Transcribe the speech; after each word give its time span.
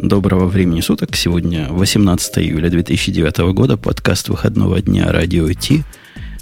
Доброго 0.00 0.46
времени 0.46 0.80
суток. 0.80 1.16
Сегодня 1.16 1.66
18 1.70 2.38
июля 2.38 2.70
2009 2.70 3.38
года. 3.52 3.76
Подкаст 3.76 4.28
выходного 4.28 4.80
дня 4.80 5.10
Радио 5.10 5.52
Ти. 5.52 5.82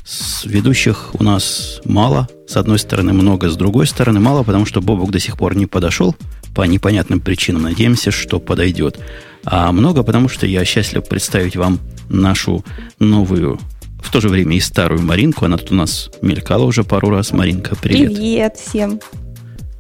С 0.05 0.45
ведущих 0.45 1.15
у 1.15 1.25
нас 1.25 1.81
мало. 1.87 2.29
С 2.47 2.59
одной 2.59 2.79
стороны 2.79 3.15
много, 3.15 3.49
с 3.49 3.57
другой 3.57 3.87
стороны 3.87 4.21
мало, 4.21 4.43
потому 4.43 4.67
что 4.67 4.83
Бобук 4.83 5.11
до 5.11 5.19
сих 5.19 5.39
пор 5.39 5.57
не 5.57 5.65
подошел 5.65 6.15
по 6.55 6.63
непонятным 6.65 7.19
причинам. 7.19 7.63
Надеемся, 7.63 8.11
что 8.11 8.41
подойдет. 8.41 9.01
А 9.45 9.73
много, 9.73 10.03
потому 10.03 10.29
что 10.29 10.47
я 10.47 10.63
счастлив 10.67 11.09
представить 11.09 11.57
вам 11.57 11.81
нашу 12.11 12.63
новую 12.99 13.59
в 14.03 14.13
то 14.13 14.21
же 14.21 14.29
время 14.29 14.57
и 14.57 14.61
старую 14.61 15.01
Маринку. 15.01 15.47
Она 15.47 15.57
тут 15.57 15.73
у 15.73 15.77
нас 15.77 16.11
мелькала 16.21 16.65
уже 16.65 16.85
пару 16.85 17.09
раз. 17.09 17.33
Маринка, 17.33 17.75
привет. 17.75 18.15
Привет 18.15 18.57
всем. 18.57 19.01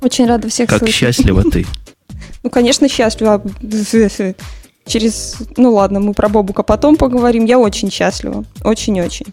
Очень 0.00 0.26
рада 0.26 0.48
всех 0.48 0.70
как 0.70 0.78
слышать. 0.78 0.96
счастлива 0.96 1.42
ты? 1.42 1.66
Ну, 2.46 2.50
конечно, 2.50 2.88
счастлива. 2.88 3.42
Через... 4.86 5.36
Ну, 5.56 5.74
ладно, 5.74 5.98
мы 5.98 6.14
про 6.14 6.28
Бобука 6.28 6.62
потом 6.62 6.94
поговорим. 6.96 7.44
Я 7.44 7.58
очень 7.58 7.90
счастлива. 7.90 8.44
Очень-очень. 8.62 9.26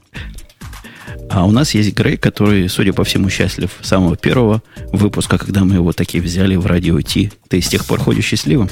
А 1.30 1.46
у 1.46 1.52
нас 1.52 1.76
есть 1.76 1.94
Грей, 1.94 2.18
который, 2.18 2.68
судя 2.70 2.92
по 2.92 3.04
всему, 3.04 3.30
счастлив 3.30 3.70
с 3.84 3.88
самого 3.88 4.18
первого 4.18 4.64
выпуска, 4.92 5.38
когда 5.38 5.64
мы 5.64 5.76
его 5.76 5.94
таки 5.94 6.20
взяли 6.20 6.56
в 6.56 6.66
радио 6.66 7.00
Ти. 7.02 7.32
Ты 7.50 7.62
с 7.62 7.68
тех 7.68 7.86
пор 7.86 8.00
ходишь 8.00 8.26
счастливым? 8.26 8.72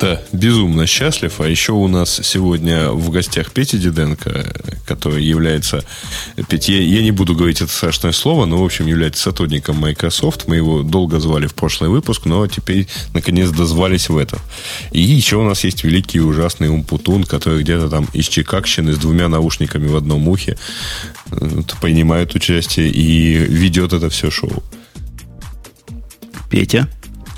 Да, 0.00 0.22
безумно 0.32 0.86
счастлив. 0.86 1.40
А 1.40 1.48
еще 1.48 1.72
у 1.72 1.88
нас 1.88 2.20
сегодня 2.22 2.92
в 2.92 3.10
гостях 3.10 3.50
Петя 3.50 3.78
Диденко, 3.78 4.46
который 4.86 5.24
является... 5.24 5.84
Петя, 6.48 6.72
я, 6.72 6.82
я 6.82 7.02
не 7.02 7.10
буду 7.10 7.34
говорить 7.34 7.60
это 7.60 7.72
страшное 7.72 8.12
слово, 8.12 8.44
но, 8.44 8.62
в 8.62 8.64
общем, 8.64 8.86
является 8.86 9.22
сотрудником 9.22 9.76
Microsoft. 9.76 10.46
Мы 10.46 10.56
его 10.56 10.82
долго 10.82 11.18
звали 11.18 11.48
в 11.48 11.54
прошлый 11.54 11.90
выпуск, 11.90 12.26
но 12.26 12.46
теперь, 12.46 12.86
наконец, 13.12 13.50
дозвались 13.50 14.08
в 14.08 14.16
этот. 14.16 14.40
И 14.92 15.00
еще 15.00 15.36
у 15.36 15.44
нас 15.44 15.64
есть 15.64 15.82
великий 15.82 16.18
и 16.18 16.20
ужасный 16.20 16.68
Умпутун, 16.68 17.24
который 17.24 17.62
где-то 17.62 17.88
там 17.88 18.06
из 18.12 18.28
Чикагщины 18.28 18.92
с 18.92 18.98
двумя 18.98 19.26
наушниками 19.26 19.88
в 19.88 19.96
одном 19.96 20.28
ухе 20.28 20.56
принимает 21.80 22.34
участие 22.36 22.88
и 22.88 23.32
ведет 23.32 23.92
это 23.92 24.10
все 24.10 24.30
шоу. 24.30 24.62
Петя? 26.48 26.88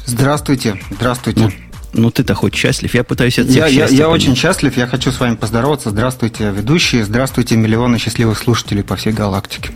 Здравствуйте, 0.06 0.78
здравствуйте. 0.90 1.40
Ну, 1.40 1.69
ну 1.92 2.10
ты-то 2.10 2.34
хоть 2.34 2.54
счастлив. 2.54 2.94
Я 2.94 3.04
пытаюсь 3.04 3.38
от 3.38 3.48
всех 3.48 3.68
Я, 3.68 3.86
я, 3.86 3.86
я 3.86 4.08
очень 4.08 4.36
счастлив. 4.36 4.76
Я 4.76 4.86
хочу 4.86 5.10
с 5.10 5.18
вами 5.18 5.34
поздороваться. 5.34 5.90
Здравствуйте, 5.90 6.50
ведущие. 6.50 7.04
Здравствуйте, 7.04 7.56
миллионы 7.56 7.98
счастливых 7.98 8.38
слушателей 8.38 8.82
по 8.82 8.96
всей 8.96 9.12
галактике. 9.12 9.70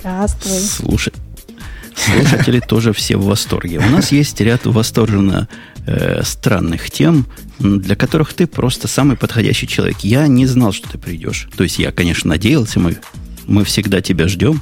Здравствуй. 0.00 0.58
Слушай, 0.58 1.12
слушатели 1.94 2.60
тоже 2.68 2.92
все 2.92 3.16
в 3.16 3.24
восторге. 3.24 3.78
У 3.78 3.90
нас 3.90 4.10
есть 4.10 4.40
ряд 4.40 4.66
восторженно 4.66 5.48
э, 5.86 6.22
странных 6.24 6.90
тем, 6.90 7.26
для 7.58 7.94
которых 7.94 8.34
ты 8.34 8.46
просто 8.46 8.88
самый 8.88 9.16
подходящий 9.16 9.68
человек. 9.68 9.98
Я 10.00 10.26
не 10.26 10.46
знал, 10.46 10.72
что 10.72 10.88
ты 10.88 10.98
придешь. 10.98 11.48
То 11.56 11.62
есть 11.62 11.78
я, 11.78 11.92
конечно, 11.92 12.30
надеялся, 12.30 12.80
мы, 12.80 12.96
мы 13.46 13.64
всегда 13.64 14.00
тебя 14.00 14.26
ждем. 14.26 14.60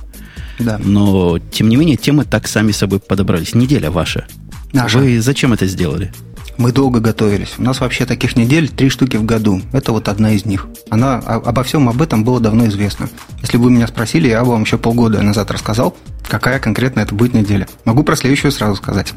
Да. 0.58 0.78
Но, 0.78 1.38
тем 1.38 1.70
не 1.70 1.76
менее, 1.76 1.96
темы 1.96 2.26
так 2.26 2.46
сами 2.46 2.72
собой 2.72 3.00
подобрались. 3.00 3.54
Неделя 3.54 3.90
ваша. 3.90 4.26
Наша. 4.74 4.98
Вы 4.98 5.20
зачем 5.20 5.54
это 5.54 5.66
сделали? 5.66 6.12
Мы 6.60 6.72
долго 6.72 7.00
готовились. 7.00 7.54
У 7.56 7.62
нас 7.62 7.80
вообще 7.80 8.04
таких 8.04 8.36
недель 8.36 8.68
три 8.68 8.90
штуки 8.90 9.16
в 9.16 9.24
году. 9.24 9.62
Это 9.72 9.92
вот 9.92 10.08
одна 10.08 10.32
из 10.32 10.44
них. 10.44 10.66
Она 10.90 11.16
обо 11.16 11.62
всем 11.62 11.88
об 11.88 12.02
этом 12.02 12.22
было 12.22 12.38
давно 12.38 12.66
известно. 12.66 13.08
Если 13.40 13.56
бы 13.56 13.64
вы 13.64 13.70
меня 13.70 13.86
спросили, 13.86 14.28
я 14.28 14.44
бы 14.44 14.50
вам 14.50 14.64
еще 14.64 14.76
полгода 14.76 15.22
назад 15.22 15.50
рассказал, 15.50 15.96
какая 16.28 16.58
конкретно 16.58 17.00
это 17.00 17.14
будет 17.14 17.32
неделя. 17.32 17.66
Могу 17.86 18.02
про 18.02 18.14
следующую 18.14 18.52
сразу 18.52 18.76
сказать. 18.76 19.14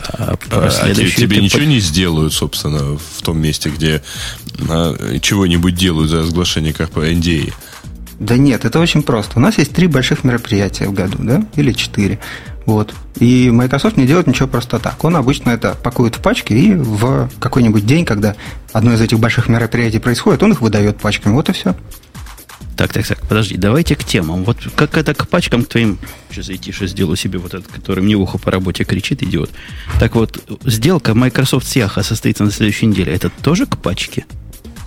А, 0.00 0.38
а, 0.52 0.70
а 0.82 0.94
тебе 0.94 1.38
ничего 1.38 1.64
не 1.64 1.80
сделают, 1.80 2.32
собственно, 2.32 2.96
в 2.96 3.22
том 3.22 3.40
месте, 3.40 3.70
где 3.70 4.04
а, 4.68 5.18
чего-нибудь 5.18 5.74
делают 5.74 6.08
за 6.08 6.20
разглашение 6.20 6.72
как 6.72 6.90
по 6.90 7.00
NDA? 7.00 7.52
Да 8.20 8.36
нет, 8.36 8.64
это 8.64 8.78
очень 8.78 9.02
просто. 9.02 9.40
У 9.40 9.40
нас 9.40 9.58
есть 9.58 9.72
три 9.72 9.88
больших 9.88 10.22
мероприятия 10.22 10.86
в 10.86 10.92
году, 10.92 11.18
да, 11.18 11.44
или 11.56 11.72
четыре. 11.72 12.20
Вот. 12.68 12.94
И 13.18 13.50
Microsoft 13.50 13.96
не 13.96 14.06
делает 14.06 14.26
ничего 14.26 14.46
просто 14.46 14.78
так. 14.78 15.02
Он 15.02 15.16
обычно 15.16 15.48
это 15.48 15.74
пакует 15.82 16.16
в 16.16 16.20
пачки 16.20 16.52
и 16.52 16.74
в 16.74 17.30
какой-нибудь 17.40 17.86
день, 17.86 18.04
когда 18.04 18.36
одно 18.74 18.92
из 18.92 19.00
этих 19.00 19.18
больших 19.18 19.48
мероприятий 19.48 20.00
происходит, 20.00 20.42
он 20.42 20.52
их 20.52 20.60
выдает 20.60 20.98
пачками. 20.98 21.32
Вот 21.32 21.48
и 21.48 21.52
все. 21.52 21.74
Так, 22.76 22.92
так, 22.92 23.06
так, 23.06 23.26
подожди, 23.26 23.56
давайте 23.56 23.96
к 23.96 24.04
темам. 24.04 24.44
Вот 24.44 24.58
как 24.76 24.98
это 24.98 25.14
к 25.14 25.26
пачкам 25.28 25.64
к 25.64 25.68
твоим... 25.68 25.98
Сейчас 26.30 26.50
я 26.50 26.58
тише 26.58 26.86
сделаю 26.86 27.16
себе 27.16 27.38
вот 27.38 27.54
этот, 27.54 27.68
который 27.68 28.04
мне 28.04 28.16
ухо 28.16 28.36
по 28.36 28.50
работе 28.50 28.84
кричит, 28.84 29.22
идиот. 29.22 29.48
Так 29.98 30.14
вот, 30.14 30.38
сделка 30.66 31.14
Microsoft 31.14 31.66
с 31.66 31.74
Яха 31.74 32.02
состоится 32.02 32.44
на 32.44 32.50
следующей 32.50 32.84
неделе. 32.84 33.14
Это 33.14 33.30
тоже 33.30 33.64
к 33.64 33.78
пачке? 33.78 34.26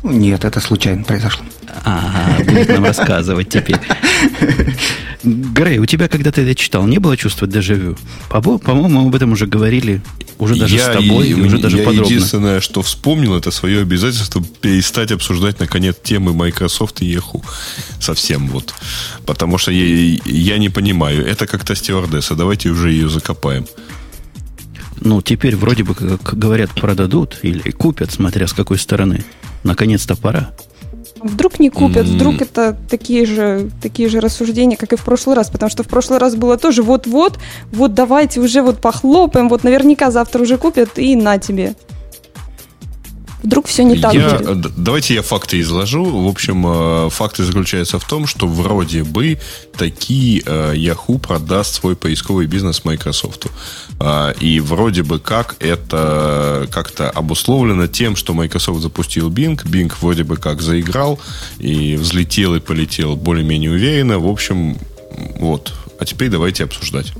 Нет, 0.03 0.45
это 0.45 0.59
случайно 0.59 1.03
произошло. 1.03 1.45
А, 1.85 2.37
будет 2.39 2.69
нам 2.69 2.85
рассказывать 2.85 3.49
теперь. 3.49 3.79
Грей, 5.23 5.77
у 5.77 5.85
тебя, 5.85 6.07
когда 6.07 6.31
ты 6.31 6.41
это 6.41 6.55
читал, 6.55 6.87
не 6.87 6.97
было 6.97 7.15
чувства 7.15 7.47
дежавю? 7.47 7.95
По-моему, 8.29 8.87
мы 8.87 9.07
об 9.07 9.15
этом 9.15 9.33
уже 9.33 9.45
говорили, 9.45 10.01
уже 10.39 10.55
даже 10.55 10.75
я, 10.75 10.91
с 10.91 10.97
тобой, 10.97 11.29
и, 11.29 11.33
уже 11.35 11.59
даже 11.59 11.77
я 11.77 11.85
подробно. 11.85 12.11
единственное, 12.11 12.61
что 12.61 12.81
вспомнил, 12.81 13.35
это 13.35 13.51
свое 13.51 13.81
обязательство 13.81 14.43
перестать 14.61 15.11
обсуждать, 15.11 15.59
наконец, 15.59 15.95
темы 16.01 16.33
Microsoft 16.33 17.03
и 17.03 17.13
Yahoo. 17.13 17.43
Совсем 17.99 18.47
вот. 18.47 18.73
Потому 19.27 19.59
что 19.59 19.71
я, 19.71 20.17
я 20.25 20.57
не 20.57 20.69
понимаю, 20.69 21.23
это 21.23 21.45
как-то 21.45 21.75
стюардесса, 21.75 22.33
давайте 22.35 22.69
уже 22.69 22.91
ее 22.91 23.07
закопаем. 23.07 23.67
Ну, 24.99 25.21
теперь 25.21 25.55
вроде 25.55 25.83
бы, 25.83 25.93
как 25.93 26.37
говорят, 26.37 26.71
продадут 26.71 27.37
или 27.43 27.69
купят, 27.69 28.11
смотря 28.11 28.47
с 28.47 28.53
какой 28.53 28.79
стороны. 28.79 29.23
Наконец-то 29.63 30.15
пора. 30.15 30.51
Вдруг 31.21 31.59
не 31.59 31.69
купят, 31.69 32.07
mm. 32.07 32.15
вдруг 32.15 32.41
это 32.41 32.75
такие 32.89 33.25
же, 33.25 33.69
такие 33.81 34.09
же 34.09 34.19
рассуждения, 34.19 34.75
как 34.75 34.93
и 34.93 34.95
в 34.95 35.03
прошлый 35.03 35.35
раз, 35.35 35.51
потому 35.51 35.69
что 35.69 35.83
в 35.83 35.87
прошлый 35.87 36.17
раз 36.17 36.35
было 36.35 36.57
тоже 36.57 36.81
вот-вот, 36.81 37.37
вот 37.71 37.93
давайте 37.93 38.39
уже 38.39 38.63
вот 38.63 38.79
похлопаем, 38.79 39.47
вот 39.47 39.63
наверняка 39.63 40.09
завтра 40.09 40.41
уже 40.41 40.57
купят, 40.57 40.97
и 40.97 41.15
на 41.15 41.37
тебе. 41.37 41.75
Вдруг 43.43 43.67
все 43.67 43.83
не 43.83 43.97
так 43.97 44.13
я, 44.13 44.37
будет. 44.37 44.73
Давайте 44.75 45.15
я 45.15 45.21
факты 45.21 45.59
изложу. 45.61 46.05
В 46.05 46.27
общем, 46.27 46.65
э, 46.67 47.09
факты 47.09 47.43
заключаются 47.43 47.97
в 47.97 48.07
том, 48.07 48.27
что 48.27 48.47
вроде 48.47 49.03
бы 49.03 49.39
таки 49.75 50.43
э, 50.45 50.75
Yahoo 50.75 51.19
продаст 51.19 51.75
свой 51.75 51.95
поисковый 51.95 52.45
бизнес 52.45 52.85
Microsoft. 52.85 53.47
А, 53.99 54.31
и 54.39 54.59
вроде 54.59 55.03
бы 55.03 55.19
как 55.19 55.55
это 55.59 56.67
как-то 56.71 57.09
обусловлено 57.09 57.87
тем, 57.87 58.15
что 58.15 58.33
Microsoft 58.33 58.81
запустил 58.81 59.29
Bing. 59.29 59.63
Bing 59.63 59.91
вроде 60.01 60.23
бы 60.23 60.37
как 60.37 60.61
заиграл 60.61 61.19
и 61.57 61.95
взлетел 61.95 62.55
и 62.55 62.59
полетел 62.59 63.15
более-менее 63.15 63.71
уверенно. 63.71 64.19
В 64.19 64.27
общем, 64.27 64.77
вот. 65.39 65.73
А 65.99 66.05
теперь 66.05 66.29
давайте 66.29 66.63
обсуждать. 66.63 67.13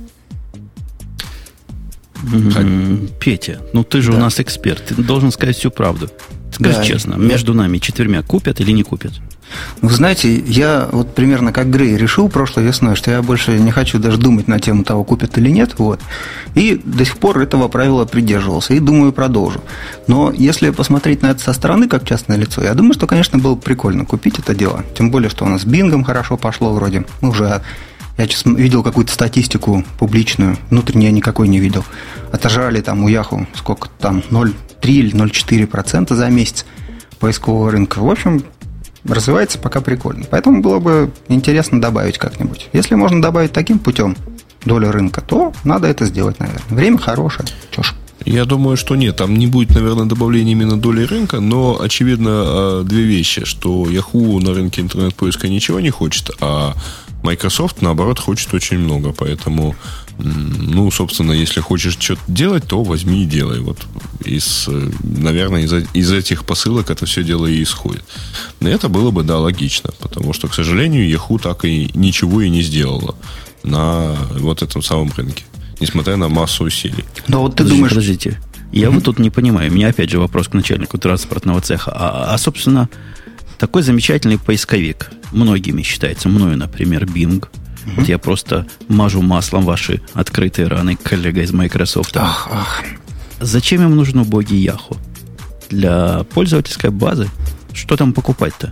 Петя, 3.20 3.62
ну 3.74 3.84
ты 3.84 4.02
же 4.02 4.12
да. 4.12 4.18
у 4.18 4.22
нас 4.22 4.40
эксперт, 4.40 4.86
ты 4.86 4.96
должен 4.96 5.32
сказать 5.32 5.58
всю 5.58 5.72
правду. 5.72 6.10
Скажи 6.52 6.78
да. 6.78 6.84
честно, 6.84 7.16
между 7.16 7.54
нами 7.54 7.78
четвермя 7.78 8.24
купят 8.24 8.60
или 8.60 8.72
не 8.72 8.84
купят? 8.84 9.14
Вы 9.82 9.90
знаете, 9.90 10.34
я 10.40 10.88
вот 10.92 11.14
примерно 11.16 11.52
как 11.52 11.70
Грей 11.70 11.98
решил 11.98 12.30
прошлой 12.30 12.64
весной, 12.64 12.96
что 12.96 13.12
я 13.12 13.22
больше 13.22 13.60
не 13.60 13.72
хочу 13.72 14.00
даже 14.00 14.18
думать 14.18 14.48
на 14.48 14.60
тему 14.60 14.84
того, 14.84 15.04
купят 15.04 15.38
или 15.38 15.50
нет. 15.50 15.76
Вот. 15.78 16.00
И 16.56 16.80
до 16.84 17.04
сих 17.06 17.18
пор 17.18 17.40
этого 17.40 17.68
правила 17.68 18.06
придерживался. 18.06 18.74
И 18.74 18.80
думаю, 18.80 19.12
продолжу. 19.12 19.62
Но 20.08 20.32
если 20.32 20.70
посмотреть 20.70 21.22
на 21.22 21.32
это 21.32 21.42
со 21.42 21.54
стороны, 21.54 21.88
как 21.88 22.08
частное 22.08 22.38
лицо, 22.38 22.64
я 22.64 22.74
думаю, 22.74 22.94
что, 22.94 23.08
конечно, 23.08 23.40
было 23.40 23.56
бы 23.56 23.62
прикольно 23.62 24.06
купить 24.06 24.40
это 24.40 24.56
дело. 24.56 24.84
Тем 24.98 25.12
более, 25.12 25.30
что 25.30 25.46
у 25.46 25.50
нас 25.50 25.62
с 25.62 25.66
Бингом 25.66 26.04
хорошо 26.04 26.38
пошло 26.38 26.74
вроде. 26.74 27.06
Мы 27.22 27.30
уже 27.30 27.62
я 28.22 28.28
сейчас 28.28 28.46
видел 28.46 28.84
какую-то 28.84 29.12
статистику 29.12 29.84
публичную, 29.98 30.58
внутренней 30.70 31.06
я 31.06 31.12
никакой 31.12 31.48
не 31.48 31.60
видел. 31.60 31.84
Отожрали 32.32 32.80
там 32.82 33.04
у 33.04 33.08
Яху 33.08 33.48
сколько 33.56 33.90
там, 34.00 34.24
0,3 34.30 34.54
или 34.82 35.14
0,4% 35.14 36.14
за 36.14 36.28
месяц 36.30 36.66
поискового 37.20 37.72
рынка. 37.72 38.00
В 38.00 38.10
общем, 38.10 38.44
развивается 39.04 39.58
пока 39.58 39.82
прикольно. 39.82 40.26
Поэтому 40.30 40.62
было 40.62 40.80
бы 40.80 41.12
интересно 41.30 41.82
добавить 41.82 42.20
как-нибудь. 42.20 42.70
Если 42.74 42.94
можно 42.94 43.22
добавить 43.22 43.54
таким 43.54 43.80
путем 43.80 44.16
долю 44.66 44.92
рынка, 44.92 45.22
то 45.22 45.52
надо 45.64 45.88
это 45.88 46.06
сделать, 46.06 46.40
наверное. 46.40 46.62
Время 46.70 47.00
хорошее. 47.00 47.50
Чё 47.72 47.82
ж. 47.82 47.96
Я 48.24 48.46
думаю, 48.46 48.78
что 48.78 48.96
нет. 48.96 49.16
Там 49.16 49.36
не 49.36 49.48
будет, 49.48 49.72
наверное, 49.72 50.06
добавления 50.06 50.52
именно 50.52 50.80
доли 50.80 51.04
рынка, 51.06 51.40
но 51.40 51.82
очевидно 51.82 52.30
а, 52.30 52.84
две 52.84 53.02
вещи, 53.02 53.46
что 53.46 53.86
Yahoo 53.86 54.40
на 54.40 54.54
рынке 54.54 54.82
интернет-поиска 54.82 55.48
ничего 55.48 55.80
не 55.80 55.90
хочет, 55.90 56.30
а 56.40 56.76
Microsoft, 57.24 57.82
наоборот, 57.82 58.20
хочет 58.20 58.54
очень 58.54 58.80
много, 58.80 59.14
поэтому, 59.14 59.76
ну, 60.18 60.90
собственно, 60.92 61.32
если 61.32 61.60
хочешь 61.60 61.98
что-то 62.00 62.22
делать, 62.28 62.68
то 62.68 62.84
возьми 62.84 63.24
и 63.24 63.26
делай. 63.26 63.60
Вот 63.60 63.78
из, 64.26 64.68
наверное, 65.04 65.64
из, 65.64 65.74
из 65.94 66.12
этих 66.12 66.46
посылок 66.46 66.90
это 66.90 67.06
все 67.06 67.24
дело 67.24 67.46
и 67.46 67.62
исходит. 67.62 68.04
Но 68.60 68.70
это 68.70 68.90
было 68.90 69.12
бы, 69.12 69.24
да, 69.24 69.38
логично, 69.38 69.92
потому 70.00 70.34
что, 70.34 70.48
к 70.48 70.54
сожалению, 70.54 71.08
Yahoo 71.10 71.40
так 71.40 71.66
и 71.66 71.92
ничего 71.94 72.42
и 72.42 72.50
не 72.50 72.62
сделала 72.62 73.16
на 73.64 74.16
вот 74.40 74.64
этом 74.64 74.82
самом 74.82 75.12
рынке, 75.16 75.44
несмотря 75.80 76.18
на 76.18 76.28
массу 76.28 76.64
усилий. 76.64 77.06
Но 77.28 77.42
вот 77.42 77.56
ты 77.56 77.64
думаешь... 77.64 77.92
Подождите, 77.92 78.40
Я 78.72 78.90
вот 78.90 79.04
тут 79.04 79.20
не 79.20 79.30
понимаю. 79.30 79.72
У 79.72 79.76
меня 79.76 79.90
опять 79.90 80.10
же 80.10 80.20
вопрос 80.20 80.48
к 80.48 80.54
начальнику 80.54 80.98
транспортного 80.98 81.62
цеха. 81.62 81.92
А, 81.94 82.34
а 82.34 82.38
собственно, 82.38 82.90
такой 83.60 83.84
замечательный 83.84 84.40
поисковик. 84.40 85.12
Многими 85.32 85.82
считается. 85.82 86.30
Мною, 86.30 86.58
например, 86.58 87.06
Bing. 87.06 87.46
Вот 87.98 88.08
я 88.08 88.18
просто 88.18 88.68
мажу 88.88 89.22
маслом 89.22 89.66
ваши 89.66 90.02
открытые 90.14 90.68
раны, 90.68 90.96
коллега 90.96 91.42
из 91.42 91.52
Microsoft. 91.52 92.16
Ах, 92.18 92.48
ах. 92.52 92.84
Зачем 93.40 93.82
им 93.82 93.96
нужен 93.96 94.20
убогий 94.20 94.58
Яху? 94.58 94.98
Для 95.70 96.24
пользовательской 96.34 96.92
базы? 96.92 97.30
Что 97.74 97.98
там 97.98 98.14
покупать-то? 98.14 98.72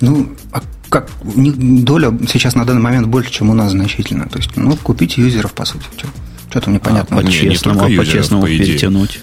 Ну, 0.00 0.36
а 0.52 0.62
как 0.90 1.10
доля 1.24 2.16
сейчас 2.28 2.54
на 2.54 2.64
данный 2.64 2.82
момент 2.82 3.06
больше, 3.06 3.32
чем 3.32 3.50
у 3.50 3.54
нас 3.54 3.72
значительно. 3.72 4.28
То 4.28 4.38
есть, 4.38 4.50
ну, 4.56 4.76
купить 4.76 5.16
юзеров, 5.16 5.52
по 5.52 5.64
сути. 5.64 5.86
Что 6.50 6.60
там 6.60 6.74
непонятно. 6.74 7.18
А, 7.18 7.22
по-честному, 7.22 7.84
а 7.84 7.88
по-честному 7.88 8.42
по 8.42 8.48
перетянуть. 8.48 9.20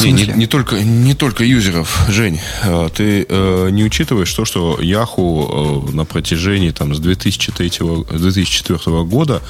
Не, 0.00 0.12
не, 0.12 0.26
не, 0.26 0.46
только, 0.46 0.82
не 0.82 1.14
только 1.14 1.44
юзеров, 1.44 2.06
Жень. 2.08 2.38
А, 2.62 2.88
ты 2.88 3.24
э, 3.28 3.68
не 3.70 3.84
учитываешь 3.84 4.32
то, 4.32 4.44
что 4.44 4.78
Yahoo 4.80 5.90
э, 5.90 5.92
на 5.92 6.04
протяжении 6.04 6.70
там, 6.70 6.94
с 6.94 6.98
2003, 6.98 7.70
2004 8.10 9.04
года 9.04 9.42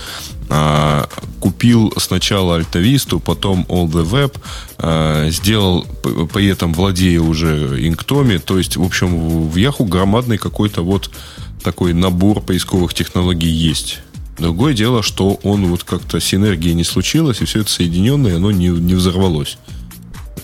э, 0.49 1.05
купил 1.41 1.93
сначала 1.97 2.57
Альтависту, 2.57 3.19
потом 3.19 3.67
All 3.69 3.87
the 3.89 4.09
Web, 4.09 4.37
э, 4.79 5.31
сделал, 5.31 5.87
при 6.33 6.47
этом 6.47 6.73
владея 6.73 7.21
уже 7.21 7.85
Инктоми. 7.87 8.39
То 8.39 8.59
есть, 8.59 8.77
в 8.77 8.83
общем, 8.83 9.49
в 9.49 9.57
Yahoo 9.57 9.87
громадный 9.87 10.39
какой-то 10.39 10.83
вот 10.83 11.11
такой 11.63 11.93
набор 11.93 12.41
поисковых 12.41 12.95
технологий 12.95 13.51
есть. 13.51 13.99
Другое 14.39 14.75
дело, 14.75 15.03
что 15.03 15.41
он 15.43 15.67
вот 15.67 15.83
как-то 15.83 16.21
синергии 16.21 16.73
не 16.73 16.85
случилось, 16.85 17.41
и 17.41 17.47
все 17.47 17.63
это 17.63 17.71
соединенное, 17.71 18.37
оно 18.37 18.51
не, 18.51 18.69
не 18.69 18.95
взорвалось. 18.95 19.59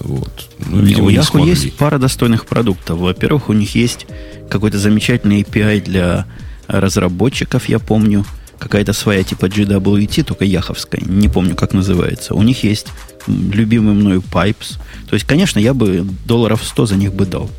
Вот. 0.00 0.48
Ну, 0.66 0.80
видимо, 0.80 1.06
у 1.06 1.10
Yahoo 1.10 1.46
есть 1.46 1.76
пара 1.76 1.98
достойных 1.98 2.46
продуктов. 2.46 2.98
Во-первых, 2.98 3.48
у 3.48 3.52
них 3.52 3.74
есть 3.74 4.06
какой-то 4.50 4.78
замечательный 4.78 5.42
API 5.42 5.82
для 5.82 6.26
разработчиков, 6.66 7.68
я 7.68 7.78
помню. 7.78 8.24
Какая-то 8.58 8.92
своя 8.92 9.24
типа 9.24 9.46
GWT, 9.46 10.22
только 10.22 10.44
яховская. 10.44 11.00
Не 11.04 11.28
помню, 11.28 11.56
как 11.56 11.72
называется. 11.72 12.34
У 12.34 12.42
них 12.42 12.62
есть 12.62 12.86
любимый 13.26 13.94
мною 13.94 14.22
Pipes. 14.22 14.78
То 15.08 15.14
есть, 15.14 15.26
конечно, 15.26 15.58
я 15.58 15.74
бы 15.74 16.06
долларов 16.26 16.62
100 16.64 16.86
за 16.86 16.94
них 16.94 17.12
бы 17.12 17.26
дал. 17.26 17.50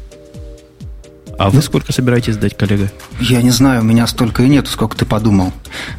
А 1.44 1.50
вы 1.50 1.62
сколько 1.62 1.92
собираетесь 1.92 2.38
дать, 2.38 2.56
коллега? 2.56 2.90
Я 3.20 3.42
не 3.42 3.50
знаю, 3.50 3.82
у 3.82 3.84
меня 3.84 4.08
столько 4.08 4.44
и 4.44 4.48
нет, 4.48 4.66
сколько 4.70 4.96
ты 4.96 5.04
подумал 5.04 5.52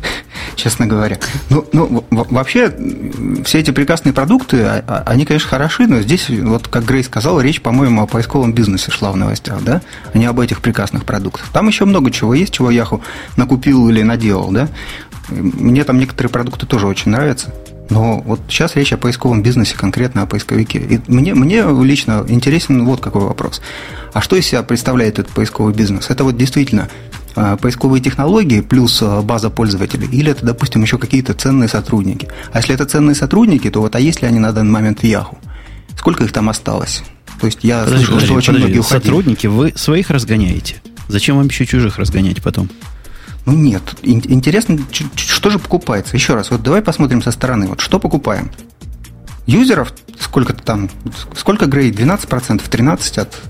честно 0.57 0.87
говоря. 0.87 1.19
Ну, 1.51 1.69
ну 1.73 2.07
вообще, 2.11 2.75
все 3.45 3.59
эти 3.59 3.71
прекрасные 3.71 4.15
продукты, 4.15 4.63
а, 4.63 4.85
а, 4.89 5.03
они, 5.07 5.27
конечно, 5.27 5.51
хороши, 5.51 5.87
но 5.87 6.01
здесь, 6.01 6.31
вот 6.31 6.69
как 6.69 6.87
Грей 6.87 7.05
сказал, 7.05 7.43
речь, 7.43 7.61
по-моему, 7.61 8.01
о 8.03 8.07
поисковом 8.07 8.55
бизнесе 8.55 8.91
шла 8.91 9.13
в 9.13 9.19
новостях, 9.19 9.63
да, 9.63 9.83
а 10.15 10.17
не 10.17 10.25
об 10.25 10.41
этих 10.41 10.63
прекрасных 10.63 11.05
продуктах. 11.05 11.49
Там 11.53 11.69
еще 11.69 11.85
много 11.85 12.11
чего 12.11 12.33
есть, 12.33 12.55
чего 12.55 12.71
Яху 12.71 13.03
накупил 13.37 13.87
или 13.91 14.01
наделал, 14.01 14.51
да. 14.51 14.69
Мне 15.29 15.85
там 15.85 15.99
некоторые 15.99 16.31
продукты 16.31 16.65
тоже 16.65 16.87
очень 16.87 17.11
нравятся. 17.11 17.53
Но 17.91 18.21
вот 18.21 18.41
сейчас 18.49 18.77
речь 18.77 18.93
о 18.93 18.97
поисковом 18.97 19.43
бизнесе, 19.43 19.77
конкретно 19.77 20.23
о 20.23 20.27
поисковике. 20.27 20.79
И 20.79 21.01
мне, 21.07 21.35
мне 21.35 21.65
лично 21.83 22.25
интересен 22.29 22.85
вот 22.85 23.01
какой 23.01 23.23
вопрос. 23.23 23.61
А 24.13 24.21
что 24.21 24.37
из 24.37 24.47
себя 24.47 24.63
представляет 24.63 25.19
этот 25.19 25.33
поисковый 25.33 25.75
бизнес? 25.75 26.09
Это 26.09 26.25
вот 26.25 26.37
действительно 26.37 26.89
а, 27.37 27.57
поисковые 27.57 28.01
технологии 28.01 28.61
плюс 28.61 29.01
а, 29.03 29.21
база 29.23 29.51
пользователей, 29.51 30.09
или 30.11 30.31
это, 30.31 30.47
допустим, 30.47 30.83
еще 30.83 30.99
какие-то 30.99 31.35
ценные 31.35 31.69
сотрудники. 31.69 32.29
А 32.53 32.59
если 32.59 32.75
это 32.75 32.87
ценные 32.87 33.15
сотрудники, 33.15 33.69
то 33.71 33.81
вот 33.81 33.95
а 33.97 34.01
есть 34.01 34.23
ли 34.23 34.29
они 34.29 34.39
на 34.39 34.53
данный 34.53 34.71
момент 34.71 35.01
в 35.01 35.05
Yahoo? 35.05 35.37
Сколько 35.97 36.25
их 36.25 36.33
там 36.33 36.49
осталось? 36.49 37.03
То 37.41 37.47
есть 37.47 37.61
я 37.63 37.85
подожди, 37.85 38.07
слышал, 38.07 38.15
подожди, 38.15 38.27
что 38.27 38.35
очень 38.35 38.47
подожди, 38.47 38.65
многие 38.67 38.79
уходили. 38.79 39.03
Сотрудники, 39.03 39.47
вы 39.47 39.73
своих 39.77 40.11
разгоняете? 40.11 40.77
Зачем 41.09 41.37
вам 41.37 41.49
еще 41.49 41.67
чужих 41.67 41.99
разгонять 41.99 42.43
потом? 42.43 42.71
Ну 43.47 43.53
нет, 43.53 43.83
интересно, 44.03 44.79
что 45.17 45.51
же 45.51 45.59
покупается? 45.59 46.17
Еще 46.17 46.35
раз, 46.35 46.51
вот 46.51 46.63
давай 46.63 46.81
посмотрим 46.83 47.23
со 47.23 47.31
стороны. 47.31 47.67
Вот 47.67 47.81
что 47.81 47.99
покупаем? 47.99 48.51
Юзеров 49.47 49.93
сколько-то 50.19 50.63
там, 50.63 50.89
сколько 51.37 51.67
Грей? 51.67 51.91
12%, 51.91 52.63
13% 52.69 53.21
от 53.21 53.43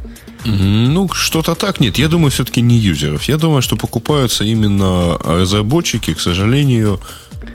ну, 0.47 1.09
что-то 1.09 1.55
так 1.55 1.81
нет. 1.81 1.99
Я 1.99 2.09
думаю, 2.09 2.31
все-таки 2.31 2.61
не 2.61 2.77
юзеров. 2.77 3.23
Я 3.25 3.39
думаю, 3.39 3.63
что 3.63 3.77
покупаются 3.77 4.45
именно 4.45 5.17
разработчики, 5.25 6.13
к 6.13 6.21
сожалению, 6.21 7.01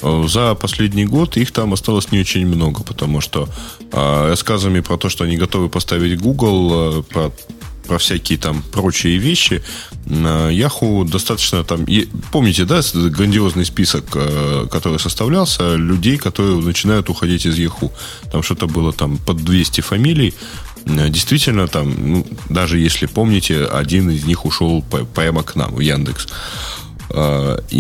э, 0.02 0.26
за 0.28 0.56
последний 0.56 1.06
год 1.06 1.38
их 1.38 1.52
там 1.52 1.74
осталось 1.74 2.12
не 2.12 2.20
очень 2.20 2.48
много, 2.48 2.84
потому 2.84 3.22
что 3.22 3.48
э, 3.92 4.30
рассказами 4.30 4.80
про 4.80 4.98
то, 4.98 5.10
что 5.10 5.24
они 5.24 5.38
готовы 5.38 5.70
поставить 5.70 6.20
Google, 6.20 6.72
э, 6.74 7.04
про, 7.04 7.32
про 7.90 7.98
всякие 7.98 8.38
там 8.38 8.62
прочие 8.62 9.18
вещи, 9.18 9.64
Yahoo 10.06 11.10
достаточно 11.10 11.64
там... 11.64 11.88
Помните, 12.32 12.66
да, 12.66 12.82
грандиозный 12.94 13.66
список, 13.66 14.06
который 14.72 15.00
составлялся, 15.00 15.76
людей, 15.76 16.18
которые 16.18 16.62
начинают 16.62 17.10
уходить 17.10 17.48
из 17.48 17.58
Yahoo. 17.58 17.92
Там 18.32 18.44
что-то 18.44 18.68
было 18.68 18.94
там 18.94 19.18
под 19.18 19.44
200 19.44 19.82
фамилий. 19.82 20.36
Э, 20.86 21.10
действительно, 21.10 21.68
там, 21.68 21.96
ну, 22.12 22.28
даже 22.50 22.78
если 22.78 23.08
помните, 23.08 23.66
один 23.66 24.10
из 24.12 24.24
них 24.26 24.46
ушел 24.46 24.84
прямо 25.16 25.42
к 25.44 25.56
нам, 25.56 25.76
в 25.76 25.80
Яндекс. 25.80 26.28
А, 27.12 27.64
и 27.70 27.80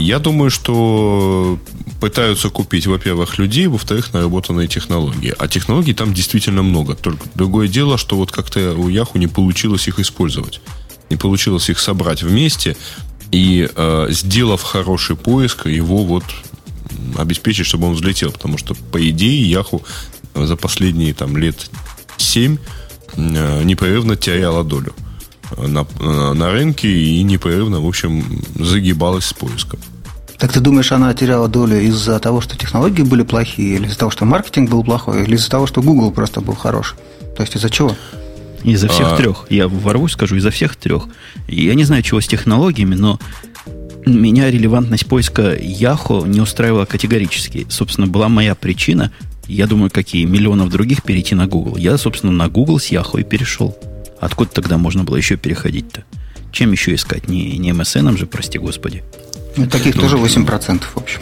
я 0.00 0.18
думаю, 0.18 0.50
что 0.50 1.58
пытаются 2.00 2.50
купить, 2.50 2.86
во-первых, 2.86 3.38
людей, 3.38 3.66
во-вторых, 3.66 4.12
наработанные 4.12 4.68
технологии. 4.68 5.34
А 5.38 5.48
технологий 5.48 5.94
там 5.94 6.12
действительно 6.12 6.62
много. 6.62 6.94
Только 6.94 7.26
другое 7.34 7.68
дело, 7.68 7.98
что 7.98 8.16
вот 8.16 8.30
как-то 8.32 8.74
у 8.74 8.88
Яху 8.88 9.18
не 9.18 9.26
получилось 9.26 9.88
их 9.88 9.98
использовать. 9.98 10.60
Не 11.10 11.16
получилось 11.16 11.70
их 11.70 11.78
собрать 11.78 12.22
вместе 12.22 12.76
и, 13.30 13.68
э, 13.74 14.06
сделав 14.10 14.62
хороший 14.62 15.16
поиск, 15.16 15.66
его 15.66 16.04
вот 16.04 16.24
обеспечить, 17.16 17.66
чтобы 17.66 17.88
он 17.88 17.94
взлетел. 17.94 18.30
Потому 18.30 18.58
что, 18.58 18.74
по 18.74 19.08
идее, 19.08 19.48
Яху 19.48 19.82
за 20.34 20.56
последние 20.56 21.14
там, 21.14 21.36
лет 21.36 21.70
7 22.18 22.58
э, 23.16 23.62
непрерывно 23.62 24.16
теряла 24.16 24.64
долю 24.64 24.94
на, 25.56 25.86
э, 26.00 26.32
на 26.32 26.50
рынке 26.50 26.88
и 26.88 27.22
непрерывно, 27.22 27.80
в 27.80 27.86
общем, 27.86 28.24
загибалась 28.54 29.26
с 29.26 29.32
поиском. 29.32 29.78
Так 30.38 30.52
ты 30.52 30.60
думаешь, 30.60 30.92
она 30.92 31.14
теряла 31.14 31.48
долю 31.48 31.80
из-за 31.80 32.18
того, 32.18 32.40
что 32.40 32.58
технологии 32.58 33.02
были 33.02 33.22
плохие, 33.22 33.76
или 33.76 33.86
из-за 33.86 33.98
того, 33.98 34.10
что 34.10 34.24
маркетинг 34.24 34.70
был 34.70 34.84
плохой, 34.84 35.24
или 35.24 35.34
из-за 35.34 35.50
того, 35.50 35.66
что 35.66 35.80
Google 35.80 36.10
просто 36.10 36.40
был 36.40 36.54
хорош? 36.54 36.94
То 37.36 37.42
есть 37.42 37.56
из-за 37.56 37.70
чего? 37.70 37.96
Из-за 38.62 38.88
всех 38.88 39.12
а... 39.12 39.16
трех. 39.16 39.46
Я 39.48 39.68
ворвусь, 39.68 40.12
скажу, 40.12 40.36
из-за 40.36 40.50
всех 40.50 40.76
трех. 40.76 41.04
Я 41.48 41.74
не 41.74 41.84
знаю, 41.84 42.02
чего 42.02 42.20
с 42.20 42.26
технологиями, 42.26 42.94
но 42.94 43.18
меня 44.04 44.50
релевантность 44.50 45.06
поиска 45.06 45.54
Yahoo 45.56 46.28
не 46.28 46.40
устраивала 46.40 46.84
категорически. 46.84 47.66
Собственно, 47.70 48.06
была 48.06 48.28
моя 48.28 48.54
причина, 48.54 49.12
я 49.46 49.66
думаю, 49.66 49.90
какие 49.90 50.24
миллионов 50.24 50.70
других 50.70 51.02
перейти 51.02 51.34
на 51.34 51.46
Google. 51.46 51.76
Я, 51.76 51.96
собственно, 51.96 52.32
на 52.32 52.48
Google 52.48 52.78
с 52.78 52.90
Yahoo 52.90 53.20
и 53.20 53.24
перешел. 53.24 53.76
Откуда 54.20 54.50
тогда 54.50 54.78
можно 54.78 55.04
было 55.04 55.16
еще 55.16 55.36
переходить-то? 55.36 56.04
Чем 56.52 56.72
еще 56.72 56.94
искать? 56.94 57.28
Не, 57.28 57.58
не 57.58 57.70
MSN 57.70 58.16
же, 58.16 58.26
прости 58.26 58.58
господи. 58.58 59.04
Ну, 59.56 59.66
таких 59.66 59.94
ну, 59.96 60.02
тоже 60.02 60.16
8%, 60.16 60.82
в 60.82 60.96
общем. 60.96 61.20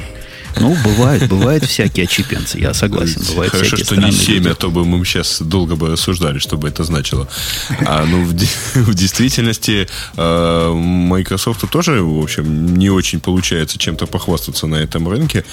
Ну, 0.60 0.76
бывает, 0.84 1.28
бывают 1.28 1.64
всякие 1.64 2.04
отчепенцы, 2.04 2.58
я 2.58 2.74
согласен. 2.74 3.22
Бывают 3.28 3.52
Хорошо, 3.52 3.76
что 3.76 3.96
не 3.96 4.12
7, 4.12 4.34
люди. 4.36 4.48
а 4.48 4.54
то 4.54 4.70
бы 4.70 4.84
мы 4.84 5.04
сейчас 5.04 5.42
долго 5.42 5.76
бы 5.76 5.88
рассуждали, 5.88 6.38
что 6.38 6.56
бы 6.56 6.68
это 6.68 6.84
значило. 6.84 7.28
А, 7.86 8.04
ну, 8.06 8.24
в, 8.24 8.32
в 8.74 8.94
действительности 8.94 9.88
э, 10.16 10.72
Microsoft 10.72 11.68
тоже, 11.70 12.02
в 12.02 12.22
общем, 12.22 12.76
не 12.76 12.90
очень 12.90 13.20
получается 13.20 13.78
чем-то 13.78 14.06
похвастаться 14.06 14.66
на 14.66 14.76
этом 14.76 15.08
рынке, 15.08 15.44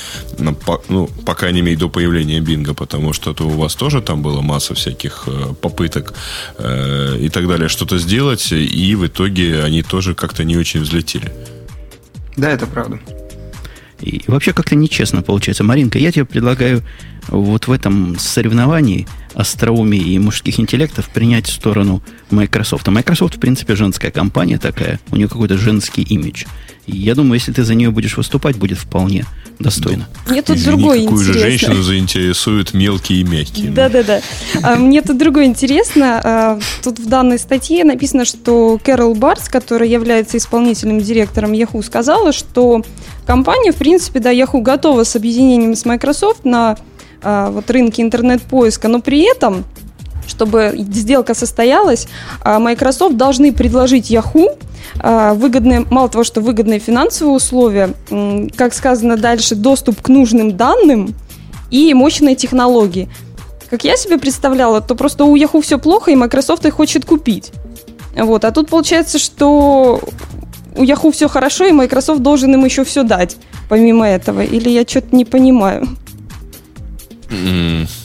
по, 0.66 0.82
ну, 0.90 1.08
по 1.26 1.36
крайней 1.36 1.62
мере, 1.62 1.78
до 1.78 1.90
появления 1.90 2.40
Бинга, 2.40 2.74
потому 2.74 3.14
что 3.14 3.34
то 3.34 3.48
у 3.48 3.52
вас 3.52 3.76
тоже 3.76 4.02
там 4.02 4.22
была 4.22 4.42
масса 4.42 4.74
всяких 4.74 5.24
э, 5.28 5.54
попыток 5.62 6.14
э, 6.58 7.18
и 7.20 7.30
так 7.30 7.48
далее 7.48 7.70
что-то 7.70 7.98
сделать, 7.98 8.52
и 8.52 8.96
в 8.96 9.08
итоге 9.08 9.64
они 9.64 9.84
тоже 9.84 10.16
как-то 10.16 10.44
не 10.44 10.58
очень 10.58 10.82
взлетели. 10.82 11.32
Да, 12.38 12.50
это 12.50 12.66
правда. 12.66 13.00
И 14.02 14.24
вообще 14.28 14.54
как-то 14.54 14.76
нечестно 14.76 15.22
получается. 15.22 15.64
Маринка, 15.64 16.00
я 16.00 16.12
тебе 16.12 16.26
предлагаю 16.26 16.84
вот 17.28 17.68
в 17.68 17.72
этом 17.72 18.18
соревновании 18.18 19.08
остроумия 19.34 20.02
и 20.02 20.20
мужских 20.20 20.60
интеллектов 20.60 21.10
принять 21.10 21.48
сторону 21.48 22.02
Microsoft. 22.32 22.88
А 22.88 22.92
Microsoft, 22.92 23.36
в 23.36 23.40
принципе, 23.40 23.76
женская 23.76 24.12
компания 24.12 24.58
такая. 24.58 25.00
У 25.12 25.16
нее 25.16 25.28
какой-то 25.28 25.58
женский 25.58 26.02
имидж. 26.02 26.46
Я 26.92 27.16
думаю, 27.16 27.36
если 27.36 27.52
ты 27.52 27.64
за 27.64 27.74
нее 27.76 27.92
будешь 27.92 28.18
выступать, 28.18 28.58
будет 28.58 28.78
вполне 28.78 29.26
достойно. 29.60 30.08
Мне 30.28 30.42
тут 30.42 30.58
Извини, 30.58 30.78
другое 30.78 31.04
какую 31.04 31.22
интересно. 31.22 31.42
же 31.42 31.50
женщину 31.50 31.82
заинтересуют 31.82 32.74
мелкие 32.74 33.22
и 33.22 33.24
мягкие. 33.24 33.72
Да-да-да. 33.72 34.22
А, 34.64 34.76
мне 34.76 35.02
тут 35.02 35.18
другое 35.18 35.46
интересно. 35.46 36.22
А, 36.24 36.60
тут 36.84 37.00
в 37.00 37.08
данной 37.08 37.40
статье 37.40 37.84
написано, 37.84 38.26
что 38.26 38.80
Кэрол 38.84 39.16
Барс, 39.16 39.50
которая 39.50 39.88
является 39.88 40.38
исполнительным 40.38 41.00
директором 41.00 41.54
Yahoo, 41.54 41.84
сказала, 41.84 42.32
что 42.32 42.84
компания, 43.26 43.72
в 43.72 43.78
принципе, 43.78 44.20
да, 44.20 44.34
Yahoo 44.34 44.62
готова 44.62 45.04
с 45.04 45.16
объединением 45.16 45.76
с 45.76 45.86
Microsoft 45.86 46.44
на 46.44 46.78
а, 47.22 47.52
вот 47.52 47.70
рынке 47.70 48.02
интернет-поиска, 48.02 48.88
но 48.88 49.00
при 49.00 49.22
этом 49.32 49.64
чтобы 50.28 50.74
сделка 50.76 51.34
состоялась, 51.34 52.08
а, 52.44 52.60
Microsoft 52.60 53.18
должны 53.18 53.52
предложить 53.52 54.12
Yahoo 54.12 54.58
а, 55.00 55.34
выгодные, 55.34 55.86
мало 55.90 56.10
того, 56.10 56.24
что 56.24 56.42
выгодные 56.42 56.80
финансовые 56.80 57.36
условия, 57.36 57.94
как 58.56 58.74
сказано 58.74 59.18
дальше, 59.18 59.56
доступ 59.56 60.02
к 60.02 60.10
нужным 60.10 60.58
данным 60.58 61.16
и 61.70 61.94
мощные 61.94 62.36
технологии. 62.36 63.10
Как 63.70 63.84
я 63.86 63.96
себе 63.96 64.18
представляла, 64.18 64.82
то 64.82 64.96
просто 64.96 65.24
у 65.24 65.36
Yahoo 65.36 65.62
все 65.62 65.80
плохо, 65.80 66.12
и 66.12 66.16
Microsoft 66.16 66.66
их 66.66 66.74
хочет 66.74 67.06
купить. 67.06 67.52
Вот. 68.16 68.44
А 68.44 68.52
тут 68.52 68.70
получается, 68.70 69.18
что 69.18 70.02
у 70.76 70.84
Yahoo 70.84 71.12
все 71.12 71.30
хорошо, 71.30 71.66
и 71.66 71.72
Microsoft 71.72 72.22
должен 72.22 72.54
им 72.54 72.66
еще 72.66 72.84
все 72.84 73.04
дать, 73.04 73.38
помимо 73.70 74.08
этого. 74.08 74.42
Или 74.44 74.70
я 74.70 74.84
что-то 74.84 75.16
не 75.16 75.26
понимаю. 75.26 75.88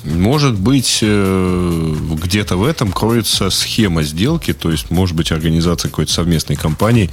Может 0.05 0.55
быть, 0.55 1.01
э, 1.03 1.95
где-то 2.23 2.57
в 2.57 2.65
этом 2.65 2.93
кроется 2.93 3.51
схема 3.51 4.05
сделки, 4.05 4.53
то 4.53 4.71
есть, 4.71 4.91
может 4.91 5.17
быть, 5.17 5.33
организация 5.33 5.89
какой-то 5.89 6.13
совместной 6.13 6.55
компании, 6.55 7.11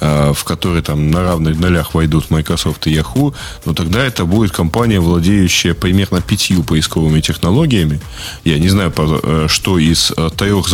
э, 0.00 0.32
в 0.34 0.44
которой 0.44 0.82
там 0.82 1.10
на 1.10 1.22
равных 1.22 1.58
нолях 1.58 1.94
войдут 1.94 2.30
Microsoft 2.30 2.86
и 2.86 2.94
Yahoo, 2.94 3.34
но 3.64 3.72
тогда 3.72 4.04
это 4.04 4.26
будет 4.26 4.50
компания, 4.50 5.00
владеющая 5.00 5.72
примерно 5.72 6.20
пятью 6.20 6.62
поисковыми 6.62 7.22
технологиями. 7.22 7.98
Я 8.44 8.58
не 8.58 8.68
знаю, 8.68 8.92
э, 8.96 9.46
что 9.48 9.78
из 9.78 10.12
трех 10.36 10.66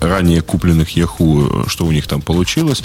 ранее 0.00 0.42
купленных 0.42 0.96
Yahoo, 0.96 1.68
что 1.68 1.86
у 1.86 1.92
них 1.92 2.08
там 2.08 2.20
получилось. 2.20 2.82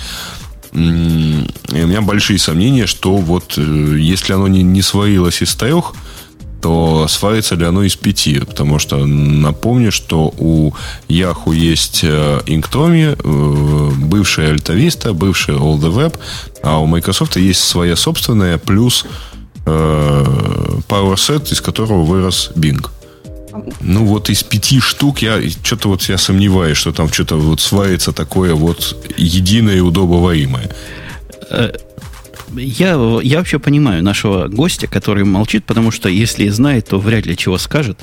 И 0.73 0.77
у 0.77 1.87
меня 1.87 2.01
большие 2.01 2.37
сомнения, 2.39 2.85
что 2.85 3.17
вот 3.17 3.57
если 3.57 4.33
оно 4.33 4.47
не, 4.47 4.63
не 4.63 4.81
сварилось 4.81 5.41
из 5.41 5.53
трех, 5.55 5.93
то 6.61 7.07
сварится 7.07 7.55
ли 7.55 7.65
оно 7.65 7.83
из 7.83 7.95
пяти? 7.95 8.39
Потому 8.39 8.79
что 8.79 9.05
напомню, 9.05 9.91
что 9.91 10.33
у 10.37 10.73
Yahoo 11.09 11.53
есть 11.53 12.01
э, 12.03 12.41
Inktomi, 12.45 13.17
э, 13.17 13.91
бывшая 14.05 14.53
Altavista, 14.53 15.13
бывшая 15.13 15.57
All 15.57 15.79
the 15.79 15.91
Web, 15.91 16.17
а 16.63 16.79
у 16.79 16.85
Microsoft 16.85 17.37
есть 17.37 17.63
своя 17.63 17.95
собственная, 17.95 18.57
плюс 18.57 19.05
э, 19.65 20.25
PowerSet, 20.87 21.51
из 21.51 21.61
которого 21.61 22.03
вырос 22.03 22.51
Bing. 22.55 22.87
Ну 23.81 24.05
вот 24.05 24.29
из 24.29 24.43
пяти 24.43 24.79
штук 24.79 25.21
я 25.21 25.41
что-то 25.63 25.89
вот 25.89 26.03
я 26.03 26.17
сомневаюсь, 26.17 26.77
что 26.77 26.93
там 26.93 27.11
что-то 27.11 27.35
вот 27.35 27.59
сварится 27.59 28.13
такое 28.13 28.53
вот 28.53 28.95
единое 29.17 29.77
и 29.77 29.81
удобоваримое 29.81 30.69
я, 32.55 33.19
я 33.23 33.37
вообще 33.37 33.59
понимаю 33.59 34.03
нашего 34.03 34.47
гостя, 34.47 34.87
который 34.87 35.23
молчит, 35.23 35.65
потому 35.65 35.91
что 35.91 36.09
если 36.09 36.47
знает, 36.49 36.87
то 36.87 36.99
вряд 36.99 37.25
ли 37.25 37.37
чего 37.37 37.57
скажет. 37.57 37.99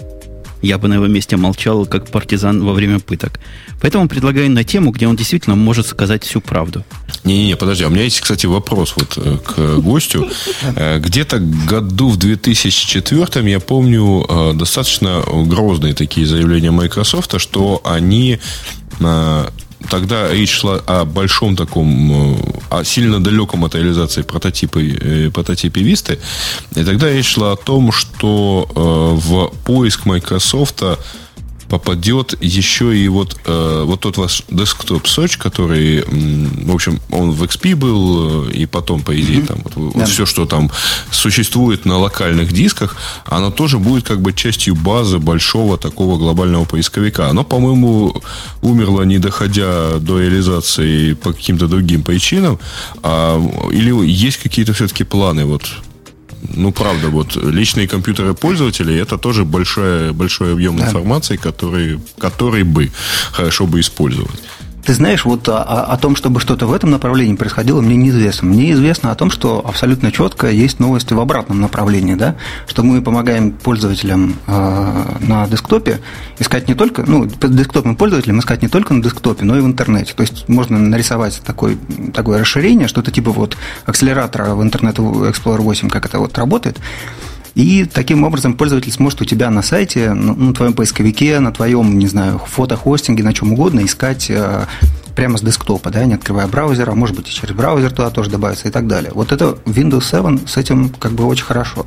Я 0.60 0.78
бы 0.78 0.88
на 0.88 0.94
его 0.94 1.06
месте 1.06 1.36
молчал, 1.36 1.86
как 1.86 2.10
партизан 2.10 2.64
во 2.64 2.72
время 2.72 2.98
пыток. 2.98 3.38
Поэтому 3.80 4.08
предлагаю 4.08 4.50
на 4.50 4.64
тему, 4.64 4.90
где 4.90 5.06
он 5.06 5.14
действительно 5.14 5.54
может 5.54 5.86
сказать 5.86 6.24
всю 6.24 6.40
правду. 6.40 6.84
Не-не-не, 7.22 7.56
подожди, 7.56 7.84
а 7.84 7.88
у 7.88 7.90
меня 7.90 8.02
есть, 8.02 8.20
кстати, 8.20 8.46
вопрос 8.46 8.94
вот 8.96 9.18
э, 9.18 9.36
к 9.38 9.76
гостю. 9.78 10.28
Э, 10.74 10.98
где-то 10.98 11.38
году 11.38 12.08
в 12.08 12.16
2004 12.16 13.48
я 13.48 13.60
помню 13.60 14.26
э, 14.28 14.52
достаточно 14.54 15.22
грозные 15.46 15.94
такие 15.94 16.26
заявления 16.26 16.72
Microsoft, 16.72 17.40
что 17.40 17.80
они 17.84 18.40
тогда 19.90 20.32
речь 20.32 20.50
шла 20.50 20.80
о 20.86 21.04
большом 21.04 21.56
таком, 21.56 22.34
э, 22.34 22.36
о 22.70 22.84
сильно 22.84 23.22
далеком 23.22 23.64
от 23.64 23.74
реализации 23.74 24.22
прототипа, 24.22 24.78
э, 24.78 25.30
прототипе 25.30 25.82
Vista. 25.82 26.18
И 26.74 26.84
тогда 26.84 27.10
речь 27.10 27.34
шла 27.34 27.52
о 27.52 27.56
том, 27.56 27.92
что 27.92 28.68
э, 28.74 28.80
в 29.28 29.52
поиск 29.64 30.06
Microsoft 30.06 30.82
попадет 31.68 32.34
еще 32.40 32.96
и 32.96 33.08
вот, 33.08 33.36
э, 33.44 33.82
вот 33.84 34.00
тот 34.00 34.16
ваш 34.16 34.42
десктоп 34.50 35.04
Soch, 35.04 35.38
который, 35.38 36.02
в 36.04 36.74
общем, 36.74 37.00
он 37.10 37.32
в 37.32 37.42
XP 37.42 37.74
был, 37.74 38.48
э, 38.48 38.52
и 38.52 38.66
потом, 38.66 39.02
по 39.02 39.18
идее, 39.18 39.42
там 39.42 39.58
вот, 39.64 39.74
да. 39.74 40.00
вот 40.00 40.08
все, 40.08 40.26
что 40.26 40.46
там 40.46 40.70
существует 41.10 41.84
на 41.84 41.98
локальных 41.98 42.52
дисках, 42.52 42.96
оно 43.26 43.50
тоже 43.50 43.78
будет 43.78 44.06
как 44.06 44.20
бы 44.20 44.32
частью 44.32 44.74
базы 44.74 45.18
большого 45.18 45.76
такого 45.76 46.18
глобального 46.18 46.64
поисковика. 46.64 47.28
Оно, 47.28 47.44
по-моему, 47.44 48.22
умерло, 48.62 49.02
не 49.02 49.18
доходя 49.18 49.98
до 49.98 50.20
реализации 50.20 51.14
по 51.14 51.32
каким-то 51.32 51.68
другим 51.68 52.02
причинам. 52.02 52.58
А, 53.02 53.38
или 53.70 53.92
есть 54.06 54.38
какие-то 54.38 54.72
все-таки 54.72 55.04
планы 55.04 55.44
вот 55.44 55.62
ну, 56.54 56.72
правда, 56.72 57.08
вот 57.08 57.36
личные 57.36 57.88
компьютеры 57.88 58.34
пользователей 58.34 58.98
это 59.00 59.18
тоже 59.18 59.44
большой, 59.44 60.12
большой 60.12 60.52
объем 60.52 60.76
да. 60.76 60.84
информации, 60.84 61.36
который, 61.36 62.00
который 62.18 62.64
бы 62.64 62.90
хорошо 63.32 63.66
бы 63.66 63.80
использовать. 63.80 64.40
Ты 64.88 64.94
знаешь, 64.94 65.26
вот 65.26 65.46
о, 65.50 65.62
о 65.62 65.98
том, 65.98 66.16
чтобы 66.16 66.40
что-то 66.40 66.66
в 66.66 66.72
этом 66.72 66.88
направлении 66.88 67.36
происходило, 67.36 67.82
мне 67.82 67.94
неизвестно. 67.94 68.48
Мне 68.48 68.72
известно 68.72 69.12
о 69.12 69.14
том, 69.14 69.30
что 69.30 69.62
абсолютно 69.62 70.10
четко 70.10 70.48
есть 70.48 70.80
новости 70.80 71.12
в 71.12 71.20
обратном 71.20 71.60
направлении, 71.60 72.14
да, 72.14 72.36
что 72.66 72.82
мы 72.82 73.02
помогаем 73.02 73.52
пользователям 73.52 74.36
э, 74.46 75.16
на 75.20 75.46
десктопе 75.46 76.00
искать 76.38 76.68
не 76.68 76.74
только, 76.74 77.04
ну, 77.06 77.26
десктопным 77.26 77.96
пользователям 77.96 78.40
искать 78.40 78.62
не 78.62 78.68
только 78.68 78.94
на 78.94 79.02
десктопе, 79.02 79.44
но 79.44 79.58
и 79.58 79.60
в 79.60 79.66
интернете. 79.66 80.14
То 80.14 80.22
есть 80.22 80.48
можно 80.48 80.78
нарисовать 80.78 81.42
такой, 81.44 81.76
такое 82.14 82.38
расширение, 82.38 82.88
что-то 82.88 83.10
типа 83.10 83.30
вот 83.30 83.58
акселератора 83.84 84.54
в 84.54 84.62
Internet 84.62 84.94
Explorer 84.94 85.60
8, 85.60 85.90
как 85.90 86.06
это 86.06 86.18
вот 86.18 86.38
работает. 86.38 86.78
И 87.54 87.84
таким 87.84 88.24
образом 88.24 88.54
пользователь 88.54 88.92
сможет 88.92 89.20
у 89.20 89.24
тебя 89.24 89.50
на 89.50 89.62
сайте, 89.62 90.12
ну, 90.12 90.34
на 90.34 90.54
твоем 90.54 90.72
поисковике, 90.72 91.40
на 91.40 91.52
твоем, 91.52 91.98
не 91.98 92.06
знаю, 92.06 92.38
фотохостинге, 92.38 93.22
на 93.22 93.32
чем 93.32 93.52
угодно 93.52 93.84
искать 93.84 94.30
э, 94.30 94.66
прямо 95.16 95.38
с 95.38 95.42
десктопа, 95.42 95.90
да, 95.90 96.04
не 96.04 96.14
открывая 96.14 96.46
браузера, 96.46 96.92
может 96.92 97.16
быть, 97.16 97.28
и 97.28 97.32
через 97.32 97.54
браузер 97.54 97.90
туда 97.90 98.10
тоже 98.10 98.30
добавится 98.30 98.68
и 98.68 98.70
так 98.70 98.86
далее. 98.86 99.10
Вот 99.14 99.32
это 99.32 99.58
Windows 99.64 100.04
7 100.04 100.46
с 100.46 100.56
этим 100.56 100.90
как 100.90 101.12
бы 101.12 101.24
очень 101.24 101.44
хорошо. 101.44 101.86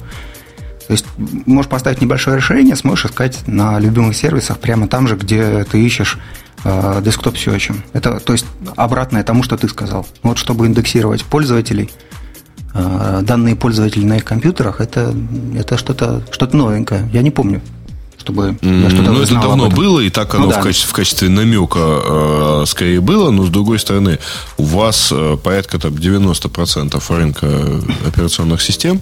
То 0.88 0.94
есть 0.94 1.06
можешь 1.46 1.70
поставить 1.70 2.01
небольшое 2.01 2.38
расширение, 2.38 2.75
сможешь 2.75 3.06
искать 3.06 3.48
на 3.48 3.80
любимых 3.80 4.18
сервисах 4.18 4.60
прямо 4.60 4.88
там 4.88 5.08
же, 5.08 5.15
где 5.15 5.63
ты 5.63 5.82
ищешь 5.82 6.18
э, 6.65 7.01
десктоп 7.03 7.38
сёчем. 7.38 7.84
Это, 7.94 8.20
то 8.20 8.34
есть, 8.34 8.46
обратное 8.75 9.24
тому, 9.24 9.44
что 9.44 9.56
ты 9.56 9.70
сказал. 9.70 10.06
Вот 10.24 10.38
чтобы 10.38 10.68
индексировать 10.68 11.24
пользователей– 11.24 11.89
Э, 12.01 12.11
данные 12.74 13.56
пользователей 13.56 14.06
на 14.06 14.18
их 14.18 14.25
компьютерах, 14.25 14.82
это, 14.82 15.13
это 15.56 15.78
что-то 15.78 16.22
что 16.32 16.48
новенькое. 16.56 17.10
Я 17.13 17.22
не 17.22 17.32
помню 17.32 17.62
чтобы 18.22 18.56
я 18.62 18.90
что-то 18.90 19.12
Ну, 19.12 19.22
это 19.22 19.34
давно 19.34 19.70
было, 19.70 20.00
и 20.00 20.10
так 20.10 20.36
оно 20.36 20.46
ну, 20.46 20.51
да. 20.51 20.60
в, 20.60 20.63
качестве, 20.63 20.90
в 20.90 20.94
качестве 20.94 21.30
намека 21.30 21.80
э, 21.80 22.63
скорее 22.68 23.01
было, 23.01 23.32
но 23.32 23.44
с 23.46 23.50
другой 23.50 23.80
стороны, 23.80 24.20
у 24.58 24.63
вас 24.63 25.10
э, 25.12 25.38
порядка 25.44 25.80
там 25.80 25.94
90% 25.94 27.01
рынка 27.10 27.48
операционных 28.08 28.62
систем, 28.62 29.01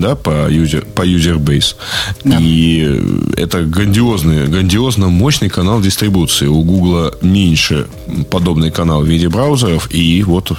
да, 0.00 0.16
по 0.16 0.50
user, 0.50 0.84
по 0.84 1.02
user 1.06 1.36
base. 1.36 1.76
Да. 2.24 2.38
И 2.40 3.00
это 3.36 3.62
грандиозный, 3.62 4.48
грандиозно 4.48 5.08
мощный 5.08 5.48
канал 5.48 5.80
дистрибуции. 5.80 6.46
У 6.46 6.62
Google 6.62 7.12
меньше 7.22 7.86
подобный 8.30 8.70
канал 8.70 9.02
в 9.02 9.06
виде 9.06 9.28
браузеров, 9.28 9.88
и 9.94 10.22
вот, 10.22 10.52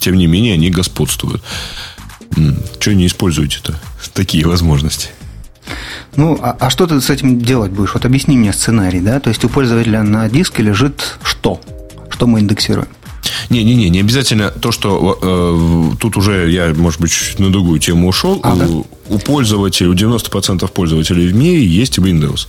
тем 0.00 0.16
не 0.16 0.26
менее, 0.26 0.54
они 0.54 0.70
господствуют. 0.70 1.42
Что 2.78 2.94
не 2.94 3.06
используете-то? 3.06 3.74
Такие 4.12 4.46
возможности. 4.46 5.08
Ну, 6.16 6.38
а, 6.42 6.56
а 6.58 6.70
что 6.70 6.86
ты 6.86 7.00
с 7.00 7.10
этим 7.10 7.40
делать 7.40 7.70
будешь? 7.70 7.94
Вот 7.94 8.04
объясни 8.04 8.36
мне 8.36 8.52
сценарий, 8.52 9.00
да? 9.00 9.20
То 9.20 9.28
есть 9.28 9.44
у 9.44 9.48
пользователя 9.48 10.02
на 10.02 10.28
диске 10.28 10.62
лежит 10.62 11.18
что? 11.22 11.60
Что 12.10 12.26
мы 12.26 12.40
индексируем? 12.40 12.88
Не-не-не, 13.50 13.88
не 13.88 14.00
обязательно 14.00 14.50
то, 14.50 14.72
что 14.72 15.18
э, 15.20 15.96
тут 16.00 16.16
уже 16.16 16.50
я, 16.50 16.72
может 16.74 17.00
быть, 17.00 17.12
чуть 17.12 17.38
на 17.38 17.50
другую 17.50 17.80
тему 17.80 18.08
ушел. 18.08 18.40
А, 18.42 18.54
у, 18.54 18.86
у 19.08 19.18
пользователей, 19.18 19.88
у 19.88 19.94
90% 19.94 20.68
пользователей 20.68 21.28
в 21.28 21.34
мире 21.34 21.64
есть 21.64 21.98
Windows. 21.98 22.46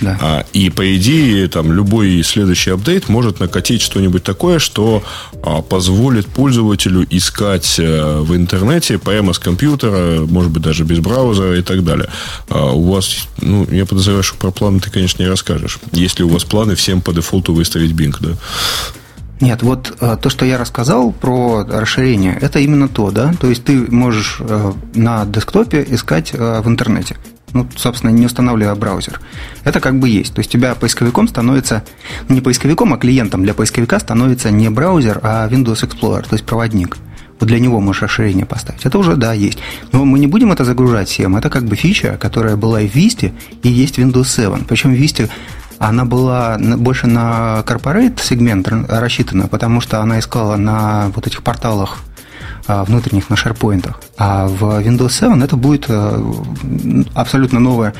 Да. 0.00 0.18
А, 0.20 0.46
и 0.52 0.70
по 0.70 0.96
идее, 0.96 1.48
там, 1.48 1.72
любой 1.72 2.22
следующий 2.22 2.70
апдейт 2.70 3.08
может 3.08 3.40
накатить 3.40 3.82
что-нибудь 3.82 4.22
такое, 4.22 4.58
что 4.58 5.02
а, 5.42 5.62
позволит 5.62 6.26
пользователю 6.26 7.06
искать 7.10 7.76
а, 7.78 8.22
в 8.22 8.34
интернете 8.36 8.98
прямо 8.98 9.32
с 9.32 9.38
компьютера, 9.38 10.20
может 10.26 10.50
быть, 10.50 10.62
даже 10.62 10.84
без 10.84 10.98
браузера 10.98 11.58
и 11.58 11.62
так 11.62 11.84
далее. 11.84 12.08
А, 12.48 12.72
у 12.72 12.92
вас, 12.92 13.28
ну, 13.40 13.66
я 13.70 13.86
подозреваю, 13.86 14.22
что 14.22 14.36
про 14.36 14.50
планы 14.50 14.80
ты, 14.80 14.90
конечно, 14.90 15.22
не 15.22 15.28
расскажешь. 15.28 15.78
Если 15.92 16.22
у 16.22 16.28
вас 16.28 16.44
планы 16.44 16.74
всем 16.74 17.00
по 17.00 17.12
дефолту 17.12 17.54
выставить 17.54 17.92
Bing, 17.92 18.16
да? 18.20 18.36
Нет, 19.42 19.64
вот 19.64 19.96
э, 20.00 20.16
то, 20.22 20.30
что 20.30 20.44
я 20.46 20.56
рассказал 20.56 21.10
про 21.10 21.64
расширение, 21.68 22.38
это 22.40 22.60
именно 22.60 22.86
то, 22.86 23.10
да. 23.10 23.34
То 23.40 23.48
есть 23.48 23.64
ты 23.64 23.90
можешь 23.90 24.36
э, 24.38 24.72
на 24.94 25.26
десктопе 25.26 25.84
искать 25.90 26.30
э, 26.32 26.60
в 26.60 26.68
интернете. 26.68 27.16
Ну, 27.52 27.66
собственно, 27.74 28.10
не 28.10 28.24
устанавливая 28.24 28.76
браузер. 28.76 29.20
Это 29.64 29.80
как 29.80 29.98
бы 29.98 30.08
есть. 30.08 30.32
То 30.32 30.38
есть 30.38 30.54
у 30.54 30.58
тебя 30.58 30.76
поисковиком 30.76 31.26
становится 31.26 31.82
не 32.28 32.40
поисковиком, 32.40 32.94
а 32.94 32.98
клиентом 32.98 33.42
для 33.42 33.52
поисковика 33.52 33.98
становится 33.98 34.52
не 34.52 34.70
браузер, 34.70 35.18
а 35.24 35.48
Windows 35.48 35.82
Explorer, 35.82 36.22
то 36.22 36.34
есть 36.34 36.44
проводник. 36.44 36.96
вот 37.40 37.48
для 37.48 37.58
него 37.58 37.80
можешь 37.80 38.02
расширение 38.02 38.46
поставить. 38.46 38.86
Это 38.86 38.96
уже, 38.96 39.16
да, 39.16 39.32
есть. 39.32 39.58
Но 39.90 40.04
мы 40.04 40.20
не 40.20 40.28
будем 40.28 40.52
это 40.52 40.64
загружать 40.64 41.08
всем. 41.08 41.34
Это 41.34 41.50
как 41.50 41.64
бы 41.64 41.74
фича, 41.74 42.16
которая 42.16 42.54
была 42.56 42.82
и 42.82 42.88
в 42.88 42.94
Vista, 42.94 43.32
и 43.64 43.68
есть 43.68 43.98
Windows 43.98 44.28
7. 44.28 44.66
Причем 44.68 44.94
в 44.94 44.98
Vista 44.98 45.28
она 45.78 46.04
была 46.04 46.58
больше 46.58 47.06
на 47.06 47.62
corporate 47.66 48.20
сегмент 48.22 48.68
рассчитана, 48.68 49.48
потому 49.48 49.80
что 49.80 50.00
она 50.00 50.18
искала 50.18 50.56
на 50.56 51.10
вот 51.14 51.26
этих 51.26 51.42
порталах 51.42 51.98
а, 52.66 52.84
внутренних 52.84 53.28
на 53.30 53.34
SharePoint. 53.34 53.92
А 54.16 54.46
в 54.46 54.80
Windows 54.80 55.10
7 55.10 55.42
это 55.42 55.56
будет 55.56 55.86
э, 55.88 56.32
абсолютно 57.14 57.58
новая 57.58 57.92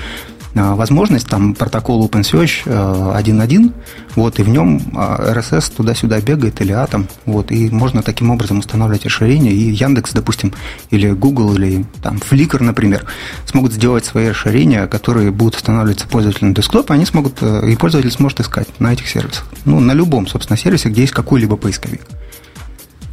возможность, 0.54 1.28
там 1.28 1.54
протокол 1.54 2.06
OpenSearch 2.06 2.66
1.1, 2.66 3.68
э, 3.68 3.72
вот, 4.16 4.38
и 4.38 4.42
в 4.42 4.48
нем 4.48 4.78
RSS 4.92 5.72
туда-сюда 5.74 6.20
бегает 6.20 6.60
или 6.60 6.74
Atom, 6.74 7.08
вот, 7.26 7.50
и 7.50 7.70
можно 7.70 8.02
таким 8.02 8.30
образом 8.30 8.58
устанавливать 8.58 9.06
расширения, 9.06 9.52
и 9.52 9.70
Яндекс, 9.70 10.12
допустим, 10.12 10.52
или 10.90 11.10
Google, 11.10 11.54
или 11.54 11.86
там 12.02 12.16
Flickr, 12.18 12.62
например, 12.62 13.06
смогут 13.46 13.72
сделать 13.72 14.04
свои 14.04 14.28
расширения, 14.28 14.86
которые 14.86 15.30
будут 15.30 15.56
устанавливаться 15.56 16.06
пользователю 16.06 16.48
на 16.48 16.54
десктоп, 16.54 16.90
и 16.90 16.94
они 16.94 17.06
смогут, 17.06 17.42
и 17.42 17.76
пользователь 17.76 18.10
сможет 18.10 18.40
искать 18.40 18.68
на 18.78 18.92
этих 18.92 19.08
сервисах. 19.08 19.46
Ну, 19.64 19.80
на 19.80 19.92
любом, 19.92 20.26
собственно, 20.26 20.56
сервисе, 20.56 20.90
где 20.90 21.02
есть 21.02 21.14
какой-либо 21.14 21.56
поисковик. 21.56 22.02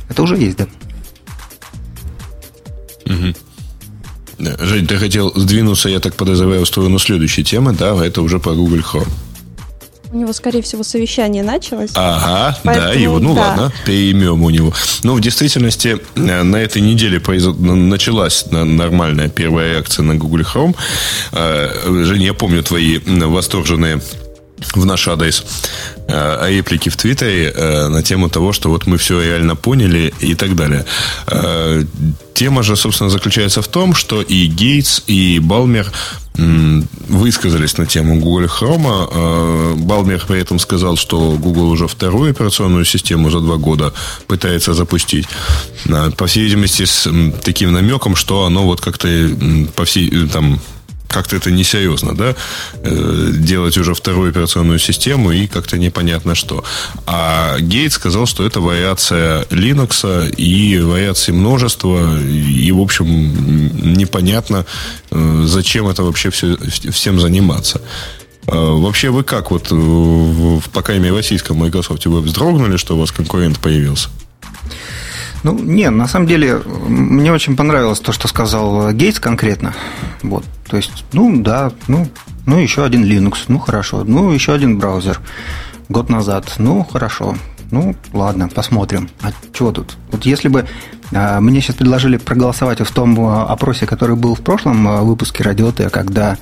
Это 0.09 0.23
уже 0.23 0.37
есть, 0.37 0.57
да. 0.57 0.67
Угу. 3.05 3.33
Жень, 4.39 4.87
ты 4.87 4.97
хотел 4.97 5.31
сдвинуться, 5.35 5.89
я 5.89 5.99
так 5.99 6.15
подозреваю, 6.15 6.63
в 6.63 6.67
сторону 6.67 6.99
следующей 6.99 7.43
темы, 7.43 7.73
да, 7.73 7.93
это 8.05 8.21
уже 8.21 8.39
по 8.39 8.53
Google 8.53 8.79
Chrome. 8.79 9.07
У 10.11 10.17
него, 10.17 10.33
скорее 10.33 10.63
всего, 10.63 10.83
совещание 10.83 11.43
началось. 11.43 11.91
Ага, 11.93 12.57
Поэтому, 12.63 12.87
да, 12.87 12.93
его, 12.93 13.19
ну 13.19 13.35
да. 13.35 13.41
ладно, 13.41 13.73
переймем 13.85 14.41
у 14.41 14.49
него. 14.49 14.73
Ну, 15.03 15.13
в 15.13 15.21
действительности, 15.21 15.99
э, 16.15 16.43
на 16.43 16.55
этой 16.55 16.81
неделе 16.81 17.21
началась 17.59 18.45
нормальная 18.49 19.29
первая 19.29 19.73
реакция 19.73 20.03
на 20.03 20.15
Google 20.15 20.39
Chrome. 20.39 20.75
Э, 21.31 22.03
Женя, 22.05 22.27
я 22.27 22.33
помню 22.33 22.63
твои 22.63 22.97
восторженные 23.05 24.01
в 24.73 24.85
наш 24.85 25.07
адрес 25.07 25.43
э, 26.09 26.49
реплики 26.49 26.89
в 26.89 26.95
Твиттере 26.95 27.51
э, 27.55 27.87
на 27.87 28.03
тему 28.03 28.29
того, 28.29 28.53
что 28.53 28.69
вот 28.69 28.87
мы 28.87 28.97
все 28.97 29.21
реально 29.21 29.55
поняли 29.55 30.13
и 30.19 30.35
так 30.35 30.55
далее. 30.55 30.85
Э, 31.27 31.83
тема 32.33 32.63
же, 32.63 32.75
собственно, 32.75 33.09
заключается 33.09 33.61
в 33.61 33.67
том, 33.67 33.95
что 33.95 34.21
и 34.21 34.47
Гейтс, 34.47 35.01
и 35.07 35.39
Балмер 35.39 35.91
высказались 37.09 37.77
на 37.77 37.85
тему 37.85 38.15
Google 38.19 38.45
Chrome. 38.45 39.75
Балмер 39.75 40.23
при 40.25 40.39
этом 40.39 40.57
сказал, 40.57 40.95
что 40.95 41.31
Google 41.37 41.69
уже 41.69 41.85
вторую 41.87 42.31
операционную 42.31 42.85
систему 42.85 43.29
за 43.29 43.41
два 43.41 43.57
года 43.57 43.91
пытается 44.27 44.73
запустить. 44.73 45.27
По 46.17 46.27
всей 46.27 46.45
видимости, 46.45 46.85
с 46.85 47.11
таким 47.43 47.73
намеком, 47.73 48.15
что 48.15 48.45
оно 48.45 48.63
вот 48.63 48.79
как-то 48.79 49.07
по 49.75 49.83
всей 49.83 50.29
там 50.29 50.61
как-то 51.09 51.35
это 51.35 51.51
несерьезно, 51.51 52.15
да, 52.15 52.35
э, 52.83 53.31
делать 53.33 53.77
уже 53.77 53.93
вторую 53.93 54.29
операционную 54.29 54.79
систему 54.79 55.31
и 55.31 55.47
как-то 55.47 55.77
непонятно 55.77 56.35
что. 56.35 56.63
А 57.05 57.59
Гейт 57.59 57.93
сказал, 57.93 58.25
что 58.27 58.45
это 58.45 58.61
вариация 58.61 59.43
Linux 59.49 60.33
и 60.35 60.79
вариации 60.79 61.31
множества, 61.31 62.19
и, 62.21 62.71
в 62.71 62.79
общем, 62.79 63.93
непонятно, 63.97 64.65
э, 65.11 65.43
зачем 65.45 65.87
это 65.87 66.03
вообще 66.03 66.29
все, 66.29 66.57
всем 66.91 67.19
заниматься. 67.19 67.81
Э, 68.47 68.51
вообще 68.53 69.09
вы 69.09 69.23
как 69.23 69.51
вот, 69.51 69.71
в, 69.71 70.61
по 70.69 70.81
крайней 70.81 71.03
мере, 71.03 71.13
в 71.13 71.17
российском 71.17 71.57
Microsoft, 71.57 72.05
вы 72.05 72.21
вздрогнули, 72.21 72.77
что 72.77 72.95
у 72.95 72.99
вас 72.99 73.11
конкурент 73.11 73.59
появился? 73.59 74.09
Ну, 75.43 75.57
не, 75.57 75.89
на 75.89 76.07
самом 76.07 76.27
деле, 76.27 76.61
мне 76.87 77.31
очень 77.31 77.55
понравилось 77.55 77.99
то, 77.99 78.11
что 78.11 78.27
сказал 78.27 78.91
Гейтс 78.91 79.19
конкретно. 79.19 79.73
Вот, 80.21 80.43
то 80.67 80.77
есть, 80.77 81.05
ну, 81.13 81.41
да, 81.41 81.71
ну, 81.87 82.07
ну, 82.45 82.57
еще 82.57 82.83
один 82.83 83.03
Linux, 83.03 83.45
ну, 83.47 83.59
хорошо, 83.59 84.03
ну, 84.03 84.31
еще 84.31 84.53
один 84.53 84.77
браузер 84.77 85.19
год 85.87 86.09
назад, 86.09 86.55
ну, 86.57 86.83
хорошо, 86.83 87.35
ну, 87.71 87.95
ладно, 88.13 88.49
посмотрим. 88.49 89.09
А 89.21 89.31
чего 89.53 89.71
тут? 89.71 89.97
Вот 90.11 90.25
если 90.25 90.47
бы 90.47 90.65
а, 91.13 91.39
мне 91.39 91.61
сейчас 91.61 91.75
предложили 91.75 92.17
проголосовать 92.17 92.81
в 92.81 92.91
том 92.91 93.19
а, 93.19 93.45
опросе, 93.45 93.85
который 93.85 94.15
был 94.15 94.35
в 94.35 94.41
прошлом 94.41 94.87
а, 94.87 95.01
выпуске 95.01 95.43
Радио 95.43 95.71
Т, 95.71 95.89
когда 95.89 96.37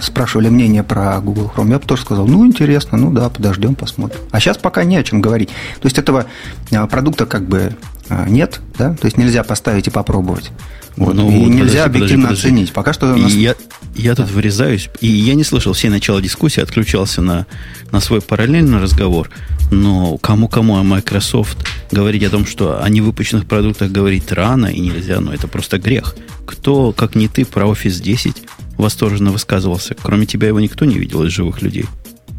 спрашивали 0.00 0.48
мнение 0.48 0.82
про 0.82 1.20
Google 1.20 1.50
Chrome, 1.54 1.70
я 1.70 1.78
бы 1.78 1.84
тоже 1.84 2.02
сказал, 2.02 2.26
ну, 2.26 2.46
интересно, 2.46 2.98
ну 2.98 3.12
да, 3.12 3.28
подождем, 3.28 3.74
посмотрим. 3.74 4.20
А 4.30 4.40
сейчас 4.40 4.58
пока 4.58 4.84
не 4.84 4.96
о 4.96 5.02
чем 5.02 5.20
говорить. 5.20 5.48
То 5.80 5.86
есть 5.86 5.98
этого 5.98 6.26
а, 6.72 6.86
продукта 6.86 7.26
как 7.26 7.46
бы 7.46 7.76
а, 8.08 8.28
нет, 8.28 8.60
да, 8.76 8.94
то 8.94 9.06
есть 9.06 9.16
нельзя 9.16 9.44
поставить 9.44 9.86
и 9.86 9.90
попробовать. 9.90 10.50
Вот. 10.96 11.14
Ну, 11.14 11.30
и 11.30 11.44
нельзя 11.44 11.84
подожди, 11.84 11.98
объективно 11.98 12.24
подожди, 12.24 12.42
подожди. 12.42 12.48
оценить. 12.48 12.72
Пока 12.72 12.92
что... 12.92 13.14
Нас... 13.14 13.32
Я, 13.32 13.54
я 13.94 14.14
тут 14.14 14.30
вырезаюсь, 14.30 14.90
и 15.00 15.06
я 15.06 15.34
не 15.34 15.44
слышал 15.44 15.72
все 15.72 15.88
начала 15.88 16.20
дискуссии, 16.20 16.60
отключался 16.60 17.22
на, 17.22 17.46
на 17.92 18.00
свой 18.00 18.20
параллельный 18.20 18.80
разговор. 18.80 19.30
Но 19.70 20.18
кому-кому 20.18 20.76
о 20.76 20.82
Microsoft 20.82 21.58
говорить 21.92 22.24
о 22.24 22.30
том, 22.30 22.44
что 22.44 22.82
о 22.82 22.88
невыпущенных 22.88 23.46
продуктах 23.46 23.92
говорить 23.92 24.32
рано 24.32 24.66
и 24.66 24.80
нельзя, 24.80 25.20
ну 25.20 25.32
это 25.32 25.46
просто 25.46 25.78
грех. 25.78 26.16
Кто, 26.44 26.92
как 26.92 27.14
не 27.14 27.28
ты, 27.28 27.44
про 27.44 27.66
Office 27.66 28.02
10 28.02 28.42
восторженно 28.80 29.30
высказывался? 29.30 29.94
Кроме 30.00 30.26
тебя 30.26 30.48
его 30.48 30.60
никто 30.60 30.84
не 30.84 30.98
видел 30.98 31.22
из 31.24 31.32
живых 31.32 31.62
людей. 31.62 31.86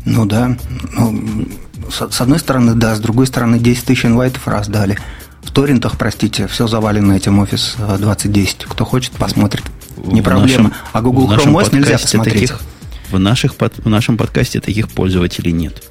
Ну 0.06 0.26
да. 0.26 0.58
Ну, 0.94 1.48
с, 1.90 2.10
с 2.10 2.22
одной 2.22 2.40
стороны, 2.40 2.74
да, 2.76 2.96
с 2.96 3.00
другой 3.00 3.28
стороны, 3.28 3.60
10 3.60 3.86
тысяч 3.86 4.06
инвайтов 4.06 4.48
раздали. 4.48 4.98
В 5.44 5.52
торрентах, 5.52 5.98
простите, 5.98 6.48
все 6.48 6.68
завалено 6.68 7.14
этим 7.14 7.42
Office 7.42 7.98
2010. 7.98 8.66
Кто 8.66 8.86
хочет, 8.86 9.12
посмотрит. 9.14 9.64
Не 9.98 10.22
в 10.22 10.24
проблема. 10.24 10.64
Нашем, 10.70 10.74
а 10.94 11.02
Google 11.02 11.32
Chrome 11.32 11.62
OS 11.62 11.76
нельзя 11.76 11.98
посмотреть. 11.98 12.50
Таких, 12.50 12.62
в, 13.12 13.20
наших, 13.20 13.56
в 13.60 13.90
нашем 13.90 14.18
подкасте 14.18 14.60
таких 14.60 14.90
пользователей 14.90 15.52
нет. 15.52 15.84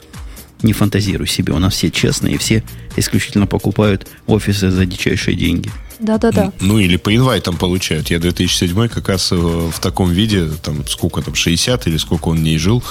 Не 0.62 0.72
фантазируй 0.72 1.26
себе. 1.26 1.52
У 1.52 1.58
нас 1.58 1.74
все 1.74 1.90
честные, 1.90 2.38
все 2.38 2.62
исключительно 2.96 3.46
покупают 3.46 4.06
офисы 4.26 4.70
за 4.70 4.86
дичайшие 4.86 5.36
деньги. 5.36 5.70
Да-да-да. 6.00 6.52
Ну, 6.60 6.78
или 6.78 6.96
по 6.96 7.14
инвайтам 7.14 7.56
получают. 7.56 8.10
Я 8.10 8.18
2007 8.18 8.88
как 8.88 9.08
раз 9.08 9.32
э, 9.32 9.36
в 9.36 9.78
таком 9.80 10.10
виде, 10.10 10.48
там, 10.62 10.86
сколько 10.86 11.20
там, 11.22 11.34
60 11.34 11.86
или 11.86 11.98
сколько 11.98 12.28
он 12.28 12.42
не 12.42 12.58
жил, 12.58 12.82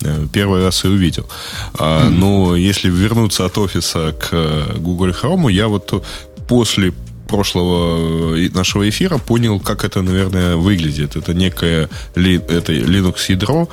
э, 0.00 0.26
первый 0.32 0.64
раз 0.64 0.84
и 0.84 0.88
увидел. 0.88 1.26
А, 1.74 2.06
mm-hmm. 2.06 2.10
Но 2.10 2.56
если 2.56 2.88
вернуться 2.88 3.46
от 3.46 3.58
офиса 3.58 4.12
к 4.12 4.28
э, 4.32 4.76
Google 4.78 5.10
Chrome, 5.10 5.50
я 5.50 5.66
вот 5.66 6.04
после 6.46 6.92
прошлого 7.28 8.36
нашего 8.54 8.88
эфира 8.88 9.18
понял, 9.18 9.58
как 9.58 9.84
это, 9.84 10.02
наверное, 10.02 10.56
выглядит. 10.56 11.16
Это 11.16 11.34
некое 11.34 11.88
это 12.14 12.72
Linux 12.72 13.16
ядро, 13.28 13.68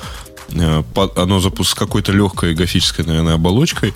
оно 1.15 1.39
запуск 1.39 1.71
с 1.71 1.73
какой-то 1.75 2.11
легкой 2.11 2.55
графической, 2.55 3.05
наверное, 3.05 3.35
оболочкой, 3.35 3.93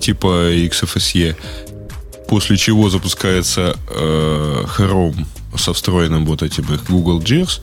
типа 0.00 0.52
XFSE 0.52 1.34
после 2.30 2.56
чего 2.56 2.88
запускается 2.90 3.76
э, 3.88 4.64
Chrome 4.78 5.26
со 5.58 5.72
встроенным 5.72 6.24
вот 6.26 6.42
этим 6.42 6.64
Google 6.88 7.18
JS, 7.18 7.60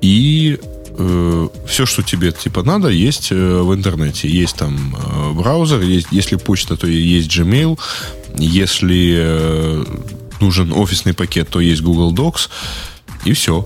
и 0.00 0.58
э, 0.98 1.48
все, 1.68 1.86
что 1.86 2.02
тебе 2.02 2.32
типа 2.32 2.64
надо, 2.64 2.88
есть 2.88 3.30
э, 3.30 3.36
в 3.36 3.72
интернете. 3.72 4.28
Есть 4.28 4.56
там 4.56 4.96
э, 4.96 5.32
браузер, 5.32 5.80
есть, 5.82 6.08
если 6.10 6.34
почта, 6.34 6.76
то 6.76 6.88
есть 6.88 7.28
Gmail, 7.30 7.78
если 8.36 9.14
э, 9.16 9.84
нужен 10.40 10.72
офисный 10.72 11.14
пакет, 11.14 11.48
то 11.48 11.60
есть 11.60 11.80
Google 11.82 12.12
Docs, 12.12 12.48
и 13.24 13.32
все. 13.32 13.64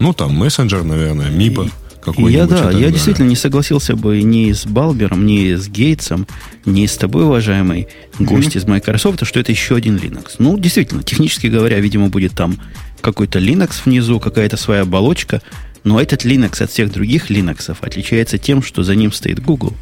Ну, 0.00 0.14
там 0.14 0.32
мессенджер, 0.32 0.84
наверное, 0.84 1.28
Миба 1.28 1.68
какой-нибудь. 2.02 2.32
Я, 2.32 2.46
да, 2.46 2.70
я 2.70 2.90
действительно 2.90 3.28
не 3.28 3.36
согласился 3.36 3.96
бы 3.96 4.22
ни 4.22 4.52
с 4.52 4.66
Балбером, 4.66 5.24
ни 5.24 5.54
с 5.54 5.68
Гейтсом, 5.68 6.26
ни 6.64 6.86
с 6.86 6.96
тобой, 6.96 7.24
уважаемый 7.24 7.88
гость 8.18 8.56
mm-hmm. 8.56 8.58
из 8.58 8.64
Microsoft, 8.66 9.26
что 9.26 9.40
это 9.40 9.52
еще 9.52 9.76
один 9.76 9.96
Linux. 9.96 10.34
Ну, 10.38 10.58
действительно, 10.58 11.02
технически 11.02 11.46
говоря, 11.46 11.78
видимо, 11.80 12.08
будет 12.08 12.32
там 12.32 12.58
какой-то 13.00 13.38
Linux 13.38 13.82
внизу, 13.84 14.20
какая-то 14.20 14.56
своя 14.56 14.82
оболочка, 14.82 15.42
но 15.84 16.00
этот 16.00 16.24
Linux 16.24 16.62
от 16.62 16.70
всех 16.70 16.92
других 16.92 17.30
Linux 17.30 17.74
отличается 17.80 18.38
тем, 18.38 18.62
что 18.62 18.82
за 18.82 18.94
ним 18.94 19.12
стоит 19.12 19.40
Google. 19.40 19.74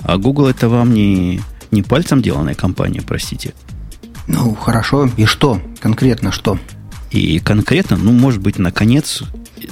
А 0.00 0.16
Google 0.16 0.46
это 0.46 0.68
вам 0.68 0.92
не, 0.94 1.40
не 1.70 1.82
пальцем 1.82 2.22
деланная 2.22 2.54
компания, 2.54 3.02
простите. 3.02 3.54
Ну, 4.26 4.54
хорошо. 4.54 5.10
И 5.16 5.24
что? 5.26 5.60
Конкретно 5.80 6.32
что? 6.32 6.58
И 7.10 7.38
конкретно, 7.40 7.96
ну, 7.96 8.12
может 8.12 8.40
быть, 8.40 8.58
наконец 8.58 9.22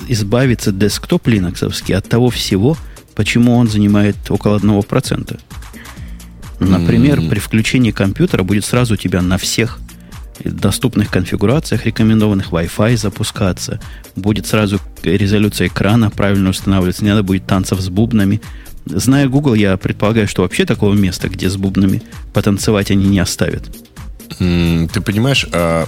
избавиться 0.09 0.72
десктоп 0.72 1.29
линоксовский 1.29 1.94
от 1.94 2.09
того 2.09 2.31
всего, 2.31 2.76
почему 3.14 3.57
он 3.57 3.68
занимает 3.68 4.16
около 4.29 4.59
1%. 4.59 5.40
Например, 6.61 7.18
mm-hmm. 7.18 7.31
при 7.31 7.38
включении 7.38 7.90
компьютера 7.90 8.42
будет 8.42 8.64
сразу 8.64 8.94
у 8.94 8.96
тебя 8.96 9.22
на 9.22 9.38
всех 9.38 9.81
доступных 10.44 11.11
конфигурациях 11.11 11.87
рекомендованных 11.87 12.50
Wi-Fi 12.50 12.96
запускаться. 12.96 13.81
Будет 14.16 14.46
сразу 14.46 14.81
резолюция 15.03 15.68
экрана 15.68 16.11
правильно 16.11 16.50
устанавливаться. 16.50 17.05
Не 17.05 17.11
надо 17.11 17.22
будет 17.22 17.46
танцев 17.46 17.81
с 17.81 17.88
бубнами. 17.88 18.40
Зная 18.87 19.29
Google, 19.29 19.55
я 19.55 19.76
предполагаю, 19.76 20.29
что 20.29 20.42
вообще 20.42 20.64
такого 20.64 20.94
места, 20.94 21.29
где 21.29 21.48
с 21.48 21.57
бубнами 21.57 22.03
потанцевать 22.33 22.90
они 22.90 23.07
не 23.07 23.18
оставят. 23.18 23.70
Ты 24.38 25.00
понимаешь, 25.00 25.46
а, 25.52 25.86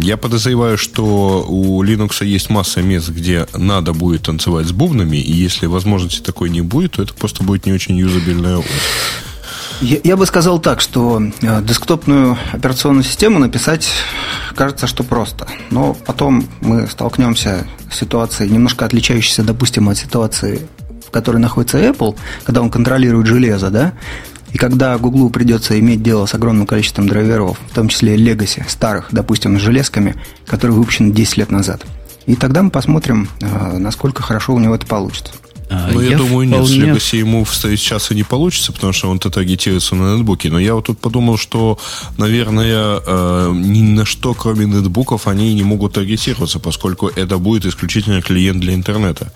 я 0.00 0.16
подозреваю, 0.16 0.78
что 0.78 1.44
у 1.48 1.82
Linux 1.82 2.24
есть 2.24 2.50
масса 2.50 2.82
мест, 2.82 3.08
где 3.10 3.46
надо 3.54 3.92
будет 3.92 4.22
танцевать 4.22 4.66
с 4.66 4.72
бубнами, 4.72 5.16
и 5.16 5.32
если 5.32 5.66
возможности 5.66 6.20
такой 6.20 6.50
не 6.50 6.60
будет, 6.60 6.92
то 6.92 7.02
это 7.02 7.14
просто 7.14 7.44
будет 7.44 7.66
не 7.66 7.72
очень 7.72 7.96
юзабельная. 7.96 8.62
Я, 9.80 9.98
я 10.02 10.16
бы 10.16 10.26
сказал 10.26 10.58
так, 10.58 10.80
что 10.80 11.22
э, 11.40 11.62
десктопную 11.62 12.36
операционную 12.52 13.04
систему 13.04 13.38
написать 13.38 13.88
кажется, 14.56 14.88
что 14.88 15.04
просто. 15.04 15.46
Но 15.70 15.94
потом 15.94 16.48
мы 16.60 16.88
столкнемся 16.88 17.66
с 17.90 17.96
ситуацией, 17.96 18.50
немножко 18.50 18.84
отличающейся, 18.84 19.44
допустим, 19.44 19.88
от 19.88 19.96
ситуации, 19.96 20.66
в 21.06 21.10
которой 21.10 21.36
находится 21.36 21.78
Apple, 21.78 22.16
когда 22.44 22.60
он 22.60 22.70
контролирует 22.70 23.28
железо, 23.28 23.70
да, 23.70 23.92
и 24.52 24.58
когда 24.58 24.96
Гуглу 24.98 25.30
придется 25.30 25.78
иметь 25.78 26.02
дело 26.02 26.26
с 26.26 26.34
огромным 26.34 26.66
количеством 26.66 27.08
драйверов, 27.08 27.58
в 27.70 27.74
том 27.74 27.88
числе 27.88 28.16
Legacy, 28.16 28.62
старых, 28.68 29.08
допустим, 29.10 29.58
с 29.58 29.62
железками, 29.62 30.16
которые 30.46 30.76
выпущены 30.76 31.12
10 31.12 31.36
лет 31.36 31.50
назад. 31.50 31.84
И 32.26 32.34
тогда 32.34 32.62
мы 32.62 32.70
посмотрим, 32.70 33.28
э, 33.40 33.78
насколько 33.78 34.22
хорошо 34.22 34.54
у 34.54 34.58
него 34.58 34.74
это 34.74 34.86
получится. 34.86 35.32
А, 35.70 35.90
ну, 35.92 36.00
я, 36.00 36.10
я 36.10 36.16
думаю, 36.16 36.48
вполне... 36.48 36.78
нет, 36.78 37.02
с 37.02 37.12
Legacy 37.12 37.18
ему 37.18 37.44
вставить 37.44 37.80
сейчас 37.80 38.10
и 38.10 38.14
не 38.14 38.22
получится, 38.22 38.72
потому 38.72 38.92
что 38.92 39.10
он-то 39.10 39.30
таргетируется 39.30 39.94
на 39.94 40.16
нетбуке. 40.16 40.50
Но 40.50 40.58
я 40.58 40.74
вот 40.74 40.86
тут 40.86 40.98
подумал, 40.98 41.36
что, 41.36 41.78
наверное, 42.16 43.00
э, 43.04 43.52
ни 43.54 43.82
на 43.82 44.06
что, 44.06 44.32
кроме 44.32 44.64
нетбуков, 44.66 45.26
они 45.28 45.54
не 45.54 45.62
могут 45.62 45.94
таргетироваться, 45.94 46.58
поскольку 46.58 47.08
это 47.08 47.38
будет 47.38 47.66
исключительно 47.66 48.22
клиент 48.22 48.60
для 48.60 48.74
интернета. 48.74 49.32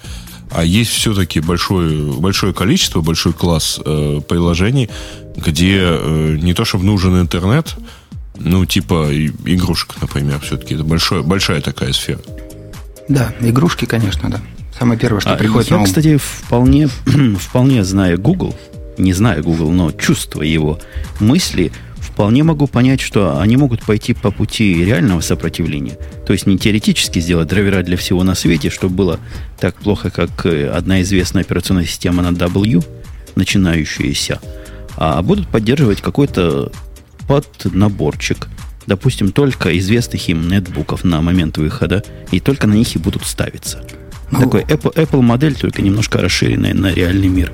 А 0.55 0.65
есть 0.65 0.91
все-таки 0.91 1.41
большое, 1.41 2.13
большое 2.13 2.53
количество, 2.53 3.01
большой 3.01 3.33
класс 3.33 3.81
э, 3.85 4.21
приложений, 4.29 4.91
где 5.37 5.79
э, 5.81 6.37
не 6.41 6.53
то 6.53 6.65
чтобы 6.65 6.85
нужен 6.85 7.19
интернет, 7.21 7.75
ну, 8.39 8.67
типа 8.67 9.09
игрушек, 9.47 9.95
например, 10.01 10.41
все-таки 10.41 10.75
это 10.75 10.85
большое, 10.85 11.23
большая 11.23 11.61
такая 11.61 11.93
сфера. 11.93 12.21
Да, 13.09 13.33
игрушки, 13.41 13.87
конечно, 13.87 14.31
да. 14.31 14.41
Самое 14.79 14.99
первое, 14.99 15.21
что 15.21 15.33
а 15.33 15.37
приходит 15.37 15.71
я, 15.71 15.77
на 15.77 15.83
ум. 15.83 15.87
кстати, 15.87 16.19
вполне, 16.19 16.89
вполне 17.39 17.85
зная 17.85 18.17
Google, 18.17 18.55
не 18.99 19.13
зная 19.13 19.43
Google, 19.43 19.71
но 19.71 19.91
чувствуя 19.93 20.47
его 20.47 20.81
мысли, 21.21 21.73
вполне 22.13 22.43
могу 22.43 22.67
понять, 22.67 23.01
что 23.01 23.41
они 23.41 23.57
могут 23.57 23.83
пойти 23.83 24.13
по 24.13 24.31
пути 24.31 24.85
реального 24.85 25.21
сопротивления. 25.21 25.99
То 26.27 26.35
есть 26.35 26.47
не 26.47 26.59
теоретически 26.59 27.21
сделать 27.21 27.49
драйвера 27.49 27.83
для 27.83 27.97
всего 27.97 28.23
на 28.23 28.35
свете, 28.35 28.71
чтобы 28.71 28.95
было 28.95 29.21
так 29.59 29.77
плохо, 29.77 30.11
как 30.11 30.45
э, 30.45 30.69
одна 30.69 31.01
известная 31.03 31.43
операционная 31.43 31.87
система 31.87 32.23
на 32.23 32.37
W, 32.37 32.85
начинающаяся, 33.35 34.41
а 34.97 35.23
будут 35.23 35.49
поддерживать 35.49 36.03
какой-то 36.03 36.71
поднаборчик, 37.27 38.49
допустим, 38.87 39.33
только 39.33 39.77
известных 39.79 40.29
им 40.29 40.49
нетбуков 40.49 41.05
на 41.05 41.23
момент 41.23 41.57
выхода, 41.57 42.05
и 42.31 42.41
только 42.41 42.67
на 42.67 42.75
них 42.75 42.95
и 42.95 42.99
будут 42.99 43.25
ставиться. 43.25 43.83
Ну, 44.31 44.41
Такой 44.41 44.63
Apple, 44.63 44.95
Apple 44.95 45.23
модель, 45.23 45.55
только 45.55 45.81
немножко 45.81 46.19
расширенная 46.19 46.75
на 46.75 46.93
реальный 46.93 47.29
мир. 47.29 47.53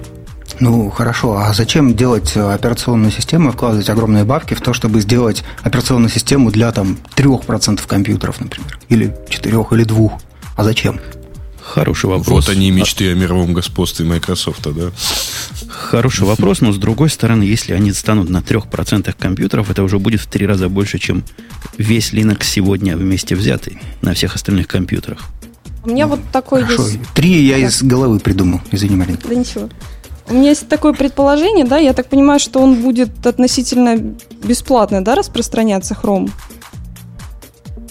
Ну, 0.60 0.90
хорошо. 0.90 1.36
А 1.36 1.52
зачем 1.54 1.94
делать 1.94 2.32
э, 2.36 2.52
операционную 2.52 3.12
систему 3.12 3.50
и 3.50 3.52
вкладывать 3.52 3.88
огромные 3.88 4.24
бабки 4.24 4.54
в 4.54 4.60
то, 4.60 4.72
чтобы 4.72 5.00
сделать 5.00 5.44
операционную 5.62 6.10
систему 6.10 6.50
для 6.50 6.72
там 6.72 6.98
3% 7.16 7.80
компьютеров, 7.86 8.40
например? 8.40 8.78
Или 8.88 9.14
4, 9.28 9.66
или 9.72 9.84
2? 9.84 10.18
А 10.56 10.64
зачем? 10.64 11.00
Хороший 11.60 12.06
вопрос. 12.06 12.46
Вот 12.46 12.48
они 12.48 12.70
мечты 12.70 13.12
о 13.12 13.14
мировом 13.14 13.52
господстве 13.52 14.04
Microsoft, 14.06 14.62
да? 14.62 14.90
Хороший 15.68 16.24
вопрос, 16.24 16.60
но 16.62 16.72
с 16.72 16.78
другой 16.78 17.10
стороны, 17.10 17.42
если 17.42 17.74
они 17.74 17.92
станут 17.92 18.30
на 18.30 18.38
3% 18.38 19.14
компьютеров, 19.18 19.70
это 19.70 19.82
уже 19.82 19.98
будет 19.98 20.20
в 20.20 20.26
три 20.26 20.46
раза 20.46 20.68
больше, 20.68 20.98
чем 20.98 21.24
весь 21.76 22.12
Linux 22.12 22.44
сегодня 22.44 22.96
вместе 22.96 23.36
взятый 23.36 23.78
на 24.00 24.14
всех 24.14 24.34
остальных 24.34 24.66
компьютерах. 24.66 25.20
У 25.84 25.90
меня 25.90 26.06
вот 26.06 26.20
такой 26.32 26.62
Хорошо. 26.62 26.86
есть... 26.86 26.98
Три 27.14 27.44
я 27.44 27.58
из 27.58 27.82
головы 27.82 28.18
придумал, 28.18 28.60
извини, 28.72 28.96
Марина. 28.96 29.18
Да 29.22 29.34
ничего. 29.34 29.68
У 30.30 30.34
меня 30.34 30.50
есть 30.50 30.68
такое 30.68 30.92
предположение, 30.92 31.64
да, 31.64 31.78
я 31.78 31.92
так 31.92 32.06
понимаю, 32.06 32.38
что 32.38 32.60
он 32.60 32.74
будет 32.74 33.26
относительно 33.26 33.96
бесплатно, 34.44 35.02
да, 35.02 35.14
распространяться 35.14 35.96
Chrome. 36.00 36.30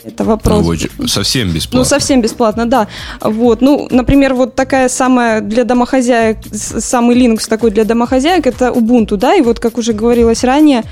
Это 0.08 0.24
вопрос. 0.24 0.66
Ну, 0.98 1.08
совсем 1.08 1.52
бесплатно. 1.52 1.80
Ну, 1.80 1.86
совсем 1.86 2.22
бесплатно, 2.22 2.66
да. 2.66 2.88
Вот. 3.20 3.62
Ну, 3.62 3.88
например, 3.92 4.36
вот 4.36 4.56
такая 4.56 4.88
самая 4.88 5.42
для 5.42 5.66
домохозяек, 5.66 6.38
самый 6.54 7.18
Linux 7.18 7.50
такой 7.50 7.72
для 7.72 7.84
домохозяек, 7.84 8.48
это 8.48 8.70
Ubuntu, 8.70 9.18
да, 9.18 9.36
и 9.36 9.42
вот, 9.42 9.60
как 9.60 9.78
уже 9.78 9.92
говорилось 9.92 10.46
ранее, 10.46 10.84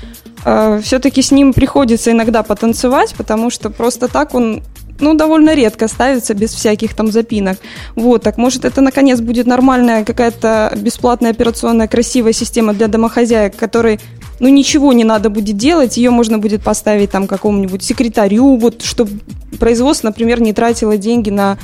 э, 0.44 0.80
все-таки 0.82 1.22
с 1.22 1.30
ним 1.30 1.54
приходится 1.54 2.10
иногда 2.10 2.42
потанцевать, 2.42 3.14
потому 3.14 3.48
что 3.48 3.70
просто 3.70 4.08
так 4.08 4.34
он 4.34 4.62
ну, 5.00 5.14
довольно 5.14 5.54
редко 5.54 5.88
ставится 5.88 6.34
без 6.34 6.52
всяких 6.52 6.94
там 6.94 7.10
запинок. 7.10 7.58
Вот, 7.94 8.22
так 8.22 8.38
может 8.38 8.64
это 8.64 8.80
наконец 8.80 9.20
будет 9.20 9.46
нормальная 9.46 10.04
какая-то 10.04 10.72
бесплатная 10.76 11.30
операционная 11.30 11.88
красивая 11.88 12.32
система 12.32 12.74
для 12.74 12.88
домохозяек, 12.88 13.56
которой 13.56 14.00
ну, 14.38 14.48
ничего 14.48 14.92
не 14.92 15.04
надо 15.04 15.30
будет 15.30 15.56
делать, 15.56 15.96
ее 15.96 16.10
можно 16.10 16.38
будет 16.38 16.62
поставить 16.62 17.10
там 17.10 17.26
какому-нибудь 17.26 17.82
секретарю, 17.82 18.56
вот, 18.56 18.82
чтобы 18.82 19.12
производство, 19.58 20.08
например, 20.08 20.40
не 20.40 20.52
тратило 20.52 20.96
деньги 20.96 21.30
на 21.30 21.58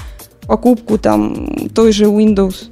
покупку 0.46 0.98
там 0.98 1.68
той 1.70 1.92
же 1.92 2.04
Windows. 2.04 2.68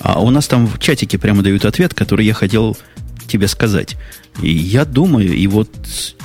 А 0.00 0.20
у 0.22 0.30
нас 0.30 0.46
там 0.48 0.66
в 0.66 0.78
чатике 0.78 1.18
прямо 1.18 1.42
дают 1.42 1.64
ответ, 1.64 1.92
который 1.94 2.24
я 2.24 2.32
хотел 2.32 2.76
тебе 3.26 3.48
сказать. 3.48 3.96
И 4.42 4.50
я 4.50 4.84
думаю, 4.84 5.34
и 5.34 5.46
вот 5.46 5.70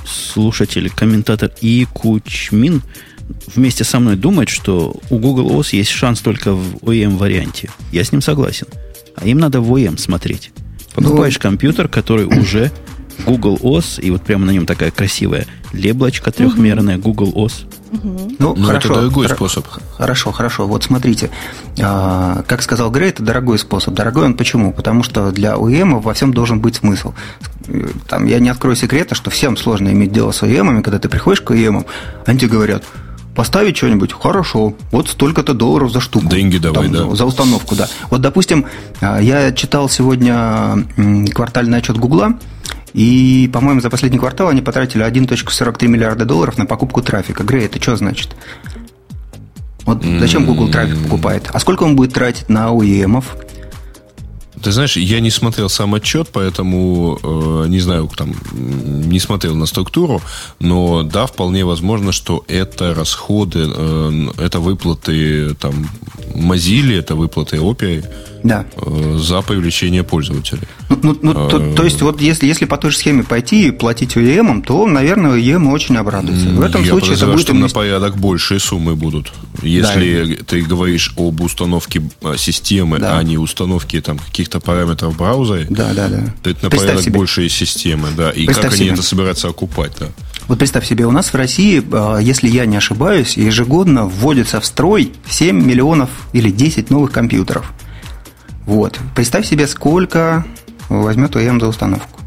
слушатель, 0.05 0.89
комментатор 0.89 1.51
И. 1.61 1.87
Кучмин 1.93 2.81
вместе 3.55 3.83
со 3.83 3.99
мной 3.99 4.15
думает, 4.15 4.49
что 4.49 4.95
у 5.09 5.17
Google 5.17 5.51
OS 5.51 5.75
есть 5.75 5.89
шанс 5.89 6.21
только 6.21 6.53
в 6.53 6.75
OEM 6.77 7.17
варианте. 7.17 7.69
Я 7.91 8.03
с 8.03 8.11
ним 8.11 8.21
согласен. 8.21 8.67
А 9.15 9.27
им 9.27 9.39
надо 9.39 9.61
в 9.61 9.73
OEM 9.73 9.97
смотреть. 9.97 10.51
Покупаешь 10.93 11.35
ну, 11.35 11.41
компьютер, 11.41 11.87
который 11.87 12.25
уже 12.25 12.71
Google 13.25 13.57
OS, 13.61 14.01
и 14.01 14.11
вот 14.11 14.21
прямо 14.21 14.45
на 14.45 14.51
нем 14.51 14.65
такая 14.65 14.91
красивая 14.91 15.45
леблочка 15.73 16.31
трехмерная 16.31 16.97
Google 16.97 17.31
OS. 17.35 17.65
Ну, 18.39 18.55
Но 18.55 18.65
хорошо, 18.65 18.89
это 18.89 18.99
дорогой 19.01 19.27
хор- 19.27 19.35
способ. 19.37 19.65
Хорошо, 19.93 20.31
хорошо. 20.31 20.67
Вот 20.67 20.83
смотрите, 20.83 21.29
а, 21.79 22.43
как 22.47 22.61
сказал 22.61 22.91
Грей, 22.91 23.09
это 23.09 23.23
дорогой 23.23 23.57
способ. 23.57 23.93
Дорогой 23.93 24.25
он 24.25 24.33
почему? 24.33 24.73
Потому 24.73 25.03
что 25.03 25.31
для 25.31 25.53
OEM 25.55 26.01
во 26.01 26.13
всем 26.13 26.33
должен 26.33 26.59
быть 26.59 26.75
смысл. 26.75 27.13
Там, 28.07 28.25
я 28.25 28.39
не 28.39 28.49
открою 28.49 28.75
секрета, 28.75 29.15
что 29.15 29.29
всем 29.29 29.55
сложно 29.55 29.89
иметь 29.89 30.11
дело 30.11 30.31
с 30.31 30.43
OEM, 30.43 30.81
когда 30.81 30.99
ты 30.99 31.07
приходишь 31.09 31.41
к 31.41 31.51
OEM, 31.51 31.85
они 32.25 32.39
тебе 32.39 32.51
говорят, 32.51 32.83
поставить 33.35 33.77
что-нибудь, 33.77 34.13
хорошо, 34.13 34.75
вот 34.91 35.09
столько-то 35.09 35.53
долларов 35.53 35.91
за 35.91 35.99
штуку. 35.99 36.27
Деньги 36.27 36.57
давай, 36.57 36.89
там, 36.89 37.09
да. 37.09 37.15
За 37.15 37.25
установку, 37.25 37.75
да. 37.75 37.87
Вот, 38.09 38.21
допустим, 38.21 38.65
а, 39.01 39.19
я 39.21 39.51
читал 39.51 39.89
сегодня 39.89 40.85
квартальный 41.33 41.77
отчет 41.77 41.97
Гугла, 41.97 42.33
и, 42.95 43.49
по-моему, 43.51 43.81
за 43.81 43.89
последний 43.89 44.17
квартал 44.17 44.47
они 44.47 44.61
потратили 44.61 45.05
1.43 45.05 45.87
миллиарда 45.87 46.23
долларов 46.23 46.57
на 46.57 46.65
покупку 46.65 47.01
трафика. 47.01 47.43
Грей, 47.43 47.65
это 47.65 47.81
что 47.81 47.97
значит? 47.97 48.33
Вот 49.83 50.01
зачем 50.01 50.45
Google 50.45 50.69
трафик 50.69 51.03
покупает? 51.03 51.49
А 51.51 51.59
сколько 51.59 51.83
он 51.83 51.97
будет 51.97 52.13
тратить 52.13 52.47
на 52.47 52.69
OEM? 52.69 53.21
Ты 54.63 54.71
знаешь, 54.71 54.95
я 54.95 55.19
не 55.19 55.29
смотрел 55.29 55.67
сам 55.67 55.93
отчет, 55.93 56.29
поэтому 56.31 57.19
э, 57.21 57.65
не 57.67 57.81
знаю, 57.81 58.09
там 58.15 58.33
не 58.53 59.19
смотрел 59.19 59.55
на 59.55 59.65
структуру, 59.65 60.21
но 60.59 61.03
да, 61.03 61.25
вполне 61.25 61.65
возможно, 61.65 62.13
что 62.13 62.45
это 62.47 62.93
расходы, 62.93 63.67
э, 63.75 64.27
это 64.37 64.61
выплаты 64.61 65.53
там 65.55 65.89
Mozilla, 66.33 66.97
это 66.97 67.15
выплаты 67.15 67.57
Opera 67.57 68.05
да. 68.45 68.65
э, 68.77 69.17
за 69.17 69.41
привлечение 69.41 70.03
пользователей. 70.03 70.67
Ну, 70.89 70.99
ну, 71.01 71.17
ну 71.21 71.49
то, 71.49 71.73
то 71.75 71.83
есть, 71.83 72.01
вот 72.01 72.21
если, 72.21 72.45
если 72.45 72.65
по 72.65 72.77
той 72.77 72.91
же 72.91 72.97
схеме 72.97 73.23
пойти 73.23 73.67
и 73.67 73.71
платить 73.71 74.15
OEM, 74.15 74.63
то, 74.63 74.85
наверное, 74.85 75.35
OEM 75.35 75.71
очень 75.71 75.97
обрадуется. 75.97 76.49
В 76.49 76.61
этом 76.61 76.83
я 76.83 76.89
случае 76.89 77.15
это 77.15 77.25
будет... 77.25 77.41
что 77.41 77.53
на 77.53 77.69
порядок 77.69 78.17
большие 78.17 78.59
суммы 78.59 78.95
будут. 78.95 79.33
Если 79.63 80.35
да. 80.35 80.43
ты 80.45 80.61
говоришь 80.61 81.13
об 81.17 81.41
установке 81.41 82.03
а, 82.21 82.37
системы, 82.37 82.99
да. 82.99 83.17
а 83.17 83.23
не 83.23 83.37
установке 83.37 83.99
там, 84.01 84.19
каких-то 84.19 84.59
параметров 84.59 85.17
браузера, 85.17 85.65
да, 85.69 85.93
да, 85.93 86.07
да. 86.07 86.33
то 86.43 86.49
это 86.51 86.65
на 86.65 86.69
Представь 86.69 86.81
порядок 86.81 87.03
себе. 87.03 87.17
большие 87.17 87.49
системы. 87.49 88.09
Да. 88.15 88.29
И 88.29 88.45
Представь 88.45 88.65
как 88.65 88.75
себе. 88.75 88.85
они 88.85 88.93
это 88.93 89.01
собираются 89.01 89.47
окупать. 89.47 89.93
Да. 89.99 90.07
Вот 90.47 90.59
представь 90.59 90.85
себе, 90.87 91.07
у 91.07 91.11
нас 91.11 91.33
в 91.33 91.35
России, 91.35 91.83
а, 91.91 92.19
если 92.19 92.47
я 92.47 92.67
не 92.67 92.77
ошибаюсь, 92.77 93.37
ежегодно 93.37 94.05
вводится 94.05 94.61
в 94.61 94.65
строй 94.65 95.11
7 95.27 95.65
миллионов 95.65 96.09
или 96.33 96.51
10 96.51 96.91
новых 96.91 97.11
компьютеров. 97.11 97.73
Вот. 98.65 98.99
Представь 99.15 99.45
себе, 99.47 99.67
сколько 99.67 100.45
возьмет 100.89 101.35
ОЕМ 101.35 101.59
за 101.59 101.67
установку. 101.67 102.19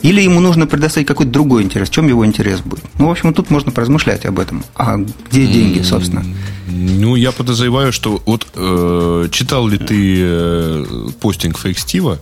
Или 0.00 0.22
ему 0.22 0.38
нужно 0.40 0.66
предоставить 0.66 1.08
какой-то 1.08 1.32
другой 1.32 1.64
интерес. 1.64 1.88
В 1.88 1.92
чем 1.92 2.06
его 2.06 2.24
интерес 2.24 2.60
будет? 2.60 2.84
Ну, 2.98 3.08
в 3.08 3.10
общем, 3.10 3.34
тут 3.34 3.50
можно 3.50 3.72
поразмышлять 3.72 4.24
об 4.26 4.38
этом. 4.38 4.62
А 4.76 4.96
где 4.96 5.46
деньги, 5.46 5.82
собственно? 5.82 6.24
Ну, 6.68 7.16
я 7.16 7.32
подозреваю, 7.32 7.92
что 7.92 8.22
вот 8.24 8.46
э, 8.54 9.28
читал 9.32 9.66
ли 9.66 9.78
ты 9.78 10.18
э, 10.20 11.08
постинг 11.20 11.58
Фейкстива? 11.58 12.20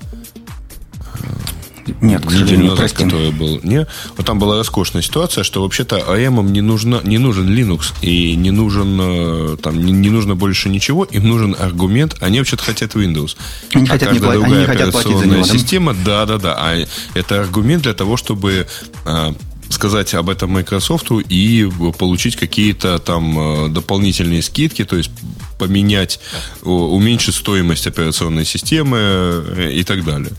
Нет, 2.01 2.25
к 2.25 2.33
неделю 2.33 2.64
назад, 2.64 2.79
простим. 2.79 3.11
который 3.11 3.33
был. 3.33 3.61
Не, 3.62 3.87
вот 4.16 4.27
там 4.27 4.38
была 4.38 4.57
роскошная 4.57 5.03
ситуация, 5.03 5.44
что 5.44 5.62
вообще-то 5.62 5.96
АМ 5.96 6.53
не, 6.53 6.61
нужно, 6.61 7.01
не 7.05 7.18
нужен 7.18 7.49
Linux 7.49 7.92
и 8.03 8.35
не 8.37 8.51
нужен 8.51 8.99
э, 9.01 9.57
там 9.62 9.85
не, 9.85 9.92
не 9.92 10.11
нужно 10.11 10.35
больше 10.35 10.68
ничего, 10.68 11.05
им 11.05 11.29
нужен 11.29 11.57
аргумент, 11.59 12.16
они 12.20 12.38
вообще-то 12.38 12.64
хотят 12.64 12.94
Windows. 12.94 13.37
Они 13.75 13.87
а 13.87 13.92
хотят 13.92 14.12
не 14.12 14.18
платить, 14.18 14.40
другая 14.40 14.64
они 14.64 14.66
хотят 14.66 14.92
платить 14.92 15.16
за 15.16 15.27
него, 15.27 15.44
система, 15.44 15.94
да, 16.05 16.27
да, 16.27 16.38
да, 16.38 16.55
а 16.59 16.87
это 17.14 17.40
аргумент 17.40 17.85
для 17.85 17.94
того, 17.94 18.16
чтобы 18.16 18.66
а, 19.05 19.35
сказать 19.68 20.14
об 20.14 20.29
этом 20.31 20.51
Microsoft 20.51 21.11
и 21.29 21.68
получить 21.99 22.37
какие-то 22.37 22.99
там 22.99 23.38
э, 23.38 23.68
дополнительные 23.68 24.42
скидки, 24.42 24.85
то 24.85 24.96
есть 24.96 25.11
поменять, 25.59 26.20
уменьшить 26.62 27.35
стоимость 27.35 27.87
операционной 27.87 28.44
системы 28.44 28.99
э, 28.99 29.72
и 29.72 29.85
так 29.85 30.05
далее. 30.05 30.33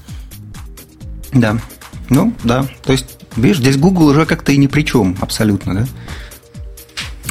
Да. 1.34 1.60
Ну, 2.10 2.34
да. 2.44 2.68
То 2.84 2.94
есть, 2.94 3.18
видишь, 3.36 3.58
здесь 3.58 3.78
Google 3.78 4.08
уже 4.08 4.26
как-то 4.26 4.52
и 4.52 4.58
ни 4.58 4.68
при 4.68 4.84
чем 4.84 5.18
абсолютно, 5.22 5.74
да? 5.74 5.88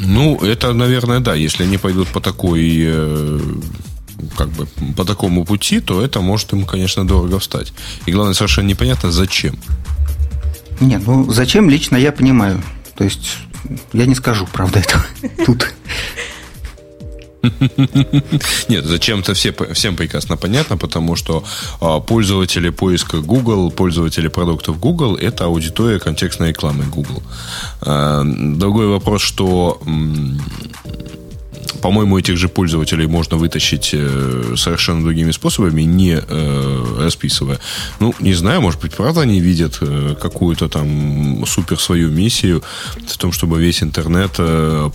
Ну, 0.01 0.37
это, 0.37 0.73
наверное, 0.73 1.21
да. 1.21 1.35
Если 1.35 1.65
они 1.65 1.79
пойдут 1.79 2.09
по 2.09 2.21
такой 2.21 2.77
э, 2.79 3.41
как 4.37 4.49
бы 4.51 4.67
по 4.97 5.05
такому 5.05 5.45
пути, 5.45 5.81
то 5.81 6.05
это 6.05 6.21
может 6.21 6.53
им, 6.53 6.65
конечно, 6.65 7.07
дорого 7.07 7.39
встать. 7.39 7.73
И 8.07 8.13
главное, 8.13 8.35
совершенно 8.35 8.67
непонятно, 8.67 9.11
зачем. 9.11 9.57
Нет, 10.81 11.03
ну 11.07 11.31
зачем 11.33 11.71
лично 11.71 11.97
я 11.97 12.13
понимаю. 12.13 12.63
То 12.97 13.05
есть 13.05 13.37
я 13.93 14.07
не 14.07 14.15
скажу, 14.15 14.47
правда, 14.53 14.81
это 14.81 15.05
тут. 15.47 15.73
Нет, 18.69 18.85
зачем-то 18.85 19.35
все, 19.35 19.55
всем 19.73 19.97
прекрасно 19.97 20.37
понятно, 20.37 20.77
потому 20.77 21.17
что 21.17 21.45
а, 21.81 22.01
пользователи 22.01 22.71
поиска 22.71 23.19
Google, 23.19 23.71
пользователи 23.71 24.29
продуктов 24.29 24.79
Google– 24.79 25.17
это 25.21 25.45
аудитория 25.45 25.99
контекстной 25.99 26.49
рекламы 26.49 26.85
Google. 26.85 27.23
А, 27.81 28.23
другой 28.25 28.87
вопрос, 28.87 29.23
что 29.23 29.81
по-моему, 31.73 32.19
этих 32.19 32.37
же 32.37 32.49
пользователей 32.49 33.07
можно 33.07 33.37
вытащить 33.37 33.91
э, 33.93 34.55
совершенно 34.57 35.03
другими 35.03 35.33
способами, 35.33 35.83
не 35.83 36.19
э, 36.19 36.97
расписывая. 36.99 37.59
Ну, 38.01 38.15
не 38.21 38.35
знаю, 38.35 38.61
может 38.61 38.81
быть, 38.81 38.95
правда 38.95 39.23
они 39.23 39.41
видят 39.41 39.79
э, 39.81 40.15
какую-то 40.21 40.69
там 40.69 41.45
супер 41.47 41.81
свою 41.81 42.11
миссию 42.11 42.63
в 43.09 43.17
том, 43.19 43.33
чтобы 43.33 43.61
весь 43.61 43.83
интернет 43.83 44.41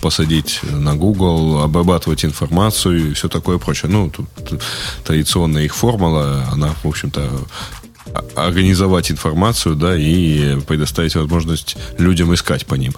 посадить 0.00 0.60
на 0.70 0.94
Google, 0.94 1.62
обрабатывать 1.62 2.24
информацию 2.24 3.10
и 3.10 3.14
все 3.14 3.28
такое 3.28 3.58
прочее. 3.58 3.90
Ну, 3.90 4.10
тут 4.10 4.26
традиционная 5.04 5.64
их 5.64 5.74
формула, 5.74 6.46
она, 6.52 6.74
в 6.82 6.88
общем-то, 6.88 7.30
организовать 8.34 9.10
информацию, 9.10 9.74
да, 9.74 9.96
и 9.96 10.60
предоставить 10.60 11.14
возможность 11.14 11.76
людям 11.98 12.34
искать 12.34 12.66
по 12.66 12.74
ним. 12.74 12.94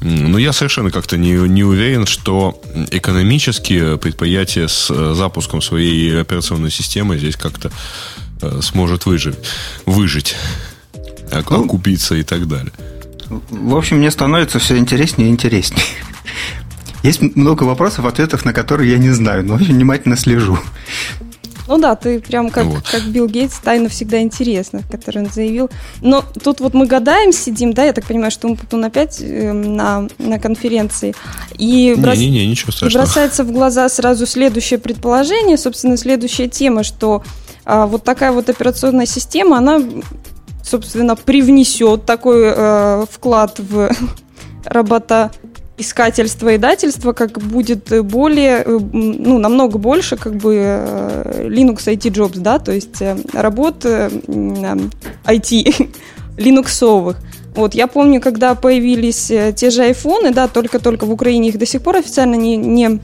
Но 0.00 0.38
я 0.38 0.52
совершенно 0.52 0.90
как-то 0.90 1.16
не, 1.16 1.32
не 1.32 1.64
уверен, 1.64 2.06
что 2.06 2.60
экономически 2.90 3.96
предприятие 3.96 4.68
с 4.68 4.90
э, 4.90 5.14
запуском 5.14 5.60
своей 5.60 6.20
операционной 6.20 6.70
системы 6.70 7.18
здесь 7.18 7.36
как-то 7.36 7.72
э, 8.40 8.60
сможет 8.62 9.06
выжить, 9.06 9.36
выжить, 9.86 10.36
ну, 11.32 11.64
окупиться 11.64 12.14
и 12.14 12.22
так 12.22 12.46
далее. 12.46 12.72
В 13.50 13.76
общем, 13.76 13.98
мне 13.98 14.10
становится 14.10 14.58
все 14.58 14.76
интереснее 14.76 15.28
и 15.28 15.32
интереснее. 15.32 15.82
Есть 17.02 17.20
много 17.36 17.64
вопросов, 17.64 18.06
ответов 18.06 18.44
на 18.44 18.52
которые 18.52 18.90
я 18.90 18.98
не 18.98 19.10
знаю, 19.10 19.44
но 19.44 19.54
очень 19.54 19.74
внимательно 19.74 20.16
слежу. 20.16 20.58
Ну 21.68 21.78
да, 21.78 21.94
ты 21.96 22.18
прям 22.20 22.48
как, 22.48 22.64
вот. 22.64 22.82
как 22.88 23.02
Билл 23.04 23.26
Гейтс, 23.26 23.58
тайна 23.58 23.90
всегда 23.90 24.22
интересна, 24.22 24.82
который 24.90 25.24
он 25.24 25.30
заявил. 25.30 25.68
Но 26.00 26.24
тут 26.42 26.60
вот 26.60 26.72
мы 26.72 26.86
гадаем, 26.86 27.30
сидим, 27.30 27.74
да, 27.74 27.84
я 27.84 27.92
так 27.92 28.06
понимаю, 28.06 28.30
что 28.30 28.48
он 28.48 28.84
опять 28.84 29.20
э, 29.20 29.52
на, 29.52 30.08
на 30.18 30.38
конференции. 30.38 31.14
И, 31.58 31.94
брос... 31.98 32.16
не, 32.16 32.30
не, 32.30 32.40
не, 32.40 32.46
ничего 32.48 32.72
страшного. 32.72 33.02
и 33.02 33.06
бросается 33.06 33.44
в 33.44 33.52
глаза 33.52 33.86
сразу 33.90 34.26
следующее 34.26 34.78
предположение, 34.78 35.58
собственно, 35.58 35.98
следующая 35.98 36.48
тема, 36.48 36.84
что 36.84 37.22
а, 37.66 37.86
вот 37.86 38.02
такая 38.02 38.32
вот 38.32 38.48
операционная 38.48 39.06
система, 39.06 39.58
она, 39.58 39.78
собственно, 40.64 41.16
привнесет 41.16 42.06
такой 42.06 42.44
э, 42.46 43.04
вклад 43.10 43.58
в 43.58 43.90
работа 44.64 45.32
искательство 45.78 46.50
и 46.50 46.58
дательство 46.58 47.12
как 47.12 47.38
будет 47.38 48.04
более, 48.04 48.62
э, 48.64 48.78
ну, 48.92 49.38
намного 49.38 49.78
больше 49.78 50.16
как 50.16 50.34
бы 50.34 50.54
э, 50.56 51.48
Linux 51.48 51.86
IT 51.86 52.12
Jobs, 52.12 52.38
да, 52.38 52.58
то 52.58 52.72
есть 52.72 53.00
э, 53.00 53.16
работ 53.32 53.84
IT, 53.84 55.88
линуксовых. 56.36 57.16
Вот, 57.54 57.74
я 57.74 57.86
помню, 57.86 58.20
когда 58.20 58.54
появились 58.54 59.32
те 59.56 59.70
же 59.70 59.82
айфоны, 59.82 60.32
да, 60.32 60.48
только-только 60.48 61.06
в 61.06 61.12
Украине 61.12 61.48
их 61.48 61.58
до 61.58 61.66
сих 61.66 61.82
пор 61.82 61.96
официально 61.96 62.34
не, 62.34 62.56
не 62.56 63.00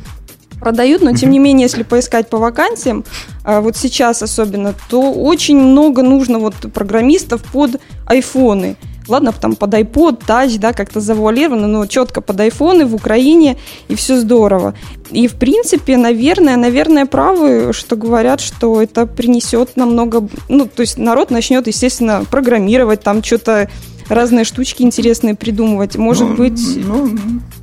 продают, 0.60 1.02
но 1.02 1.12
тем 1.12 1.30
не 1.30 1.40
менее, 1.40 1.64
если 1.64 1.82
поискать 1.82 2.28
по 2.28 2.38
вакансиям, 2.38 3.04
вот 3.44 3.76
сейчас 3.76 4.22
особенно, 4.22 4.72
то 4.88 5.12
очень 5.12 5.58
много 5.58 6.02
нужно 6.02 6.38
вот 6.38 6.54
программистов 6.72 7.42
под 7.52 7.80
айфоны. 8.06 8.76
Ладно, 9.08 9.32
там 9.32 9.54
под 9.54 9.74
iPod, 9.74 10.22
Touch, 10.26 10.58
да, 10.58 10.72
как-то 10.72 11.00
завуалировано, 11.00 11.66
но 11.66 11.86
четко 11.86 12.20
под 12.20 12.40
iPhone 12.40 12.86
в 12.86 12.94
Украине, 12.94 13.56
и 13.88 13.94
все 13.94 14.18
здорово. 14.18 14.74
И, 15.10 15.28
в 15.28 15.34
принципе, 15.34 15.96
наверное, 15.96 16.56
наверное, 16.56 17.04
правы, 17.04 17.72
что 17.72 17.96
говорят, 17.96 18.40
что 18.40 18.80
это 18.80 19.06
принесет 19.06 19.76
намного... 19.76 20.26
Ну, 20.48 20.66
то 20.66 20.80
есть 20.80 20.96
народ 20.96 21.30
начнет, 21.30 21.66
естественно, 21.66 22.24
программировать, 22.30 23.02
там 23.02 23.22
что-то 23.22 23.68
разные 24.08 24.44
штучки 24.44 24.82
интересные 24.82 25.34
придумывать. 25.34 25.96
Может 25.96 26.30
ну, 26.30 26.36
быть... 26.36 26.62
Ну, 26.76 27.10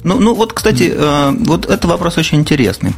ну, 0.03 0.19
ну, 0.19 0.33
вот, 0.33 0.53
кстати, 0.53 0.91
э, 0.95 1.31
вот 1.39 1.69
это 1.69 1.87
вопрос 1.87 2.17
очень 2.17 2.39
интересный. 2.39 2.93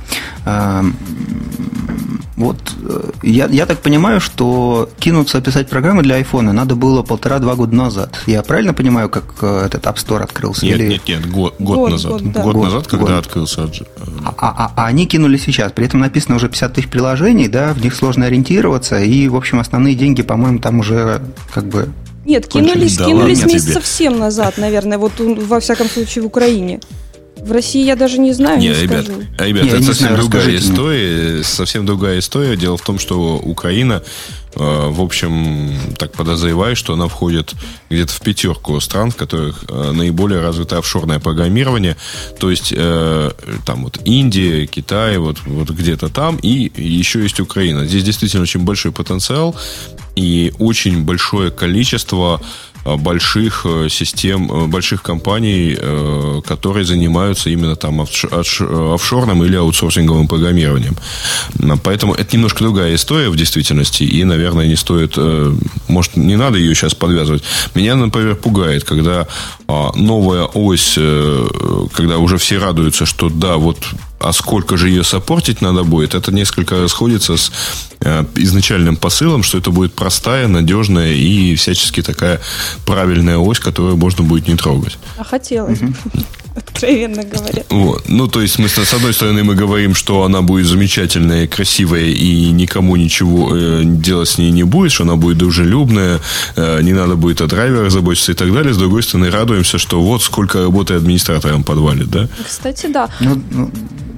Вот 2.36 2.58
э, 2.82 3.12
я, 3.22 3.46
я 3.46 3.66
так 3.66 3.80
понимаю, 3.80 4.20
что 4.20 4.90
кинуться 5.00 5.40
писать 5.42 5.70
программы 5.70 6.02
для 6.02 6.16
айфона 6.16 6.52
надо 6.52 6.76
было 6.76 7.04
полтора-два 7.04 7.56
года 7.56 7.76
назад. 7.76 8.20
Я 8.26 8.42
правильно 8.42 8.74
понимаю, 8.74 9.10
как 9.10 9.36
э, 9.42 9.66
этот 9.66 9.84
App 9.86 9.96
Store 9.96 10.24
открылся? 10.24 10.66
Нет, 10.66 10.80
или... 10.80 10.88
нет, 10.88 11.08
нет, 11.08 11.32
год, 11.32 11.56
год, 11.60 11.78
год 11.78 11.92
назад. 11.92 12.12
Год, 12.12 12.32
да. 12.32 12.44
год, 12.44 12.54
год 12.56 12.64
назад, 12.64 12.88
когда 12.88 13.06
год. 13.06 13.26
открылся. 13.26 13.62
Э, 13.62 13.68
а, 14.26 14.34
а, 14.38 14.72
а 14.76 14.86
они 14.88 15.06
кинули 15.06 15.38
сейчас. 15.38 15.72
При 15.72 15.86
этом 15.86 16.00
написано 16.00 16.38
уже 16.38 16.50
50 16.50 16.74
тысяч 16.74 16.90
приложений, 16.90 17.50
да, 17.50 17.74
в 17.74 17.82
них 17.84 17.94
сложно 17.94 18.26
ориентироваться. 18.26 19.00
И, 19.00 19.28
в 19.28 19.36
общем, 19.36 19.60
основные 19.60 19.94
деньги, 19.94 20.24
по-моему, 20.24 20.60
там 20.60 20.80
уже 20.80 21.22
как 21.54 21.66
бы 21.66 21.90
нет, 22.26 22.48
кинулись, 22.48 22.98
да 22.98 23.06
кинулись 23.06 23.46
месяцев 23.46 23.86
семь 23.86 24.16
назад, 24.16 24.58
наверное, 24.58 24.98
вот 24.98 25.12
во 25.20 25.60
всяком 25.60 25.88
случае 25.90 26.24
в 26.24 26.28
Украине. 26.28 26.80
В 27.44 27.52
России 27.52 27.84
я 27.84 27.98
даже 27.98 28.20
не 28.20 28.32
знаю, 28.32 28.58
не, 28.58 28.70
не 28.70 28.74
ребят, 28.74 29.04
скажу. 29.04 29.22
Ребят, 29.38 29.66
это 29.66 29.84
совсем 29.84 30.08
знаю, 30.08 30.18
другая 30.18 30.56
история. 30.56 31.34
Мне. 31.34 31.44
Совсем 31.44 31.86
другая 31.86 32.20
история. 32.20 32.56
Дело 32.56 32.78
в 32.78 32.82
том, 32.82 33.00
что 33.00 33.36
Украина, 33.36 34.02
э, 34.56 34.60
в 34.60 35.02
общем, 35.02 35.78
так 35.98 36.14
подозреваю, 36.14 36.78
что 36.78 36.94
она 36.94 37.10
входит 37.10 37.54
где-то 37.90 38.14
в 38.14 38.22
пятерку 38.22 38.80
стран, 38.80 39.12
в 39.12 39.18
которых 39.18 39.66
э, 39.68 39.92
наиболее 39.92 40.40
развито 40.40 40.78
офшорное 40.78 41.20
программирование. 41.20 41.98
То 42.40 42.50
есть 42.50 42.74
э, 42.74 43.32
там 43.66 43.84
вот 43.84 44.00
Индия, 44.06 44.66
Китай, 44.66 45.18
вот, 45.18 45.40
вот 45.46 45.70
где-то 45.70 46.08
там, 46.08 46.38
и 46.38 46.72
еще 46.82 47.22
есть 47.24 47.42
Украина. 47.42 47.86
Здесь 47.86 48.06
действительно 48.06 48.44
очень 48.44 48.62
большой 48.62 48.94
потенциал 48.94 49.54
и 50.16 50.54
очень 50.60 51.04
большое 51.04 51.52
количество 51.52 52.42
больших 52.86 53.66
э, 53.66 53.88
систем, 53.90 54.52
э, 54.52 54.68
больших 54.68 55.02
компаний, 55.02 55.78
которые 56.46 56.86
занимаются 56.86 57.50
именно 57.50 57.76
там 57.76 58.02
офшорным 58.02 59.44
или 59.44 59.56
аутсорсинговым 59.56 60.28
программированием. 60.28 60.96
Поэтому 61.84 62.14
это 62.14 62.36
немножко 62.36 62.64
другая 62.64 62.96
история 62.96 63.30
в 63.30 63.36
действительности, 63.36 64.04
и, 64.04 64.24
наверное, 64.24 64.68
не 64.68 64.76
стоит, 64.76 65.18
может, 65.88 66.16
не 66.16 66.36
надо 66.36 66.58
ее 66.58 66.76
сейчас 66.76 66.94
подвязывать. 66.94 67.44
Меня, 67.76 67.96
например, 67.96 68.36
пугает, 68.36 68.84
когда 68.84 69.28
а, 69.68 69.92
новая 69.96 70.46
ось, 70.46 70.98
когда 71.94 72.18
уже 72.18 72.38
все 72.38 72.58
радуются, 72.58 73.06
что 73.06 73.30
да, 73.30 73.58
вот 73.58 73.78
а 74.24 74.32
сколько 74.34 74.78
же 74.78 74.90
ее 74.90 75.04
сопортить 75.04 75.62
надо 75.62 75.84
будет, 75.84 76.16
это 76.16 76.32
несколько 76.32 76.82
расходится 76.82 77.36
с 77.38 77.52
э, 78.00 78.24
изначальным 78.36 78.96
посылом, 78.96 79.44
что 79.44 79.58
это 79.58 79.70
будет 79.72 79.94
простая, 79.94 80.48
надежная 80.48 81.14
и 81.14 81.56
всячески 81.56 82.02
такая 82.02 82.40
правильная 82.86 83.38
ось, 83.38 83.60
которую 83.60 83.98
можно 83.98 84.24
будет 84.24 84.48
не 84.48 84.56
трогать. 84.56 84.98
А 85.18 85.24
хотелось 85.24 85.80
бы. 85.80 85.94
Откровенно 86.56 87.24
говоря. 87.24 87.64
Вот. 87.70 88.04
Ну, 88.08 88.28
то 88.28 88.42
есть, 88.42 88.60
мы, 88.60 88.68
с 88.68 88.94
одной 88.94 89.14
стороны, 89.14 89.44
мы 89.44 89.56
говорим, 89.56 89.96
что 89.96 90.24
она 90.24 90.42
будет 90.42 90.68
замечательная, 90.68 91.48
красивая, 91.48 92.06
и 92.06 92.52
никому 92.52 92.96
ничего 92.96 93.56
э, 93.56 93.82
делать 93.84 94.30
с 94.30 94.38
ней 94.38 94.52
не 94.52 94.64
будет, 94.64 94.92
что 94.92 95.04
она 95.04 95.16
будет 95.16 95.38
дружелюбная, 95.38 96.20
э, 96.56 96.82
не 96.82 96.94
надо 96.94 97.16
будет 97.16 97.42
о 97.42 97.48
драйверах 97.48 97.92
заботиться 97.92 98.32
и 98.32 98.36
так 98.36 98.54
далее. 98.54 98.74
С 98.74 98.78
другой 98.78 99.04
стороны, 99.04 99.32
радуемся, 99.32 99.78
что 99.78 100.02
вот 100.02 100.22
сколько 100.22 100.62
работы 100.62 100.94
администратором 100.94 101.64
подвалит, 101.64 102.10
да? 102.10 102.28
Кстати, 102.46 102.88
да. 102.88 103.10
Ну, 103.20 103.42
ну, 103.52 103.72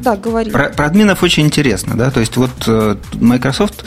да, 0.04 0.18
говори. 0.18 0.52
Про, 0.52 0.70
про 0.70 0.86
админов 0.86 1.24
очень 1.24 1.44
интересно, 1.44 1.96
да, 1.96 2.12
то 2.12 2.20
есть 2.20 2.36
вот 2.38 2.52
э, 2.68 2.96
Microsoft 3.14 3.86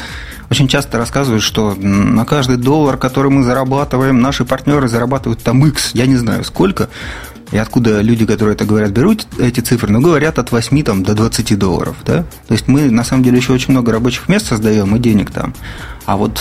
очень 0.50 0.66
часто 0.66 0.96
рассказывают, 0.98 1.42
что 1.42 1.74
на 1.74 2.24
каждый 2.24 2.56
доллар, 2.56 2.96
который 2.96 3.30
мы 3.30 3.44
зарабатываем, 3.44 4.20
наши 4.20 4.44
партнеры 4.44 4.88
зарабатывают 4.88 5.42
там 5.42 5.64
X, 5.66 5.90
я 5.92 6.06
не 6.06 6.16
знаю 6.16 6.42
сколько, 6.44 6.88
и 7.50 7.56
откуда 7.56 8.00
люди, 8.00 8.26
которые 8.26 8.54
это 8.54 8.64
говорят, 8.64 8.90
берут 8.90 9.26
эти 9.38 9.60
цифры, 9.60 9.90
но 9.90 10.00
говорят 10.00 10.38
от 10.38 10.52
8 10.52 10.82
там, 10.82 11.02
до 11.02 11.14
20 11.14 11.58
долларов. 11.58 11.96
Да? 12.04 12.24
То 12.46 12.54
есть 12.54 12.68
мы 12.68 12.90
на 12.90 13.04
самом 13.04 13.22
деле 13.22 13.38
еще 13.38 13.52
очень 13.52 13.72
много 13.72 13.92
рабочих 13.92 14.28
мест 14.28 14.46
создаем 14.46 14.94
и 14.96 14.98
денег 14.98 15.30
там. 15.30 15.54
А 16.04 16.16
вот 16.16 16.40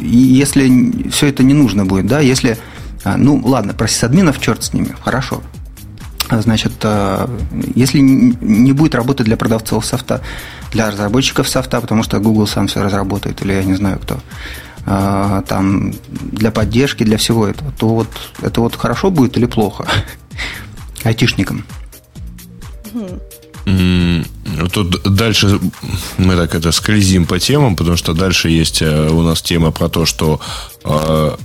если 0.00 1.10
все 1.10 1.28
это 1.28 1.42
не 1.42 1.54
нужно 1.54 1.84
будет, 1.84 2.06
да, 2.06 2.20
если, 2.20 2.58
а, 3.04 3.16
ну 3.16 3.40
ладно, 3.44 3.74
про 3.74 3.88
сисадминов 3.88 4.40
черт 4.40 4.64
с 4.64 4.72
ними, 4.72 4.94
хорошо. 5.02 5.42
Значит, 6.30 6.72
а, 6.84 7.28
если 7.74 7.98
не 7.98 8.72
будет 8.72 8.94
работы 8.94 9.24
для 9.24 9.36
продавцов 9.36 9.84
софта, 9.84 10.22
для 10.70 10.90
разработчиков 10.90 11.48
софта, 11.48 11.80
потому 11.80 12.02
что 12.02 12.18
Google 12.20 12.46
сам 12.46 12.68
все 12.68 12.82
разработает, 12.82 13.42
или 13.42 13.52
я 13.52 13.64
не 13.64 13.74
знаю 13.74 13.98
кто, 13.98 14.18
а, 14.86 15.42
там 15.42 15.92
для 16.08 16.50
поддержки, 16.50 17.04
для 17.04 17.18
всего 17.18 17.46
этого, 17.46 17.70
то 17.72 17.88
вот 17.88 18.08
это 18.40 18.60
вот 18.60 18.76
хорошо 18.76 19.10
будет 19.10 19.36
или 19.36 19.46
плохо? 19.46 19.86
Айтишникам. 21.04 21.64
Тут 24.72 25.02
дальше 25.02 25.60
мы 26.18 26.36
так 26.36 26.54
это 26.54 26.72
скользим 26.72 27.26
по 27.26 27.38
темам, 27.38 27.76
потому 27.76 27.96
что 27.96 28.12
дальше 28.12 28.48
есть 28.48 28.82
э, 28.82 29.08
у 29.08 29.22
нас 29.22 29.40
тема 29.40 29.70
про 29.70 29.88
то, 29.88 30.04
что 30.04 30.40
э, 30.84 31.36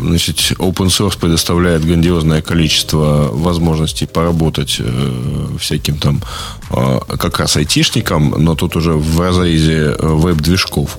значит, 0.00 0.36
open 0.58 0.88
source 0.88 1.18
предоставляет 1.18 1.84
грандиозное 1.84 2.42
количество 2.42 3.28
возможностей 3.32 4.06
поработать 4.06 4.76
э, 4.78 5.46
всяким 5.58 5.98
там 5.98 6.22
как 6.68 7.38
раз 7.38 7.56
айтишникам, 7.56 8.30
но 8.30 8.54
тут 8.54 8.76
уже 8.76 8.92
в 8.92 9.20
разрезе 9.20 9.96
веб-движков. 9.98 10.98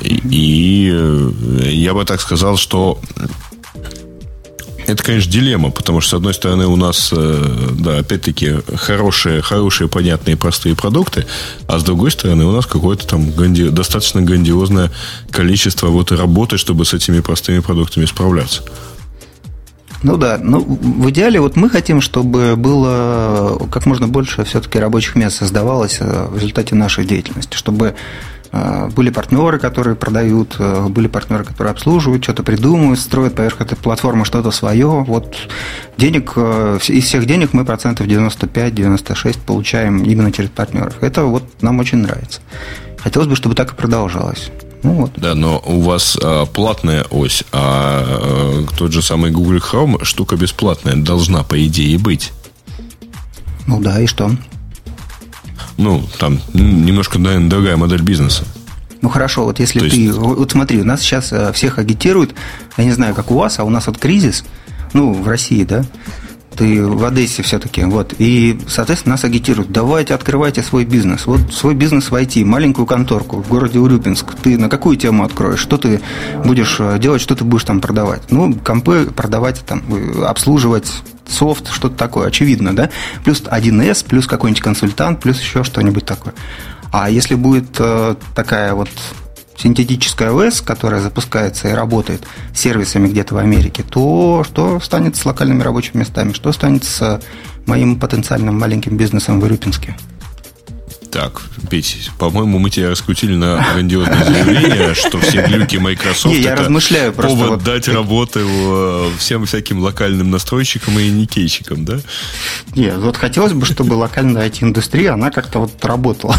И, 0.00 0.20
и 0.30 1.72
я 1.72 1.94
бы 1.94 2.04
так 2.04 2.20
сказал, 2.20 2.56
что 2.56 3.00
это, 4.86 5.02
конечно, 5.02 5.30
дилемма, 5.30 5.70
потому 5.70 6.00
что, 6.00 6.10
с 6.10 6.14
одной 6.14 6.34
стороны, 6.34 6.66
у 6.66 6.76
нас, 6.76 7.10
э, 7.12 7.70
да, 7.72 7.98
опять-таки, 7.98 8.54
хорошие, 8.76 9.42
хорошие, 9.42 9.88
понятные, 9.88 10.36
простые 10.36 10.76
продукты, 10.76 11.26
а 11.66 11.78
с 11.78 11.82
другой 11.82 12.10
стороны, 12.10 12.44
у 12.44 12.52
нас 12.52 12.66
какое-то 12.66 13.06
там 13.06 13.30
гранди... 13.32 13.68
достаточно 13.68 14.22
грандиозное 14.22 14.90
количество 15.30 15.88
вот 15.88 16.12
работы, 16.12 16.56
чтобы 16.56 16.84
с 16.84 16.94
этими 16.94 17.20
простыми 17.20 17.60
продуктами 17.60 18.04
справляться. 18.04 18.62
Ну 20.02 20.16
да, 20.16 20.38
ну 20.40 20.60
в 20.60 21.10
идеале 21.10 21.40
вот 21.40 21.56
мы 21.56 21.70
хотим, 21.70 22.00
чтобы 22.00 22.54
было 22.56 23.58
как 23.72 23.86
можно 23.86 24.06
больше 24.06 24.44
все-таки 24.44 24.78
рабочих 24.78 25.16
мест 25.16 25.38
создавалось 25.38 25.98
э, 26.00 26.28
в 26.30 26.36
результате 26.36 26.74
нашей 26.74 27.04
деятельности, 27.04 27.56
чтобы 27.56 27.94
были 28.94 29.10
партнеры, 29.10 29.58
которые 29.58 29.96
продают, 29.96 30.56
э, 30.58 30.86
были 30.88 31.06
партнеры, 31.06 31.44
которые 31.44 31.72
обслуживают, 31.72 32.24
что-то 32.24 32.42
придумывают, 32.42 32.98
строят 32.98 33.34
поверх 33.34 33.60
этой 33.60 33.76
платформы 33.76 34.24
что-то 34.24 34.50
свое. 34.50 35.04
Вот 35.04 35.36
денег, 35.96 36.32
э, 36.36 36.78
из 36.88 37.04
всех 37.04 37.26
денег 37.26 37.52
мы 37.52 37.64
процентов 37.64 38.06
95-96 38.06 39.38
получаем 39.38 40.02
именно 40.02 40.32
через 40.32 40.50
партнеров. 40.50 40.94
Это 41.00 41.24
вот 41.24 41.44
нам 41.62 41.78
очень 41.78 41.98
нравится. 41.98 42.40
Хотелось 42.98 43.28
бы, 43.28 43.36
чтобы 43.36 43.54
так 43.54 43.72
и 43.72 43.76
продолжалось. 43.76 44.50
Ну, 44.82 44.92
вот. 44.92 45.12
Да, 45.16 45.34
но 45.34 45.62
у 45.66 45.80
вас 45.80 46.16
а, 46.22 46.46
платная 46.46 47.04
ось, 47.10 47.44
а, 47.52 48.04
а 48.06 48.66
тот 48.76 48.92
же 48.92 49.02
самый 49.02 49.32
Google 49.32 49.56
Chrome 49.56 50.04
штука 50.04 50.36
бесплатная 50.36 50.94
должна, 50.94 51.42
по 51.42 51.64
идее, 51.66 51.98
быть. 51.98 52.32
Ну 53.66 53.80
да, 53.80 54.00
и 54.00 54.06
что? 54.06 54.30
Ну, 55.78 56.02
там 56.18 56.40
немножко, 56.52 57.18
наверное, 57.18 57.48
другая 57.48 57.76
модель 57.76 58.02
бизнеса. 58.02 58.44
Ну 59.02 59.08
хорошо, 59.08 59.44
вот 59.44 59.60
если 59.60 59.80
То 59.80 59.90
ты, 59.90 59.96
есть... 59.96 60.18
вот 60.18 60.50
смотри, 60.50 60.80
у 60.80 60.84
нас 60.84 61.00
сейчас 61.00 61.32
э, 61.32 61.52
всех 61.52 61.78
агитируют, 61.78 62.34
я 62.76 62.84
не 62.84 62.92
знаю, 62.92 63.14
как 63.14 63.30
у 63.30 63.34
вас, 63.34 63.58
а 63.58 63.64
у 63.64 63.70
нас 63.70 63.86
вот 63.86 63.98
кризис, 63.98 64.44
ну, 64.94 65.12
в 65.12 65.28
России, 65.28 65.64
да, 65.64 65.84
ты 66.56 66.84
в 66.84 67.04
Одессе 67.04 67.42
все-таки, 67.42 67.84
вот, 67.84 68.14
и, 68.18 68.58
соответственно, 68.68 69.14
нас 69.14 69.24
агитируют, 69.24 69.70
давайте 69.70 70.14
открывайте 70.14 70.62
свой 70.62 70.84
бизнес, 70.84 71.26
вот 71.26 71.52
свой 71.52 71.74
бизнес 71.74 72.10
в 72.10 72.14
IT, 72.14 72.44
маленькую 72.44 72.86
конторку 72.86 73.42
в 73.42 73.48
городе 73.48 73.78
Урюпинск, 73.78 74.34
ты 74.42 74.58
на 74.58 74.68
какую 74.68 74.96
тему 74.96 75.24
откроешь, 75.24 75.60
что 75.60 75.76
ты 75.76 76.00
будешь 76.44 76.76
э, 76.78 76.98
делать, 76.98 77.20
что 77.20 77.34
ты 77.34 77.44
будешь 77.44 77.64
там 77.64 77.80
продавать, 77.80 78.22
ну, 78.30 78.54
компы 78.54 79.06
продавать, 79.14 79.62
там, 79.66 79.82
э, 79.90 80.24
обслуживать, 80.24 80.90
софт, 81.28 81.70
что-то 81.70 81.96
такое, 81.96 82.28
очевидно, 82.28 82.74
да? 82.74 82.90
Плюс 83.24 83.42
1С, 83.42 84.06
плюс 84.06 84.26
какой-нибудь 84.26 84.62
консультант, 84.62 85.20
плюс 85.20 85.40
еще 85.40 85.64
что-нибудь 85.64 86.04
такое. 86.04 86.34
А 86.92 87.10
если 87.10 87.34
будет 87.34 87.76
э, 87.78 88.14
такая 88.34 88.74
вот 88.74 88.88
синтетическая 89.56 90.30
ОС, 90.30 90.60
которая 90.60 91.00
запускается 91.00 91.68
и 91.68 91.72
работает 91.72 92.22
сервисами 92.54 93.08
где-то 93.08 93.34
в 93.34 93.38
Америке, 93.38 93.82
то 93.88 94.44
что 94.44 94.80
станет 94.80 95.16
с 95.16 95.24
локальными 95.24 95.62
рабочими 95.62 96.00
местами? 96.00 96.32
Что 96.32 96.52
станет 96.52 96.84
с 96.84 97.20
моим 97.66 97.98
потенциальным 97.98 98.58
маленьким 98.58 98.96
бизнесом 98.96 99.40
в 99.40 99.46
Ирюпинске? 99.46 99.96
Так, 101.10 101.40
Петь, 101.70 102.10
по-моему, 102.18 102.58
мы 102.58 102.68
тебя 102.68 102.90
раскрутили 102.90 103.36
на 103.36 103.64
грандиозное 103.72 104.22
заявление, 104.24 104.94
что 104.94 105.18
все 105.18 105.46
глюки 105.46 105.76
Microsoft 105.76 106.34
Не, 106.34 106.42
я 106.42 106.52
это 106.52 106.64
размышляю 106.64 107.12
просто 107.12 107.34
повод 107.34 107.50
вот... 107.50 107.62
дать 107.62 107.88
работы 107.88 108.40
э, 108.42 109.10
всем 109.18 109.46
всяким 109.46 109.80
локальным 109.80 110.30
настройщикам 110.30 110.98
и 110.98 111.08
никейщикам, 111.08 111.86
да? 111.86 112.00
Нет, 112.74 112.98
вот 112.98 113.16
хотелось 113.16 113.54
бы, 113.54 113.64
чтобы 113.64 113.94
локальная 113.94 114.46
IT-индустрия, 114.46 115.14
она 115.14 115.30
как-то 115.30 115.60
вот 115.60 115.82
работала 115.84 116.36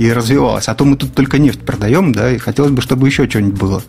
и 0.00 0.10
развивалась. 0.10 0.66
А 0.68 0.74
то 0.74 0.86
мы 0.86 0.96
тут 0.96 1.14
только 1.14 1.38
нефть 1.38 1.60
продаем, 1.60 2.14
да, 2.14 2.32
и 2.32 2.38
хотелось 2.38 2.72
бы, 2.72 2.80
чтобы 2.80 3.06
еще 3.06 3.28
что-нибудь 3.28 3.60
было. 3.60 3.82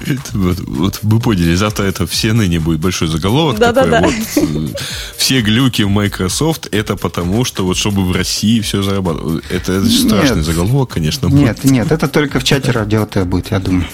Это, 0.00 0.20
вот, 0.32 0.60
вот 0.60 0.98
вы 1.02 1.18
поняли, 1.18 1.54
завтра 1.54 1.84
это 1.84 2.06
все 2.06 2.32
ныне 2.32 2.60
будет 2.60 2.78
большой 2.78 3.08
заголовок 3.08 3.58
да, 3.58 3.72
такой. 3.72 3.90
Да, 3.90 4.00
да. 4.00 4.06
Вот, 4.06 4.70
э, 4.70 4.74
все 5.16 5.40
глюки 5.40 5.82
в 5.82 5.88
Microsoft 5.88 6.68
это 6.70 6.94
потому, 6.94 7.44
что 7.44 7.64
вот 7.64 7.76
чтобы 7.76 8.04
в 8.04 8.12
России 8.12 8.60
все 8.60 8.82
зарабатывало. 8.82 9.40
Это, 9.50 9.72
это 9.72 9.86
страшный 9.90 10.36
нет, 10.36 10.44
заголовок, 10.44 10.90
конечно. 10.90 11.26
Нет, 11.26 11.60
будет. 11.62 11.64
нет, 11.64 11.90
это 11.90 12.06
только 12.06 12.38
в 12.38 12.44
чате 12.44 12.70
радио 12.70 13.04
Т 13.04 13.24
будет, 13.24 13.50
я 13.50 13.58
думаю. 13.58 13.86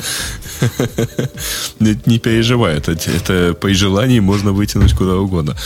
Не 1.81 2.18
переживай, 2.18 2.77
это, 2.77 2.92
это 2.92 3.55
по 3.55 3.73
желанию 3.75 4.23
можно 4.23 4.53
вытянуть 4.53 4.94
куда 4.94 5.16
угодно. 5.16 5.57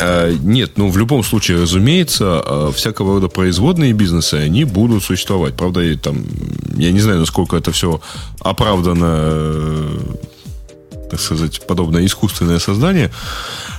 А, 0.00 0.32
нет, 0.32 0.72
ну 0.76 0.88
в 0.88 0.96
любом 0.96 1.22
случае, 1.22 1.62
разумеется, 1.62 2.40
а, 2.44 2.72
всякого 2.72 3.14
рода 3.14 3.28
производные 3.28 3.92
бизнесы, 3.92 4.34
они 4.34 4.64
будут 4.64 5.04
существовать. 5.04 5.54
Правда, 5.54 5.96
там, 5.98 6.24
я 6.76 6.92
не 6.92 7.00
знаю, 7.00 7.20
насколько 7.20 7.56
это 7.56 7.72
все 7.72 8.00
оправдано 8.40 9.88
так 11.10 11.20
сказать, 11.20 11.66
подобное 11.66 12.04
искусственное 12.04 12.58
создание. 12.58 13.10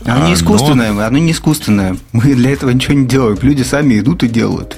Оно 0.06 0.28
не 0.28 0.34
искусственное, 0.34 0.94
но... 0.94 1.06
оно 1.06 1.18
не 1.20 1.32
искусственное. 1.32 1.98
Мы 2.12 2.34
для 2.34 2.52
этого 2.52 2.72
ничего 2.72 2.96
не 2.96 3.06
делаем. 3.08 3.38
Люди 3.42 3.62
сами 3.64 4.00
идут 4.00 4.24
и 4.24 4.28
делают. 4.28 4.78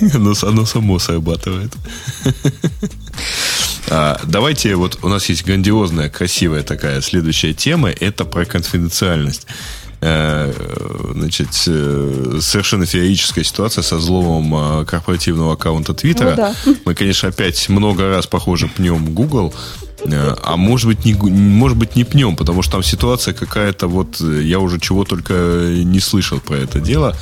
Оно, 0.14 0.34
оно 0.42 0.66
само 0.66 0.98
срабатывает. 0.98 1.72
А, 3.88 4.20
давайте, 4.24 4.74
вот 4.74 4.98
у 5.02 5.08
нас 5.08 5.28
есть 5.28 5.44
грандиозная, 5.44 6.08
красивая 6.08 6.62
такая 6.62 7.00
следующая 7.00 7.54
тема. 7.54 7.90
Это 7.90 8.24
про 8.24 8.44
конфиденциальность. 8.44 9.46
Э, 10.00 10.52
значит, 11.14 11.48
э, 11.66 12.38
совершенно 12.40 12.84
феерическая 12.84 13.44
ситуация 13.44 13.82
со 13.82 13.96
взломом 13.96 14.54
а, 14.54 14.84
корпоративного 14.84 15.54
аккаунта 15.54 15.94
Твиттера. 15.94 16.30
Ну, 16.30 16.36
да. 16.36 16.54
Мы, 16.84 16.94
конечно, 16.94 17.30
опять 17.30 17.68
много 17.68 18.08
раз, 18.08 18.26
похоже, 18.26 18.68
пнем 18.68 19.14
Google. 19.14 19.54
Э, 20.04 20.34
а 20.42 20.56
может 20.56 20.88
быть, 20.88 21.04
не, 21.04 21.14
может 21.14 21.78
быть, 21.78 21.96
не 21.96 22.04
пнем, 22.04 22.36
потому 22.36 22.62
что 22.62 22.72
там 22.72 22.82
ситуация 22.82 23.32
какая-то, 23.32 23.88
вот 23.88 24.20
я 24.20 24.58
уже 24.60 24.78
чего 24.78 25.04
только 25.04 25.32
не 25.32 26.00
слышал 26.00 26.40
про 26.40 26.56
это 26.56 26.78
дело. 26.78 27.16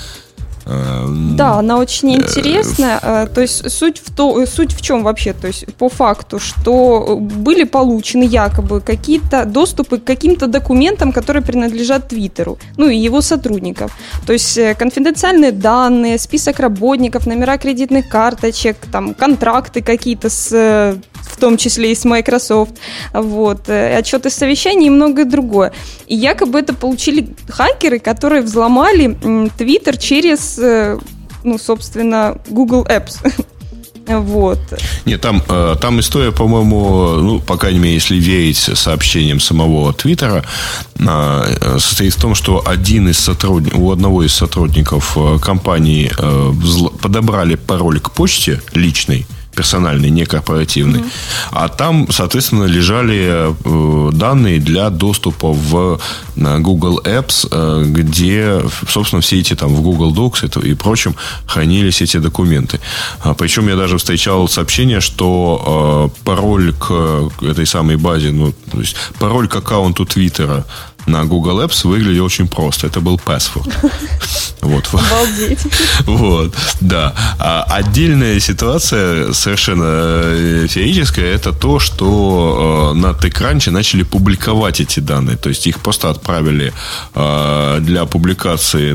Эм, 0.66 1.37
да, 1.37 1.59
она 1.59 1.79
очень 1.79 2.14
э, 2.14 2.16
интересная. 2.16 2.98
Э, 3.03 3.27
то 3.27 3.40
есть 3.42 3.70
суть 3.70 3.98
в, 3.98 4.14
то, 4.14 4.46
суть 4.46 4.72
в 4.72 4.81
чем 4.81 5.03
вообще? 5.03 5.35
То 5.35 5.46
есть 5.46 5.66
по 5.74 5.88
факту, 5.88 6.38
что 6.38 7.18
были 7.20 7.64
получены 7.64 8.24
якобы 8.24 8.81
какие-то 8.81 9.44
доступы 9.44 9.98
к 9.98 10.05
каким-то 10.05 10.46
документам, 10.46 11.12
которые 11.12 11.42
принадлежат 11.42 12.09
Твиттеру, 12.09 12.59
ну 12.77 12.88
и 12.88 12.96
его 12.96 13.20
сотрудникам. 13.20 13.90
То 14.27 14.33
есть 14.33 14.57
э, 14.57 14.74
конфиденциальные 14.74 15.53
данные, 15.53 16.18
список 16.18 16.61
работников, 16.61 17.27
номера 17.27 17.58
кредитных 17.58 18.08
карточек, 18.08 18.77
там 18.90 19.15
контракты 19.15 19.83
какие-то 19.83 20.31
с 20.31 20.96
в 21.25 21.37
том 21.38 21.56
числе 21.56 21.92
и 21.92 21.94
с 21.94 22.04
Microsoft, 22.04 22.75
вот, 23.12 23.69
отчеты 23.69 24.29
совещаний 24.29 24.87
и 24.87 24.90
многое 24.90 25.25
другое. 25.25 25.73
И 26.06 26.15
якобы 26.15 26.58
это 26.60 26.75
получили 26.75 27.35
хакеры, 27.48 27.98
которые 27.98 28.42
взломали 28.42 29.17
Twitter 29.58 29.96
через 29.98 30.54
Э, 30.59 30.98
ну, 31.42 31.59
собственно, 31.59 32.37
Google 32.48 32.85
Apps. 32.85 33.19
Вот. 34.07 34.59
Нет, 35.07 35.23
там, 35.23 35.42
э, 35.48 35.77
там 35.81 35.98
история, 35.98 36.31
по-моему, 36.31 37.15
ну, 37.23 37.40
по 37.40 37.57
крайней 37.57 37.79
мере, 37.79 37.94
если 37.94 38.17
верить 38.17 38.59
сообщениям 38.59 39.40
самого 39.40 39.94
Твиттера, 39.94 40.44
э, 40.98 41.79
состоит 41.79 42.13
в 42.13 42.21
том, 42.21 42.35
что 42.35 42.63
один 42.67 43.09
из 43.09 43.19
сотрудников, 43.19 43.79
у 43.79 43.90
одного 43.90 44.23
из 44.23 44.35
сотрудников 44.35 45.17
компании 45.40 46.13
подобрали 47.00 47.55
пароль 47.55 47.98
к 47.98 48.11
почте 48.11 48.61
личный, 48.75 49.27
персональный, 49.55 50.11
не 50.11 50.25
корпоративный. 50.25 51.00
Mm-hmm. 51.00 51.48
А 51.52 51.69
там, 51.69 52.07
соответственно, 52.11 52.65
лежали 52.65 53.55
э, 53.65 54.11
данные 54.13 54.61
для 54.61 54.90
доступа 54.90 55.52
в 55.52 56.00
Google 56.37 57.00
Apps, 57.05 57.48
э, 57.50 57.85
где, 57.87 58.63
собственно, 58.88 59.23
все 59.23 59.40
эти 59.40 59.55
там 59.55 59.75
в 59.75 59.83
Google 59.83 60.15
Docs 60.15 60.65
и 60.65 60.75
прочем 60.75 61.15
хранились 61.46 62.02
эти 62.02 62.19
документы. 62.19 62.81
А, 63.23 63.35
причем 63.35 63.69
я 63.69 63.77
даже 63.77 63.96
встречал 63.98 64.48
сообщение, 64.48 65.00
что 65.00 66.11
э, 66.17 66.25
пароль 66.25 66.73
к 66.73 67.31
этой 67.42 67.67
самой 67.67 67.96
базе, 67.96 68.31
ну, 68.31 68.52
то 68.71 68.81
есть 68.81 68.96
пароль 69.19 69.48
к 69.48 69.57
аккаунту 69.57 70.05
Твиттера 70.05 70.65
на 71.07 71.25
Google 71.25 71.61
Apps 71.63 71.87
выглядел 71.87 72.25
очень 72.25 72.48
просто. 72.48 72.87
Это 72.87 73.00
был 73.00 73.21
password. 73.25 73.73
Вот. 74.65 74.88
Обалдеть. 74.94 75.59
Вот, 76.07 76.55
да. 76.81 77.13
А 77.38 77.67
отдельная 77.69 78.40
ситуация, 78.40 79.33
совершенно 79.35 79.85
э, 79.85 80.67
феерическая, 80.69 81.35
это 81.35 81.52
то, 81.52 81.79
что 81.79 82.92
э, 82.94 82.98
на 82.98 83.09
TechCrunch 83.09 83.71
начали 83.71 84.05
публиковать 84.05 84.81
эти 84.81 85.00
данные. 85.00 85.37
То 85.37 85.50
есть 85.50 85.67
их 85.67 85.81
просто 85.81 86.09
отправили 86.09 86.73
э, 87.15 87.79
для 87.83 88.07
публикации 88.07 88.92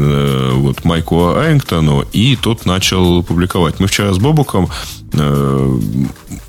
вот 0.54 0.84
Майку 0.86 1.34
Эрингтону, 1.36 2.04
и 2.14 2.36
тот 2.36 2.66
начал 2.66 3.22
публиковать. 3.22 3.80
Мы 3.80 3.88
вчера 3.88 4.12
с 4.12 4.18
Бобуком 4.18 4.70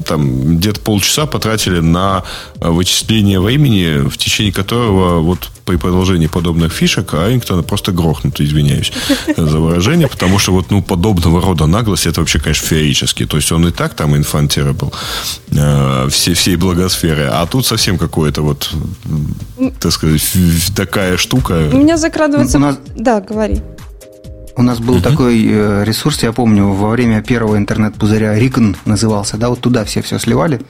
там 0.04 0.56
где-то 0.56 0.80
полчаса 0.80 1.26
потратили 1.26 1.80
на 1.80 2.24
вычисление 2.56 3.40
времени, 3.40 4.06
в 4.08 4.16
течение 4.18 4.52
которого 4.52 5.20
вот 5.20 5.49
при 5.64 5.76
продолжении 5.76 6.26
подобных 6.26 6.72
фишек 6.72 7.14
Арингтона 7.14 7.62
просто 7.62 7.92
грохнут, 7.92 8.40
извиняюсь 8.40 8.92
за 9.36 9.58
выражение, 9.58 10.08
потому 10.08 10.38
что 10.38 10.52
вот 10.52 10.70
ну 10.70 10.82
подобного 10.82 11.40
рода 11.40 11.66
наглость 11.66 12.06
это 12.06 12.20
вообще, 12.20 12.40
конечно, 12.40 12.66
феерически. 12.66 13.26
То 13.26 13.36
есть 13.36 13.52
он 13.52 13.68
и 13.68 13.70
так 13.70 13.94
там 13.94 14.16
инфантера 14.16 14.72
был 14.72 14.92
э, 15.52 16.08
все, 16.10 16.34
всей 16.34 16.56
благосферы, 16.56 17.28
а 17.30 17.46
тут 17.46 17.66
совсем 17.66 17.98
какое-то 17.98 18.42
вот, 18.42 18.70
так 19.78 19.92
сказать, 19.92 20.22
такая 20.74 21.16
штука. 21.16 21.68
У 21.72 21.76
меня 21.76 21.96
закрадывается... 21.96 22.58
У 22.58 22.60
нас... 22.60 22.78
Да, 22.96 23.20
говори. 23.20 23.62
У 24.56 24.62
нас 24.62 24.78
был 24.80 24.94
угу. 24.96 25.02
такой 25.02 25.46
э, 25.46 25.84
ресурс, 25.84 26.22
я 26.22 26.32
помню, 26.32 26.72
во 26.72 26.90
время 26.90 27.22
первого 27.22 27.56
интернет-пузыря 27.56 28.34
Ригн 28.38 28.76
назывался, 28.84 29.36
да, 29.36 29.48
вот 29.48 29.60
туда 29.60 29.84
все 29.84 30.02
все 30.02 30.18
сливали. 30.18 30.60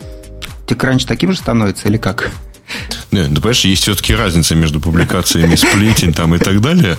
Текранч 0.66 1.06
таким 1.06 1.32
же 1.32 1.38
становится 1.38 1.88
или 1.88 1.96
как? 1.96 2.30
Нет, 3.10 3.28
ну, 3.30 3.36
понимаешь, 3.36 3.64
есть 3.64 3.82
все-таки 3.82 4.14
разница 4.14 4.54
между 4.54 4.80
публикациями 4.80 5.56
сплетен 5.56 6.12
там 6.12 6.34
и 6.34 6.38
так 6.38 6.60
далее. 6.60 6.96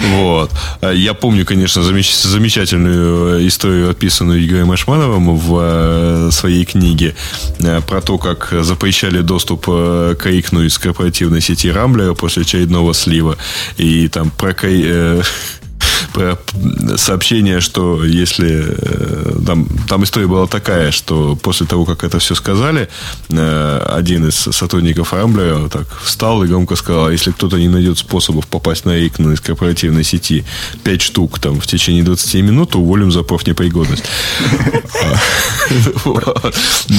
Вот. 0.00 0.50
А 0.80 0.92
я 0.92 1.14
помню, 1.14 1.46
конечно, 1.46 1.80
замеч- 1.80 2.22
замечательную 2.22 3.40
э, 3.40 3.46
историю, 3.46 3.90
описанную 3.90 4.44
Игорем 4.44 4.70
Ашмановым 4.70 5.36
в 5.36 5.58
э, 5.60 6.30
своей 6.32 6.64
книге 6.64 7.14
э, 7.60 7.80
про 7.80 8.00
то, 8.00 8.18
как 8.18 8.52
запрещали 8.60 9.20
доступ 9.20 9.66
к 9.66 10.26
икну 10.26 10.64
из 10.64 10.78
корпоративной 10.78 11.40
сети 11.40 11.70
Рамблера 11.70 12.14
после 12.14 12.42
очередного 12.42 12.92
слива. 12.92 13.36
И 13.78 14.08
там 14.08 14.30
про 14.30 14.52
сообщение, 16.96 17.60
что 17.60 18.04
если 18.04 18.64
э, 18.66 19.44
там, 19.46 19.66
там 19.88 20.04
история 20.04 20.26
была 20.26 20.46
такая, 20.46 20.90
что 20.90 21.36
после 21.36 21.66
того, 21.66 21.84
как 21.84 22.04
это 22.04 22.18
все 22.18 22.34
сказали, 22.34 22.88
э, 23.30 23.86
один 23.88 24.28
из 24.28 24.34
сотрудников 24.34 25.12
Рамблера 25.12 25.68
так 25.68 25.86
встал 26.02 26.44
и 26.44 26.46
громко 26.46 26.76
сказал, 26.76 27.06
«А 27.06 27.12
если 27.12 27.30
кто-то 27.30 27.58
не 27.58 27.68
найдет 27.68 27.98
способов 27.98 28.46
попасть 28.46 28.84
на 28.84 29.06
икну 29.06 29.32
из 29.32 29.40
корпоративной 29.40 30.04
сети 30.04 30.44
5 30.84 31.02
штук 31.02 31.38
там 31.38 31.60
в 31.60 31.66
течение 31.66 32.02
20 32.02 32.34
минут, 32.42 32.74
уволим 32.76 33.12
за 33.12 33.22
профнепригодность. 33.22 34.04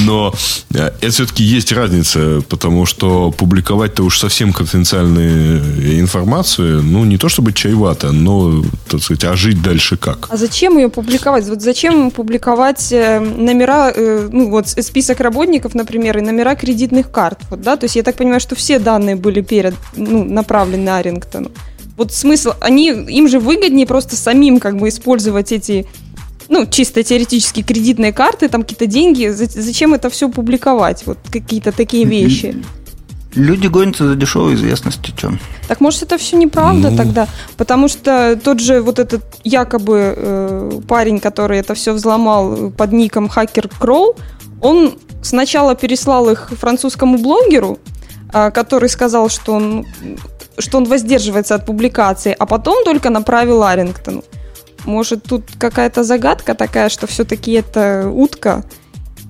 Но 0.06 0.34
э, 0.74 0.92
это 1.02 1.12
все-таки 1.12 1.44
есть 1.44 1.72
разница, 1.72 2.42
потому 2.50 2.86
что 2.86 3.32
публиковать-то 3.32 4.04
уж 4.04 4.20
совсем 4.20 4.54
конфиденциальную 4.54 6.00
информацию, 6.00 6.84
ну, 6.84 7.06
не 7.06 7.18
то 7.18 7.30
чтобы 7.30 7.54
чревато, 7.54 8.12
но, 8.12 8.64
так 8.88 9.02
сказать, 9.02 9.24
а 9.24 9.36
жить 9.36 9.62
дальше 9.62 9.98
как? 9.98 10.28
А 10.30 10.38
зачем 10.38 10.78
ее 10.78 10.90
публиковать? 10.90 11.46
Вот 11.46 11.62
зачем 11.62 12.12
публиковать 12.12 12.92
э, 12.92 13.20
номера, 13.20 13.92
э, 13.96 14.30
ну 14.32 14.50
вот 14.50 14.68
список 14.68 15.20
работников, 15.20 15.74
например, 15.74 16.18
и 16.18 16.22
номера 16.22 16.56
кредитных 16.56 17.12
карт, 17.12 17.40
вот, 17.50 17.62
да? 17.62 17.78
То 17.78 17.86
есть 17.86 17.96
я 17.96 18.04
так 18.04 18.16
понимаю, 18.16 18.40
что 18.40 18.56
все 18.56 18.80
данные 18.80 19.16
были 19.16 19.42
перед, 19.42 19.74
ну, 19.96 20.24
направлены 20.24 20.90
Арингтону. 20.90 21.52
Вот 21.98 22.12
смысл, 22.14 22.52
они, 22.60 22.90
им 22.90 23.28
же 23.28 23.40
выгоднее 23.40 23.88
просто 23.88 24.16
самим 24.16 24.60
как 24.60 24.78
бы 24.78 24.90
использовать 24.90 25.52
эти 25.52 25.88
ну, 26.50 26.66
чисто 26.66 27.04
теоретически 27.04 27.64
кредитные 27.64 28.14
карты, 28.14 28.50
там 28.50 28.62
какие-то 28.62 28.86
деньги, 28.86 29.28
зачем 29.30 29.94
это 29.94 30.10
все 30.10 30.30
публиковать? 30.30 31.04
Вот 31.06 31.18
какие-то 31.32 31.72
такие 31.72 32.06
вещи. 32.06 32.64
Люди 33.36 33.68
гонятся 33.68 34.08
за 34.08 34.16
дешевой 34.16 34.54
известностью, 34.56 35.14
чем? 35.16 35.40
Так 35.68 35.82
может 35.82 36.04
это 36.04 36.18
все 36.18 36.38
неправда 36.38 36.90
ну... 36.90 36.98
тогда? 36.98 37.28
Потому 37.58 37.90
что 37.90 38.40
тот 38.42 38.60
же 38.60 38.82
вот 38.82 38.98
этот 39.00 39.24
якобы 39.44 40.14
э, 40.16 40.80
парень, 40.88 41.20
который 41.20 41.60
это 41.60 41.74
все 41.74 41.92
взломал 41.92 42.72
под 42.72 42.94
ником 42.94 43.28
Хакер 43.28 43.68
Кроу, 43.68 44.16
он 44.62 44.98
сначала 45.22 45.76
переслал 45.76 46.30
их 46.30 46.50
французскому 46.52 47.18
блогеру, 47.18 47.78
э, 48.34 48.52
который 48.52 48.88
сказал, 48.88 49.30
что 49.30 49.54
он, 49.54 49.86
что 50.58 50.78
он 50.78 50.86
воздерживается 50.86 51.56
от 51.56 51.66
публикации, 51.66 52.36
а 52.40 52.46
потом 52.46 52.86
только 52.86 53.10
направил 53.10 53.64
Арингтону. 53.64 54.24
Может, 54.86 55.24
тут 55.24 55.44
какая-то 55.60 56.04
загадка 56.04 56.54
такая, 56.54 56.90
что 56.90 57.08
все-таки 57.08 57.52
это 57.52 58.10
утка, 58.14 58.64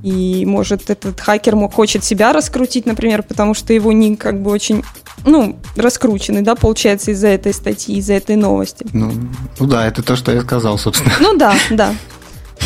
и, 0.03 0.45
может, 0.45 0.89
этот 0.89 1.19
хакер 1.19 1.55
мог, 1.55 1.73
хочет 1.73 2.03
себя 2.03 2.33
раскрутить, 2.33 2.85
например, 2.85 3.23
потому 3.23 3.53
что 3.53 3.73
его 3.73 3.91
ник 3.91 4.19
как 4.21 4.41
бы 4.41 4.51
очень, 4.51 4.83
ну, 5.25 5.57
раскрученный, 5.75 6.41
да, 6.41 6.55
получается, 6.55 7.11
из-за 7.11 7.27
этой 7.29 7.53
статьи, 7.53 7.97
из-за 7.97 8.13
этой 8.13 8.35
новости. 8.35 8.85
Ну, 8.93 9.11
ну 9.59 9.65
да, 9.67 9.87
это 9.87 10.03
то, 10.03 10.15
что 10.15 10.31
я 10.31 10.41
сказал, 10.41 10.77
собственно. 10.77 11.13
Ну 11.19 11.37
да, 11.37 11.55
да. 11.71 11.93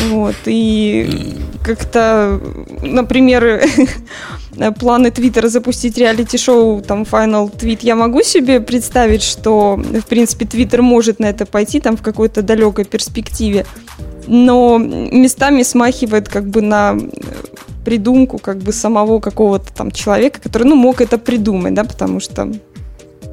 Вот, 0.08 0.36
и 0.46 1.36
как-то, 1.62 2.40
например, 2.82 3.62
планы 4.78 5.10
Твиттера 5.10 5.48
запустить 5.48 5.98
реалити-шоу, 5.98 6.82
там, 6.82 7.02
Final 7.02 7.52
Tweet, 7.52 7.80
я 7.82 7.96
могу 7.96 8.22
себе 8.22 8.60
представить, 8.60 9.22
что, 9.22 9.76
в 9.76 10.06
принципе, 10.06 10.46
Твиттер 10.46 10.82
может 10.82 11.18
на 11.18 11.26
это 11.26 11.46
пойти, 11.46 11.80
там, 11.80 11.96
в 11.96 12.02
какой-то 12.02 12.42
далекой 12.42 12.84
перспективе. 12.84 13.66
Но 14.26 14.78
местами 14.78 15.62
смахивает 15.62 16.28
как 16.28 16.46
бы 16.48 16.62
на 16.62 16.96
придумку 17.84 18.38
как 18.38 18.58
бы 18.58 18.72
самого 18.72 19.20
какого-то 19.20 19.72
там 19.72 19.90
человека, 19.90 20.40
который, 20.40 20.64
ну, 20.64 20.76
мог 20.76 21.00
это 21.00 21.18
придумать, 21.18 21.74
да, 21.74 21.84
потому 21.84 22.20
что 22.20 22.52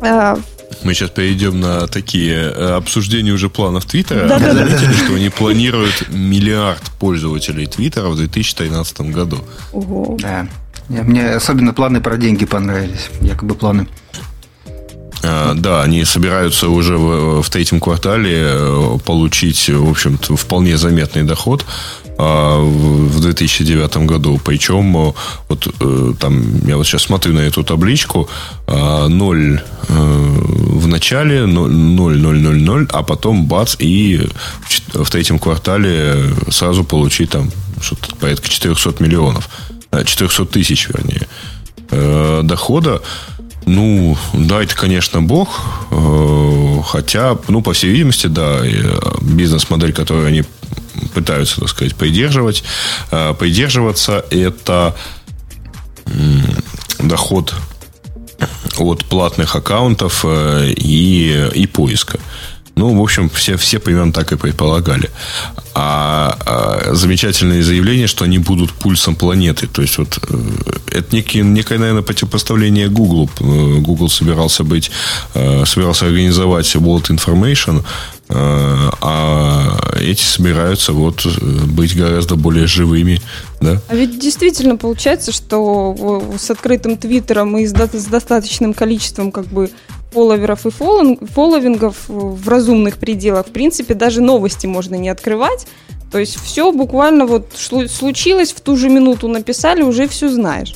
а, 0.01 0.38
мы 0.84 0.93
сейчас 0.93 1.09
перейдем 1.09 1.59
на 1.59 1.88
такие 1.88 2.36
э, 2.36 2.76
обсуждения 2.76 3.32
уже 3.32 3.49
планов 3.49 3.86
Твиттера. 3.86 4.28
Да, 4.28 4.39
Заметили, 4.39 4.93
что 4.93 5.15
они 5.15 5.30
планируют 5.30 6.09
миллиард 6.09 6.82
пользователей 6.99 7.65
Твиттера 7.65 8.09
в 8.09 8.18
2013 8.18 9.01
году. 9.01 9.39
Ого. 9.72 10.18
Да. 10.20 10.47
Мне 10.89 11.32
особенно 11.32 11.74
планы 11.74 12.01
про 12.01 12.18
деньги 12.18 12.45
понравились. 12.45 13.09
Якобы 13.22 13.55
планы. 13.55 13.88
А, 15.24 15.53
да, 15.55 15.84
они 15.84 16.05
собираются 16.05 16.70
уже 16.70 16.97
в, 16.97 17.41
в 17.41 17.49
третьем 17.49 17.80
квартале 17.80 18.43
э, 18.43 18.97
получить, 19.05 19.70
в 19.70 19.89
общем-то, 19.89 20.36
вполне 20.36 20.78
заметный 20.78 21.24
доход 21.24 21.65
в 22.18 23.20
2009 23.20 23.97
году. 23.97 24.39
Причем 24.43 24.95
э, 24.97 25.13
вот 25.49 25.68
э, 25.80 26.13
там 26.20 26.68
я 26.68 26.78
вот 26.78 26.88
сейчас 26.88 27.03
смотрю 27.03 27.34
на 27.34 27.39
эту 27.39 27.63
табличку 27.63 28.30
0 28.68 29.61
в 29.88 30.88
начале 30.88 31.45
0, 31.45 31.72
0, 31.72 32.18
0, 32.18 32.39
0, 32.39 32.61
0, 32.61 32.88
а 32.91 33.03
потом 33.03 33.45
бац 33.45 33.76
и 33.80 34.28
в 34.93 35.09
третьем 35.09 35.39
квартале 35.39 36.34
сразу 36.49 36.84
получить 36.84 37.30
там 37.30 37.51
что-то 37.82 38.15
порядка 38.15 38.49
400 38.49 39.03
миллионов, 39.03 39.49
400 39.91 40.45
тысяч, 40.45 40.89
вернее, 40.89 41.28
дохода. 42.43 43.01
Ну, 43.68 44.18
да, 44.32 44.63
это, 44.63 44.74
конечно, 44.76 45.22
бог. 45.22 45.61
Э, 45.91 46.82
хотя, 46.88 47.38
ну, 47.49 47.61
по 47.61 47.74
всей 47.74 47.91
видимости, 47.91 48.28
да, 48.28 48.61
э, 48.63 48.97
бизнес-модель, 49.22 49.91
которую 49.91 50.26
они 50.26 50.43
пытаются, 51.13 51.59
так 51.59 51.70
сказать, 51.70 51.93
придерживать, 51.95 52.63
э, 53.11 53.34
придерживаться, 53.38 54.26
это 54.32 54.95
доход 56.99 57.53
от 58.78 59.03
платных 59.03 59.57
аккаунтов 59.57 60.24
и, 60.26 61.49
и 61.53 61.68
поиска. 61.68 62.20
Ну, 62.78 62.95
в 62.95 63.01
общем, 63.01 63.28
все, 63.30 63.57
все 63.57 63.80
примерно 63.80 64.13
так 64.13 64.32
и 64.32 64.38
предполагали. 64.38 65.09
А, 65.73 66.38
а 66.45 66.93
замечательное 66.93 67.63
заявление, 67.63 68.05
что 68.05 68.23
они 68.23 68.38
будут 68.38 68.71
пульсом 68.71 69.15
планеты. 69.15 69.65
То 69.67 69.82
есть, 69.82 69.97
вот 69.97 70.19
э, 70.30 70.38
это 70.91 71.15
некий, 71.15 71.41
некое, 71.41 71.80
наверное, 71.80 72.03
противопоставление 72.03 72.88
Google. 72.88 73.32
Э, 73.39 73.80
Google 73.80 74.09
собирался 74.09 74.63
быть, 74.63 74.91
э, 75.34 75.65
собирался 75.65 76.05
организовать 76.05 76.75
World 76.75 77.09
Information, 77.09 77.84
а 78.30 79.95
эти 79.97 80.21
собираются 80.21 80.91
вот 80.91 81.25
быть 81.25 81.95
гораздо 81.95 82.36
более 82.36 82.67
живыми, 82.67 83.21
да? 83.61 83.82
А 83.88 83.95
ведь 83.95 84.19
действительно 84.19 84.75
получается, 84.75 85.32
что 85.32 86.36
с 86.38 86.51
открытым 86.51 86.97
твиттером 86.97 87.57
и 87.57 87.65
с 87.65 87.71
достаточным 87.71 88.73
количеством 88.73 89.32
как 89.32 89.45
бы 89.45 89.69
фолловеров 90.12 90.66
и 90.66 90.70
фолловингов 90.70 92.05
в 92.08 92.47
разумных 92.47 92.97
пределах, 92.97 93.47
в 93.47 93.51
принципе, 93.51 93.93
даже 93.93 94.22
новости 94.22 94.68
можно 94.68 94.95
не 94.95 95.10
открывать. 95.10 95.68
То 96.12 96.20
есть 96.20 96.39
все 96.39 96.72
буквально 96.72 97.26
вот 97.26 97.47
случилось, 97.55 98.53
в 98.53 98.62
ту 98.62 98.78
же 98.78 98.89
минуту 98.89 99.28
написали, 99.28 99.82
уже 99.82 100.08
все 100.08 100.30
знаешь. 100.30 100.76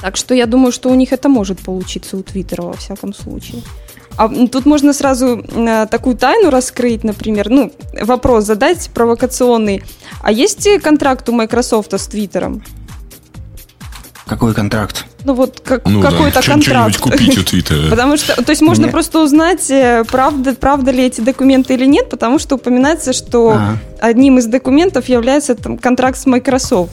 Так 0.00 0.16
что 0.16 0.34
я 0.34 0.46
думаю, 0.46 0.70
что 0.70 0.90
у 0.90 0.94
них 0.94 1.12
это 1.12 1.28
может 1.28 1.60
получиться 1.60 2.16
у 2.16 2.22
Твиттера 2.22 2.62
во 2.62 2.74
всяком 2.74 3.14
случае. 3.14 3.62
А 4.16 4.28
тут 4.28 4.64
можно 4.66 4.92
сразу 4.92 5.42
э, 5.42 5.86
такую 5.90 6.16
тайну 6.16 6.50
раскрыть, 6.50 7.02
например, 7.02 7.50
ну, 7.50 7.72
вопрос 8.00 8.44
задать 8.44 8.90
провокационный. 8.94 9.82
А 10.22 10.30
есть 10.30 10.68
контракт 10.80 11.28
у 11.28 11.32
Microsoft 11.32 11.92
с 11.92 12.06
Твиттером? 12.06 12.62
Какой 14.26 14.54
контракт? 14.54 15.04
Ну 15.24 15.34
вот 15.34 15.60
как, 15.60 15.84
ну, 15.86 16.00
какой-то 16.00 16.40
да. 16.40 16.52
контракт. 16.52 16.98
купить 16.98 17.36
у 17.36 17.42
Твиттера. 17.44 17.90
Потому 17.90 18.16
что, 18.16 18.42
то 18.42 18.50
есть 18.50 18.62
можно 18.62 18.84
Нет. 18.84 18.92
просто 18.92 19.22
узнать, 19.22 19.70
э, 19.70 20.04
правда, 20.10 20.54
правда 20.54 20.92
ли 20.92 21.04
эти 21.04 21.20
документы 21.20 21.74
или 21.74 21.84
нет, 21.84 22.08
потому 22.08 22.38
что 22.38 22.54
упоминается, 22.54 23.12
что 23.12 23.50
ага. 23.50 23.78
одним 24.00 24.38
из 24.38 24.46
документов 24.46 25.08
является 25.08 25.54
там, 25.54 25.76
контракт 25.76 26.18
с 26.18 26.26
Microsoft. 26.26 26.92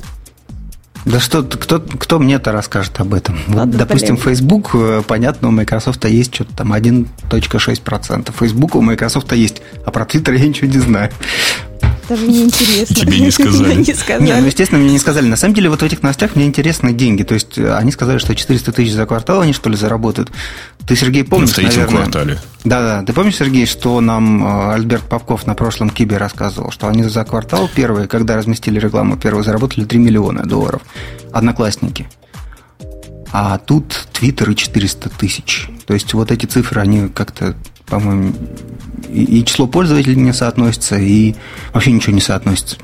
Да 1.05 1.19
что, 1.19 1.41
кто, 1.43 1.79
кто 1.79 2.19
мне 2.19 2.35
это 2.35 2.51
расскажет 2.51 2.99
об 2.99 3.13
этом? 3.13 3.39
Вот, 3.47 3.71
допустим, 3.71 4.15
блин. 4.15 4.27
Facebook, 4.27 4.71
э, 4.73 5.01
понятно, 5.07 5.47
у 5.47 5.51
Microsoft 5.51 6.05
есть 6.05 6.35
что-то 6.35 6.57
там 6.57 6.73
1.6%. 6.73 8.31
Facebook 8.37 8.75
у 8.75 8.81
Microsoft 8.81 9.31
есть, 9.33 9.61
а 9.83 9.89
про 9.91 10.05
Twitter 10.05 10.37
я 10.37 10.47
ничего 10.47 10.67
не 10.67 10.77
знаю. 10.77 11.11
Даже 12.09 12.27
не 12.27 12.43
интересно. 12.43 12.95
Тебе 12.95 13.19
не 13.19 13.31
сказали. 13.31 13.75
не 13.75 13.93
сказали. 13.93 14.23
Не, 14.23 14.35
ну, 14.35 14.45
естественно, 14.47 14.81
мне 14.81 14.91
не 14.91 14.99
сказали. 14.99 15.27
На 15.27 15.37
самом 15.37 15.53
деле, 15.53 15.69
вот 15.69 15.81
в 15.81 15.85
этих 15.85 16.01
новостях 16.01 16.35
мне 16.35 16.45
интересны 16.45 16.93
деньги. 16.93 17.23
То 17.23 17.33
есть, 17.33 17.57
э, 17.57 17.73
они 17.73 17.91
сказали, 17.91 18.17
что 18.17 18.35
400 18.35 18.71
тысяч 18.71 18.93
за 18.93 19.05
квартал 19.05 19.41
они, 19.41 19.53
что 19.53 19.69
ли, 19.69 19.75
заработают. 19.75 20.31
Ты, 20.87 20.95
Сергей, 20.95 21.23
помнишь, 21.23 21.51
В 21.51 21.55
третьем 21.55 21.81
наверное, 21.81 22.01
квартале. 22.03 22.39
Да-да. 22.63 23.03
Ты 23.03 23.13
помнишь, 23.13 23.37
Сергей, 23.37 23.65
что 23.65 24.01
нам 24.01 24.43
э, 24.43 24.73
Альберт 24.73 25.03
Попков 25.03 25.45
на 25.47 25.53
прошлом 25.55 25.89
Кибе 25.89 26.17
рассказывал, 26.17 26.71
что 26.71 26.87
они 26.87 27.03
за 27.03 27.23
квартал 27.23 27.69
первый, 27.73 28.07
когда 28.07 28.35
разместили 28.35 28.79
рекламу 28.79 29.17
первый, 29.17 29.43
заработали 29.43 29.85
3 29.85 29.99
миллиона 29.99 30.43
долларов. 30.43 30.81
Одноклассники. 31.31 32.07
А 33.31 33.57
тут 33.59 34.07
Твиттер 34.11 34.49
и 34.49 34.55
400 34.55 35.09
тысяч. 35.09 35.69
То 35.85 35.93
есть, 35.93 36.13
вот 36.13 36.31
эти 36.31 36.45
цифры, 36.45 36.81
они 36.81 37.07
как-то, 37.07 37.55
по-моему, 37.91 38.33
и, 39.13 39.43
число 39.43 39.67
пользователей 39.67 40.15
не 40.15 40.33
соотносится, 40.33 40.97
и 40.97 41.35
вообще 41.73 41.91
ничего 41.91 42.13
не 42.13 42.21
соотносится. 42.21 42.77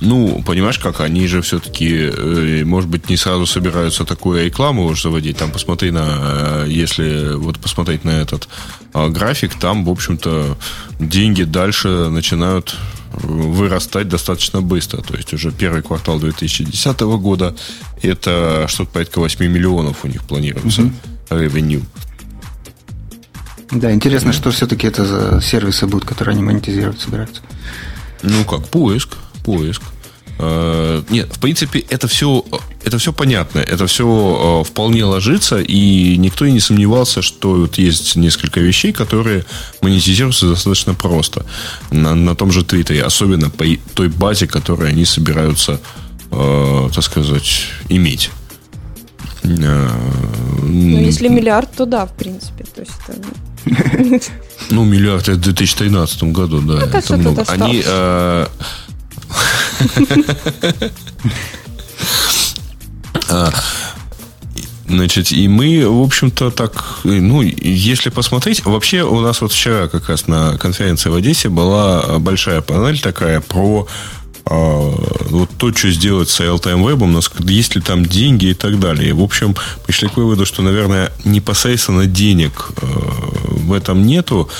Ну, 0.00 0.42
понимаешь, 0.46 0.78
как 0.78 1.00
они 1.00 1.26
же 1.26 1.42
все-таки, 1.42 2.10
э, 2.12 2.64
может 2.64 2.88
быть, 2.88 3.10
не 3.10 3.16
сразу 3.16 3.46
собираются 3.46 4.04
такую 4.04 4.44
рекламу 4.44 4.84
уже 4.84 5.02
заводить. 5.02 5.36
Там 5.36 5.50
посмотри 5.50 5.90
на, 5.90 6.64
э, 6.64 6.66
если 6.68 7.34
вот 7.34 7.58
посмотреть 7.58 8.04
на 8.04 8.10
этот 8.10 8.48
а, 8.92 9.08
график, 9.08 9.54
там, 9.54 9.84
в 9.84 9.90
общем-то, 9.90 10.56
деньги 10.98 11.42
дальше 11.42 11.88
начинают 12.10 12.76
вырастать 13.12 14.08
достаточно 14.08 14.62
быстро. 14.62 15.02
То 15.02 15.16
есть 15.16 15.32
уже 15.34 15.52
первый 15.52 15.82
квартал 15.82 16.18
2010 16.18 17.00
года 17.00 17.54
это 18.02 18.66
что-то 18.68 18.90
порядка 18.90 19.20
8 19.20 19.46
миллионов 19.46 20.04
у 20.04 20.08
них 20.08 20.24
планируется 20.24 20.82
угу. 20.82 20.92
revenue. 21.30 21.82
Да, 23.74 23.92
интересно, 23.92 24.32
что 24.32 24.50
все-таки 24.50 24.86
это 24.86 25.04
за 25.04 25.40
сервисы 25.40 25.86
будут, 25.86 26.08
которые 26.08 26.34
они 26.34 26.42
монетизировать 26.42 27.00
собираются. 27.00 27.42
Ну 28.22 28.44
как, 28.44 28.68
поиск, 28.68 29.16
поиск. 29.44 29.82
Э, 30.38 31.02
нет, 31.10 31.28
в 31.32 31.40
принципе, 31.40 31.80
это 31.80 32.08
все, 32.08 32.44
это 32.84 32.98
все 32.98 33.12
понятно, 33.12 33.60
это 33.60 33.86
все 33.86 34.62
э, 34.62 34.68
вполне 34.68 35.04
ложится, 35.04 35.60
и 35.60 36.16
никто 36.16 36.44
и 36.44 36.52
не 36.52 36.60
сомневался, 36.60 37.22
что 37.22 37.54
вот 37.54 37.78
есть 37.78 38.16
несколько 38.16 38.60
вещей, 38.60 38.92
которые 38.92 39.44
монетизируются 39.80 40.48
достаточно 40.48 40.94
просто 40.94 41.46
на, 41.90 42.14
на 42.14 42.34
том 42.34 42.50
же 42.50 42.64
Твиттере, 42.64 43.02
особенно 43.02 43.50
по 43.50 43.64
той 43.94 44.08
базе, 44.08 44.46
которую 44.46 44.88
они 44.88 45.04
собираются, 45.04 45.80
э, 46.30 46.88
так 46.92 47.04
сказать, 47.04 47.68
иметь. 47.88 48.30
Ну, 49.44 51.00
если 51.00 51.28
миллиард, 51.28 51.70
то 51.76 51.84
да, 51.84 52.06
в 52.06 52.14
принципе. 52.14 52.64
То 52.64 52.80
есть 52.80 52.92
это 53.06 53.18
ну, 54.70 54.84
миллиард 54.84 55.28
это 55.28 55.38
в 55.38 55.40
2013 55.40 56.24
году, 56.24 56.60
да. 56.60 56.74
Ну, 56.74 56.80
это 56.80 57.16
много. 57.16 57.44
Они... 57.48 57.82
Э, 57.84 58.46
а, 63.28 63.50
значит, 64.88 65.32
и 65.32 65.48
мы, 65.48 65.88
в 65.88 66.02
общем-то, 66.02 66.50
так, 66.50 67.00
ну, 67.04 67.42
если 67.42 68.10
посмотреть, 68.10 68.64
вообще 68.64 69.02
у 69.02 69.20
нас 69.20 69.40
вот 69.40 69.52
вчера 69.52 69.88
как 69.88 70.08
раз 70.08 70.26
на 70.26 70.58
конференции 70.58 71.10
в 71.10 71.14
Одессе 71.14 71.48
была 71.48 72.18
большая 72.18 72.60
панель 72.60 73.00
такая 73.00 73.40
про 73.40 73.86
а, 74.46 74.94
вот 75.30 75.50
то, 75.56 75.72
что 75.72 75.90
сделать 75.90 76.28
с 76.28 76.40
real-time 76.40 76.82
web, 76.84 77.50
есть 77.50 77.74
ли 77.74 77.80
там 77.80 78.04
деньги 78.04 78.46
и 78.46 78.54
так 78.54 78.78
далее. 78.78 79.14
В 79.14 79.22
общем, 79.22 79.56
пришли 79.86 80.08
к 80.08 80.16
выводу, 80.16 80.44
что, 80.44 80.62
наверное, 80.62 81.12
непосредственно 81.24 82.06
денег 82.06 82.70
э, 82.80 82.86
в 82.86 83.72
этом 83.72 84.06
нету, 84.06 84.50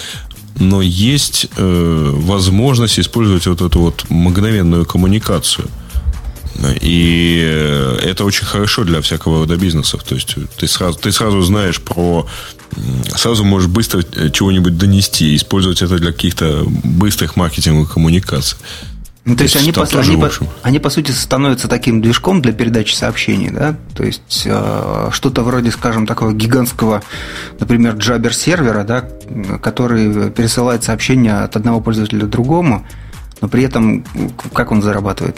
но 0.59 0.81
есть 0.81 1.49
э, 1.57 2.11
возможность 2.15 2.99
использовать 2.99 3.47
вот 3.47 3.61
эту 3.61 3.81
вот 3.81 4.07
мгновенную 4.09 4.87
коммуникацию. 4.87 5.69
И 6.81 7.43
э, 7.45 7.99
это 8.05 8.25
очень 8.25 8.47
хорошо 8.47 8.85
для 8.85 9.01
всякого 9.03 9.41
рода 9.41 9.57
бизнесов. 9.57 10.03
То 10.05 10.15
есть 10.15 10.37
ты 10.57 10.67
сразу, 10.67 10.99
ты 10.99 11.13
сразу 11.13 11.43
знаешь 11.43 11.81
про... 11.81 12.27
Сразу 13.15 13.45
можешь 13.45 13.69
быстро 13.69 14.03
чего-нибудь 14.03 14.77
донести, 14.77 15.37
использовать 15.37 15.83
это 15.83 15.99
для 15.99 16.11
каких-то 16.11 16.65
быстрых 16.67 17.37
маркетинговых 17.37 17.93
коммуникаций. 17.93 18.59
Ну, 19.27 19.37
то, 19.37 19.43
есть, 19.45 19.57
они, 19.57 19.73
по, 19.73 19.85
они, 19.85 20.17
по, 20.19 20.31
они, 20.63 20.79
по 20.79 20.91
сути, 20.91 21.11
становятся 21.11 21.67
таким 21.67 22.03
движком 22.03 22.43
для 22.43 22.53
передачи 22.53 22.95
сообщений, 22.95 23.49
да? 23.49 23.75
То 23.97 24.05
есть, 24.05 24.43
э, 24.45 25.09
что-то 25.13 25.43
вроде, 25.43 25.71
скажем, 25.71 26.07
такого 26.07 26.35
гигантского, 26.35 27.03
например, 27.59 27.95
джабер-сервера, 27.95 28.85
да, 28.85 29.09
который 29.63 30.31
пересылает 30.31 30.85
сообщения 30.85 31.43
от 31.43 31.57
одного 31.57 31.81
пользователя 31.81 32.27
к 32.27 32.31
другому, 32.31 32.87
но 33.41 33.49
при 33.49 33.63
этом 33.65 34.05
как 34.53 34.73
он 34.73 34.83
зарабатывает? 34.83 35.37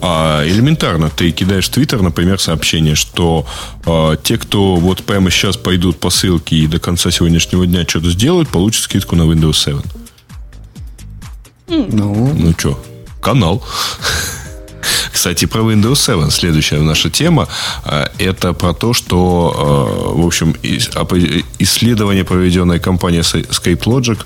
А 0.00 0.42
элементарно, 0.46 1.10
ты 1.10 1.32
кидаешь 1.32 1.66
в 1.66 1.70
Твиттер, 1.70 2.00
например, 2.00 2.40
сообщение, 2.40 2.94
что 2.94 3.46
э, 3.84 4.16
те, 4.22 4.38
кто 4.38 4.76
вот 4.76 5.02
прямо 5.04 5.30
сейчас 5.30 5.58
пойдут 5.58 5.98
по 5.98 6.08
ссылке 6.08 6.56
и 6.56 6.66
до 6.66 6.78
конца 6.78 7.10
сегодняшнего 7.10 7.66
дня 7.66 7.84
что-то 7.86 8.10
сделают, 8.10 8.48
получат 8.48 8.84
скидку 8.84 9.14
на 9.14 9.22
Windows 9.22 9.54
7. 9.54 9.80
Ну, 11.68 12.32
ну 12.34 12.52
что, 12.56 12.78
канал. 13.20 13.62
Кстати, 15.26 15.46
про 15.46 15.62
Windows 15.62 15.96
7 15.96 16.30
следующая 16.30 16.80
наша 16.82 17.10
тема. 17.10 17.48
А, 17.84 18.08
это 18.18 18.52
про 18.52 18.72
то, 18.72 18.94
что, 18.94 19.52
а, 19.56 20.22
в 20.22 20.24
общем, 20.24 20.54
исследование, 21.58 22.22
проведенное 22.22 22.78
компанией 22.78 23.22
Scape 23.22 23.82
Logic, 23.82 24.18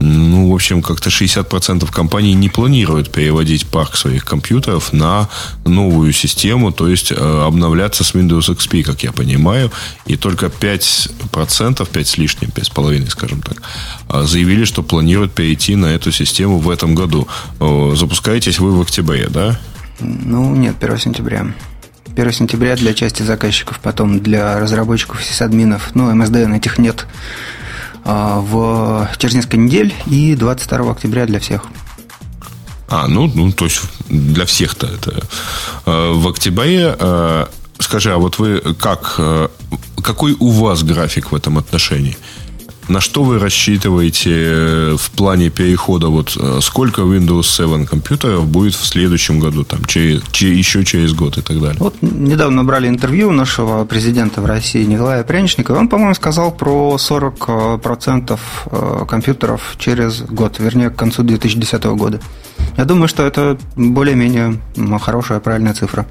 ну, 0.00 0.50
в 0.50 0.54
общем, 0.54 0.80
как-то 0.80 1.10
60% 1.10 1.90
компаний 1.90 2.32
не 2.32 2.48
планируют 2.48 3.12
переводить 3.12 3.66
парк 3.66 3.96
своих 3.96 4.24
компьютеров 4.24 4.94
на 4.94 5.28
новую 5.66 6.14
систему, 6.14 6.72
то 6.72 6.88
есть 6.88 7.12
а, 7.14 7.46
обновляться 7.46 8.02
с 8.02 8.14
Windows 8.14 8.48
XP, 8.48 8.82
как 8.82 9.02
я 9.02 9.12
понимаю, 9.12 9.70
и 10.06 10.16
только 10.16 10.46
5%, 10.46 11.86
5 11.86 12.08
с 12.08 12.16
лишним, 12.16 12.48
5,5, 12.48 13.10
скажем 13.10 13.42
так, 13.42 13.62
заявили, 14.26 14.64
что 14.64 14.82
планируют 14.82 15.34
перейти 15.34 15.76
на 15.76 15.94
эту 15.94 16.12
систему 16.12 16.60
в 16.60 16.70
этом 16.70 16.94
году. 16.94 17.28
Запускаетесь 17.94 18.58
вы 18.58 18.74
в 18.74 18.80
октябре, 18.80 19.28
да? 19.28 19.58
Ну, 20.00 20.54
нет, 20.54 20.76
1 20.80 20.98
сентября. 20.98 21.46
1 22.16 22.32
сентября 22.32 22.76
для 22.76 22.94
части 22.94 23.22
заказчиков, 23.22 23.80
потом 23.80 24.20
для 24.20 24.58
разработчиков 24.58 25.20
и 25.20 25.24
сисадминов. 25.24 25.94
Ну, 25.94 26.10
MSDN 26.10 26.56
этих 26.56 26.78
нет 26.78 27.06
а, 28.04 28.40
в 28.40 29.08
через 29.18 29.34
несколько 29.34 29.56
недель 29.56 29.94
и 30.06 30.34
22 30.34 30.92
октября 30.92 31.26
для 31.26 31.40
всех. 31.40 31.64
А, 32.88 33.08
ну, 33.08 33.30
ну 33.34 33.52
то 33.52 33.64
есть 33.64 33.82
для 34.08 34.46
всех-то 34.46 34.86
это. 34.86 35.22
А, 35.84 36.12
в 36.12 36.28
октябре, 36.28 36.96
а, 36.98 37.48
скажи, 37.78 38.12
а 38.12 38.18
вот 38.18 38.38
вы 38.38 38.60
как, 38.78 39.20
какой 40.02 40.36
у 40.38 40.50
вас 40.50 40.82
график 40.82 41.32
в 41.32 41.34
этом 41.34 41.58
отношении? 41.58 42.16
На 42.88 43.00
что 43.00 43.24
вы 43.24 43.38
рассчитываете 43.38 44.32
э, 44.32 44.96
в 44.98 45.10
плане 45.10 45.50
перехода? 45.50 46.08
Вот 46.08 46.36
э, 46.38 46.60
сколько 46.62 47.02
Windows 47.02 47.44
7 47.44 47.86
компьютеров 47.86 48.46
будет 48.46 48.74
в 48.74 48.84
следующем 48.84 49.40
году, 49.40 49.64
там, 49.64 49.84
через, 49.84 50.22
еще 50.40 50.84
через 50.84 51.12
год 51.12 51.38
и 51.38 51.42
так 51.42 51.60
далее? 51.60 51.76
Вот 51.80 51.94
недавно 52.00 52.64
брали 52.64 52.88
интервью 52.88 53.32
нашего 53.32 53.84
президента 53.84 54.40
в 54.40 54.46
России 54.46 54.84
Николая 54.84 55.24
Пряничникова. 55.24 55.78
Он, 55.78 55.88
по-моему, 55.88 56.14
сказал 56.14 56.52
про 56.52 56.96
40% 56.98 59.06
компьютеров 59.06 59.76
через 59.78 60.22
год, 60.22 60.58
вернее, 60.58 60.90
к 60.90 60.96
концу 60.96 61.22
2010 61.22 61.84
года. 61.84 62.20
Я 62.76 62.84
думаю, 62.84 63.08
что 63.08 63.24
это 63.24 63.58
более-менее 63.74 64.60
хорошая, 65.00 65.40
правильная 65.40 65.74
цифра. 65.74 66.06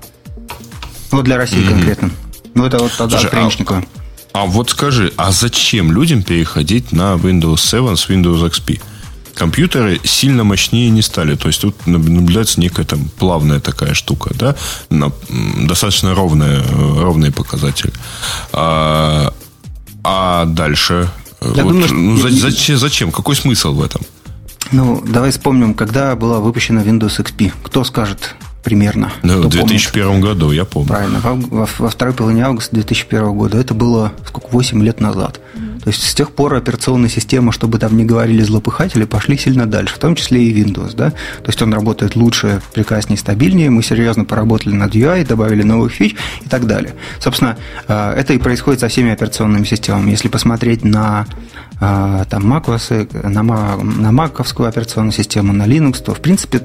Вот 1.11 1.23
для 1.23 1.37
России 1.37 1.59
mm-hmm. 1.59 1.69
конкретно. 1.69 2.09
Ну, 2.55 2.65
это 2.65 2.79
вот 2.79 2.91
тогда 2.97 3.19
Слушай, 3.19 3.31
Пряничникова. 3.31 3.79
А, 3.79 3.94
а 4.35 4.45
вот 4.45 4.69
скажи, 4.69 5.13
а 5.15 5.31
зачем 5.31 5.93
людям 5.93 6.21
переходить 6.21 6.91
на 6.91 7.13
Windows 7.13 7.57
7 7.57 7.95
с 7.95 8.09
Windows 8.09 8.45
XP? 8.49 8.81
компьютеры 9.33 9.99
сильно 10.03 10.43
мощнее 10.43 10.89
не 10.89 11.01
стали. 11.01 11.35
То 11.35 11.47
есть 11.47 11.61
тут 11.61 11.87
наблюдается 11.87 12.59
некая 12.59 12.85
там 12.85 13.09
плавная 13.17 13.59
такая 13.59 13.93
штука, 13.93 14.31
да, 14.33 14.55
на, 14.89 15.11
достаточно 15.67 16.13
ровная, 16.15 16.63
ровный 16.73 17.31
показатель. 17.31 17.93
А, 18.51 19.33
а 20.03 20.45
дальше? 20.45 21.09
Я 21.41 21.63
вот, 21.63 21.73
думаю, 21.73 21.93
ну, 21.93 22.17
что... 22.17 22.29
зачем, 22.29 22.77
зачем? 22.77 23.11
Какой 23.11 23.35
смысл 23.35 23.73
в 23.73 23.81
этом? 23.81 24.01
Ну, 24.71 25.01
давай 25.05 25.31
вспомним, 25.31 25.73
когда 25.73 26.15
была 26.15 26.39
выпущена 26.39 26.81
Windows 26.81 27.19
XP. 27.19 27.53
Кто 27.63 27.83
скажет 27.85 28.35
примерно? 28.65 29.13
Ну, 29.23 29.43
в 29.43 29.49
2001 29.49 30.07
помнит? 30.07 30.23
году, 30.25 30.51
я 30.51 30.65
помню. 30.65 30.89
Правильно, 30.89 31.19
во, 31.21 31.35
во, 31.35 31.69
во 31.77 31.89
второй 31.89 32.13
половине 32.13 32.43
августа 32.43 32.75
2001 32.75 33.31
года. 33.33 33.57
Это 33.57 33.73
было, 33.73 34.11
сколько, 34.27 34.49
8 34.49 34.83
лет 34.83 34.99
назад. 34.99 35.39
Mm-hmm. 35.39 35.64
То 35.85 35.91
есть, 35.91 36.03
с 36.03 36.15
тех 36.15 36.31
пор 36.31 36.55
операционная 36.55 37.09
система, 37.09 37.51
чтобы 37.51 37.77
там 37.77 37.95
не 37.95 38.05
говорили 38.05 38.41
злопыхатели, 38.41 39.05
пошли 39.05 39.37
сильно 39.37 39.67
дальше, 39.67 39.93
в 39.93 39.99
том 39.99 40.15
числе 40.15 40.43
и 40.43 40.63
Windows. 40.63 40.95
Да? 40.95 41.11
То 41.11 41.47
есть, 41.47 41.61
он 41.61 41.71
работает 41.73 42.15
лучше, 42.15 42.59
прекраснее, 42.73 43.19
стабильнее. 43.19 43.69
Мы 43.69 43.83
серьезно 43.83 44.25
поработали 44.25 44.73
над 44.73 44.95
UI, 44.95 45.27
добавили 45.27 45.61
новых 45.61 45.91
фич 45.93 46.15
и 46.41 46.49
так 46.49 46.65
далее. 46.65 46.95
Собственно, 47.19 47.55
э, 47.87 48.13
это 48.17 48.33
и 48.33 48.39
происходит 48.39 48.79
со 48.79 48.87
всеми 48.87 49.11
операционными 49.11 49.63
системами. 49.63 50.09
Если 50.09 50.27
посмотреть 50.27 50.83
на 50.83 51.27
а, 51.79 52.23
там 52.25 52.51
macOS, 52.51 53.27
на, 53.27 53.43
на 53.43 54.11
маковскую 54.11 54.69
операционную 54.69 55.11
систему, 55.11 55.51
на 55.51 55.63
Linux, 55.63 56.01
то, 56.03 56.13
в 56.13 56.21
принципе, 56.21 56.61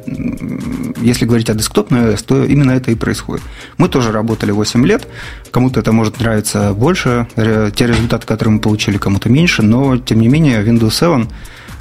если 1.00 1.26
говорить 1.26 1.50
о 1.50 1.54
десктопной 1.54 2.12
OS, 2.12 2.24
то 2.24 2.44
именно 2.44 2.72
это 2.72 2.92
и 2.92 2.94
происходит. 2.94 3.42
Мы 3.76 3.88
тоже 3.88 4.12
работали 4.12 4.52
8 4.52 4.86
лет, 4.86 5.08
кому-то 5.50 5.80
это 5.80 5.92
может 5.92 6.20
нравиться 6.20 6.72
больше, 6.74 7.26
те 7.34 7.86
результаты, 7.86 8.26
которые 8.26 8.54
мы 8.54 8.60
получили, 8.60 8.98
кому-то 9.10 9.28
меньше, 9.28 9.62
но, 9.62 9.96
тем 9.98 10.20
не 10.20 10.28
менее, 10.28 10.62
Windows 10.62 10.92
7 10.92 11.26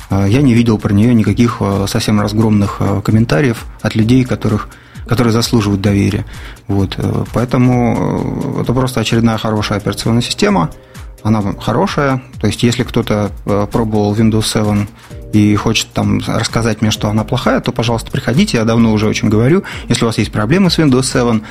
а, 0.10 0.26
я 0.26 0.42
не 0.42 0.54
видел 0.54 0.78
про 0.78 0.94
нее 0.94 1.14
никаких 1.14 1.58
а, 1.60 1.86
совсем 1.88 2.20
разгромных 2.20 2.82
комментариев 3.04 3.66
от 3.82 3.96
людей, 3.96 4.26
которых 4.26 4.70
которые 5.08 5.34
заслуживают 5.34 5.82
доверия. 5.82 6.24
Вот. 6.68 6.94
Э, 7.00 7.24
поэтому 7.34 8.58
э, 8.58 8.62
это 8.62 8.74
просто 8.74 9.00
очередная 9.00 9.40
хорошая 9.40 9.80
операционная 9.80 10.22
система– 10.22 10.70
она 11.24 11.42
хорошая. 11.60 12.22
То 12.40 12.48
есть, 12.48 12.64
если 12.64 12.84
кто-то 12.84 13.32
э, 13.46 13.68
пробовал 13.72 14.14
Windows 14.14 14.46
7 14.46 14.88
и 15.34 15.56
хочет 15.56 15.88
там 15.94 16.20
рассказать 16.26 16.82
мне, 16.82 16.92
что 16.92 17.10
она 17.10 17.24
плохая, 17.24 17.60
то, 17.60 17.72
пожалуйста, 17.72 18.12
приходите. 18.12 18.58
Я 18.58 18.66
давно 18.66 18.92
уже 18.92 19.08
очень 19.08 19.30
говорю. 19.30 19.64
Если 19.88 20.04
у 20.04 20.08
вас 20.08 20.18
есть 20.18 20.32
проблемы 20.32 20.70
с 20.70 20.80
Windows 20.80 21.04
7, 21.04 21.42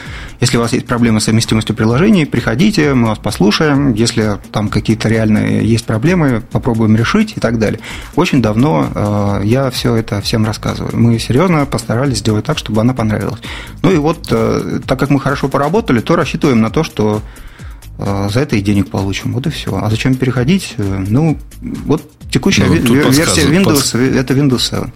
если 0.40 0.56
у 0.56 0.60
вас 0.60 0.72
есть 0.72 0.86
проблемы 0.86 1.20
с 1.20 1.24
совместимостью 1.24 1.74
приложений, 1.76 2.26
приходите, 2.26 2.94
мы 2.94 3.08
вас 3.08 3.18
послушаем. 3.18 3.94
Если 3.94 4.38
там 4.52 4.68
какие-то 4.68 5.08
реальные 5.08 5.64
есть 5.64 5.86
проблемы, 5.86 6.42
попробуем 6.52 6.96
решить 6.96 7.34
и 7.36 7.40
так 7.40 7.58
далее. 7.58 7.80
Очень 8.16 8.42
давно 8.42 8.88
э, 8.94 9.42
я 9.44 9.70
все 9.70 9.94
это 9.94 10.20
всем 10.20 10.44
рассказываю. 10.44 10.96
Мы 10.96 11.18
серьезно 11.18 11.66
постарались 11.66 12.18
сделать 12.18 12.44
так, 12.44 12.58
чтобы 12.58 12.80
она 12.80 12.94
понравилась. 12.94 13.40
Ну 13.82 13.92
и 13.92 13.96
вот, 13.96 14.28
э, 14.30 14.80
так 14.86 14.98
как 14.98 15.10
мы 15.10 15.20
хорошо 15.20 15.48
поработали, 15.48 16.00
то 16.00 16.16
рассчитываем 16.16 16.60
на 16.60 16.70
то, 16.70 16.82
что 16.82 17.22
за 17.98 18.40
это 18.40 18.56
и 18.56 18.60
денег 18.60 18.90
получим. 18.90 19.32
Вот 19.32 19.46
и 19.46 19.50
все. 19.50 19.76
А 19.76 19.90
зачем 19.90 20.14
переходить? 20.14 20.74
Э, 20.78 21.04
ну, 21.08 21.38
вот 21.60 22.02
текущая 22.30 22.66
ну, 22.66 22.94
версия 22.94 23.46
Windows 23.46 23.64
подск... 23.64 23.94
это 23.96 24.34
Windows 24.34 24.60
7. 24.60 24.90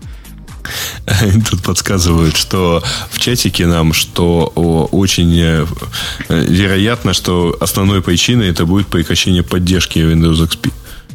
Тут 1.50 1.62
подсказывают, 1.62 2.36
что 2.36 2.82
в 3.10 3.18
чатике 3.18 3.66
нам, 3.66 3.92
что 3.92 4.44
очень 4.92 5.36
э, 5.38 5.66
вероятно, 6.28 7.12
что 7.12 7.56
основной 7.60 8.02
причиной 8.02 8.48
это 8.48 8.66
будет 8.66 8.86
прекращение 8.86 9.42
поддержки 9.42 9.98
Windows 9.98 10.46
XP. 10.46 10.72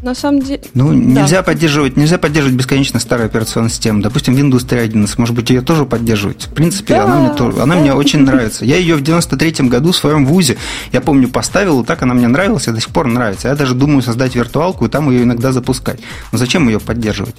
На 0.08 0.16
самом 0.16 0.42
деле... 0.42 0.62
Ну, 0.74 0.94
нельзя, 0.94 1.40
да. 1.40 1.44
поддерживать, 1.44 1.98
нельзя 1.98 2.18
поддерживать 2.18 2.56
бесконечно 2.56 2.98
старую 2.98 3.26
операционную 3.26 3.70
систему. 3.70 4.02
Допустим, 4.02 4.36
Windows 4.36 4.66
3.11, 4.66 5.16
может 5.18 5.36
быть, 5.36 5.50
ее 5.50 5.60
тоже 5.60 5.84
поддерживать. 5.84 6.46
В 6.46 6.54
принципе, 6.54 6.94
да, 6.94 7.04
она, 7.04 7.20
мне, 7.20 7.30
тоже, 7.34 7.62
она 7.62 7.76
да. 7.76 7.82
мне 7.82 7.94
очень 7.94 8.20
нравится. 8.24 8.64
Я 8.64 8.78
ее 8.78 8.96
в 8.96 9.02
93-м 9.02 9.68
году 9.68 9.92
в 9.92 9.98
своем 9.98 10.26
ВУЗе, 10.26 10.56
я 10.94 11.02
помню, 11.02 11.28
поставил, 11.28 11.82
и 11.82 11.86
так 11.86 12.04
она 12.04 12.14
мне 12.14 12.30
нравилась, 12.30 12.70
и 12.70 12.72
до 12.72 12.80
сих 12.80 12.92
пор 12.92 13.08
нравится. 13.08 13.50
Я 13.50 13.56
даже 13.58 13.76
думаю 13.76 14.02
создать 14.02 14.34
виртуалку 14.34 14.86
и 14.86 14.88
там 14.88 15.12
ее 15.12 15.24
иногда 15.24 15.52
запускать. 15.52 16.00
Но 16.32 16.38
зачем 16.38 16.70
ее 16.70 16.80
поддерживать? 16.80 17.36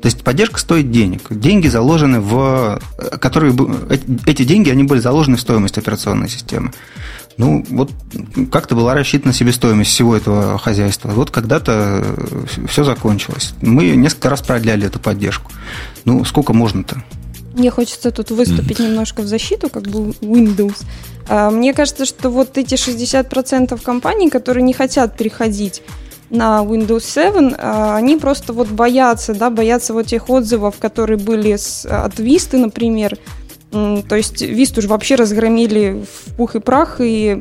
То 0.00 0.06
есть 0.06 0.22
поддержка 0.22 0.58
стоит 0.58 0.90
денег. 0.90 1.20
Деньги 1.28 1.68
заложены 1.68 2.20
в... 2.20 2.80
Которые, 3.20 3.54
эти 4.24 4.44
деньги, 4.44 4.70
они 4.70 4.84
были 4.84 5.00
заложены 5.00 5.36
в 5.36 5.40
стоимость 5.42 5.76
операционной 5.76 6.30
системы. 6.30 6.72
Ну, 7.38 7.64
вот 7.68 7.90
как-то 8.50 8.74
была 8.74 8.94
рассчитана 8.94 9.34
себестоимость 9.34 9.90
всего 9.90 10.16
этого 10.16 10.58
хозяйства. 10.58 11.10
Вот 11.10 11.30
когда-то 11.30 12.04
все 12.68 12.82
закончилось. 12.82 13.54
Мы 13.60 13.90
несколько 13.90 14.30
раз 14.30 14.40
продляли 14.40 14.86
эту 14.86 14.98
поддержку. 14.98 15.52
Ну, 16.04 16.24
сколько 16.24 16.52
можно-то? 16.54 17.02
Мне 17.54 17.70
хочется 17.70 18.10
тут 18.10 18.30
выступить 18.30 18.80
mm. 18.80 18.88
немножко 18.88 19.22
в 19.22 19.26
защиту, 19.26 19.68
как 19.68 19.84
бы 19.84 20.10
Windows. 20.20 20.84
А, 21.28 21.50
мне 21.50 21.72
кажется, 21.72 22.04
что 22.04 22.30
вот 22.30 22.58
эти 22.58 22.74
60% 22.74 23.82
компаний, 23.82 24.30
которые 24.30 24.62
не 24.62 24.72
хотят 24.72 25.16
переходить 25.16 25.82
на 26.30 26.62
Windows 26.62 27.02
7, 27.02 27.54
а, 27.56 27.96
они 27.96 28.16
просто 28.16 28.52
вот 28.52 28.68
боятся, 28.68 29.34
да, 29.34 29.50
боятся 29.50 29.94
вот 29.94 30.06
тех 30.06 30.28
отзывов, 30.28 30.76
которые 30.78 31.18
были 31.18 31.56
с, 31.56 31.86
от 31.86 32.18
Vista, 32.18 32.58
например, 32.58 33.18
то 33.70 34.16
есть 34.16 34.42
Висту 34.42 34.82
же 34.82 34.88
вообще 34.88 35.16
разгромили 35.16 36.04
в 36.04 36.36
пух 36.36 36.56
и 36.56 36.60
прах 36.60 37.00
и 37.00 37.40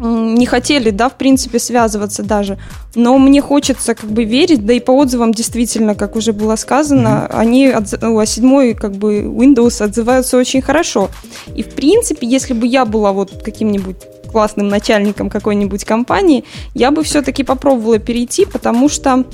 не 0.00 0.46
хотели, 0.46 0.90
да, 0.90 1.08
в 1.08 1.14
принципе, 1.14 1.58
связываться 1.58 2.22
даже. 2.22 2.58
Но 2.94 3.18
мне 3.18 3.40
хочется 3.40 3.94
как 3.94 4.10
бы 4.10 4.24
верить, 4.24 4.64
да 4.64 4.72
и 4.72 4.80
по 4.80 4.92
отзывам 4.92 5.32
действительно, 5.32 5.94
как 5.94 6.16
уже 6.16 6.32
было 6.32 6.56
сказано, 6.56 7.28
mm-hmm. 7.28 7.36
они 7.36 7.66
от, 7.66 8.02
о 8.02 8.24
седьмой 8.26 8.74
как 8.74 8.92
бы 8.92 9.22
Windows 9.22 9.82
отзываются 9.82 10.36
очень 10.36 10.62
хорошо. 10.62 11.10
И 11.54 11.62
в 11.62 11.70
принципе, 11.70 12.26
если 12.26 12.54
бы 12.54 12.66
я 12.66 12.84
была 12.84 13.12
вот 13.12 13.42
каким-нибудь 13.42 13.96
классным 14.30 14.68
начальником 14.68 15.30
какой-нибудь 15.30 15.84
компании, 15.84 16.44
я 16.74 16.90
бы 16.90 17.02
все-таки 17.02 17.42
попробовала 17.42 17.98
перейти, 17.98 18.44
потому 18.44 18.88
что 18.88 19.24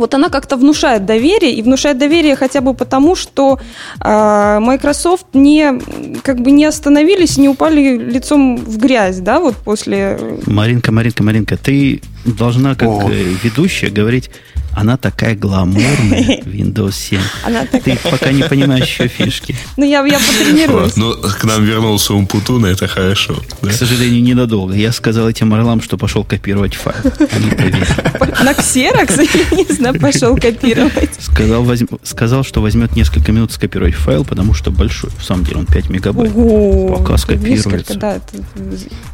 вот 0.00 0.14
она 0.14 0.28
как-то 0.28 0.56
внушает 0.56 1.04
доверие, 1.06 1.52
и 1.52 1.62
внушает 1.62 1.98
доверие 1.98 2.36
хотя 2.36 2.60
бы 2.60 2.74
потому, 2.74 3.16
что 3.16 3.58
э, 4.00 4.58
Microsoft 4.60 5.26
не, 5.34 5.80
как 6.22 6.40
бы 6.40 6.50
не 6.50 6.64
остановились, 6.64 7.38
не 7.38 7.48
упали 7.48 7.96
лицом 7.96 8.56
в 8.56 8.78
грязь, 8.78 9.20
да, 9.20 9.38
вот 9.38 9.56
после... 9.56 10.18
Маринка, 10.46 10.92
Маринка, 10.92 11.22
Маринка, 11.22 11.56
ты 11.56 12.00
должна 12.24 12.74
как 12.74 12.88
О. 12.88 13.10
Э, 13.10 13.34
ведущая 13.44 13.90
говорить 13.90 14.30
она 14.74 14.96
такая 14.96 15.34
гламурная, 15.34 16.40
Windows 16.44 16.92
7. 16.92 17.20
Она 17.44 17.66
такая... 17.66 17.96
Ты 17.96 18.10
пока 18.10 18.32
не 18.32 18.42
понимаешь 18.42 18.86
еще 18.86 19.08
фишки. 19.08 19.56
Ну, 19.76 19.84
я, 19.84 20.04
я 20.06 20.18
потренируюсь. 20.18 20.96
Ну, 20.96 21.14
к 21.14 21.44
нам 21.44 21.64
вернулся 21.64 22.14
Умпутуна, 22.14 22.66
это 22.66 22.86
хорошо. 22.86 23.36
Да? 23.62 23.70
К 23.70 23.72
сожалению, 23.72 24.22
ненадолго. 24.22 24.74
Я 24.74 24.92
сказал 24.92 25.28
этим 25.28 25.52
орлам, 25.52 25.82
что 25.82 25.98
пошел 25.98 26.24
копировать 26.24 26.74
файл. 26.74 27.02
На 28.44 28.54
ксерокс, 28.54 29.16
не 29.52 29.74
знаю, 29.74 29.98
пошел 30.00 30.36
копировать. 30.36 31.10
Сказал, 31.18 31.64
возьм... 31.64 31.86
сказал, 32.02 32.44
что 32.44 32.62
возьмет 32.62 32.94
несколько 32.96 33.32
минут 33.32 33.52
скопировать 33.52 33.94
файл, 33.94 34.24
потому 34.24 34.54
что 34.54 34.70
большой. 34.70 35.10
В 35.18 35.24
самом 35.24 35.44
деле 35.44 35.58
он 35.58 35.66
5 35.66 35.90
мегабайт. 35.90 36.32
Ого, 36.34 36.96
пока 36.96 37.16
скопируется. 37.18 37.70
Несколько, 37.70 37.94
да, 37.94 38.16
это... 38.16 38.36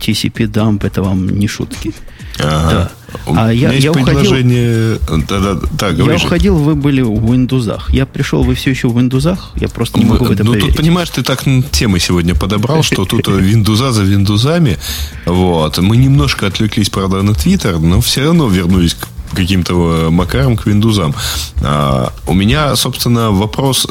TCP 0.01 0.47
дамп 0.47 0.85
это 0.85 1.03
вам 1.03 1.29
не 1.29 1.49
шутки. 1.49 1.95
Ага. 2.39 2.71
Да. 2.71 2.91
А 3.27 3.53
я, 3.53 3.73
есть 3.73 3.85
я 3.85 3.93
предложение... 3.93 4.97
Уходил, 4.97 5.25
да, 5.29 5.41
да, 5.41 5.61
да, 5.73 5.89
я 5.91 6.17
уходил, 6.17 6.57
вы 6.57 6.75
были 6.75 7.03
в 7.03 7.25
Windows. 7.25 7.81
Я 7.91 8.07
пришел, 8.07 8.43
вы 8.43 8.55
все 8.55 8.71
еще 8.71 8.89
в 8.89 8.99
Windows. 8.99 9.39
Я 9.57 9.69
просто 9.69 9.99
не 9.99 10.05
могу 10.05 10.25
в 10.25 10.31
это 10.31 10.45
Ну, 10.45 10.55
тут, 10.55 10.77
понимаешь, 10.77 11.11
ты 11.11 11.23
так 11.23 11.45
темы 11.71 12.01
сегодня 12.01 12.35
подобрал, 12.35 12.83
что 12.83 13.05
тут 13.05 13.29
Windows 13.29 13.93
за 13.93 14.03
Windows. 14.03 14.79
Вот. 15.27 15.79
Мы 15.79 15.97
немножко 15.97 16.47
отвлеклись, 16.47 16.91
правда, 16.91 17.23
на 17.23 17.31
Twitter, 17.31 17.79
но 17.79 18.01
все 18.01 18.25
равно 18.25 18.49
вернулись 18.49 18.95
к 18.95 19.09
каким-то 19.35 20.09
макаром 20.11 20.57
к 20.57 20.67
Windows. 20.67 21.15
А, 21.63 22.13
у 22.27 22.35
меня, 22.35 22.75
собственно, 22.77 23.31
вопрос, 23.31 23.87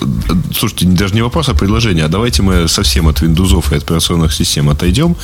слушайте, 0.53 0.85
даже 0.87 1.13
не 1.13 1.21
вопрос, 1.21 1.49
а 1.49 1.53
предложение. 1.53 2.05
А 2.05 2.07
давайте 2.07 2.41
мы 2.41 2.67
совсем 2.67 3.07
от 3.07 3.21
Windows 3.21 3.55
и 3.71 3.75
от 3.75 3.83
операционных 3.83 4.33
систем 4.33 4.69
отойдем. 4.69 5.15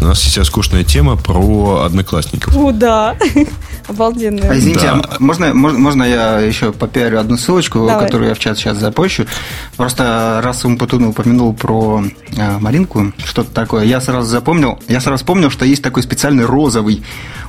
У 0.00 0.04
нас 0.04 0.20
сейчас 0.20 0.48
скучная 0.48 0.84
тема 0.84 1.16
про 1.16 1.82
одноклассников. 1.84 2.56
О, 2.56 2.72
да. 2.72 3.16
Обалденная. 3.88 4.50
А, 4.50 4.58
извините, 4.58 4.86
да. 4.86 5.02
а 5.02 5.16
можно, 5.18 5.52
можно, 5.54 5.78
можно 5.78 6.02
я 6.04 6.38
еще 6.40 6.72
попиарю 6.72 7.20
одну 7.20 7.36
ссылочку, 7.36 7.86
Давай. 7.86 8.06
которую 8.06 8.28
я 8.28 8.34
в 8.34 8.38
чат 8.38 8.58
сейчас 8.58 8.78
запущу? 8.78 9.26
Просто 9.76 10.40
раз 10.42 10.64
Умпутун 10.64 11.04
упомянул 11.04 11.52
про 11.52 12.04
а, 12.38 12.58
Маринку, 12.58 13.12
что-то 13.24 13.50
такое, 13.50 13.84
я 13.84 14.00
сразу 14.00 14.26
запомнил, 14.28 14.78
я 14.88 15.00
сразу 15.00 15.18
вспомнил, 15.18 15.50
что 15.50 15.64
есть 15.64 15.82
такой 15.82 16.02
специальный 16.02 16.44
розовый 16.44 17.02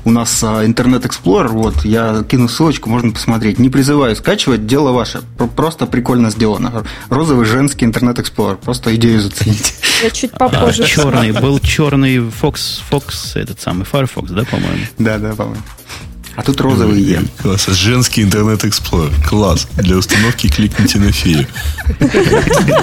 у 0.05 0.11
нас 0.11 0.43
а, 0.43 0.65
интернет 0.65 1.03
Explorer, 1.03 1.49
вот, 1.49 1.83
я 1.83 2.23
кину 2.29 2.47
ссылочку, 2.47 2.89
можно 2.89 3.11
посмотреть. 3.11 3.59
Не 3.59 3.69
призываю 3.69 4.15
скачивать, 4.15 4.67
дело 4.67 4.91
ваше. 4.91 5.21
Просто 5.55 5.87
прикольно 5.87 6.29
сделано. 6.29 6.83
Розовый 7.09 7.45
женский 7.45 7.85
интернет 7.85 8.19
Explorer, 8.19 8.55
просто 8.55 8.95
идею 8.95 9.21
зацените. 9.21 9.73
Я 10.03 10.09
чуть 10.11 10.31
попозже. 10.31 10.83
А, 10.83 10.85
черный, 10.85 11.31
был 11.31 11.59
черный 11.59 12.17
Fox, 12.17 12.81
Fox, 12.89 13.35
этот 13.35 13.59
самый 13.59 13.85
Firefox, 13.85 14.31
да, 14.31 14.43
по-моему? 14.43 14.85
Да, 14.99 15.17
да, 15.17 15.33
по-моему. 15.33 15.63
А 16.35 16.43
тут 16.43 16.59
розовый 16.59 17.01
E. 17.01 17.23
Класс. 17.41 17.67
Женский 17.67 18.21
Internet 18.21 18.65
Explorer. 18.65 19.13
Класс. 19.25 19.67
Для 19.77 19.95
установки 19.95 20.49
кликните 20.49 20.99
на 20.99 21.11
фею. 21.13 21.47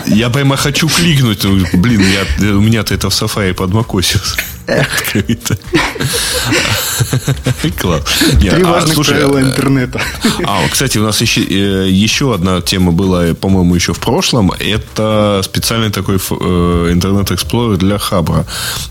Я 0.06 0.30
прямо 0.30 0.56
хочу 0.56 0.88
кликнуть. 0.88 1.44
Блин, 1.74 2.00
я, 2.00 2.54
у 2.54 2.60
меня-то 2.60 2.94
это 2.94 3.10
в 3.10 3.12
Safari 3.12 3.52
под 3.52 3.70
macOS 3.70 4.38
открыто. 4.66 5.56
Класс. 7.80 8.02
Три 8.40 8.62
а, 8.62 8.66
важных 8.66 9.06
правила 9.06 9.38
э, 9.38 9.42
интернета. 9.42 10.00
А, 10.44 10.66
кстати, 10.68 10.98
у 10.98 11.02
нас 11.02 11.20
еще, 11.20 11.42
э, 11.42 11.88
еще 11.88 12.34
одна 12.34 12.60
тема 12.60 12.92
была, 12.92 13.34
по-моему, 13.34 13.74
еще 13.74 13.92
в 13.92 14.00
прошлом. 14.00 14.52
Это 14.52 15.40
специальный 15.44 15.90
такой 15.90 16.16
э, 16.16 16.90
Internet 16.92 17.34
Explorer 17.34 17.76
для 17.76 17.98
Хабра. 17.98 18.46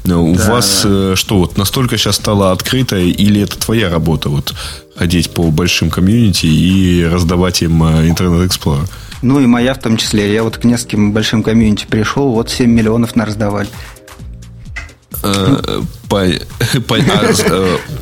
У 0.06 0.34
вас 0.34 0.86
что, 1.16 1.38
вот 1.38 1.58
настолько 1.58 1.98
сейчас 1.98 2.16
стало 2.16 2.52
открыто, 2.52 2.98
или 2.98 3.42
это 3.42 3.58
твоя 3.58 3.90
работа? 3.90 4.30
Вот 4.30 4.54
ходить 4.96 5.32
по 5.32 5.44
большим 5.44 5.90
комьюнити 5.90 6.46
и 6.46 7.06
раздавать 7.06 7.62
им 7.62 7.84
Internet 7.84 8.33
Explorer? 8.33 8.88
Ну 9.22 9.40
и 9.40 9.46
моя 9.46 9.74
в 9.74 9.80
том 9.80 9.98
числе. 9.98 10.34
Я 10.34 10.44
вот 10.44 10.58
к 10.58 10.64
нескольким 10.64 11.12
большим 11.12 11.44
комьюнити 11.44 11.86
пришел, 11.88 12.32
вот 12.32 12.50
7 12.50 12.70
миллионов 12.70 13.16
на 13.16 13.26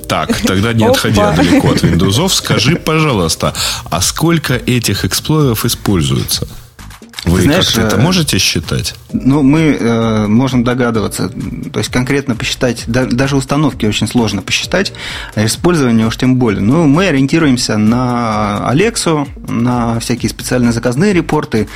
так, 0.08 0.36
тогда 0.42 0.74
не 0.74 0.86
отходя 0.86 1.32
далеко 1.32 1.72
от 1.72 1.84
Windows, 1.84 2.30
скажи, 2.30 2.76
пожалуйста, 2.76 3.54
а 3.90 4.02
сколько 4.02 4.56
этих 4.56 5.06
Explorer 5.06 5.54
ов 5.54 5.66
используется? 5.66 6.48
Вы 7.26 7.42
Знаешь, 7.42 7.68
как-то 7.68 7.82
это 7.82 7.96
э, 7.98 8.02
можете 8.02 8.38
считать? 8.38 8.96
Ну, 9.12 9.44
мы 9.44 9.78
э, 9.80 10.28
можем 10.28 10.64
догадываться. 10.64 11.30
То 11.30 11.80
есть, 11.80 11.92
конкретно 11.92 12.36
посчитать, 12.36 12.84
да, 12.88 13.06
даже 13.06 13.36
установки 13.36 13.86
очень 13.86 14.08
сложно 14.08 14.42
посчитать, 14.42 14.94
а 15.36 15.46
использование 15.46 16.08
уж 16.08 16.16
тем 16.18 16.38
более. 16.38 16.62
Ну, 16.62 16.88
мы 16.88 17.08
ориентируемся 17.08 17.78
на 17.78 18.68
Алексу, 18.70 19.28
на 19.48 20.00
всякие 20.00 20.30
специальные 20.30 20.72
заказные 20.72 21.14
репорты. 21.14 21.68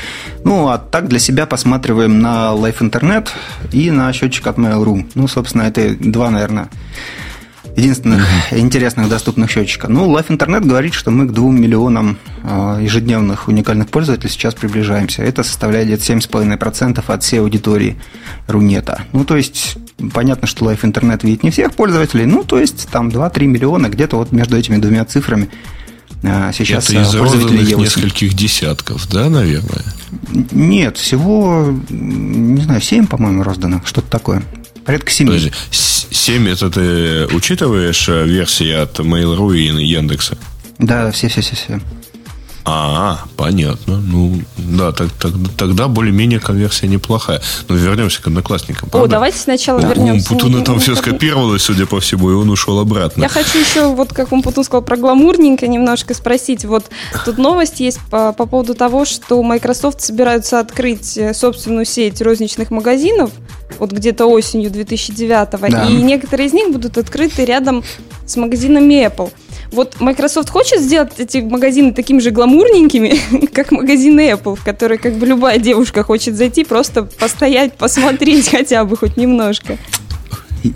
Ну, 0.45 0.69
а 0.69 0.77
так 0.77 1.09
для 1.09 1.19
себя 1.19 1.45
посматриваем 1.45 2.19
на 2.19 2.53
Life 2.53 2.79
Internet 2.79 3.29
и 3.71 3.91
на 3.91 4.13
счетчик 4.13 4.47
от 4.47 4.57
Mail.ru. 4.57 5.09
Ну, 5.13 5.27
собственно, 5.27 5.63
это 5.63 5.93
два, 5.99 6.29
наверное, 6.29 6.69
единственных 7.76 8.21
mm-hmm. 8.21 8.59
интересных 8.59 9.09
доступных 9.09 9.49
счетчика. 9.49 9.88
Ну, 9.88 10.11
Life 10.15 10.28
Internet 10.28 10.65
говорит, 10.65 10.93
что 10.93 11.11
мы 11.11 11.28
к 11.28 11.32
2 11.32 11.51
миллионам 11.51 12.17
а, 12.43 12.80
ежедневных 12.80 13.47
уникальных 13.47 13.89
пользователей 13.89 14.30
сейчас 14.30 14.53
приближаемся. 14.53 15.24
Это 15.24 15.43
составляет 15.43 15.88
где-то 15.88 16.03
7,5% 16.03 17.03
от 17.05 17.24
всей 17.24 17.39
аудитории 17.39 17.97
Рунета. 18.47 19.01
Ну, 19.11 19.26
то 19.26 19.36
есть, 19.36 19.78
понятно, 20.13 20.47
что 20.47 20.71
Life 20.71 20.82
Internet 20.82 21.26
видит 21.26 21.43
не 21.43 21.51
всех 21.51 21.74
пользователей, 21.74 22.26
ну, 22.26 22.43
то 22.43 22.59
есть, 22.59 22.88
там 22.91 23.09
2-3 23.09 23.45
миллиона, 23.45 23.89
где-то 23.89 24.17
вот 24.17 24.32
между 24.32 24.57
этими 24.57 24.78
двумя 24.78 25.05
цифрами 25.05 25.49
а, 26.24 26.51
сейчас 26.53 26.89
Это 26.89 27.01
из 27.01 27.15
пользователей 27.15 27.76
нескольких 27.76 28.34
десятков, 28.34 29.09
да, 29.09 29.30
наверное? 29.30 29.84
Нет, 30.51 30.97
всего, 30.97 31.74
не 31.89 32.61
знаю, 32.61 32.82
7, 32.82 33.07
по-моему, 33.07 33.43
роздано, 33.43 33.82
что-то 33.84 34.09
такое. 34.09 34.43
Порядка 34.86 35.11
7. 35.11 35.27
Подожди, 35.27 35.51
7 35.71 36.49
это 36.49 36.69
ты 36.69 37.27
учитываешь 37.36 38.07
э, 38.09 38.25
версии 38.25 38.71
от 38.71 38.99
Mail.ru 38.99 39.55
и 39.55 39.86
Яндекса? 39.86 40.38
Да, 40.79 41.11
все-все-все-все. 41.11 41.79
А, 42.66 43.26
понятно. 43.36 43.97
Ну, 43.97 44.41
да, 44.57 44.93
так, 44.93 45.11
так, 45.11 45.32
тогда 45.57 45.88
более-менее 45.88 46.39
конверсия 46.39 46.88
неплохая. 46.88 47.41
Но 47.68 47.76
вернемся 47.76 48.22
к 48.22 48.28
одноклассникам. 48.28 48.89
Правда? 48.89 49.07
О, 49.07 49.11
давайте 49.11 49.38
сначала 49.38 49.82
да. 49.82 49.89
вернемся. 49.89 50.34
У 50.34 50.38
Путуна 50.38 50.64
там 50.64 50.80
все 50.80 50.95
скопировалось, 50.95 51.61
судя 51.61 51.86
по 51.86 51.99
всему, 51.99 52.32
и 52.32 52.34
он 52.34 52.49
ушел 52.49 52.80
обратно. 52.80 53.22
Я 53.22 53.30
хочу 53.30 53.59
еще, 53.59 53.88
вот 53.93 54.14
как 54.14 54.32
он 54.32 54.41
Путун 54.41 54.64
сказал, 54.64 54.82
про 54.82 54.95
гламурненько 54.95 55.68
немножко 55.68 56.14
спросить. 56.14 56.64
Вот 56.64 56.86
тут 57.26 57.38
новость 57.38 57.82
есть 57.82 57.99
по, 58.09 58.32
по 58.32 58.45
поводу 58.45 58.76
того, 58.76 59.03
что 59.03 59.41
Microsoft 59.43 60.01
собираются 60.01 60.59
открыть 60.59 61.18
э, 61.18 61.34
собственную 61.34 61.86
сеть 61.86 62.22
розничных 62.22 62.72
магазинов 62.72 63.32
вот 63.80 63.91
где-то 63.91 64.26
осенью 64.26 64.72
2009 64.72 65.49
да. 65.70 65.88
и 65.88 65.93
некоторые 65.93 66.47
из 66.47 66.53
них 66.53 66.72
будут 66.72 66.97
открыты 66.97 67.43
рядом 67.43 67.84
с 68.26 68.38
магазинами 68.38 69.05
Apple. 69.05 69.32
Вот 69.74 69.99
Microsoft 69.99 70.49
хочет 70.49 70.82
сделать 70.82 71.13
эти 71.17 71.39
магазины 71.39 71.93
такими 71.93 72.19
же 72.19 72.30
гламурненькими, 72.30 73.47
как 73.53 73.71
магазины 73.71 74.30
Apple, 74.30 74.55
в 74.55 74.63
которые 74.63 74.99
как 74.99 75.15
бы 75.15 75.26
любая 75.26 75.57
девушка 75.57 76.03
хочет 76.03 76.36
зайти, 76.36 76.63
просто 76.63 77.03
постоять, 77.03 77.74
посмотреть 77.74 78.49
хотя 78.51 78.86
бы 78.86 78.95
хоть 78.95 79.17
немножко. 79.17 79.78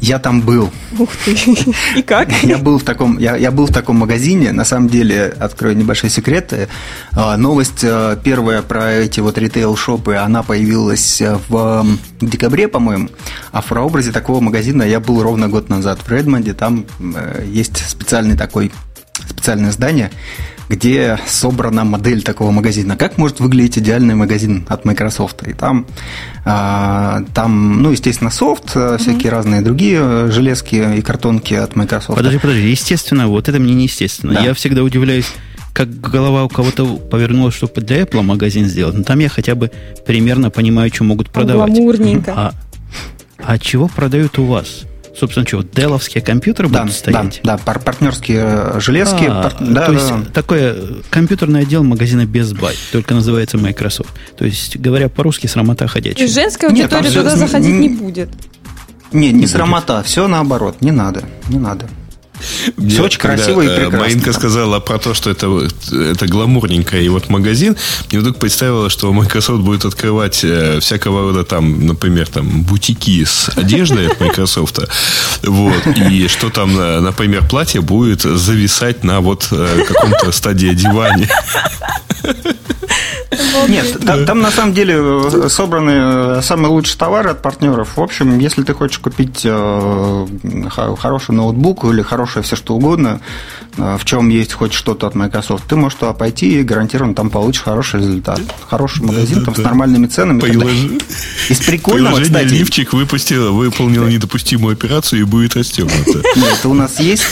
Я 0.01 0.19
там 0.19 0.41
был. 0.41 0.69
Ух 0.99 1.09
ты. 1.23 1.33
И 1.95 2.01
как? 2.01 2.29
Я 2.43 2.57
был 2.57 2.77
в 2.77 2.83
таком, 2.83 3.19
я, 3.19 3.37
я 3.37 3.51
был 3.51 3.67
в 3.67 3.71
таком 3.71 3.95
магазине. 3.97 4.51
На 4.51 4.65
самом 4.65 4.89
деле, 4.89 5.33
открою 5.39 5.77
небольшой 5.77 6.09
секрет. 6.09 6.53
А, 7.13 7.37
новость 7.37 7.83
э, 7.83 8.17
первая 8.21 8.61
про 8.63 8.91
эти 8.91 9.21
вот 9.21 9.37
ритейл-шопы, 9.37 10.15
она 10.15 10.43
появилась 10.43 11.21
в 11.47 11.85
декабре, 12.19 12.67
по-моему. 12.67 13.07
А 13.53 13.61
в 13.61 13.67
прообразе 13.67 14.11
такого 14.11 14.41
магазина 14.41 14.83
я 14.83 14.99
был 14.99 15.23
ровно 15.23 15.47
год 15.47 15.69
назад 15.69 15.99
в 16.05 16.11
Редмонде. 16.11 16.53
Там 16.53 16.85
э, 16.99 17.45
есть 17.47 17.77
специальный 17.89 18.35
такой 18.35 18.73
специальное 19.47 19.71
здание, 19.71 20.11
где 20.67 21.17
собрана 21.25 21.85
модель 21.85 22.21
такого 22.21 22.51
магазина. 22.51 22.97
Как 22.97 23.17
может 23.17 23.39
выглядеть 23.39 23.77
идеальный 23.77 24.13
магазин 24.13 24.65
от 24.67 24.83
Microsoft? 24.83 25.47
И 25.47 25.53
там, 25.53 25.85
а, 26.43 27.23
там 27.33 27.81
ну, 27.81 27.91
естественно, 27.91 28.29
софт, 28.29 28.75
mm-hmm. 28.75 28.97
всякие 28.97 29.31
разные 29.31 29.61
другие 29.61 30.29
железки 30.31 30.97
и 30.97 31.01
картонки 31.01 31.53
от 31.53 31.77
Microsoft. 31.77 32.17
Подожди, 32.17 32.39
подожди, 32.39 32.69
естественно, 32.69 33.29
вот 33.29 33.47
это 33.47 33.57
мне 33.57 33.73
неестественно. 33.73 34.33
Да. 34.33 34.41
Я 34.41 34.53
всегда 34.53 34.83
удивляюсь, 34.83 35.31
как 35.71 35.89
голова 36.01 36.43
у 36.43 36.49
кого-то 36.49 36.97
повернулась, 36.97 37.55
чтобы 37.55 37.79
для 37.79 38.01
Apple 38.01 38.21
магазин 38.21 38.65
сделать. 38.65 38.95
Но 38.95 39.03
там 39.03 39.19
я 39.19 39.29
хотя 39.29 39.55
бы 39.55 39.71
примерно 40.05 40.49
понимаю, 40.49 40.91
что 40.93 41.05
могут 41.05 41.29
продавать. 41.29 41.71
Гламурненько. 41.71 42.33
А, 42.35 42.53
а 43.37 43.57
чего 43.57 43.87
продают 43.87 44.37
у 44.39 44.43
вас? 44.43 44.83
Собственно, 45.17 45.47
что, 45.47 45.63
деловские 45.63 46.23
компьютеры 46.23 46.69
да, 46.69 46.81
будут 46.81 46.95
стоять? 46.95 47.41
Да, 47.43 47.57
да, 47.57 47.63
пар 47.63 47.79
партнерские 47.79 48.43
э, 48.43 48.79
железки. 48.79 49.25
А, 49.27 49.43
пар... 49.43 49.55
да, 49.59 49.85
то 49.85 49.91
да, 49.91 49.93
есть, 49.93 50.09
да. 50.09 50.31
такое 50.33 50.75
компьютерный 51.09 51.61
отдел 51.61 51.83
магазина 51.83 52.21
Best 52.21 52.57
Buy, 52.57 52.75
только 52.91 53.13
называется 53.13 53.57
Microsoft. 53.57 54.09
То 54.37 54.45
есть, 54.45 54.77
говоря 54.77 55.09
по-русски, 55.09 55.47
срамота 55.47 55.87
ходячая. 55.87 56.25
И 56.25 56.27
женская 56.29 56.67
аудитория 56.67 57.09
Нет, 57.09 57.13
туда 57.13 57.35
заходить 57.35 57.73
не 57.73 57.89
будет. 57.89 58.29
Не, 59.11 59.31
не, 59.31 59.41
не 59.41 59.47
срамота, 59.47 60.03
все 60.03 60.27
наоборот, 60.27 60.81
не 60.81 60.91
надо, 60.91 61.23
не 61.47 61.57
надо. 61.57 61.87
Мне 62.77 62.89
Все 62.89 63.03
очень 63.03 63.19
красиво 63.19 63.61
и 63.61 63.67
э, 63.67 63.75
прекрасно. 63.75 63.99
Маинка 63.99 64.33
сказала 64.33 64.79
про 64.79 64.97
то, 64.97 65.13
что 65.13 65.29
это, 65.29 65.47
это 65.91 66.27
гламурненькое 66.27 67.05
и 67.05 67.09
вот 67.09 67.29
магазин. 67.29 67.75
Мне 68.11 68.19
вдруг 68.19 68.37
представила, 68.37 68.89
что 68.89 69.11
Microsoft 69.13 69.61
будет 69.61 69.85
открывать 69.85 70.43
э, 70.43 70.79
всякого 70.79 71.21
рода 71.21 71.43
там, 71.43 71.85
например, 71.85 72.27
там 72.27 72.63
бутики 72.63 73.23
с 73.23 73.49
одеждой 73.55 74.07
от 74.07 74.19
Microsoft. 74.19 74.79
Вот. 75.43 75.87
И 75.87 76.27
что 76.27 76.49
там, 76.49 76.75
например, 77.03 77.47
платье 77.47 77.81
будет 77.81 78.21
зависать 78.21 79.03
на 79.03 79.21
вот 79.21 79.47
э, 79.51 79.83
каком-то 79.87 80.31
стадии 80.31 80.69
одевания. 80.69 81.29
Нет, 83.67 83.97
там, 84.05 84.25
там 84.25 84.41
на 84.41 84.51
самом 84.51 84.73
деле 84.73 84.95
э, 84.97 85.47
собраны 85.49 85.91
э, 85.91 86.41
самые 86.41 86.69
лучшие 86.69 86.97
товары 86.97 87.31
от 87.31 87.41
партнеров. 87.41 87.97
В 87.97 88.01
общем, 88.01 88.39
если 88.39 88.63
ты 88.63 88.73
хочешь 88.73 88.99
купить 88.99 89.41
э, 89.43 90.27
хороший 90.97 91.31
ноутбук 91.31 91.85
или 91.85 92.01
хорошее 92.01 92.43
все 92.43 92.55
что 92.55 92.75
угодно, 92.75 93.19
в 93.75 94.03
чем 94.05 94.29
есть 94.29 94.53
хоть 94.53 94.73
что-то 94.73 95.05
от 95.07 95.15
Microsoft, 95.15 95.65
ты 95.67 95.75
можешь 95.75 95.99
туда 95.99 96.13
пойти 96.13 96.59
и 96.59 96.63
гарантированно 96.63 97.13
там 97.13 97.29
получишь 97.29 97.61
хороший 97.61 97.99
результат. 97.99 98.39
Хороший 98.67 99.03
магазин 99.03 99.45
там 99.45 99.55
с 99.55 99.59
нормальными 99.59 100.07
ценами. 100.07 100.39
Прилож... 100.39 100.71
Из 101.49 101.59
прикольного, 101.59 102.21
кстати... 102.21 102.47
Лифчик 102.47 102.93
выпустил, 102.93 103.53
выполнил 103.53 104.07
недопустимую 104.07 104.73
операцию 104.73 105.21
и 105.21 105.23
будет 105.23 105.55
расстегнуто. 105.55 106.23
Нет, 106.35 106.55
это 106.59 106.69
у 106.69 106.73
нас 106.73 106.99
есть. 106.99 107.23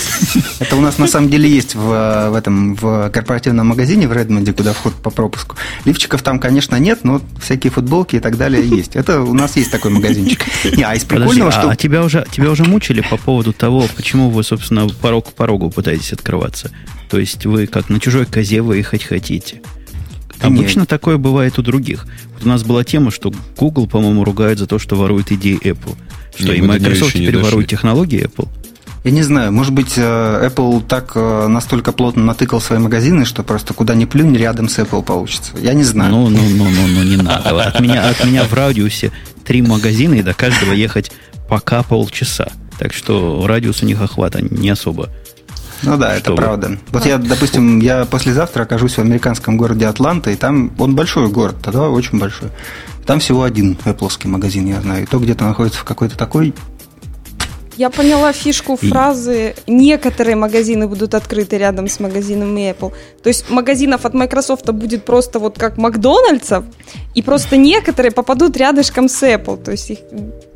Это 0.60 0.76
у 0.76 0.82
нас 0.82 0.98
на 0.98 1.08
самом 1.08 1.30
деле 1.30 1.50
есть 1.50 1.74
в, 1.74 2.30
в 2.30 2.36
этом 2.36 2.76
в 2.76 3.10
корпоративном 3.10 3.68
магазине 3.68 4.08
в 4.08 4.14
Редмонде, 4.14 4.54
куда 4.54 4.74
вход 4.74 4.94
по 4.94 5.10
пропуску. 5.10 5.56
Лифчиков 5.86 6.24
там, 6.24 6.40
конечно, 6.40 6.76
нет, 6.78 7.04
но 7.04 7.22
всякие 7.40 7.72
футболки 7.72 8.16
и 8.16 8.20
так 8.20 8.38
далее 8.38 8.68
есть. 8.68 8.96
Это 8.96 9.22
у 9.22 9.34
нас 9.34 9.56
есть 9.56 9.72
такой 9.72 9.92
магазинчик. 9.92 10.44
Не, 10.76 10.84
а 10.84 10.96
из 10.96 11.04
прикольного, 11.04 11.52
Подожди, 11.52 11.60
что... 11.62 11.70
А 11.70 11.76
тебя 11.76 12.04
уже, 12.04 12.26
тебя 12.32 12.50
уже 12.50 12.64
мучили 12.64 13.02
по 13.02 13.18
поводу 13.18 13.54
того, 13.54 13.86
почему 13.96 14.32
вы, 14.32 14.44
собственно, 14.44 14.88
порог 14.88 15.30
к 15.30 15.34
порогу 15.34 15.70
пытаетесь 15.70 16.12
открываться? 16.12 16.72
То 17.10 17.20
есть 17.20 17.46
вы 17.46 17.68
как 17.68 17.90
на 17.90 18.00
чужой 18.00 18.26
козе 18.26 18.62
выехать 18.62 19.04
хотите? 19.04 19.62
Обычно 20.42 20.82
Нет. 20.82 20.90
такое 20.90 21.18
бывает 21.18 21.58
у 21.60 21.62
других. 21.62 22.08
Вот 22.34 22.46
у 22.46 22.50
нас 22.50 22.64
была 22.64 22.84
тема, 22.84 23.12
что 23.12 23.32
Google, 23.58 23.88
по-моему, 23.88 24.24
ругает 24.24 24.60
за 24.60 24.68
то, 24.68 24.80
что 24.80 24.96
ворует 24.96 25.32
идеи 25.32 25.60
Apple. 25.62 25.96
Что 26.36 26.48
Нет, 26.48 26.58
и 26.58 26.62
Microsoft 26.62 27.14
теперь 27.14 27.38
ворует 27.38 27.70
технологии 27.70 28.26
Apple. 28.26 28.50
Я 29.06 29.12
не 29.12 29.22
знаю, 29.22 29.52
может 29.52 29.72
быть, 29.72 29.94
э, 29.98 30.50
Apple 30.50 30.84
так 30.84 31.12
э, 31.14 31.48
настолько 31.48 31.92
плотно 31.92 32.24
натыкал 32.24 32.60
свои 32.60 32.80
магазины, 32.80 33.24
что 33.24 33.44
просто 33.44 33.76
куда 33.76 33.94
ни 33.94 34.06
плюнь, 34.06 34.36
рядом 34.36 34.68
с 34.68 34.80
Apple 34.80 35.04
получится. 35.04 35.52
Я 35.62 35.76
не 35.76 35.84
знаю. 35.84 36.10
Ну, 36.10 36.28
ну, 36.30 36.40
ну, 36.42 36.66
ну, 36.68 36.88
ну 36.88 37.04
не 37.04 37.18
надо. 37.18 37.66
От 37.66 37.80
меня, 37.82 38.10
от 38.10 38.26
меня 38.26 38.46
в 38.46 38.54
радиусе 38.56 39.12
три 39.46 39.62
магазина, 39.62 40.16
и 40.16 40.24
до 40.24 40.34
каждого 40.34 40.74
ехать 40.74 41.12
пока 41.48 41.84
полчаса. 41.84 42.48
Так 42.80 42.96
что 42.96 43.46
радиус 43.46 43.84
у 43.84 43.86
них 43.86 44.02
охвата 44.02 44.42
не 44.42 44.72
особо. 44.72 45.10
Ну 45.84 45.98
да, 45.98 46.16
это 46.16 46.34
правда. 46.34 46.80
Вот 46.90 47.06
я, 47.06 47.20
допустим, 47.20 47.78
я 47.82 48.06
послезавтра 48.06 48.64
окажусь 48.64 48.94
в 48.94 49.00
американском 49.00 49.56
городе 49.56 49.86
Атланта, 49.86 50.32
и 50.32 50.36
там 50.36 50.72
он 50.80 50.96
большой 50.96 51.28
город, 51.30 51.58
тогда 51.62 51.90
очень 51.90 52.18
большой. 52.18 52.50
Там 53.06 53.20
всего 53.20 53.44
один 53.44 53.78
Apple 53.86 54.28
магазин, 54.28 54.66
я 54.66 54.82
знаю. 54.82 55.04
И 55.04 55.06
то 55.06 55.20
где-то 55.20 55.44
находится 55.44 55.82
в 55.82 55.84
какой-то 55.84 56.18
такой 56.18 56.56
я 57.78 57.90
поняла 57.90 58.34
фишку 58.34 58.76
фразы 58.76 59.56
«некоторые 59.68 60.36
магазины 60.36 60.88
будут 60.88 61.14
открыты 61.14 61.58
рядом 61.58 61.88
с 61.88 62.00
магазинами 62.00 62.72
Apple». 62.72 62.94
То 63.24 63.30
есть 63.30 63.50
магазинов 63.50 64.06
от 64.06 64.14
Microsoft 64.14 64.70
будет 64.72 65.04
просто 65.04 65.40
вот 65.40 65.58
как 65.58 65.78
Макдональдсов, 65.78 66.64
и 67.16 67.22
просто 67.22 67.58
некоторые 67.58 68.12
попадут 68.12 68.58
рядышком 68.58 69.10
с 69.10 69.24
Apple. 69.24 69.64
То 69.64 69.72
есть 69.72 69.92
их 69.92 70.00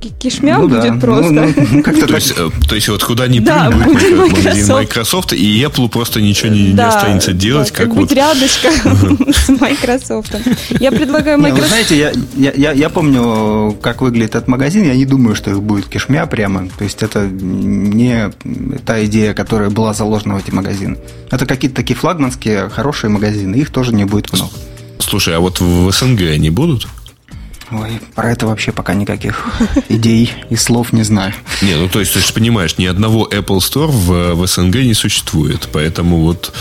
кишмя 0.08 0.58
ну, 0.58 0.68
будет 0.68 0.94
да. 0.94 1.00
просто. 1.00 1.32
Ну, 1.32 1.54
ну, 1.72 2.08
то, 2.08 2.16
есть, 2.16 2.34
э, 2.38 2.50
то 2.68 2.76
есть 2.76 2.88
вот 2.88 3.04
куда 3.04 3.28
ни 3.28 3.40
да, 3.40 3.70
будет 3.70 4.18
магазин 4.18 4.68
Microsoft, 4.68 5.34
и 5.34 5.62
Apple 5.62 5.90
просто 5.90 6.22
ничего 6.22 6.50
не, 6.50 6.72
да, 6.72 6.84
не 6.84 6.90
останется 6.90 7.34
делать. 7.34 7.70
Да, 7.70 7.76
как, 7.76 7.88
как 7.88 7.96
вот... 7.96 8.02
быть 8.04 8.12
рядышком 8.14 8.72
с 9.34 9.50
Microsoft. 9.50 10.36
Я 10.80 10.92
предлагаю 10.92 11.38
Microsoft... 11.38 11.68
Знаете, 11.70 11.98
я, 11.98 12.14
я, 12.38 12.52
я, 12.56 12.72
я 12.72 12.90
помню, 12.90 13.78
как 13.82 14.02
выглядит 14.02 14.36
этот 14.36 14.48
магазин, 14.48 14.86
я 14.86 14.96
не 14.96 15.06
думаю, 15.06 15.36
что 15.36 15.52
их 15.52 15.62
будет 15.62 15.88
кишмя 15.88 16.26
прямо. 16.26 16.70
То 16.78 16.84
есть 16.84 17.04
это 17.04 17.28
не 17.28 18.32
та 18.86 19.04
идея, 19.06 19.34
которая 19.34 19.70
была 19.70 19.94
заложена 19.94 20.36
в 20.36 20.38
эти 20.40 20.52
магазины. 20.52 20.98
Это 21.30 21.46
какие-то 21.46 21.76
такие 21.76 21.96
флагманские, 21.96 22.70
хорошие 22.70 23.10
магазины, 23.10 23.56
их 23.56 23.70
тоже 23.70 23.94
не 23.94 24.06
будет 24.06 24.32
много. 24.34 24.52
Слушай, 25.00 25.36
а 25.36 25.40
вот 25.40 25.60
в 25.60 25.92
СНГ 25.92 26.22
они 26.22 26.50
будут? 26.50 26.88
Ой, 27.72 28.00
про 28.16 28.32
это 28.32 28.48
вообще 28.48 28.72
пока 28.72 28.94
никаких 28.94 29.46
идей 29.90 30.32
и 30.50 30.56
слов 30.56 30.94
не 30.94 31.04
знаю. 31.04 31.34
Не, 31.62 31.76
ну 31.76 31.88
то 31.88 32.00
есть 32.00 32.14
ты 32.14 32.20
же 32.20 32.34
понимаешь, 32.34 32.78
ни 32.78 32.86
одного 32.86 33.28
Apple 33.28 33.60
Store 33.60 33.88
в, 33.88 34.34
в 34.34 34.48
СНГ 34.48 34.76
не 34.76 34.94
существует, 34.94 35.70
поэтому 35.72 36.22
вот 36.22 36.54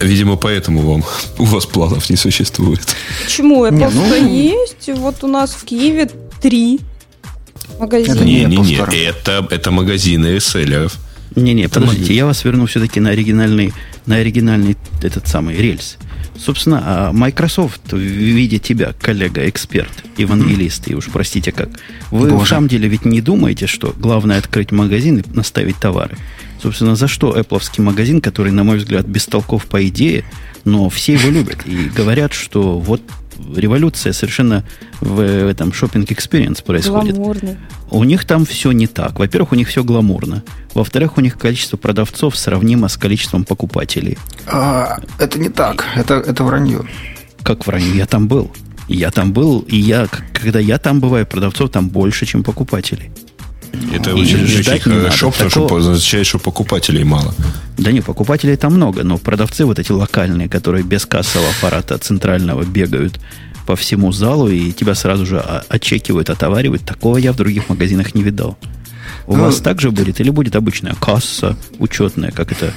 Видимо, 0.00 0.36
поэтому 0.36 0.80
вам, 0.80 1.04
у 1.38 1.44
вас 1.44 1.66
планов 1.66 2.08
не 2.08 2.16
существует. 2.16 2.80
Почему? 3.24 3.66
Apple 3.66 3.70
не, 3.72 3.88
ну... 3.88 4.32
есть. 4.32 4.88
Вот 4.98 5.22
у 5.24 5.26
нас 5.26 5.50
в 5.50 5.64
Киеве 5.64 6.08
три 6.40 6.80
магазина. 7.78 8.20
Не, 8.20 8.44
не, 8.44 8.56
не, 8.56 9.04
это, 9.04 9.46
это 9.50 9.70
магазины 9.70 10.28
реселлеров. 10.28 10.96
Не-не, 11.36 11.68
подождите, 11.68 12.14
я 12.14 12.26
вас 12.26 12.44
верну 12.44 12.66
все-таки 12.66 13.00
на 13.00 13.10
оригинальный, 13.10 13.72
на 14.06 14.16
оригинальный 14.16 14.76
этот 15.02 15.26
самый 15.26 15.56
рельс. 15.56 15.98
Собственно, 16.36 16.82
а 16.84 17.12
Microsoft 17.12 17.92
в 17.92 17.96
виде 17.96 18.58
тебя, 18.58 18.92
коллега-эксперт, 19.00 20.04
евангелист, 20.18 20.88
и 20.88 20.94
уж 20.94 21.06
простите 21.06 21.52
как, 21.52 21.68
вы 22.10 22.30
Боже. 22.30 22.44
в 22.44 22.48
самом 22.48 22.68
деле 22.68 22.88
ведь 22.88 23.04
не 23.04 23.20
думаете, 23.20 23.66
что 23.66 23.94
главное 23.96 24.38
открыть 24.38 24.72
магазин 24.72 25.18
и 25.18 25.36
наставить 25.36 25.76
товары. 25.76 26.16
Собственно, 26.60 26.96
за 26.96 27.08
что 27.08 27.38
Apple 27.38 27.60
магазин, 27.82 28.20
который, 28.20 28.50
на 28.50 28.64
мой 28.64 28.78
взгляд, 28.78 29.06
бестолков 29.06 29.66
по 29.66 29.86
идее, 29.86 30.24
но 30.64 30.88
все 30.88 31.14
его 31.14 31.30
любят 31.30 31.58
и 31.66 31.90
говорят, 31.94 32.32
что 32.32 32.78
вот 32.78 33.02
революция 33.54 34.12
совершенно 34.12 34.64
в 35.00 35.20
этом 35.20 35.72
шопинг 35.72 36.10
experience 36.10 36.62
происходит. 36.64 37.16
Гламурный. 37.16 37.56
У 37.90 38.04
них 38.04 38.24
там 38.24 38.44
все 38.44 38.72
не 38.72 38.86
так. 38.86 39.18
Во-первых, 39.18 39.52
у 39.52 39.54
них 39.54 39.68
все 39.68 39.84
гламурно. 39.84 40.42
Во-вторых, 40.74 41.18
у 41.18 41.20
них 41.20 41.38
количество 41.38 41.76
продавцов 41.76 42.36
сравнимо 42.36 42.88
с 42.88 42.96
количеством 42.96 43.44
покупателей. 43.44 44.18
А, 44.46 44.98
это 45.18 45.38
не 45.38 45.48
так. 45.48 45.84
Это, 45.94 46.14
это 46.14 46.44
вранье. 46.44 46.82
Как 47.42 47.66
вранье? 47.66 47.96
Я 47.96 48.06
там 48.06 48.26
был. 48.28 48.50
Я 48.88 49.10
там 49.10 49.32
был, 49.32 49.60
и 49.60 49.76
я, 49.76 50.08
когда 50.34 50.60
я 50.60 50.78
там 50.78 51.00
бываю, 51.00 51.26
продавцов 51.26 51.70
там 51.70 51.88
больше, 51.88 52.26
чем 52.26 52.42
покупателей. 52.42 53.10
Это 53.92 54.10
и 54.10 54.12
очень, 54.12 54.44
очень 54.44 54.80
хорошо, 54.80 55.30
потому 55.30 55.50
что 55.50 55.76
означает, 55.76 56.26
что 56.26 56.38
покупателей 56.38 57.04
мало. 57.04 57.34
Да 57.78 57.92
не, 57.92 58.00
покупателей 58.00 58.56
там 58.56 58.74
много, 58.74 59.04
но 59.04 59.18
продавцы 59.18 59.64
вот 59.64 59.78
эти 59.78 59.92
локальные, 59.92 60.48
которые 60.48 60.84
без 60.84 61.06
кассового 61.06 61.50
аппарата 61.50 61.98
центрального 61.98 62.64
бегают 62.64 63.20
по 63.66 63.76
всему 63.76 64.12
залу 64.12 64.48
и 64.48 64.72
тебя 64.72 64.94
сразу 64.94 65.26
же 65.26 65.40
отчекивают, 65.40 66.30
отоваривают, 66.30 66.84
такого 66.84 67.16
я 67.16 67.32
в 67.32 67.36
других 67.36 67.68
магазинах 67.68 68.14
не 68.14 68.22
видал. 68.22 68.58
У 69.26 69.36
ну, 69.36 69.44
вас 69.44 69.60
также 69.60 69.90
будет 69.90 70.20
или 70.20 70.30
будет 70.30 70.54
обычная 70.54 70.94
касса 70.94 71.56
учетная, 71.78 72.30
как 72.30 72.52
это 72.52 72.72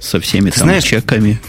со 0.00 0.20
всеми 0.20 0.50
там 0.50 0.64
знаешь, 0.64 0.84
чеками? 0.84 1.40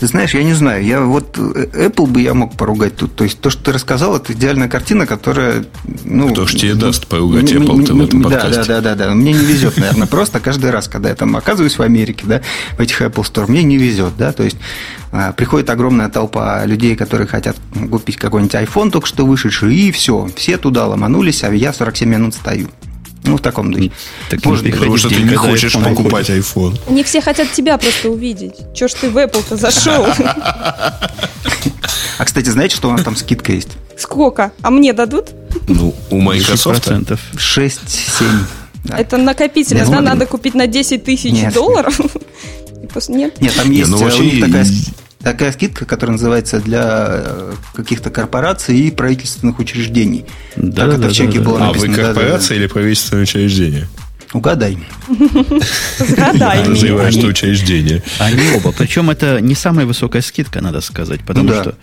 Ты 0.00 0.06
знаешь, 0.06 0.32
я 0.32 0.42
не 0.42 0.54
знаю. 0.54 0.82
Я 0.82 1.02
вот 1.02 1.36
э, 1.36 1.88
Apple 1.88 2.06
бы 2.06 2.22
я 2.22 2.32
мог 2.32 2.56
поругать 2.56 2.96
тут. 2.96 3.14
То 3.14 3.24
есть 3.24 3.38
то, 3.38 3.50
что 3.50 3.64
ты 3.64 3.72
рассказал, 3.72 4.16
это 4.16 4.32
идеальная 4.32 4.66
картина, 4.66 5.06
которая... 5.06 5.66
Ну, 6.06 6.30
Кто 6.30 6.46
ж 6.46 6.54
тебе 6.54 6.74
даст 6.74 7.06
поругать 7.06 7.52
Apple 7.52 7.92
в 7.92 8.02
этом 8.02 8.22
подкасте? 8.22 8.64
Да, 8.64 8.80
да, 8.80 8.94
да, 8.94 9.08
да. 9.08 9.14
Мне 9.14 9.34
не 9.34 9.44
везет, 9.44 9.76
наверное, 9.76 10.06
просто 10.10 10.40
каждый 10.40 10.70
раз, 10.70 10.88
когда 10.88 11.10
я 11.10 11.14
там 11.14 11.36
оказываюсь 11.36 11.76
в 11.76 11.82
Америке, 11.82 12.24
да, 12.26 12.40
в 12.78 12.80
этих 12.80 13.02
Apple 13.02 13.30
Store, 13.30 13.46
мне 13.46 13.62
не 13.62 13.76
везет, 13.76 14.16
да. 14.16 14.32
То 14.32 14.42
есть 14.42 14.56
а, 15.12 15.32
приходит 15.32 15.68
огромная 15.68 16.08
толпа 16.08 16.64
людей, 16.64 16.96
которые 16.96 17.26
хотят 17.26 17.56
купить 17.90 18.16
какой-нибудь 18.16 18.54
iPhone 18.54 18.90
только 18.90 19.06
что 19.06 19.26
вышедший, 19.26 19.74
и 19.74 19.92
все. 19.92 20.30
Все 20.34 20.56
туда 20.56 20.86
ломанулись, 20.86 21.44
а 21.44 21.52
я 21.52 21.74
47 21.74 22.08
минут 22.08 22.34
стою. 22.34 22.68
Ну, 23.24 23.36
в 23.36 23.40
таком 23.40 23.72
духе. 23.72 23.90
Так 24.30 24.44
Может, 24.44 24.64
не 24.64 24.72
потому 24.72 24.96
что 24.96 25.08
ты 25.08 25.22
не 25.22 25.36
хочешь 25.36 25.72
покупать 25.72 26.30
iPhone. 26.30 26.78
Не 26.88 27.04
все 27.04 27.20
хотят 27.20 27.52
тебя 27.52 27.76
просто 27.78 28.10
увидеть. 28.10 28.54
Че 28.74 28.88
ж 28.88 28.94
ты 28.94 29.10
в 29.10 29.16
Apple-то 29.16 29.56
зашел? 29.56 30.06
А, 32.18 32.24
кстати, 32.24 32.50
знаете, 32.50 32.76
что 32.76 32.88
у 32.88 32.92
нас 32.92 33.02
там 33.02 33.16
скидка 33.16 33.52
есть? 33.52 33.70
Сколько? 33.96 34.52
А 34.62 34.70
мне 34.70 34.92
дадут? 34.92 35.30
Ну, 35.68 35.94
у 36.10 36.20
Microsoft 36.20 36.86
6-7. 36.88 38.24
Это 38.88 39.16
накопительно, 39.16 39.86
да? 39.86 40.00
Надо 40.00 40.26
купить 40.26 40.54
на 40.54 40.66
10 40.66 41.04
тысяч 41.04 41.52
долларов? 41.54 41.98
Нет? 43.08 43.40
Нет, 43.40 43.54
там 43.54 43.70
есть 43.70 43.90
ну, 43.90 44.06
э, 44.06 44.18
у 44.18 44.22
них 44.22 44.40
такая 44.40 44.66
такая 45.22 45.52
скидка, 45.52 45.84
которая 45.84 46.12
называется 46.12 46.60
для 46.60 47.06
э, 47.10 47.52
каких-то 47.74 48.10
корпораций 48.10 48.78
и 48.78 48.90
правительственных 48.90 49.58
учреждений. 49.58 50.26
Да, 50.56 50.86
как 50.86 50.90
да, 50.90 50.96
это 50.96 51.08
в 51.08 51.12
чеке 51.12 51.38
да, 51.38 51.44
было 51.44 51.58
да. 51.58 51.66
написано. 51.68 51.94
А 51.94 51.96
вы 51.96 52.02
корпорация 52.04 52.48
да, 52.48 52.54
да. 52.54 52.54
или 52.54 52.66
правительственное 52.66 53.22
учреждение? 53.24 53.88
Угадай. 54.32 54.78
Угадай. 55.08 56.68
Называешь, 56.68 57.14
что 57.14 57.26
учреждение. 57.26 58.02
Они 58.20 58.42
оба. 58.54 58.70
Причем 58.70 59.10
это 59.10 59.40
не 59.40 59.56
самая 59.56 59.86
высокая 59.86 60.22
скидка, 60.22 60.60
надо 60.60 60.80
сказать. 60.80 61.20
Потому 61.24 61.48
ну, 61.48 61.54
да. 61.54 61.62
что 61.62 61.74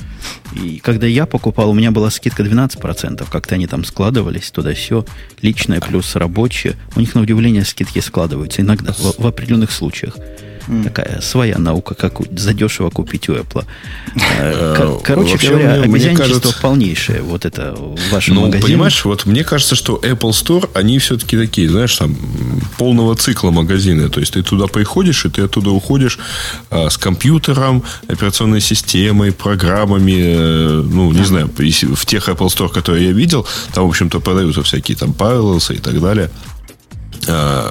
и 0.54 0.80
когда 0.80 1.08
я 1.08 1.26
покупал, 1.26 1.70
у 1.70 1.74
меня 1.74 1.92
была 1.92 2.10
скидка 2.10 2.44
12%. 2.44 3.28
Как-то 3.30 3.56
они 3.56 3.68
там 3.68 3.84
складывались 3.84 4.50
туда 4.52 4.74
все. 4.74 5.06
Личное 5.42 5.82
плюс 5.82 6.16
рабочее. 6.16 6.76
У 6.96 7.02
них 7.02 7.16
на 7.16 7.22
удивление 7.22 7.66
скидки 7.66 8.00
складываются 8.00 8.62
иногда, 8.62 8.94
в, 8.94 9.20
в 9.20 9.28
определенных 9.28 9.72
случаях. 9.72 10.16
Mm. 10.68 10.84
Такая 10.84 11.22
своя 11.22 11.58
наука, 11.58 11.96
как 11.96 12.20
задешево 12.38 12.90
купить 12.90 13.30
у 13.30 13.34
Apple. 13.34 13.66
Э, 14.38 15.00
короче 15.04 15.32
Вообще, 15.32 15.50
говоря, 15.50 15.76
мне, 15.76 15.84
обезьянчество 15.84 16.40
кажется... 16.40 16.62
полнейшее. 16.62 17.22
Вот 17.22 17.46
это 17.46 17.74
в 17.76 18.12
вашем 18.12 18.36
ну, 18.36 18.42
магазине. 18.42 18.64
понимаешь, 18.64 19.06
вот 19.06 19.26
мне 19.26 19.44
кажется, 19.44 19.76
что 19.76 19.98
Apple 20.04 20.32
Store, 20.32 20.70
они 20.74 21.00
все-таки 21.00 21.38
такие, 21.38 21.70
знаешь, 21.70 21.96
там 21.96 22.16
полного 22.78 23.16
цикла 23.16 23.52
магазины. 23.52 24.10
То 24.10 24.20
есть 24.20 24.34
ты 24.34 24.44
туда 24.44 24.68
приходишь, 24.68 25.26
и 25.26 25.30
ты 25.30 25.44
оттуда 25.44 25.70
уходишь 25.70 26.20
а, 26.70 26.90
с 26.90 26.98
компьютером, 26.98 27.84
операционной 28.08 28.62
системой, 28.62 29.32
программами. 29.32 30.16
Э, 30.18 30.84
ну, 30.84 31.12
не 31.12 31.24
знаю, 31.24 31.50
в 31.50 32.06
тех 32.06 32.30
Apple 32.30 32.48
Store, 32.48 32.70
которые 32.70 33.06
я 33.06 33.12
видел, 33.14 33.48
там, 33.74 33.86
в 33.86 33.90
общем-то, 33.90 34.20
продаются 34.20 34.64
всякие 34.64 34.98
там 34.98 35.12
Parallels 35.12 35.74
и 35.74 35.80
так 35.80 36.02
далее. 36.02 36.30
Э, 37.28 37.70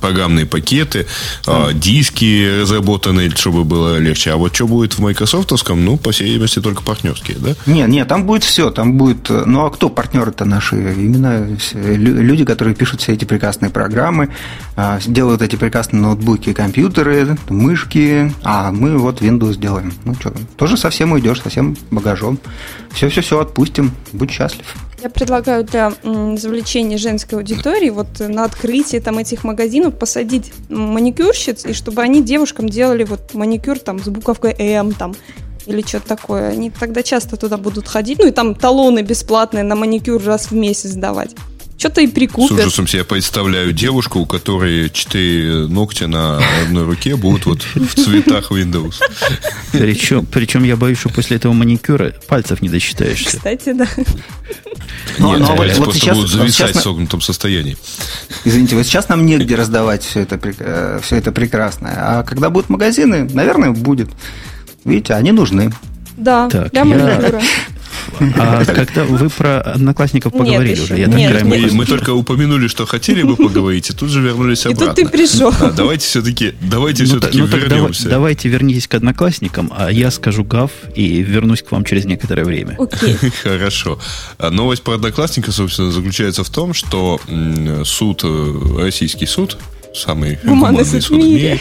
программные 0.00 0.46
пакеты, 0.46 1.06
mm. 1.44 1.74
диски 1.74 2.60
разработанные, 2.62 3.30
чтобы 3.30 3.64
было 3.64 3.98
легче. 3.98 4.30
А 4.30 4.36
вот 4.36 4.54
что 4.54 4.66
будет 4.66 4.94
в 4.94 5.00
майкрософтовском, 5.00 5.84
ну, 5.84 5.96
по 5.96 6.12
всей 6.12 6.28
видимости, 6.28 6.60
только 6.60 6.82
партнерские, 6.82 7.38
да? 7.38 7.54
Нет, 7.66 7.88
нет, 7.88 8.08
там 8.08 8.24
будет 8.24 8.44
все. 8.44 8.70
Там 8.70 8.94
будет... 8.94 9.28
Ну, 9.28 9.66
а 9.66 9.70
кто 9.70 9.88
партнеры-то 9.88 10.44
наши? 10.44 10.76
Именно 10.76 11.56
люди, 11.74 12.44
которые 12.44 12.74
пишут 12.74 13.00
все 13.00 13.12
эти 13.12 13.24
прекрасные 13.24 13.70
программы, 13.70 14.30
делают 15.06 15.42
эти 15.42 15.56
прекрасные 15.56 16.00
ноутбуки, 16.02 16.52
компьютеры, 16.52 17.36
мышки, 17.48 18.32
а 18.42 18.70
мы 18.70 18.96
вот 18.96 19.20
Windows 19.20 19.56
делаем. 19.56 19.92
Ну, 20.04 20.14
что, 20.14 20.32
тоже 20.56 20.76
совсем 20.76 21.12
уйдешь, 21.12 21.42
совсем 21.42 21.76
багажом. 21.90 22.38
Все-все-все 22.92 23.40
отпустим, 23.40 23.92
будь 24.12 24.30
счастлив. 24.30 24.66
Я 25.02 25.08
предлагаю 25.08 25.64
для 25.64 25.92
завлечения 26.02 26.98
женской 26.98 27.38
аудитории 27.38 27.88
вот 27.88 28.08
на 28.18 28.44
открытии 28.44 28.98
там 28.98 29.16
этих 29.16 29.44
магазинов 29.44 29.98
посадить 29.98 30.52
маникюрщиц, 30.68 31.64
и 31.64 31.72
чтобы 31.72 32.02
они 32.02 32.22
девушкам 32.22 32.68
делали 32.68 33.04
вот 33.04 33.32
маникюр 33.32 33.78
там 33.78 33.98
с 33.98 34.08
буковкой 34.08 34.54
М 34.58 34.92
там 34.92 35.14
или 35.64 35.80
что-то 35.82 36.08
такое. 36.08 36.50
Они 36.50 36.70
тогда 36.70 37.02
часто 37.02 37.36
туда 37.36 37.56
будут 37.56 37.88
ходить. 37.88 38.18
Ну 38.18 38.26
и 38.26 38.30
там 38.30 38.54
талоны 38.54 39.00
бесплатные 39.00 39.64
на 39.64 39.74
маникюр 39.74 40.22
раз 40.22 40.50
в 40.50 40.54
месяц 40.54 40.92
давать 40.92 41.34
что-то 41.80 42.02
и 42.02 42.06
прикупят. 42.06 42.58
С 42.58 42.60
ужасом 42.60 42.86
себе 42.86 43.04
представляю 43.04 43.72
девушку, 43.72 44.20
у 44.20 44.26
которой 44.26 44.90
четыре 44.90 45.66
ногтя 45.66 46.08
на 46.08 46.38
одной 46.62 46.84
руке 46.84 47.16
будут 47.16 47.46
вот 47.46 47.62
в 47.74 47.94
цветах 47.94 48.52
Windows. 48.52 48.96
Причем, 49.72 50.26
причем 50.26 50.62
я 50.64 50.76
боюсь, 50.76 50.98
что 50.98 51.08
после 51.08 51.38
этого 51.38 51.54
маникюра 51.54 52.12
пальцев 52.28 52.60
не 52.60 52.68
досчитаешься. 52.68 53.38
Кстати, 53.38 53.72
да. 53.72 53.86
Нет, 53.96 55.38
ну, 55.38 55.56
пальцы 55.56 55.76
вот 55.78 55.84
просто 55.84 56.00
сейчас, 56.00 56.16
будут 56.16 56.30
зависать 56.30 56.70
сейчас, 56.70 56.82
в 56.82 56.84
согнутом 56.84 57.22
состоянии. 57.22 57.78
Извините, 58.44 58.76
вот 58.76 58.84
сейчас 58.84 59.08
нам 59.08 59.24
негде 59.24 59.54
раздавать 59.54 60.02
все 60.02 60.20
это, 60.20 60.38
э, 60.42 61.00
все 61.02 61.16
это 61.16 61.32
прекрасное. 61.32 61.94
А 61.96 62.22
когда 62.24 62.50
будут 62.50 62.68
магазины, 62.68 63.26
наверное, 63.32 63.70
будет. 63.70 64.10
Видите, 64.84 65.14
они 65.14 65.32
нужны. 65.32 65.72
Да, 66.18 66.50
так, 66.50 66.72
для 66.72 66.84
маникюра. 66.84 67.40
А 68.36 68.64
когда 68.64 69.04
вы 69.04 69.28
про 69.30 69.60
одноклассников 69.60 70.32
поговорили 70.32 70.70
нет, 70.70 70.80
уже, 70.80 70.98
я 70.98 71.06
нет, 71.06 71.32
так 71.32 71.44
мы, 71.44 71.68
мы 71.72 71.86
только 71.86 72.10
упомянули, 72.10 72.68
что 72.68 72.86
хотели 72.86 73.22
бы 73.22 73.36
поговорить, 73.36 73.90
и 73.90 73.92
тут 73.92 74.10
же 74.10 74.20
вернулись 74.20 74.66
обратно. 74.66 74.84
И 74.84 74.86
тут 74.86 74.96
ты 74.96 75.08
пришел. 75.08 75.52
А, 75.60 75.70
давайте 75.70 76.06
все-таки, 76.06 76.54
давайте 76.60 77.04
ну, 77.04 77.08
все-таки 77.08 77.38
ну, 77.38 77.46
вернемся. 77.46 78.04
Давай, 78.04 78.30
давайте 78.30 78.48
вернитесь 78.48 78.88
к 78.88 78.94
одноклассникам, 78.94 79.72
а 79.76 79.90
я 79.90 80.10
скажу 80.10 80.44
гав 80.44 80.70
и 80.94 81.22
вернусь 81.22 81.62
к 81.62 81.72
вам 81.72 81.84
через 81.84 82.04
некоторое 82.04 82.44
время. 82.44 82.76
Окей. 82.78 83.16
Хорошо. 83.42 83.98
А 84.38 84.50
новость 84.50 84.82
про 84.82 84.94
одноклассника, 84.94 85.52
собственно, 85.52 85.90
заключается 85.90 86.44
в 86.44 86.50
том, 86.50 86.74
что 86.74 87.20
суд, 87.84 88.20
э, 88.24 88.52
российский 88.78 89.26
суд, 89.26 89.58
самый 89.94 90.38
гуманный, 90.42 90.84
суд 90.84 91.04
в 91.04 91.10
мире, 91.12 91.60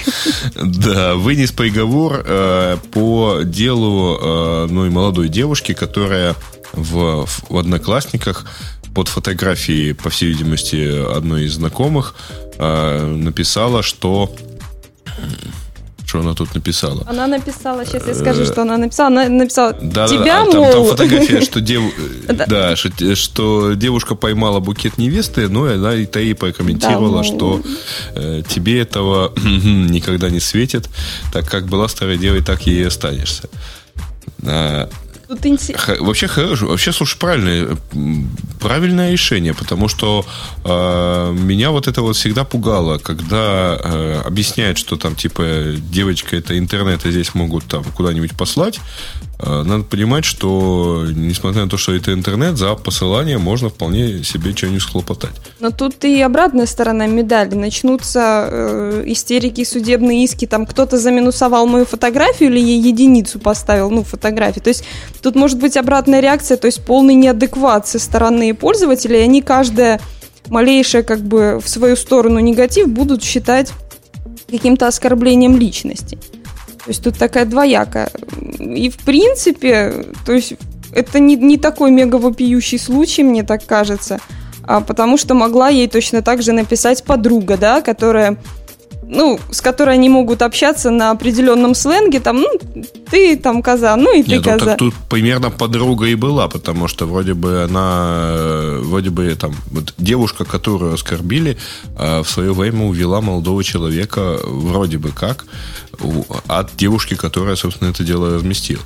да, 0.56 1.16
вынес 1.16 1.52
приговор 1.52 2.24
э, 2.26 2.78
по 2.92 3.42
делу 3.44 4.18
э, 4.20 4.64
одной 4.66 4.90
молодой 4.90 5.30
девушки, 5.30 5.74
которая 5.74 6.36
в, 6.74 7.26
в 7.26 7.58
Одноклассниках 7.58 8.46
под 8.94 9.08
фотографией, 9.08 9.94
по 9.94 10.10
всей 10.10 10.30
видимости, 10.30 11.16
одной 11.16 11.46
из 11.46 11.54
знакомых 11.54 12.16
э, 12.58 13.06
написала, 13.06 13.84
что 13.84 14.36
что 16.10 16.22
она 16.22 16.34
тут 16.34 16.56
написала? 16.56 17.04
Она 17.08 17.28
написала, 17.28 17.86
сейчас 17.86 18.08
я 18.08 18.16
скажу, 18.16 18.44
что 18.44 18.64
она 18.64 18.78
написала. 18.78 19.08
Она 19.10 19.30
написала, 19.30 19.74
да, 19.74 20.08
тебя, 20.08 20.44
да, 20.44 20.46
мол... 20.46 20.64
Там, 20.64 20.74
там 20.74 20.86
фотография, 20.86 21.42
что, 21.42 21.62
дев... 21.62 21.84
да, 22.48 22.76
что, 22.76 23.16
что 23.16 23.74
девушка 23.74 24.16
поймала 24.16 24.60
букет 24.60 24.98
невесты, 24.98 25.48
но 25.48 25.66
ну, 25.66 25.74
она 25.74 25.94
и 25.94 26.08
та 26.08 26.20
и 26.20 26.34
прокомментировала, 26.34 27.18
да, 27.18 27.24
что 27.24 27.62
э, 28.16 28.42
тебе 28.48 28.82
этого 28.82 29.32
никогда 29.46 30.32
не 30.32 30.40
светит, 30.40 30.90
так 31.32 31.48
как 31.48 31.68
была 31.68 31.88
старой 31.88 32.18
девой, 32.18 32.42
так 32.42 32.66
и 32.66 32.82
останешься. 32.82 33.48
Тут 35.30 35.46
Вообще 36.00 36.28
хорошо, 36.28 36.66
вообще, 36.66 36.92
слушай, 36.92 37.16
правильное, 37.20 37.78
правильное 38.60 39.12
решение, 39.12 39.54
потому 39.54 39.88
что 39.88 40.26
э, 40.66 41.36
меня 41.38 41.70
вот 41.70 41.88
это 41.88 42.02
вот 42.02 42.16
всегда 42.16 42.46
пугало, 42.46 42.98
когда 42.98 43.78
э, 43.80 44.22
объясняют, 44.26 44.80
что 44.80 44.96
там 44.96 45.16
типа 45.16 45.76
девочка 45.78 46.36
это 46.36 46.58
интернет, 46.58 47.06
и 47.06 47.12
здесь 47.12 47.36
могут 47.36 47.66
там 47.66 47.84
куда-нибудь 47.84 48.36
послать, 48.36 48.80
надо 49.42 49.84
понимать, 49.84 50.26
что, 50.26 51.06
несмотря 51.16 51.64
на 51.64 51.70
то, 51.70 51.78
что 51.78 51.94
это 51.94 52.12
интернет, 52.14 52.58
за 52.58 52.76
посылание 52.76 53.38
можно 53.38 53.70
вполне 53.70 54.22
себе 54.24 54.52
что-нибудь 54.56 54.82
схлопотать. 54.82 55.32
Но 55.62 55.72
тут 55.72 56.04
и 56.04 56.22
обратная 56.22 56.66
сторона 56.66 57.08
медали. 57.08 57.56
Начнутся 57.56 58.48
э, 58.52 59.04
истерики, 59.08 59.64
судебные 59.64 60.26
иски. 60.26 60.46
Там 60.46 60.66
кто-то 60.66 60.98
заминусовал 60.98 61.68
мою 61.68 61.86
фотографию 61.86 62.52
или 62.52 62.60
ей 62.60 62.82
единицу 62.82 63.40
поставил, 63.40 63.90
ну, 63.90 64.04
фотографии. 64.04 64.60
То 64.60 64.70
есть 64.70 64.84
тут 65.22 65.36
может 65.36 65.58
быть 65.58 65.78
обратная 65.78 66.20
реакция, 66.20 66.58
то 66.58 66.68
есть 66.68 66.84
полный 66.84 67.14
неадекват 67.14 67.88
со 67.88 67.98
стороны 67.98 68.54
пользователей. 68.54 69.20
И 69.20 69.24
они 69.24 69.42
каждая 69.42 70.02
малейшая 70.50 71.04
как 71.04 71.22
бы 71.22 71.62
в 71.64 71.70
свою 71.70 71.96
сторону 71.96 72.40
негатив 72.40 72.90
будут 72.90 73.24
считать 73.24 73.72
каким-то 74.50 74.88
оскорблением 74.88 75.58
личности. 75.58 76.18
То 76.84 76.90
есть 76.90 77.04
тут 77.04 77.18
такая 77.18 77.46
двоякая. 77.46 78.10
И 78.60 78.90
в 78.90 78.98
принципе, 78.98 80.06
то 80.26 80.34
есть 80.34 80.54
это 80.94 81.20
не, 81.20 81.36
не 81.36 81.58
такой 81.58 81.92
мега 81.92 82.16
вопиющий 82.16 82.80
случай, 82.80 83.24
мне 83.24 83.44
так 83.44 83.66
кажется, 83.66 84.20
а 84.64 84.82
потому 84.82 85.18
что 85.18 85.34
могла 85.34 85.70
ей 85.70 85.88
точно 85.88 86.22
так 86.22 86.42
же 86.42 86.52
написать 86.52 87.04
подруга, 87.04 87.58
да, 87.58 87.82
которая 87.82 88.38
ну, 89.10 89.40
с 89.50 89.60
которой 89.60 89.96
они 89.96 90.08
могут 90.08 90.44
общаться 90.44 90.92
на 90.92 91.10
определенном 91.10 91.74
сленге, 91.74 92.20
там, 92.20 92.42
ну, 92.42 92.84
ты 93.10 93.36
там 93.38 93.64
коза, 93.64 93.96
ну 93.96 94.16
и 94.16 94.22
ты 94.22 94.36
Нет, 94.36 94.44
коза. 94.44 94.60
Ну, 94.60 94.66
так 94.66 94.78
тут 94.78 94.94
примерно 95.10 95.50
подруга 95.50 96.06
и 96.06 96.16
была, 96.16 96.48
потому 96.48 96.88
что 96.88 97.08
вроде 97.08 97.34
бы 97.34 97.64
она, 97.64 98.78
вроде 98.82 99.10
бы 99.10 99.36
там, 99.36 99.56
вот 99.72 99.96
девушка, 99.98 100.46
которую 100.46 100.94
оскорбили, 100.94 101.58
а, 101.98 102.22
в 102.22 102.30
свое 102.30 102.54
время 102.54 102.86
увела 102.86 103.20
молодого 103.20 103.64
человека, 103.64 104.38
вроде 104.44 105.00
бы 105.00 105.10
как, 105.10 105.46
от 106.48 106.76
девушки, 106.76 107.16
которая, 107.16 107.56
собственно, 107.56 107.90
это 107.90 108.04
дело 108.04 108.36
разместила. 108.36 108.84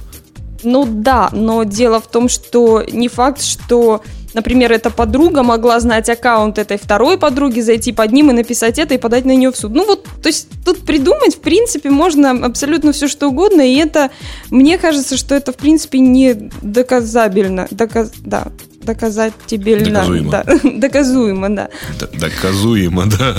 Ну 0.63 0.87
да, 0.89 1.29
но 1.33 1.65
дело 1.65 1.99
в 1.99 2.07
том, 2.07 2.29
что 2.29 2.81
не 2.89 3.09
факт, 3.09 3.43
что 3.43 4.01
Например, 4.33 4.71
эта 4.71 4.89
подруга 4.89 5.43
могла 5.43 5.79
знать 5.79 6.09
аккаунт 6.09 6.57
этой 6.57 6.77
второй 6.77 7.17
подруги, 7.17 7.59
зайти 7.59 7.91
под 7.91 8.11
ним 8.11 8.31
и 8.31 8.33
написать 8.33 8.79
это 8.79 8.95
и 8.95 8.97
подать 8.97 9.25
на 9.25 9.35
нее 9.35 9.51
в 9.51 9.57
суд. 9.57 9.71
Ну 9.73 9.85
вот, 9.85 10.05
то 10.21 10.27
есть 10.27 10.47
тут 10.65 10.85
придумать, 10.85 11.35
в 11.35 11.39
принципе, 11.39 11.89
можно 11.89 12.31
абсолютно 12.45 12.91
все, 12.91 13.07
что 13.07 13.27
угодно, 13.27 13.61
и 13.61 13.75
это, 13.75 14.11
мне 14.49 14.77
кажется, 14.77 15.17
что 15.17 15.35
это, 15.35 15.51
в 15.51 15.57
принципе, 15.57 15.99
не 15.99 16.33
доказабельно. 16.61 17.67
Доказ, 17.71 18.11
да, 18.19 18.47
доказательно. 18.83 19.93
Доказуемо. 19.93 20.31
Да, 20.43 20.43
доказуемо, 20.63 21.49
да. 21.49 21.69
доказуемо, 22.13 23.05
да. 23.17 23.35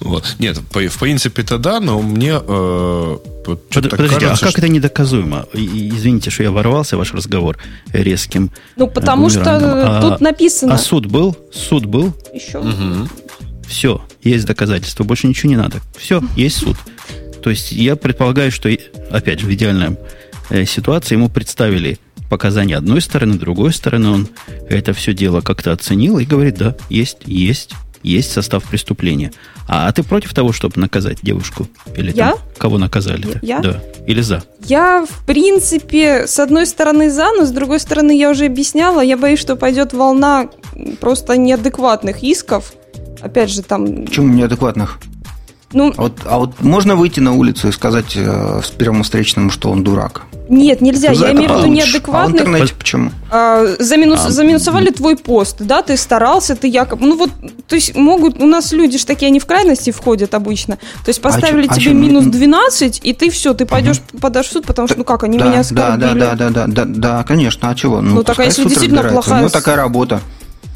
вот. 0.00 0.36
Нет, 0.38 0.58
в 0.58 0.98
принципе, 0.98 1.42
это 1.42 1.58
да, 1.58 1.80
но 1.80 2.00
мне 2.00 2.34
э, 2.34 3.16
Подождите, 3.44 3.96
кажется, 3.96 4.26
а 4.28 4.36
как 4.36 4.50
что... 4.50 4.60
это 4.60 4.68
недоказуемо? 4.68 5.46
Извините, 5.52 6.30
что 6.30 6.42
я 6.42 6.50
ворвался 6.50 6.96
в 6.96 7.00
ваш 7.00 7.12
разговор 7.12 7.58
резким. 7.92 8.50
Ну, 8.76 8.86
потому 8.86 9.30
что 9.30 9.42
а, 9.44 10.00
тут 10.00 10.20
написано. 10.20 10.74
А 10.74 10.78
суд 10.78 11.06
был? 11.06 11.36
Суд 11.52 11.86
был? 11.86 12.14
Еще. 12.32 12.58
Угу. 12.58 13.08
Все, 13.68 14.02
есть 14.22 14.46
доказательства, 14.46 15.04
больше 15.04 15.26
ничего 15.26 15.50
не 15.50 15.56
надо. 15.56 15.78
Все, 15.96 16.22
есть 16.36 16.58
суд. 16.58 16.76
То 17.42 17.50
есть 17.50 17.72
я 17.72 17.96
предполагаю, 17.96 18.52
что, 18.52 18.70
опять 19.10 19.40
же, 19.40 19.46
в 19.46 19.52
идеальной 19.52 19.96
э, 20.50 20.64
ситуации 20.64 21.14
ему 21.14 21.28
представили 21.28 21.98
показания 22.32 22.78
одной 22.78 23.02
стороны, 23.02 23.34
другой 23.34 23.74
стороны, 23.74 24.08
он 24.08 24.28
это 24.66 24.94
все 24.94 25.12
дело 25.12 25.42
как-то 25.42 25.70
оценил 25.70 26.18
и 26.18 26.24
говорит, 26.24 26.56
да, 26.56 26.74
есть, 26.88 27.18
есть, 27.26 27.72
есть 28.02 28.32
состав 28.32 28.64
преступления. 28.64 29.32
А, 29.68 29.86
а 29.86 29.92
ты 29.92 30.02
против 30.02 30.32
того, 30.32 30.50
чтобы 30.54 30.80
наказать 30.80 31.18
девушку? 31.20 31.68
Или 31.94 32.10
я? 32.10 32.30
Там, 32.30 32.38
кого 32.56 32.78
наказали-то? 32.78 33.38
Я? 33.42 33.60
Да. 33.60 33.82
Или 34.06 34.22
за? 34.22 34.42
Я, 34.64 35.04
в 35.04 35.26
принципе, 35.26 36.26
с 36.26 36.38
одной 36.38 36.64
стороны 36.64 37.10
за, 37.10 37.30
но 37.32 37.44
с 37.44 37.50
другой 37.50 37.80
стороны, 37.80 38.16
я 38.18 38.30
уже 38.30 38.46
объясняла, 38.46 39.02
я 39.02 39.18
боюсь, 39.18 39.38
что 39.38 39.54
пойдет 39.54 39.92
волна 39.92 40.48
просто 41.00 41.36
неадекватных 41.36 42.22
исков. 42.22 42.72
Опять 43.20 43.50
же, 43.50 43.62
там... 43.62 44.06
Почему 44.06 44.32
неадекватных? 44.32 44.98
Ну, 45.72 45.92
а, 45.96 46.02
вот, 46.02 46.20
а 46.24 46.38
вот 46.38 46.60
можно 46.60 46.96
выйти 46.96 47.20
на 47.20 47.32
улицу 47.34 47.68
и 47.68 47.72
сказать 47.72 48.12
э, 48.16 48.60
первому 48.78 49.02
встречному, 49.02 49.50
что 49.50 49.70
он 49.70 49.82
дурак? 49.82 50.22
Нет, 50.48 50.80
нельзя. 50.80 51.14
За 51.14 51.26
я 51.26 51.32
имею 51.32 51.50
в 51.50 51.58
виду 51.58 51.66
неадекватных. 51.68 52.42
А 52.42 52.44
в 52.44 52.48
интернете 52.48 52.74
почему? 52.74 53.10
А, 53.30 53.64
заминус, 53.78 54.20
а, 54.26 54.30
заминусовали 54.30 54.90
твой 54.90 55.16
пост, 55.16 55.56
да, 55.60 55.82
ты 55.82 55.96
старался, 55.96 56.56
ты 56.56 56.68
якобы... 56.68 57.06
Ну 57.06 57.16
вот, 57.16 57.30
то 57.66 57.74
есть 57.74 57.96
могут... 57.96 58.40
У 58.40 58.46
нас 58.46 58.72
люди 58.72 58.98
же 58.98 59.06
такие, 59.06 59.28
они 59.28 59.40
в 59.40 59.46
крайности 59.46 59.92
входят 59.92 60.34
обычно. 60.34 60.76
То 60.76 61.08
есть 61.08 61.20
а 61.20 61.22
поставили 61.22 61.68
а 61.68 61.74
тебе 61.74 61.92
а 61.92 61.94
минус 61.94 62.26
12, 62.26 63.00
и 63.02 63.12
ты 63.14 63.30
все, 63.30 63.54
ты 63.54 63.64
пойдешь, 63.64 64.02
угу. 64.12 64.20
подашь 64.20 64.48
в 64.48 64.52
суд, 64.52 64.66
потому 64.66 64.88
что, 64.88 64.98
ну 64.98 65.04
как, 65.04 65.24
они 65.24 65.38
да, 65.38 65.46
меня 65.46 65.60
оскорбили. 65.60 66.18
Да, 66.18 66.34
да, 66.34 66.34
да, 66.34 66.50
да, 66.50 66.66
да, 66.66 66.84
да, 66.84 67.24
конечно, 67.24 67.70
а 67.70 67.74
чего? 67.74 68.00
Ну, 68.00 68.16
ну 68.16 68.22
так, 68.22 68.38
а 68.38 68.44
если 68.44 68.64
действительно 68.64 69.04
плохая... 69.04 69.42
Ну, 69.42 69.48
такая 69.48 69.76
работа. 69.76 70.20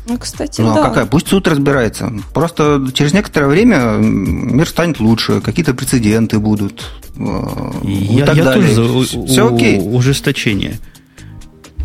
Ну, 0.09 0.18
кстати, 0.18 0.61
ну, 0.61 0.72
да. 0.72 0.82
а 0.82 0.88
какая? 0.88 1.07
Пусть 1.07 1.28
суд 1.28 1.48
разбирается. 1.48 2.12
Просто 2.32 2.88
через 2.94 3.12
некоторое 3.12 3.48
время 3.48 3.96
мир 3.98 4.68
станет 4.68 5.00
лучше, 5.00 5.40
какие-то 5.40 5.74
прецеденты 5.74 6.38
будут. 6.38 6.86
Э, 7.16 7.72
я, 7.82 8.22
и 8.22 8.26
так 8.26 8.36
я 8.36 8.44
далее. 8.44 8.74
тоже 8.74 9.07
за 9.07 9.26
Все 9.26 9.54
окей. 9.54 9.80
ужесточение. 9.80 10.78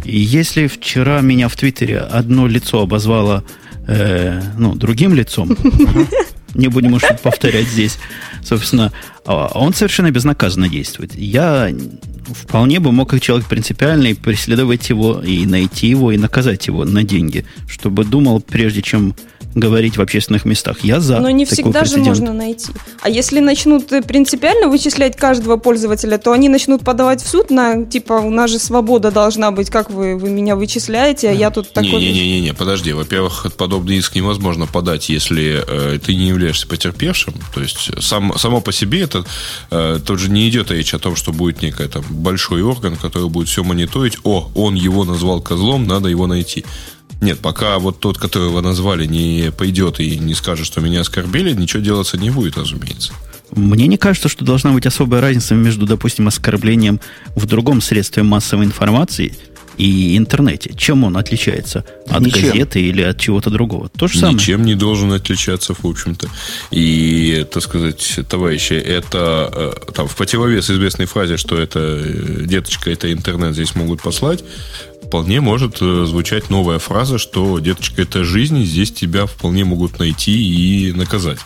И 0.03 0.19
если 0.19 0.67
вчера 0.67 1.21
меня 1.21 1.47
в 1.47 1.55
Твиттере 1.55 1.97
одно 1.99 2.47
лицо 2.47 2.81
обозвало 2.81 3.43
э, 3.87 4.41
ну, 4.57 4.75
другим 4.75 5.13
лицом, 5.13 5.55
не 6.55 6.67
будем 6.67 6.93
уж 6.93 7.03
повторять 7.23 7.67
здесь, 7.67 7.97
собственно, 8.43 8.91
он 9.25 9.73
совершенно 9.73 10.11
безнаказанно 10.11 10.67
действует. 10.67 11.15
Я 11.15 11.69
вполне 12.33 12.79
бы 12.79 12.91
мог, 12.91 13.09
как 13.09 13.21
человек 13.21 13.47
принципиальный, 13.47 14.15
преследовать 14.15 14.89
его 14.89 15.21
и 15.21 15.45
найти 15.45 15.87
его, 15.87 16.11
и 16.11 16.17
наказать 16.17 16.67
его 16.67 16.85
на 16.85 17.03
деньги, 17.03 17.45
чтобы 17.67 18.03
думал, 18.03 18.41
прежде 18.41 18.81
чем 18.81 19.15
говорить 19.55 19.97
в 19.97 20.01
общественных 20.01 20.45
местах. 20.45 20.77
Я 20.83 20.99
за. 20.99 21.19
Но 21.19 21.29
не 21.29 21.45
всегда 21.45 21.85
же 21.85 21.97
можно 21.97 22.33
найти. 22.33 22.71
А 23.01 23.09
если 23.09 23.39
начнут 23.39 23.87
принципиально 24.07 24.67
вычислять 24.67 25.17
каждого 25.17 25.57
пользователя, 25.57 26.17
то 26.17 26.31
они 26.31 26.49
начнут 26.49 26.83
подавать 26.83 27.21
в 27.21 27.27
суд 27.27 27.49
на, 27.49 27.85
типа, 27.85 28.13
у 28.13 28.29
нас 28.29 28.49
же 28.49 28.59
свобода 28.59 29.11
должна 29.11 29.51
быть, 29.51 29.69
как 29.69 29.89
вы, 29.89 30.15
вы 30.15 30.29
меня 30.29 30.55
вычисляете, 30.55 31.29
а 31.29 31.33
я 31.33 31.51
тут 31.51 31.73
такой... 31.73 31.91
Не-не-не, 31.91 32.53
подожди. 32.53 32.93
Во-первых, 32.93 33.47
подобный 33.57 33.97
иск 33.97 34.15
невозможно 34.15 34.67
подать, 34.67 35.09
если 35.09 35.63
э, 35.67 35.99
ты 35.99 36.15
не 36.15 36.27
являешься 36.27 36.67
потерпевшим. 36.67 37.33
То 37.53 37.61
есть 37.61 37.91
сам, 38.01 38.37
само 38.37 38.61
по 38.61 38.71
себе 38.71 39.07
это 39.15 39.25
э, 39.69 39.99
тут 40.05 40.19
же 40.19 40.29
не 40.29 40.49
идет 40.49 40.71
речь 40.71 40.93
о 40.93 40.99
том, 40.99 41.15
что 41.15 41.31
будет 41.31 41.61
некий 41.61 41.87
там 41.87 42.03
большой 42.09 42.61
орган, 42.61 42.95
который 42.95 43.29
будет 43.29 43.47
все 43.47 43.63
мониторить. 43.63 44.17
О, 44.23 44.49
он 44.55 44.75
его 44.75 45.03
назвал 45.03 45.41
козлом, 45.41 45.85
надо 45.85 46.09
его 46.09 46.27
найти. 46.27 46.65
Нет, 47.21 47.39
пока 47.39 47.77
вот 47.77 47.99
тот, 47.99 48.17
которого 48.17 48.61
назвали, 48.61 49.05
не 49.05 49.51
пойдет 49.51 49.99
и 49.99 50.17
не 50.17 50.33
скажет, 50.33 50.65
что 50.65 50.81
меня 50.81 51.01
оскорбили, 51.01 51.53
ничего 51.53 51.83
делаться 51.83 52.17
не 52.17 52.31
будет, 52.31 52.57
разумеется. 52.57 53.13
Мне 53.51 53.87
не 53.87 53.97
кажется, 53.97 54.29
что 54.29 54.45
должна 54.45 54.71
быть 54.71 54.85
особая 54.85 55.21
разница 55.21 55.55
между, 55.55 55.85
допустим, 55.85 56.27
оскорблением 56.27 56.99
в 57.35 57.45
другом 57.45 57.81
средстве 57.81 58.23
массовой 58.23 58.65
информации 58.65 59.35
и 59.81 60.15
интернете. 60.15 60.71
Чем 60.77 61.03
он 61.03 61.17
отличается? 61.17 61.83
От 62.07 62.21
Ничем. 62.21 62.49
газеты 62.49 62.81
или 62.81 63.01
от 63.01 63.19
чего-то 63.19 63.49
другого? 63.49 63.89
То 63.89 64.07
же 64.07 64.19
самое. 64.19 64.35
Ничем 64.35 64.63
не 64.63 64.75
должен 64.75 65.11
отличаться, 65.11 65.73
в 65.73 65.83
общем-то. 65.83 66.29
И, 66.69 67.47
так 67.51 67.63
сказать, 67.63 68.19
товарищи, 68.29 68.73
это 68.73 69.49
э, 69.51 69.91
там 69.93 70.07
в 70.07 70.15
противовес 70.15 70.69
известной 70.69 71.07
фразе, 71.07 71.37
что 71.37 71.57
это 71.57 71.79
э, 71.79 72.43
деточка, 72.45 72.91
это 72.91 73.11
интернет 73.11 73.55
здесь 73.55 73.73
могут 73.73 74.03
послать, 74.03 74.43
вполне 75.01 75.41
может 75.41 75.81
э, 75.81 76.05
звучать 76.05 76.51
новая 76.51 76.77
фраза, 76.77 77.17
что, 77.17 77.57
деточка, 77.57 78.03
это 78.03 78.23
жизнь, 78.23 78.59
и 78.59 78.65
здесь 78.65 78.91
тебя 78.91 79.25
вполне 79.25 79.65
могут 79.65 79.97
найти 79.97 80.31
и 80.31 80.93
наказать 80.93 81.39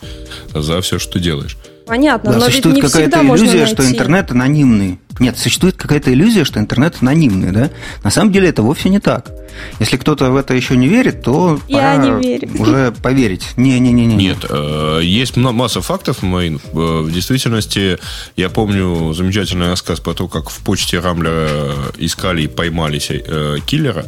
за 0.54 0.82
все, 0.82 1.00
что 1.00 1.14
ты 1.14 1.20
делаешь. 1.22 1.56
Понятно, 1.86 2.32
да, 2.32 2.40
но 2.40 2.46
существует 2.46 2.82
какая-то 2.82 3.22
иллюзия, 3.22 3.66
что 3.68 3.88
интернет 3.88 4.32
анонимный. 4.32 5.00
Нет, 5.20 5.38
существует 5.38 5.78
какая-то 5.78 6.12
иллюзия, 6.12 6.44
что 6.44 6.60
интернет 6.60 6.98
анонимный, 7.02 7.52
да? 7.52 7.70
На 8.04 8.10
самом 8.10 8.32
деле 8.32 8.50
это 8.50 8.64
вовсе 8.64 8.90
не 8.90 9.00
так. 9.00 9.32
Если 9.80 9.98
кто-то 9.98 10.32
в 10.32 10.36
это 10.36 10.54
еще 10.54 10.78
не 10.78 10.88
верит, 10.88 11.24
то 11.24 11.60
Я 11.68 11.78
пора 11.78 11.98
не 11.98 12.28
верю. 12.28 12.50
уже 12.60 12.94
поверить. 13.04 13.48
Не-не-не. 13.58 14.06
Нет, 14.06 14.46
э, 14.50 15.00
есть 15.04 15.38
масса 15.38 15.82
фактов, 15.82 16.24
Марин. 16.24 16.60
В 16.72 17.12
действительности, 17.12 17.98
я 18.36 18.50
помню 18.50 19.14
замечательный 19.14 19.68
рассказ 19.68 20.00
про 20.00 20.14
то, 20.14 20.28
как 20.28 20.50
в 20.50 20.58
почте 20.60 21.00
Рамблера 21.00 21.74
искали 21.98 22.44
и 22.44 22.48
поймали 22.48 23.02
э, 23.10 23.58
киллера, 23.66 24.06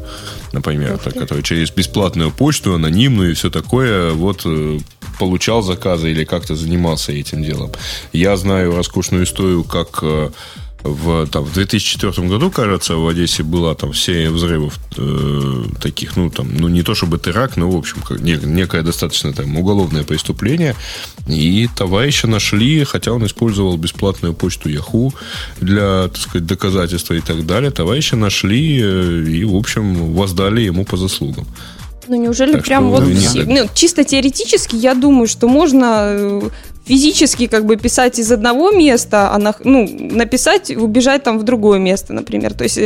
например, 0.53 0.97
который 0.97 1.43
через 1.43 1.71
бесплатную 1.71 2.31
почту, 2.31 2.73
анонимную 2.75 3.31
и 3.31 3.33
все 3.33 3.49
такое, 3.49 4.11
вот 4.11 4.41
э, 4.45 4.79
получал 5.19 5.61
заказы 5.61 6.11
или 6.11 6.23
как-то 6.23 6.55
занимался 6.55 7.11
этим 7.11 7.43
делом. 7.43 7.71
Я 8.13 8.37
знаю 8.37 8.75
роскошную 8.75 9.23
историю, 9.25 9.63
как 9.63 10.03
в, 10.83 11.27
там, 11.27 11.43
в 11.43 11.53
2004 11.53 12.27
году, 12.27 12.51
кажется, 12.51 12.95
в 12.95 13.07
Одессе 13.07 13.43
была 13.43 13.75
там 13.75 13.93
серия 13.93 14.29
взрывов 14.29 14.79
э, 14.97 15.63
таких, 15.81 16.15
ну, 16.15 16.29
там, 16.29 16.55
ну, 16.55 16.67
не 16.67 16.83
то 16.83 16.95
чтобы 16.95 17.17
теракт, 17.17 17.57
но, 17.57 17.69
в 17.69 17.75
общем, 17.75 18.01
как, 18.01 18.19
не, 18.21 18.37
некое 18.43 18.83
достаточно 18.83 19.33
там 19.33 19.57
уголовное 19.57 20.03
преступление. 20.03 20.75
И 21.27 21.67
товарища 21.75 22.27
нашли, 22.27 22.83
хотя 22.83 23.11
он 23.11 23.25
использовал 23.25 23.77
бесплатную 23.77 24.33
почту 24.33 24.69
Яху 24.69 25.13
для, 25.61 26.07
так 26.07 26.17
сказать, 26.17 26.47
доказательства 26.47 27.15
и 27.15 27.21
так 27.21 27.45
далее. 27.45 27.71
Товарища 27.71 28.15
нашли 28.15 28.79
э, 28.81 29.23
и, 29.27 29.43
в 29.43 29.55
общем, 29.55 30.13
воздали 30.13 30.61
ему 30.61 30.85
по 30.85 30.97
заслугам. 30.97 31.47
Ну, 32.07 32.15
неужели 32.15 32.53
так 32.53 32.63
прям 32.63 32.89
вот 32.89 33.03
ну, 33.03 33.69
чисто 33.73 34.03
теоретически 34.03 34.75
я 34.75 34.93
думаю, 34.93 35.27
что 35.27 35.49
можно 35.49 36.07
э, 36.09 36.41
физически 36.87 37.47
как 37.47 37.65
бы 37.65 37.75
писать 37.75 38.19
из 38.19 38.31
одного 38.31 38.71
места, 38.71 39.31
а 39.31 39.37
на, 39.37 39.53
ну, 39.63 39.87
написать, 39.99 40.71
убежать 40.71 41.23
там 41.23 41.39
в 41.39 41.43
другое 41.43 41.79
место, 41.79 42.13
например. 42.13 42.53
То 42.53 42.63
есть 42.63 42.79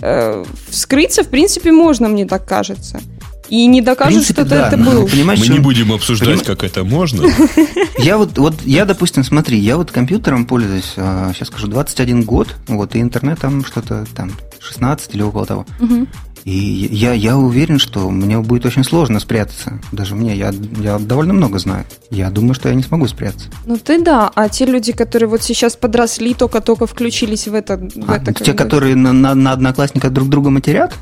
э, 0.00 0.44
вскрыться, 0.70 1.22
в 1.22 1.28
принципе, 1.28 1.72
можно, 1.72 2.08
мне 2.08 2.26
так 2.26 2.46
кажется. 2.46 3.00
И 3.48 3.66
не 3.66 3.82
докажут, 3.82 4.14
принципе, 4.14 4.42
что 4.42 4.50
да. 4.50 4.68
это 4.68 4.78
был. 4.78 5.06
Мы 5.12 5.48
не 5.48 5.58
будем 5.58 5.92
обсуждать, 5.92 6.42
Поним... 6.42 6.44
как 6.44 6.64
это 6.64 6.84
можно. 6.84 7.28
Я 7.98 8.16
вот, 8.16 8.38
вот, 8.38 8.54
я, 8.64 8.86
допустим, 8.86 9.22
смотри, 9.22 9.58
я 9.58 9.76
вот 9.76 9.90
компьютером 9.92 10.46
пользуюсь, 10.46 10.94
сейчас 10.94 11.48
скажу, 11.48 11.68
21 11.68 12.22
год, 12.22 12.48
вот, 12.66 12.96
и 12.96 13.00
интернетом 13.00 13.64
что-то 13.64 14.06
там 14.16 14.32
16 14.58 15.14
или 15.14 15.22
около 15.22 15.46
того. 15.46 15.66
Угу. 15.78 16.06
И 16.44 16.88
я, 16.90 17.12
я 17.12 17.36
уверен, 17.36 17.78
что 17.78 18.10
мне 18.10 18.38
будет 18.38 18.66
очень 18.66 18.84
сложно 18.84 19.20
спрятаться. 19.20 19.80
Даже 19.92 20.14
мне, 20.14 20.34
я, 20.34 20.52
я 20.80 20.98
довольно 20.98 21.32
много 21.32 21.58
знаю. 21.58 21.84
Я 22.10 22.30
думаю, 22.30 22.54
что 22.54 22.68
я 22.68 22.74
не 22.74 22.82
смогу 22.82 23.06
спрятаться. 23.06 23.48
Ну 23.64 23.76
ты 23.76 24.02
да, 24.02 24.30
а 24.34 24.48
те 24.48 24.66
люди, 24.66 24.92
которые 24.92 25.28
вот 25.28 25.42
сейчас 25.42 25.76
подросли, 25.76 26.34
только-только 26.34 26.86
включились 26.86 27.46
в 27.46 27.54
это... 27.54 27.76
В 27.76 28.10
а, 28.10 28.16
это 28.16 28.34
те, 28.34 28.54
которые 28.54 28.96
на, 28.96 29.12
на, 29.12 29.34
на 29.34 29.52
одноклассника 29.52 30.10
друг 30.10 30.28
друга 30.28 30.50
матерят? 30.50 30.92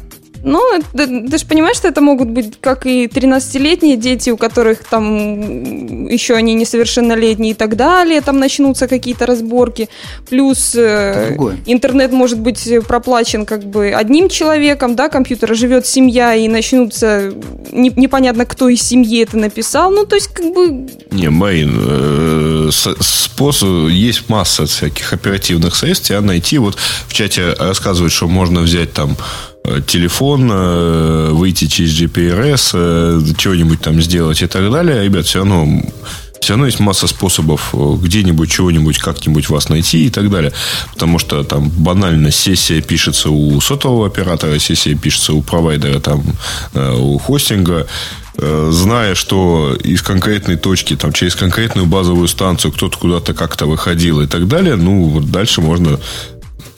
Ну, 0.43 0.61
ты, 0.93 1.29
ты 1.29 1.39
же 1.39 1.47
понимаешь, 1.47 1.77
что 1.77 1.89
это 1.89 2.01
могут 2.01 2.29
быть 2.29 2.55
как 2.61 2.87
и 2.87 3.07
13-летние 3.07 3.97
дети, 3.97 4.31
у 4.31 4.37
которых 4.37 4.85
там 4.85 6.07
еще 6.07 6.35
они 6.35 6.55
несовершеннолетние 6.55 7.53
и 7.53 7.55
так 7.55 7.77
далее, 7.77 8.21
там 8.21 8.39
начнутся 8.39 8.89
какие-то 8.89 9.27
разборки. 9.27 9.89
Плюс 10.29 10.75
э, 10.75 11.37
интернет 11.67 12.13
может 12.13 12.39
быть 12.39 12.69
проплачен 12.87 13.47
как 13.47 13.65
бы 13.65 13.93
одним 13.93 14.29
человеком, 14.29 14.97
да, 14.97 15.09
компьютера 15.09 15.55
живет 15.55 15.87
семья 15.87 16.35
и 16.35 16.49
начнутся 16.49 17.33
не, 17.73 17.91
непонятно, 17.91 18.47
кто 18.47 18.69
из 18.69 18.83
семьи 18.83 19.23
это 19.23 19.37
написал. 19.37 19.91
Ну, 19.91 20.07
то 20.07 20.17
есть 20.17 20.29
как 20.29 20.53
бы... 20.53 20.89
Не, 21.11 21.31
Марин, 21.31 21.77
э, 21.77 22.71
способ, 22.71 23.89
есть 23.89 24.29
масса 24.29 24.67
всяких 24.67 25.13
оперативных 25.13 25.75
средств, 25.75 26.09
тебя 26.09 26.21
найти. 26.21 26.59
Вот 26.59 26.77
в 27.07 27.13
чате 27.13 27.55
рассказывают, 27.59 28.13
что 28.13 28.29
можно 28.29 28.61
взять 28.61 28.93
там 28.93 29.17
телефон, 29.87 30.51
э, 30.51 31.31
выйти 31.33 31.67
через 31.67 31.93
GPRS, 32.01 32.71
э, 32.75 33.21
чего-нибудь 33.37 33.81
там 33.81 34.01
сделать 34.01 34.43
и 34.43 34.47
так 34.47 34.71
далее. 34.71 35.05
Ребят, 35.05 35.27
все 35.27 35.41
равно 35.41 35.83
все 36.41 36.55
равно 36.55 36.67
есть 36.67 36.81
масса 36.81 37.07
способов 37.07 37.75
где-нибудь, 37.75 38.51
чего-нибудь, 38.51 38.99
как-нибудь 38.99 39.51
вас 39.51 39.69
найти 39.69 40.07
и 40.07 40.11
так 40.11 40.31
далее. 40.31 40.53
Потому 40.95 41.19
что 41.19 41.45
там 41.45 41.69
банально 41.69 42.31
сессия 42.31 42.81
пишется 42.81 43.29
у 43.31 43.61
сотового 43.61 44.07
оператора, 44.07 44.59
сессия 44.59 44.95
пишется 44.95 45.35
у 45.35 45.43
провайдера, 45.43 46.01
там, 46.01 46.25
у 46.75 47.19
хостинга 47.19 47.87
зная, 48.39 49.15
что 49.15 49.77
из 49.85 50.01
конкретной 50.01 50.57
точки, 50.57 50.97
там, 50.97 51.13
через 51.13 51.35
конкретную 51.35 51.87
базовую 51.87 52.27
станцию 52.27 52.73
кто-то 52.73 52.97
куда-то 52.97 53.35
как-то 53.35 53.67
выходил 53.67 54.23
и 54.23 54.27
так 54.27 54.49
далее, 54.49 54.77
ну, 54.77 55.09
вот 55.09 55.31
дальше 55.31 55.61
можно 55.61 56.01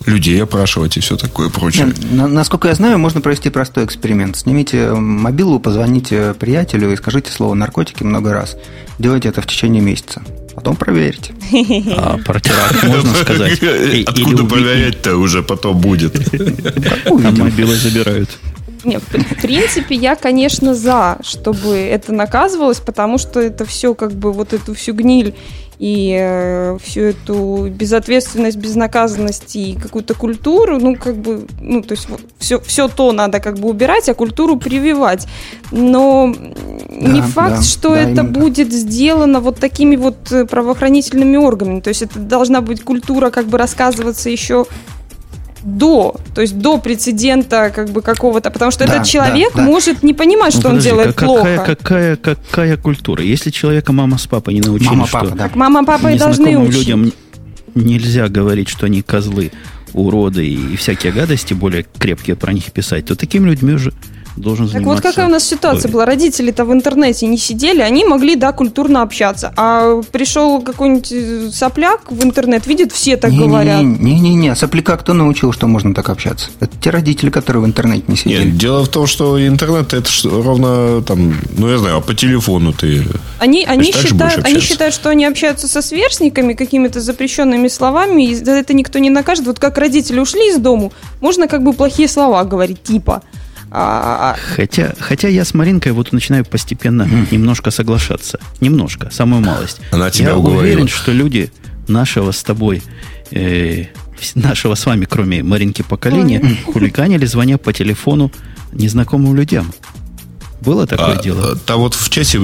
людей 0.07 0.43
опрашивать 0.43 0.97
и 0.97 1.01
все 1.01 1.17
такое 1.17 1.49
прочее. 1.49 1.93
Насколько 2.11 2.69
я 2.69 2.75
знаю, 2.75 2.99
можно 2.99 3.21
провести 3.21 3.51
простой 3.51 3.85
эксперимент. 3.85 4.37
Снимите 4.37 4.93
мобилу, 4.93 5.61
позвоните 5.61 6.35
приятелю 6.35 6.93
и 6.93 6.97
скажите 6.97 7.31
слово 7.31 7.55
наркотики 7.55 8.03
много 8.03 8.33
раз. 8.33 8.57
Делайте 8.99 9.29
это 9.29 9.41
в 9.43 9.47
течение 9.47 9.83
месяца. 9.83 10.23
Потом 10.55 10.77
проверьте. 10.77 11.35
А 11.97 12.19
про 12.19 12.41
теракт 12.41 12.83
можно 12.85 13.15
сказать? 13.15 13.63
Откуда 14.07 14.45
проверять-то 14.45 15.17
уже 15.17 15.43
потом 15.43 15.79
будет? 15.79 16.15
А 17.07 17.13
мобилы 17.13 17.75
забирают. 17.75 18.31
Нет, 18.85 19.03
в 19.03 19.41
принципе, 19.41 19.95
я, 19.95 20.17
конечно, 20.17 20.75
за, 20.75 21.19
чтобы 21.23 21.77
это 21.77 22.13
наказывалось, 22.13 22.81
потому 22.81 23.19
что 23.19 23.41
это 23.41 23.65
все 23.65 23.95
как 23.95 24.13
бы 24.13 24.33
вот 24.33 24.53
эту 24.53 24.75
всю 24.75 24.93
гниль 24.93 25.35
и 25.79 26.17
э, 26.19 26.79
всю 26.83 27.01
эту 27.03 27.69
безответственность, 27.69 28.57
безнаказанность 28.57 29.57
и 29.57 29.75
какую-то 29.75 30.15
культуру, 30.15 30.79
ну, 30.79 30.97
как 30.97 31.17
бы, 31.17 31.47
ну, 31.61 31.83
то 31.83 31.93
есть 31.93 32.07
все, 32.39 32.61
все 32.61 32.89
то 32.89 33.13
надо 33.13 33.41
как 33.41 33.59
бы 33.59 33.69
убирать, 33.69 34.09
а 34.09 34.15
культуру 34.15 34.57
прививать. 34.57 35.27
Но 35.71 36.35
да, 36.35 37.09
не 37.09 37.21
факт, 37.23 37.57
да, 37.57 37.63
что 37.63 37.91
да, 37.91 38.01
это 38.01 38.23
будет 38.23 38.69
так. 38.69 38.79
сделано 38.79 39.41
вот 39.41 39.59
такими 39.59 39.97
вот 39.97 40.31
э, 40.31 40.45
правоохранительными 40.45 41.37
органами. 41.37 41.81
То 41.81 41.89
есть 41.89 42.03
это 42.03 42.19
должна 42.19 42.61
быть 42.61 42.83
культура 42.83 43.31
как 43.31 43.47
бы 43.47 43.59
рассказываться 43.59 44.31
еще 44.31 44.67
до, 45.63 46.17
то 46.35 46.41
есть 46.41 46.59
до 46.59 46.79
прецедента 46.79 47.71
как 47.75 47.91
бы 47.91 48.03
какого-то, 48.03 48.51
потому 48.51 48.71
что 48.71 48.87
да, 48.87 48.95
этот 48.95 49.07
человек 49.07 49.53
да, 49.55 49.61
да. 49.61 49.65
может 49.65 50.03
не 50.03 50.15
понимать, 50.15 50.53
что 50.53 50.69
ну, 50.69 50.69
подожди, 50.71 50.91
он 50.91 50.97
делает 50.97 51.15
какая, 51.15 51.27
плохо. 51.27 51.77
Какая, 51.77 52.17
какая 52.17 52.77
культура? 52.77 53.23
Если 53.23 53.51
человека 53.51 53.93
мама 53.93 54.19
с 54.19 54.27
папой 54.27 54.55
не 54.55 54.61
научили, 54.61 54.89
мама, 54.89 55.07
что 55.07 55.21
папа, 55.21 55.35
да. 55.37 55.51
мама, 55.55 55.85
папа 55.85 56.09
и 56.13 56.19
должны 56.19 56.59
учить. 56.59 56.75
людям 56.75 57.13
нельзя 57.75 58.29
говорить, 58.29 58.69
что 58.69 58.87
они 58.87 59.03
козлы, 59.03 59.53
уроды 59.93 60.47
и 60.47 60.77
всякие 60.77 61.13
гадости 61.13 61.55
более 61.55 61.87
крепкие 61.99 62.37
про 62.37 62.53
них 62.53 62.73
писать, 62.73 63.07
то 63.07 63.15
такими 63.15 63.49
людьми 63.49 63.75
уже 63.75 63.93
должен 64.37 64.69
Так 64.69 64.83
вот 64.83 65.01
какая 65.01 65.27
у 65.27 65.31
нас 65.31 65.45
ситуация 65.45 65.91
была. 65.91 66.07
Родители-то 66.07 66.65
в 66.65 66.73
интернете 66.73 67.27
не 67.27 67.39
сидели, 67.39 67.81
они 67.81 68.05
могли, 68.05 68.37
да, 68.37 68.53
культурно 68.53 69.03
общаться. 69.03 69.53
А 69.57 70.01
пришел 70.11 70.61
какой-нибудь 70.63 71.13
э, 71.13 71.51
сопляк 71.53 72.11
в 72.11 72.25
интернет, 72.25 72.67
видит, 72.67 72.93
все 72.93 73.17
так 73.17 73.31
не, 73.31 73.39
говорят. 73.39 73.83
Не-не-не, 73.83 74.55
сопляка 74.57 74.97
кто 74.97 75.15
научил, 75.15 75.53
что 75.53 75.67
можно 75.67 75.95
так 75.95 76.09
общаться? 76.09 76.51
Это 76.61 76.77
те 76.81 76.91
родители, 76.91 77.31
которые 77.31 77.63
в 77.63 77.67
интернете 77.67 78.05
не 78.09 78.17
сидели. 78.17 78.45
Нет, 78.45 78.57
дело 78.57 78.85
в 78.85 78.89
том, 78.89 79.07
что 79.07 79.45
интернет 79.47 79.93
это 79.93 80.09
ровно 80.25 81.03
там, 81.03 81.35
ну 81.57 81.69
я 81.69 81.79
знаю, 81.79 81.97
а 81.99 82.01
по 82.01 82.15
телефону 82.15 82.73
ты. 82.73 83.05
Они, 83.39 83.65
они, 83.65 83.93
считают, 83.93 84.45
они 84.45 84.61
считают, 84.61 84.95
что 84.95 85.11
они 85.11 85.25
общаются 85.25 85.69
со 85.69 85.83
сверстниками 85.83 86.55
какими-то 86.55 87.01
запрещенными 87.01 87.69
словами, 87.69 88.31
и 88.31 88.35
за 88.35 88.53
это 88.53 88.75
никто 88.75 88.99
не 88.99 89.11
накажет. 89.11 89.47
Вот 89.47 89.59
как 89.59 89.79
родители 89.79 90.19
ушли 90.21 90.51
из 90.51 90.59
дому, 90.59 90.93
можно 91.21 91.49
как 91.49 91.63
бы 91.63 91.73
плохие 91.73 92.09
слова 92.09 92.45
говорить, 92.45 92.83
типа. 92.83 93.23
А, 93.75 94.31
а, 94.31 94.33
а... 94.33 94.37
Хотя, 94.37 94.95
хотя 94.99 95.29
я 95.29 95.47
с 95.47 95.55
Маринкой 95.55 95.93
вот 95.93 96.13
начинаю 96.13 96.45
постепенно 96.45 97.05
mm. 97.05 97.29
немножко 97.31 97.71
соглашаться. 97.71 98.39
Немножко, 98.61 99.09
самую 99.11 99.41
малость. 99.41 99.81
Она 99.91 100.11
тебя 100.11 100.29
я 100.29 100.37
уговорила. 100.37 100.63
уверен, 100.63 100.89
что 100.89 101.11
люди 101.11 101.51
нашего 101.89 102.33
с 102.33 102.43
тобой, 102.43 102.83
э, 103.31 103.87
нашего 104.35 104.75
с 104.75 104.85
вами, 104.85 105.07
кроме 105.07 105.43
Маринки 105.43 105.81
поколения, 105.81 106.41
Ой. 106.43 106.73
хулиганили, 106.73 107.25
звоня 107.25 107.57
по 107.57 107.73
телефону 107.73 108.31
незнакомым 108.73 109.35
людям. 109.35 109.73
Было 110.63 110.87
такое 110.87 111.19
а, 111.19 111.23
дело? 111.23 111.57
Там 111.67 111.81
вот 111.81 111.95
в, 111.95 112.09
чате, 112.09 112.39
э, 112.39 112.41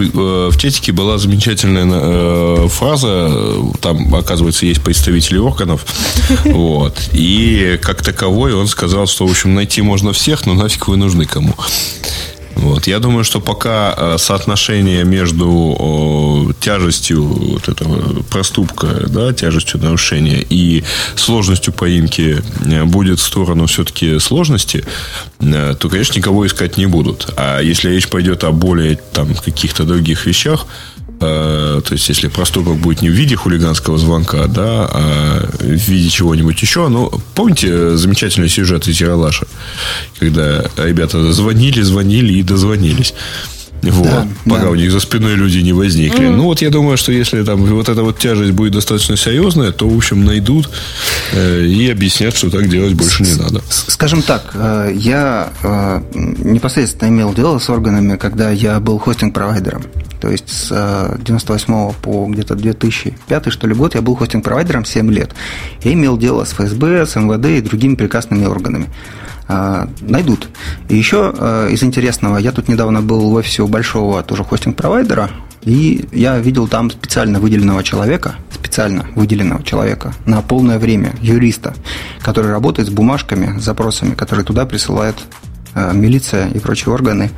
в 0.51 0.57
чатике 0.57 0.91
была 0.91 1.19
замечательная 1.19 1.87
э, 1.89 2.69
фраза. 2.69 3.31
Там, 3.81 4.13
оказывается, 4.13 4.67
есть 4.67 4.83
представители 4.83 5.39
органов. 5.39 5.87
Вот. 6.45 7.11
И 7.13 7.79
как 7.83 8.03
таковой 8.03 8.55
он 8.55 8.67
сказал, 8.67 9.07
что, 9.07 9.27
в 9.27 9.31
общем, 9.31 9.55
найти 9.55 9.83
можно 9.83 10.13
всех, 10.13 10.47
но 10.47 10.55
нафиг 10.55 10.89
вы 10.89 10.97
нужны 10.97 11.27
кому. 11.27 11.55
Вот. 12.59 12.89
Я 12.89 12.99
думаю, 12.99 13.23
что 13.23 13.41
пока 13.41 13.95
э, 13.97 14.17
соотношение 14.19 15.05
между 15.05 16.55
тяжестью 16.61 17.25
вот 17.25 17.69
этого 17.69 18.23
проступка, 18.25 19.07
да, 19.09 19.33
тяжестью 19.33 19.81
нарушения 19.81 20.45
и 20.51 20.83
сложностью 21.15 21.73
поимки 21.73 22.43
э, 22.67 22.85
будет 22.85 23.21
в 23.21 23.23
сторону 23.23 23.67
все-таки 23.67 24.19
сложности, 24.19 24.85
э, 25.39 25.77
то, 25.79 25.89
конечно, 25.89 26.19
никого 26.19 26.47
искать 26.47 26.77
не 26.77 26.87
будут. 26.87 27.33
А 27.37 27.61
если 27.61 27.91
речь 27.91 28.09
пойдет 28.09 28.43
о 28.43 28.51
более 28.51 28.99
там, 29.13 29.35
каких-то 29.35 29.85
других 29.85 30.27
вещах, 30.27 30.67
то 31.19 31.83
есть, 31.91 32.09
если 32.09 32.29
проступок 32.29 32.77
будет 32.77 33.03
не 33.03 33.09
в 33.09 33.13
виде 33.13 33.35
хулиганского 33.35 33.99
звонка, 33.99 34.47
да, 34.47 34.89
а 34.91 35.51
в 35.59 35.89
виде 35.89 36.09
чего-нибудь 36.09 36.61
еще. 36.63 36.89
Ну, 36.89 37.11
помните 37.35 37.97
замечательный 37.97 38.49
сюжет 38.49 38.87
из 38.87 39.01
Яралаша, 39.01 39.47
когда 40.19 40.65
ребята 40.77 41.33
звонили, 41.33 41.81
звонили 41.83 42.35
и 42.35 42.43
дозвонились. 42.43 43.15
Вот, 43.83 44.05
да, 44.05 44.27
пока 44.45 44.63
да. 44.63 44.71
у 44.71 44.75
них 44.75 44.91
за 44.91 45.01
спиной 45.01 45.35
люди 45.35 45.59
не 45.59 45.73
возникли. 45.73 46.27
Mm. 46.27 46.37
Ну, 46.37 46.45
вот 46.45 46.61
я 46.63 46.71
думаю, 46.71 46.97
что 46.97 47.13
если 47.13 47.43
там 47.45 47.65
вот 47.65 47.89
эта 47.89 48.03
вот 48.03 48.19
тяжесть 48.19 48.53
будет 48.53 48.73
достаточно 48.73 49.17
серьезная, 49.17 49.71
то, 49.73 49.89
в 49.89 49.97
общем, 49.97 50.25
найдут 50.25 50.69
э, 51.33 51.65
и 51.65 51.89
объяснят, 51.89 52.35
что 52.35 52.51
так 52.51 52.69
делать 52.69 52.95
больше 52.95 53.23
не 53.23 53.35
надо. 53.35 53.63
Скажем 53.69 54.23
так, 54.23 54.51
э, 54.55 54.93
я 54.95 55.53
э, 55.63 56.01
непосредственно 56.13 57.09
имел 57.09 57.33
дело 57.35 57.59
с 57.59 57.71
органами, 57.71 58.17
когда 58.17 58.51
я 58.51 58.81
был 58.81 58.99
хостинг-провайдером. 58.99 59.85
То 60.21 60.31
есть 60.31 60.49
с 60.49 61.17
98 61.19 61.93
по 62.03 62.27
где-то 62.27 62.55
2005 62.55 63.53
что 63.53 63.67
ли 63.67 63.75
год 63.75 63.95
я 63.95 64.03
был 64.03 64.15
хостинг-провайдером 64.17 64.85
7 64.85 65.11
лет. 65.13 65.35
Я 65.83 65.93
имел 65.93 66.17
дело 66.19 66.45
с 66.45 66.53
ФСБ, 66.53 67.07
с 67.07 67.17
МВД 67.17 67.47
и 67.47 67.61
другими 67.61 67.95
прекрасными 67.95 68.47
органами. 68.47 68.89
А, 69.51 69.89
найдут. 70.01 70.49
И 70.91 70.97
еще 70.97 71.33
а, 71.35 71.69
из 71.69 71.83
интересного, 71.83 72.37
я 72.37 72.53
тут 72.53 72.69
недавно 72.69 73.01
был 73.01 73.31
в 73.31 73.35
офисе 73.35 73.63
у 73.63 73.67
большого 73.67 74.23
тоже 74.23 74.45
хостинг-провайдера, 74.45 75.31
и 75.63 76.07
я 76.13 76.39
видел 76.39 76.69
там 76.69 76.91
специально 76.91 77.41
выделенного 77.41 77.83
человека, 77.83 78.35
специально 78.53 79.07
выделенного 79.15 79.63
человека 79.63 80.13
на 80.27 80.43
полное 80.43 80.79
время, 80.79 81.15
юриста, 81.23 81.75
который 82.21 82.51
работает 82.51 82.89
с 82.89 82.93
бумажками, 82.93 83.59
с 83.59 83.65
запросами, 83.65 84.15
которые 84.15 84.45
туда 84.45 84.67
присылает 84.67 85.17
а, 85.75 85.93
милиция 85.93 86.49
и 86.51 86.59
прочие 86.59 86.93
органы 86.93 87.31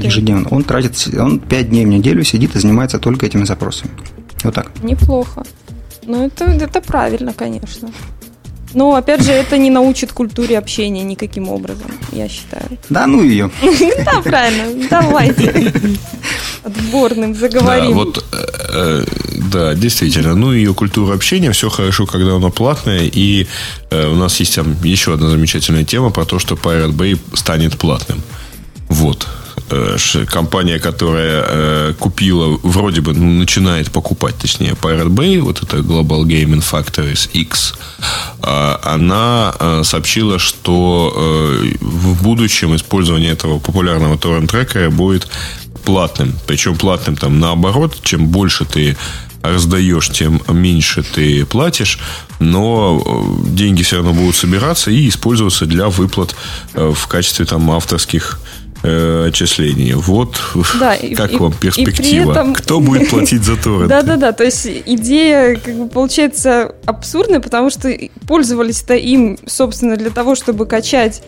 ежедневно. 0.00 0.48
Он 0.50 0.64
тратит, 0.64 1.08
он 1.18 1.38
5 1.40 1.70
дней 1.70 1.84
в 1.84 1.88
неделю 1.88 2.24
сидит 2.24 2.56
и 2.56 2.58
занимается 2.58 2.98
только 2.98 3.26
этими 3.26 3.44
запросами. 3.44 3.92
Вот 4.44 4.54
так. 4.54 4.70
Неплохо. 4.82 5.44
Ну, 6.04 6.26
это, 6.26 6.44
это 6.46 6.80
правильно, 6.80 7.32
конечно. 7.32 7.90
Но, 8.74 8.94
опять 8.94 9.22
же, 9.22 9.32
это 9.32 9.58
не 9.58 9.70
научит 9.70 10.12
культуре 10.12 10.58
общения 10.58 11.02
никаким 11.02 11.48
образом, 11.48 11.90
я 12.12 12.28
считаю. 12.28 12.64
Да, 12.88 13.06
ну 13.06 13.22
ее. 13.22 13.50
Да, 14.04 14.20
правильно. 14.22 14.88
Давайте. 14.90 15.72
Отборным 16.64 17.34
заговорим. 17.34 17.90
Да, 17.90 17.94
вот, 17.94 18.24
э, 18.72 19.04
да, 19.52 19.74
действительно. 19.74 20.34
Ну, 20.34 20.52
ее 20.52 20.74
культура 20.74 21.14
общения, 21.14 21.52
все 21.52 21.68
хорошо, 21.68 22.06
когда 22.06 22.36
она 22.36 22.48
платная. 22.50 23.10
И 23.12 23.46
э, 23.90 24.08
у 24.08 24.14
нас 24.14 24.40
есть 24.40 24.54
там 24.54 24.76
еще 24.82 25.14
одна 25.14 25.28
замечательная 25.28 25.84
тема 25.84 26.10
про 26.10 26.24
то, 26.24 26.38
что 26.38 26.54
Pirate 26.54 26.92
Bay 26.92 27.18
станет 27.34 27.78
платным. 27.78 28.22
Вот. 28.88 29.28
Э, 29.72 29.96
компания, 30.26 30.78
которая 30.78 31.44
э, 31.46 31.94
купила, 31.98 32.58
вроде 32.62 33.00
бы 33.00 33.14
ну, 33.14 33.30
начинает 33.30 33.90
покупать, 33.90 34.36
точнее, 34.36 34.72
Pirate 34.72 35.08
Bay, 35.08 35.40
вот 35.40 35.62
это 35.62 35.78
Global 35.78 36.24
Gaming 36.24 36.62
Factories 36.62 37.30
X, 37.32 37.74
э, 38.42 38.76
она 38.82 39.54
э, 39.58 39.82
сообщила, 39.84 40.38
что 40.38 41.12
в 41.80 42.22
будущем 42.22 42.74
использование 42.76 43.32
этого 43.32 43.58
популярного 43.58 44.18
торрент-трекера 44.18 44.90
будет 44.90 45.28
платным. 45.84 46.34
Причем 46.46 46.76
платным 46.76 47.16
там 47.16 47.40
наоборот, 47.40 47.96
чем 48.02 48.26
больше 48.26 48.64
ты 48.64 48.96
раздаешь, 49.42 50.10
тем 50.10 50.40
меньше 50.48 51.02
ты 51.02 51.46
платишь, 51.46 51.98
но 52.40 53.02
деньги 53.46 53.82
все 53.82 53.96
равно 53.96 54.12
будут 54.12 54.36
собираться 54.36 54.90
и 54.90 55.08
использоваться 55.08 55.66
для 55.66 55.88
выплат 55.88 56.36
в 56.74 57.06
качестве 57.08 57.44
там 57.44 57.70
авторских 57.70 58.38
э, 58.82 59.26
отчислений. 59.28 59.94
Вот 59.94 60.40
да, 60.78 60.96
как 61.16 61.32
и, 61.32 61.36
вам 61.36 61.52
перспектива? 61.52 62.32
Этом... 62.32 62.54
Кто 62.54 62.80
будет 62.80 63.08
платить 63.10 63.42
за 63.42 63.56
торренты? 63.56 63.88
Да-да-да, 63.88 64.32
то 64.32 64.44
есть 64.44 64.66
идея 64.86 65.56
как 65.56 65.74
бы 65.74 65.88
получается 65.88 66.74
абсурдная, 66.86 67.40
потому 67.40 67.70
что 67.70 67.92
пользовались-то 68.26 68.94
им, 68.94 69.38
собственно, 69.46 69.96
для 69.96 70.10
того, 70.10 70.34
чтобы 70.34 70.66
качать 70.66 71.22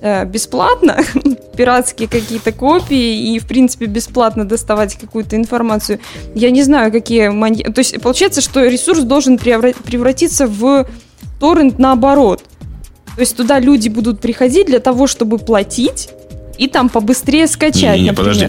э, 0.00 0.24
бесплатно 0.24 0.98
пиратские 1.56 2.08
какие-то 2.08 2.52
копии 2.52 3.34
и, 3.34 3.38
в 3.38 3.46
принципе, 3.46 3.86
бесплатно 3.86 4.44
доставать 4.44 4.98
какую-то 4.98 5.36
информацию. 5.36 6.00
Я 6.34 6.50
не 6.50 6.62
знаю, 6.62 6.92
какие... 6.92 7.28
Манья... 7.28 7.64
То 7.72 7.80
есть 7.80 8.00
получается, 8.00 8.40
что 8.40 8.64
ресурс 8.64 9.00
должен 9.00 9.38
превратиться 9.38 10.46
в 10.46 10.86
торрент 11.40 11.78
наоборот. 11.78 12.42
То 13.14 13.20
есть 13.20 13.34
туда 13.34 13.58
люди 13.58 13.88
будут 13.88 14.20
приходить 14.20 14.66
для 14.66 14.78
того, 14.78 15.06
чтобы 15.06 15.38
платить, 15.38 16.10
и 16.58 16.68
там 16.68 16.88
побыстрее 16.88 17.46
скачать, 17.46 17.98
не, 17.98 18.04
не, 18.04 18.10
например. 18.10 18.34
подожди 18.34 18.48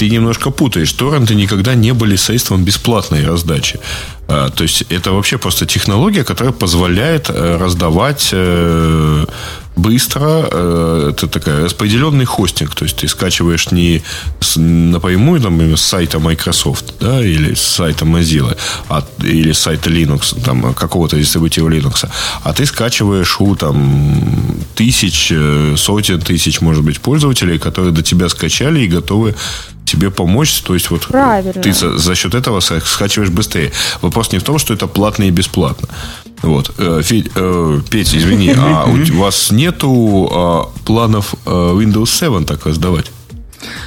ты 0.00 0.08
немножко 0.08 0.50
путаешь. 0.50 0.90
Торренты 0.94 1.34
никогда 1.34 1.74
не 1.74 1.92
были 1.92 2.16
средством 2.16 2.64
бесплатной 2.64 3.22
раздачи. 3.26 3.78
А, 4.30 4.48
то 4.48 4.62
есть 4.62 4.84
это 4.90 5.10
вообще 5.12 5.38
просто 5.38 5.66
технология, 5.66 6.22
которая 6.22 6.52
позволяет 6.52 7.30
э, 7.30 7.56
раздавать 7.56 8.28
э, 8.32 9.26
быстро. 9.74 10.48
Э, 10.52 11.10
это 11.10 11.26
такая 11.26 11.64
распределенный 11.64 12.26
хостинг. 12.26 12.76
То 12.76 12.84
есть 12.84 12.96
ты 12.96 13.08
скачиваешь 13.08 13.72
не 13.72 14.02
напрямую 14.56 15.40
там, 15.40 15.60
с 15.76 15.82
сайта 15.82 16.20
Microsoft 16.20 16.94
да, 17.00 17.20
или 17.20 17.54
с 17.54 17.60
сайта 17.60 18.04
Mozilla 18.04 18.56
а, 18.88 19.04
или 19.18 19.50
с 19.50 19.58
сайта 19.58 19.90
Linux, 19.90 20.40
там, 20.44 20.74
какого-то 20.74 21.16
дистрибутива 21.16 21.68
Linux, 21.68 22.08
а 22.44 22.52
ты 22.52 22.66
скачиваешь 22.66 23.40
у 23.40 23.56
там, 23.56 24.32
тысяч, 24.76 25.32
сотен 25.76 26.20
тысяч, 26.20 26.60
может 26.60 26.84
быть, 26.84 27.00
пользователей, 27.00 27.58
которые 27.58 27.92
до 27.92 28.02
тебя 28.02 28.28
скачали 28.28 28.80
и 28.80 28.86
готовы 28.86 29.34
тебе 29.90 30.10
помочь. 30.10 30.62
То 30.62 30.74
есть 30.74 30.90
вот 30.90 31.06
Правильно. 31.06 31.52
ты 31.52 31.72
за, 31.72 31.98
за 31.98 32.14
счет 32.14 32.34
этого 32.34 32.60
скачиваешь 32.60 33.30
быстрее. 33.30 33.72
Вопрос 34.02 34.19
вопрос 34.20 34.32
не 34.32 34.38
в 34.38 34.42
том, 34.42 34.58
что 34.58 34.74
это 34.74 34.86
платно 34.86 35.24
и 35.24 35.30
бесплатно. 35.30 35.88
Вот. 36.42 36.70
Э, 36.78 37.02
Федь, 37.02 37.30
э, 37.34 37.80
Петя, 37.90 38.18
извини, 38.18 38.54
а 38.56 38.84
у 38.86 39.18
вас 39.18 39.50
нету 39.50 40.28
э, 40.30 40.84
планов 40.84 41.34
э, 41.46 41.50
Windows 41.50 42.06
7 42.06 42.44
так 42.44 42.66
раздавать? 42.66 43.10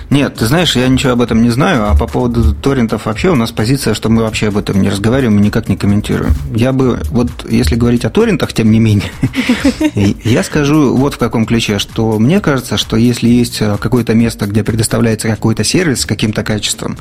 Нет, 0.09 0.35
ты 0.35 0.45
знаешь, 0.45 0.75
я 0.75 0.87
ничего 0.87 1.13
об 1.13 1.21
этом 1.21 1.41
не 1.41 1.49
знаю, 1.49 1.89
а 1.89 1.95
по 1.95 2.07
поводу 2.07 2.53
торрентов 2.53 3.05
вообще 3.05 3.29
у 3.29 3.35
нас 3.35 3.51
позиция, 3.51 3.93
что 3.93 4.09
мы 4.09 4.21
вообще 4.21 4.49
об 4.49 4.57
этом 4.57 4.81
не 4.81 4.89
разговариваем 4.89 5.39
и 5.39 5.41
никак 5.41 5.69
не 5.69 5.77
комментируем. 5.77 6.33
Я 6.55 6.71
бы, 6.71 7.01
вот 7.09 7.29
если 7.49 7.75
говорить 7.75 8.05
о 8.05 8.09
торрентах, 8.09 8.53
тем 8.53 8.71
не 8.71 8.79
менее, 8.79 9.11
я 10.23 10.43
скажу 10.43 10.95
вот 10.95 11.15
в 11.15 11.17
каком 11.17 11.45
ключе, 11.45 11.79
что 11.79 12.19
мне 12.19 12.39
кажется, 12.39 12.77
что 12.77 12.97
если 12.97 13.27
есть 13.27 13.59
какое-то 13.79 14.13
место, 14.13 14.45
где 14.45 14.63
предоставляется 14.63 15.27
какой-то 15.27 15.63
сервис 15.63 16.01
с 16.01 16.05
каким-то 16.05 16.43
качеством, 16.43 16.97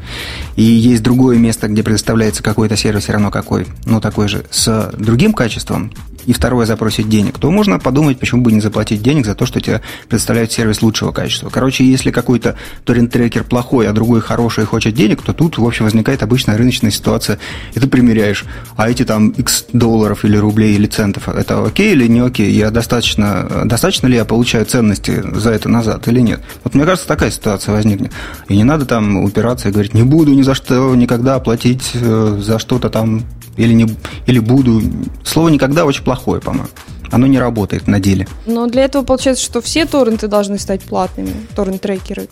и 0.57 0.63
есть 0.63 1.03
другое 1.03 1.39
место, 1.39 1.69
где 1.69 1.83
предоставляется 1.83 2.43
какой-то 2.43 2.77
сервис 2.77 3.03
все 3.03 3.13
равно 3.13 3.31
какой, 3.31 3.67
ну 3.85 4.01
такой 4.01 4.29
же, 4.29 4.45
с 4.51 4.93
другим 4.97 5.33
качеством, 5.33 5.93
и 6.27 6.33
второе 6.33 6.67
запросит 6.67 7.09
денег, 7.09 7.39
то 7.39 7.51
можно 7.51 7.79
подумать, 7.79 8.19
почему 8.19 8.43
бы 8.43 8.53
не 8.53 8.61
заплатить 8.61 9.03
денег 9.03 9.27
за 9.27 9.35
то, 9.35 9.47
что 9.47 9.61
тебе 9.61 9.81
представляют 10.09 10.53
сервис 10.53 10.83
лучшего 10.83 11.13
качества. 11.13 11.51
Короче, 11.51 11.85
если 11.85 12.11
какой-то 12.11 12.57
торрент-трекер 12.85 13.45
плохой, 13.45 13.89
а 13.89 13.93
другой 13.93 14.21
хороший 14.21 14.65
и 14.65 14.67
хочет 14.67 14.95
денег, 14.95 15.23
то 15.23 15.33
тут, 15.33 15.59
в 15.59 15.67
общем, 15.67 15.85
возникает 15.85 16.23
обычная 16.23 16.57
рыночная 16.57 16.91
ситуация, 16.91 17.39
и 17.75 17.81
ты 17.81 17.87
примеряешь, 17.87 18.45
а 18.77 18.91
эти 18.91 19.05
там 19.05 19.31
x 19.31 19.67
долларов 19.73 20.25
или 20.25 20.37
рублей 20.37 20.75
или 20.75 20.87
центов, 20.87 21.29
это 21.29 21.65
окей 21.65 21.93
или 21.93 22.07
не 22.07 22.21
окей? 22.21 22.51
Я 22.53 22.71
достаточно, 22.71 23.63
достаточно 23.65 24.07
ли 24.07 24.17
я 24.17 24.25
получаю 24.25 24.67
ценности 24.67 25.23
за 25.35 25.51
это 25.51 25.69
назад 25.69 26.09
или 26.09 26.21
нет? 26.21 26.41
Вот 26.65 26.75
мне 26.75 26.85
кажется, 26.85 27.09
такая 27.09 27.31
ситуация 27.31 27.73
возникнет. 27.73 28.13
И 28.49 28.57
не 28.57 28.65
надо 28.65 28.87
там 28.87 29.23
упираться 29.25 29.69
и 29.69 29.73
говорить, 29.73 29.95
не 29.95 30.03
буду 30.03 30.33
ни 30.33 30.43
за 30.43 30.55
что 30.55 30.95
никогда 30.95 31.39
платить 31.39 31.91
э, 31.95 32.39
за 32.41 32.59
что-то 32.59 32.91
там 32.91 33.23
или, 33.57 33.73
не, 33.73 33.97
или 34.27 34.39
буду. 34.39 34.83
Слово 35.25 35.49
«никогда» 35.49 35.85
очень 35.85 36.05
плохое, 36.05 36.41
по-моему. 36.41 36.69
Оно 37.11 37.27
не 37.27 37.39
работает 37.39 37.87
на 37.87 38.01
деле. 38.01 38.27
Но 38.47 38.67
для 38.67 38.85
этого 38.85 39.05
получается, 39.05 39.45
что 39.45 39.61
все 39.61 39.85
торренты 39.85 40.29
должны 40.29 40.59
стать 40.59 40.83
платными, 40.83 41.35
торрент-трекеры. 41.55 42.29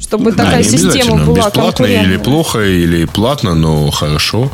Чтобы 0.00 0.32
да, 0.32 0.44
такая 0.44 0.64
система 0.64 1.24
была 1.24 1.46
Бесплатно 1.46 1.86
или 1.86 2.16
плохо, 2.16 2.60
или 2.60 3.04
платно, 3.04 3.54
но 3.54 3.90
хорошо. 3.90 4.50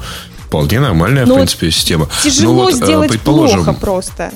Вполне 0.47 0.81
нормальная, 0.81 1.27
но 1.27 1.35
в 1.35 1.37
принципе, 1.39 1.71
система. 1.71 2.09
Тяжело 2.23 2.55
ну, 2.55 2.63
вот, 2.65 2.73
э, 2.75 2.77
сделать 2.77 3.11
предположим... 3.11 3.65
плохо 3.65 3.79
просто. 3.79 4.33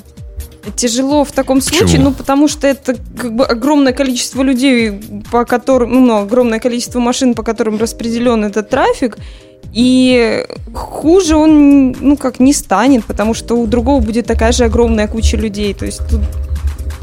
Тяжело 0.77 1.25
в 1.25 1.33
таком 1.33 1.61
случае, 1.61 1.87
Почему? 1.87 2.05
ну 2.05 2.13
потому 2.13 2.49
что 2.49 2.67
это 2.67 2.97
как 3.17 3.35
бы 3.35 3.45
огромное 3.45 3.93
количество 3.93 4.43
людей, 4.43 5.01
по 5.31 5.45
которым, 5.45 6.07
ну, 6.07 6.19
огромное 6.19 6.61
количество 6.61 7.01
машин, 7.01 7.35
по 7.35 7.43
которым 7.43 7.79
распределен 7.79 8.45
этот 8.45 8.69
трафик, 8.69 9.17
и 9.73 10.45
хуже 10.75 11.37
он, 11.37 11.93
ну, 11.93 12.17
как 12.17 12.41
не 12.41 12.53
станет, 12.53 13.05
потому 13.05 13.35
что 13.35 13.55
у 13.55 13.67
другого 13.67 14.01
будет 14.01 14.27
такая 14.27 14.53
же 14.53 14.65
огромная 14.65 15.09
куча 15.09 15.37
людей. 15.37 15.73
То 15.75 15.87
есть 15.87 16.01
тут 16.09 16.21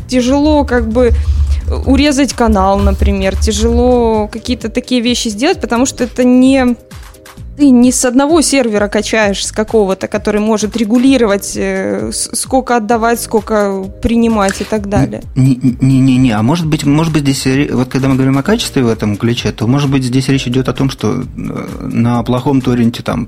тяжело 0.07 0.65
как 0.65 0.87
бы 0.87 1.11
урезать 1.85 2.33
канал, 2.33 2.79
например, 2.79 3.35
тяжело 3.35 4.27
какие-то 4.27 4.69
такие 4.69 5.01
вещи 5.01 5.29
сделать, 5.29 5.61
потому 5.61 5.85
что 5.85 6.03
это 6.03 6.23
не 6.23 6.75
ты 7.59 7.71
не 7.71 7.91
с 7.91 8.05
одного 8.05 8.41
сервера 8.41 8.87
качаешь, 8.87 9.45
с 9.45 9.51
какого-то, 9.51 10.07
который 10.07 10.39
может 10.39 10.77
регулировать, 10.77 11.53
э, 11.57 12.09
сколько 12.13 12.77
отдавать, 12.77 13.21
сколько 13.21 13.83
принимать 14.01 14.61
и 14.61 14.63
так 14.63 14.87
далее. 14.87 15.21
Не-не-не, 15.35 16.31
а 16.31 16.41
может 16.41 16.67
быть, 16.67 16.85
может 16.85 17.11
быть 17.11 17.23
здесь, 17.23 17.69
вот 17.71 17.89
когда 17.89 18.07
мы 18.07 18.15
говорим 18.15 18.37
о 18.37 18.43
качестве 18.43 18.83
в 18.83 18.87
этом 18.87 19.17
ключе, 19.17 19.51
то 19.51 19.67
может 19.67 19.89
быть 19.89 20.03
здесь 20.03 20.29
речь 20.29 20.47
идет 20.47 20.69
о 20.69 20.73
том, 20.73 20.89
что 20.89 21.21
э, 21.21 21.23
на 21.81 22.23
плохом 22.23 22.61
торренте 22.61 23.03
там 23.03 23.27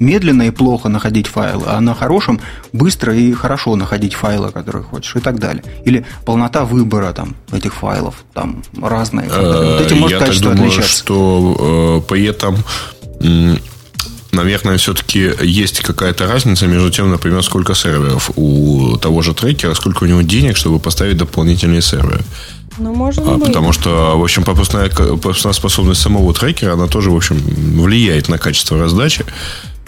медленно 0.00 0.42
и 0.42 0.50
плохо 0.50 0.88
находить 0.88 1.28
файлы, 1.28 1.62
а 1.66 1.80
на 1.80 1.94
хорошем 1.94 2.40
быстро 2.72 3.14
и 3.14 3.32
хорошо 3.32 3.76
находить 3.76 4.14
файлы, 4.14 4.50
которые 4.50 4.82
хочешь 4.82 5.14
и 5.14 5.20
так 5.20 5.38
далее. 5.38 5.62
Или 5.84 6.04
полнота 6.24 6.64
выбора 6.64 7.12
там 7.12 7.36
этих 7.52 7.74
файлов 7.74 8.24
там 8.34 8.62
разная. 8.82 9.28
Вот 9.28 9.80
этим 9.80 9.98
может 10.00 10.20
Я 10.20 10.26
качество 10.26 10.50
так 10.50 10.56
думаю, 10.56 10.72
отличаться. 10.72 10.98
что 10.98 12.02
э, 12.04 12.08
при 12.08 12.24
этом 12.24 12.56
наверное, 14.32 14.76
все-таки 14.76 15.30
есть 15.42 15.80
какая-то 15.80 16.26
разница 16.26 16.66
между 16.66 16.90
тем, 16.90 17.10
например, 17.10 17.42
сколько 17.42 17.74
серверов 17.74 18.30
у 18.36 18.96
того 18.96 19.22
же 19.22 19.34
трекера, 19.34 19.74
сколько 19.74 20.04
у 20.04 20.06
него 20.06 20.22
денег, 20.22 20.56
чтобы 20.56 20.78
поставить 20.78 21.16
дополнительные 21.16 21.82
серверы. 21.82 22.22
Ну, 22.78 22.94
может 22.94 23.26
а, 23.26 23.36
быть. 23.36 23.46
Потому 23.46 23.72
что, 23.72 24.16
в 24.16 24.22
общем, 24.22 24.44
пропускная, 24.44 24.88
пропускная 24.88 25.52
способность 25.52 26.00
самого 26.00 26.32
трекера, 26.32 26.72
она 26.74 26.86
тоже, 26.86 27.10
в 27.10 27.16
общем, 27.16 27.36
влияет 27.82 28.28
на 28.28 28.38
качество 28.38 28.78
раздачи. 28.78 29.24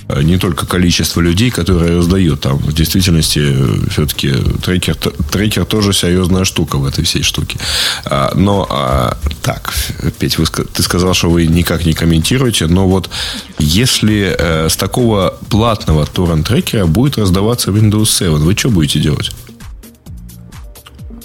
А 0.08 0.22
не 0.22 0.38
только 0.38 0.66
количество 0.66 1.20
людей, 1.20 1.50
которые 1.50 1.96
раздают. 1.96 2.40
Там 2.40 2.58
в 2.58 2.72
действительности 2.72 3.54
все-таки 3.90 4.32
трекер, 4.62 4.96
трекер 5.30 5.64
тоже 5.64 5.92
серьезная 5.92 6.44
штука 6.44 6.76
в 6.76 6.86
этой 6.86 7.04
всей 7.04 7.22
штуке. 7.22 7.58
А, 8.04 8.32
но 8.34 8.66
а, 8.70 9.16
так, 9.42 9.72
Петь, 10.18 10.38
вы, 10.38 10.46
ты 10.46 10.82
сказал, 10.82 11.14
что 11.14 11.30
вы 11.30 11.46
никак 11.46 11.86
не 11.86 11.92
комментируете, 11.92 12.66
но 12.66 12.86
вот 12.86 13.10
если 13.58 14.34
э, 14.38 14.68
с 14.68 14.76
такого 14.76 15.38
платного 15.48 16.06
торрент-трекера 16.06 16.86
будет 16.86 17.18
раздаваться 17.18 17.70
Windows 17.70 18.06
7, 18.06 18.32
вы 18.36 18.54
что 18.54 18.70
будете 18.70 18.98
делать? 19.00 19.32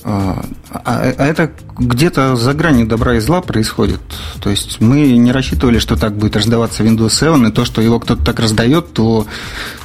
А, 0.10 0.42
а, 0.72 1.14
а 1.18 1.26
это 1.26 1.52
где-то 1.78 2.38
за 2.38 2.54
гранью 2.54 2.88
добра 2.88 3.16
и 3.16 3.20
зла 3.20 3.42
происходит. 3.42 4.00
То 4.40 4.50
есть 4.50 4.80
мы 4.80 5.12
не 5.12 5.34
рассчитывали, 5.34 5.80
что 5.80 5.98
так 5.98 6.16
будет 6.16 6.38
раздаваться 6.38 6.82
Windows 6.84 7.10
7, 7.10 7.46
и 7.46 7.52
то, 7.52 7.66
что 7.66 7.82
его 7.82 8.00
кто-то 8.00 8.24
так 8.24 8.40
раздает, 8.40 8.94
то 8.94 9.28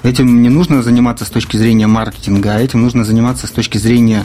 этим 0.05 0.40
не 0.40 0.49
нужно 0.49 0.81
заниматься 0.85 1.24
с 1.24 1.28
точки 1.28 1.57
зрения 1.57 1.89
маркетинга, 1.89 2.55
а 2.55 2.61
этим 2.61 2.82
нужно 2.82 3.05
заниматься 3.05 3.49
с 3.49 3.51
точки 3.51 3.78
зрения 3.78 4.24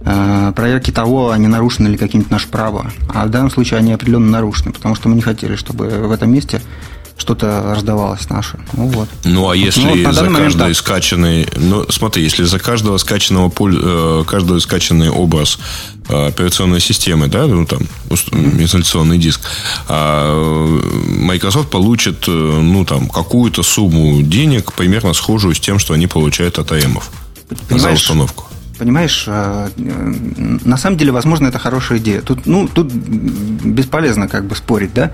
э, 0.00 0.52
проверки 0.56 0.90
того, 0.90 1.30
а 1.30 1.38
не 1.38 1.46
нарушены 1.46 1.86
ли 1.86 1.96
какие-нибудь 1.96 2.32
наши 2.32 2.48
права. 2.48 2.90
А 3.08 3.24
в 3.24 3.30
данном 3.30 3.52
случае 3.52 3.78
они 3.78 3.92
определенно 3.92 4.28
нарушены, 4.28 4.72
потому 4.72 4.96
что 4.96 5.08
мы 5.08 5.14
не 5.14 5.22
хотели, 5.22 5.54
чтобы 5.54 5.86
в 5.86 6.10
этом 6.10 6.32
месте 6.32 6.60
что-то 7.16 7.74
раздавалось 7.74 8.28
наше. 8.28 8.58
Ну 8.74 8.88
вот. 8.88 9.08
Ну 9.24 9.48
а 9.48 9.56
если 9.56 9.82
ну, 9.82 9.90
вот 9.90 9.98
за 9.98 10.04
каждый 10.04 10.30
момент, 10.30 10.76
скачанный, 10.76 11.48
ну 11.56 11.86
смотри, 11.88 12.22
если 12.22 12.44
за 12.44 12.58
каждого 12.58 12.98
скачанного 12.98 13.50
э, 13.58 14.24
каждый 14.26 14.60
скачанный 14.60 15.08
образ 15.08 15.58
э, 16.08 16.26
операционной 16.28 16.80
системы, 16.80 17.28
да, 17.28 17.46
ну 17.46 17.64
там 17.64 17.80
инсталляционный 18.10 19.18
диск, 19.18 19.40
а 19.88 20.70
Microsoft 21.08 21.70
получит, 21.70 22.28
э, 22.28 22.30
ну 22.30 22.84
там 22.84 23.08
какую-то 23.08 23.62
сумму 23.62 24.22
денег 24.22 24.72
примерно 24.74 25.14
схожую 25.14 25.54
с 25.54 25.60
тем, 25.60 25.78
что 25.78 25.94
они 25.94 26.06
получают 26.06 26.58
от 26.58 26.70
АМов 26.72 27.10
за 27.70 27.90
установку. 27.90 28.44
Понимаешь, 28.78 29.24
э, 29.26 29.68
на 30.64 30.76
самом 30.76 30.96
деле, 30.96 31.12
возможно, 31.12 31.48
это 31.48 31.58
хорошая 31.58 31.98
идея. 31.98 32.20
Тут, 32.20 32.46
ну, 32.46 32.68
тут 32.68 32.92
бесполезно 32.92 34.28
как 34.28 34.44
бы 34.44 34.54
спорить, 34.54 34.92
да. 34.94 35.12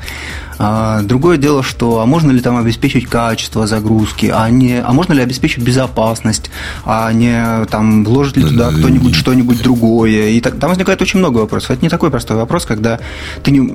А, 0.58 1.02
другое 1.02 1.38
дело, 1.38 1.62
что 1.62 2.00
а 2.00 2.06
можно 2.06 2.30
ли 2.30 2.40
там 2.40 2.56
обеспечить 2.56 3.06
качество 3.06 3.66
загрузки, 3.66 4.30
а 4.32 4.48
не, 4.48 4.80
а 4.80 4.92
можно 4.92 5.12
ли 5.12 5.22
обеспечить 5.22 5.64
безопасность, 5.64 6.50
а 6.84 7.12
не 7.12 7.64
там 7.66 8.04
вложить 8.04 8.36
ли 8.36 8.44
туда 8.44 8.70
кто-нибудь 8.70 9.14
что-нибудь 9.14 9.62
другое. 9.62 10.28
И 10.28 10.40
так, 10.40 10.58
там 10.58 10.70
возникает 10.70 11.02
очень 11.02 11.18
много 11.18 11.38
вопросов. 11.38 11.72
Это 11.72 11.82
не 11.82 11.88
такой 11.88 12.10
простой 12.10 12.36
вопрос, 12.36 12.64
когда 12.64 13.00
ты 13.42 13.50
не, 13.50 13.66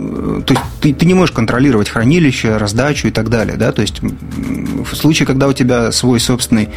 то 0.44 0.54
есть 0.54 0.62
ты, 0.80 0.94
ты 0.94 1.06
не 1.06 1.14
можешь 1.14 1.36
контролировать 1.36 1.90
хранилище, 1.90 2.58
раздачу 2.58 3.08
и 3.08 3.12
так 3.12 3.30
далее, 3.30 3.58
да. 3.58 3.72
То 3.72 3.82
есть 3.82 4.02
в 4.02 4.96
случае, 4.96 5.28
когда 5.28 5.48
у 5.48 5.54
тебя 5.54 5.92
свой 5.92 6.20
собственный 6.20 6.70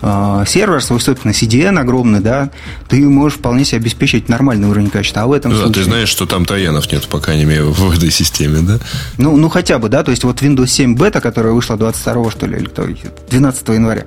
э, 0.00 0.44
сервер, 0.46 0.82
свой 0.82 1.00
собственный 1.00 1.34
CDN 1.34 1.78
огромный, 1.78 2.20
да, 2.20 2.50
ты 2.88 3.00
можешь 3.08 3.38
вполне 3.38 3.64
себе 3.64 3.78
обеспечить 3.78 4.28
нормальный 4.28 4.68
уровень 4.68 4.90
качества. 4.90 5.22
А 5.22 5.26
в 5.26 5.32
этом 5.32 5.52
да, 5.52 5.58
случае... 5.58 5.74
ты 5.74 5.84
знаешь, 5.84 6.08
что 6.08 6.26
там 6.26 6.44
троянов 6.44 6.90
нет, 6.90 7.06
по 7.08 7.20
крайней 7.20 7.44
мере, 7.44 7.64
в 7.64 7.90
этой 7.96 8.10
системе, 8.10 8.60
да? 8.60 8.78
Ну, 9.16 9.36
ну, 9.36 9.48
хотя 9.48 9.78
бы, 9.78 9.88
да, 9.88 10.02
то 10.02 10.10
есть 10.10 10.24
вот 10.24 10.42
Windows 10.42 10.68
7 10.68 10.94
бета, 10.96 11.20
которая 11.20 11.52
вышла 11.52 11.76
22 11.76 12.30
что 12.30 12.46
ли, 12.46 12.58
или 12.58 12.66
кто, 12.66 12.86
12 13.30 13.68
января, 13.68 14.04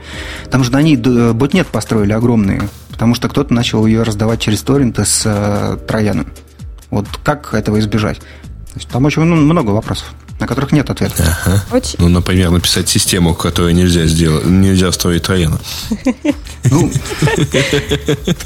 там 0.50 0.64
же 0.64 0.72
на 0.72 0.82
ней 0.82 1.02
э, 1.04 1.34
ботнет 1.34 1.68
построили 1.68 2.14
огромные, 2.14 2.70
потому 2.90 3.16
что 3.16 3.30
кто-то 3.30 3.54
начал 3.54 3.86
ее 3.86 4.04
раздавать 4.04 4.40
через 4.40 4.62
торренты 4.62 5.06
с 5.06 5.24
э, 5.26 5.78
трояном. 5.88 6.28
Вот 6.90 7.08
как 7.24 7.54
этого 7.54 7.80
избежать? 7.80 8.20
То 8.20 8.78
есть 8.78 8.90
там 8.90 9.06
очень 9.06 9.22
много 9.24 9.72
вопросов 9.72 10.14
на 10.42 10.48
которых 10.48 10.72
нет 10.72 10.90
ответа. 10.90 11.38
Ага. 11.46 11.64
Очень... 11.72 11.96
Ну, 12.00 12.10
например, 12.10 12.50
написать 12.50 12.90
систему, 12.90 13.36
которую 13.36 13.76
нельзя 13.76 14.06
сделать, 14.08 14.46
нельзя 14.46 14.90
встроить 14.92 15.24
трояна. 15.24 15.60
Ну, 16.70 16.92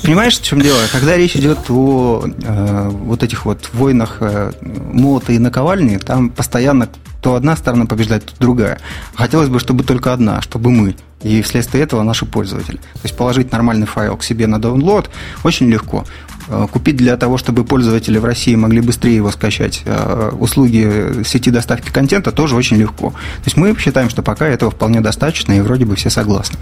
понимаешь, 0.03 0.38
в 0.38 0.43
чем 0.43 0.61
дело? 0.61 0.80
Когда 0.91 1.17
речь 1.17 1.35
идет 1.35 1.57
о 1.69 2.26
э, 2.26 2.89
вот 2.89 3.23
этих 3.23 3.45
вот 3.45 3.69
войнах 3.73 4.17
э, 4.19 4.51
молота 4.61 5.34
и 5.34 5.38
наковальни, 5.38 5.97
там 5.97 6.30
постоянно 6.30 6.89
то 7.22 7.34
одна 7.34 7.55
сторона 7.55 7.88
побеждает, 7.88 8.26
то 8.26 8.34
другая. 8.39 8.80
Хотелось 9.15 9.49
бы, 9.49 9.59
чтобы 9.59 9.84
только 9.84 10.13
одна, 10.13 10.41
чтобы 10.41 10.69
мы. 10.69 10.95
И 11.23 11.41
вследствие 11.41 11.84
этого 11.84 12.03
наши 12.03 12.26
пользователи. 12.26 12.77
То 12.77 12.99
есть 13.03 13.17
положить 13.17 13.51
нормальный 13.51 13.88
файл 13.88 14.15
к 14.15 14.23
себе 14.23 14.45
на 14.45 14.57
download 14.57 15.07
очень 15.43 15.67
легко. 15.67 16.05
Э, 16.47 16.67
купить 16.72 16.95
для 16.95 17.17
того, 17.17 17.38
чтобы 17.38 17.63
пользователи 17.63 18.17
в 18.17 18.26
России 18.26 18.55
могли 18.55 18.81
быстрее 18.81 19.15
его 19.15 19.31
скачать, 19.31 19.81
э, 19.85 20.31
услуги 20.39 21.23
сети 21.23 21.49
доставки 21.49 21.89
контента 21.89 22.31
тоже 22.31 22.55
очень 22.55 22.77
легко. 22.77 23.11
То 23.11 23.45
есть 23.45 23.57
мы 23.57 23.76
считаем, 23.77 24.09
что 24.09 24.22
пока 24.22 24.47
этого 24.47 24.72
вполне 24.72 25.01
достаточно, 25.01 25.53
и 25.53 25.61
вроде 25.61 25.85
бы 25.85 25.95
все 25.95 26.09
согласны. 26.09 26.59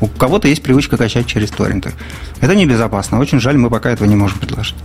У 0.00 0.06
кого-то 0.06 0.48
есть 0.48 0.62
привычка 0.62 0.96
качать 0.96 1.26
через 1.26 1.50
торренты. 1.50 1.92
Это 2.40 2.54
небезопасно. 2.54 3.18
Очень 3.18 3.40
жаль, 3.40 3.58
мы 3.58 3.68
пока 3.68 3.90
этого 3.90 4.08
не 4.08 4.16
можем 4.16 4.38
предложить. 4.38 4.76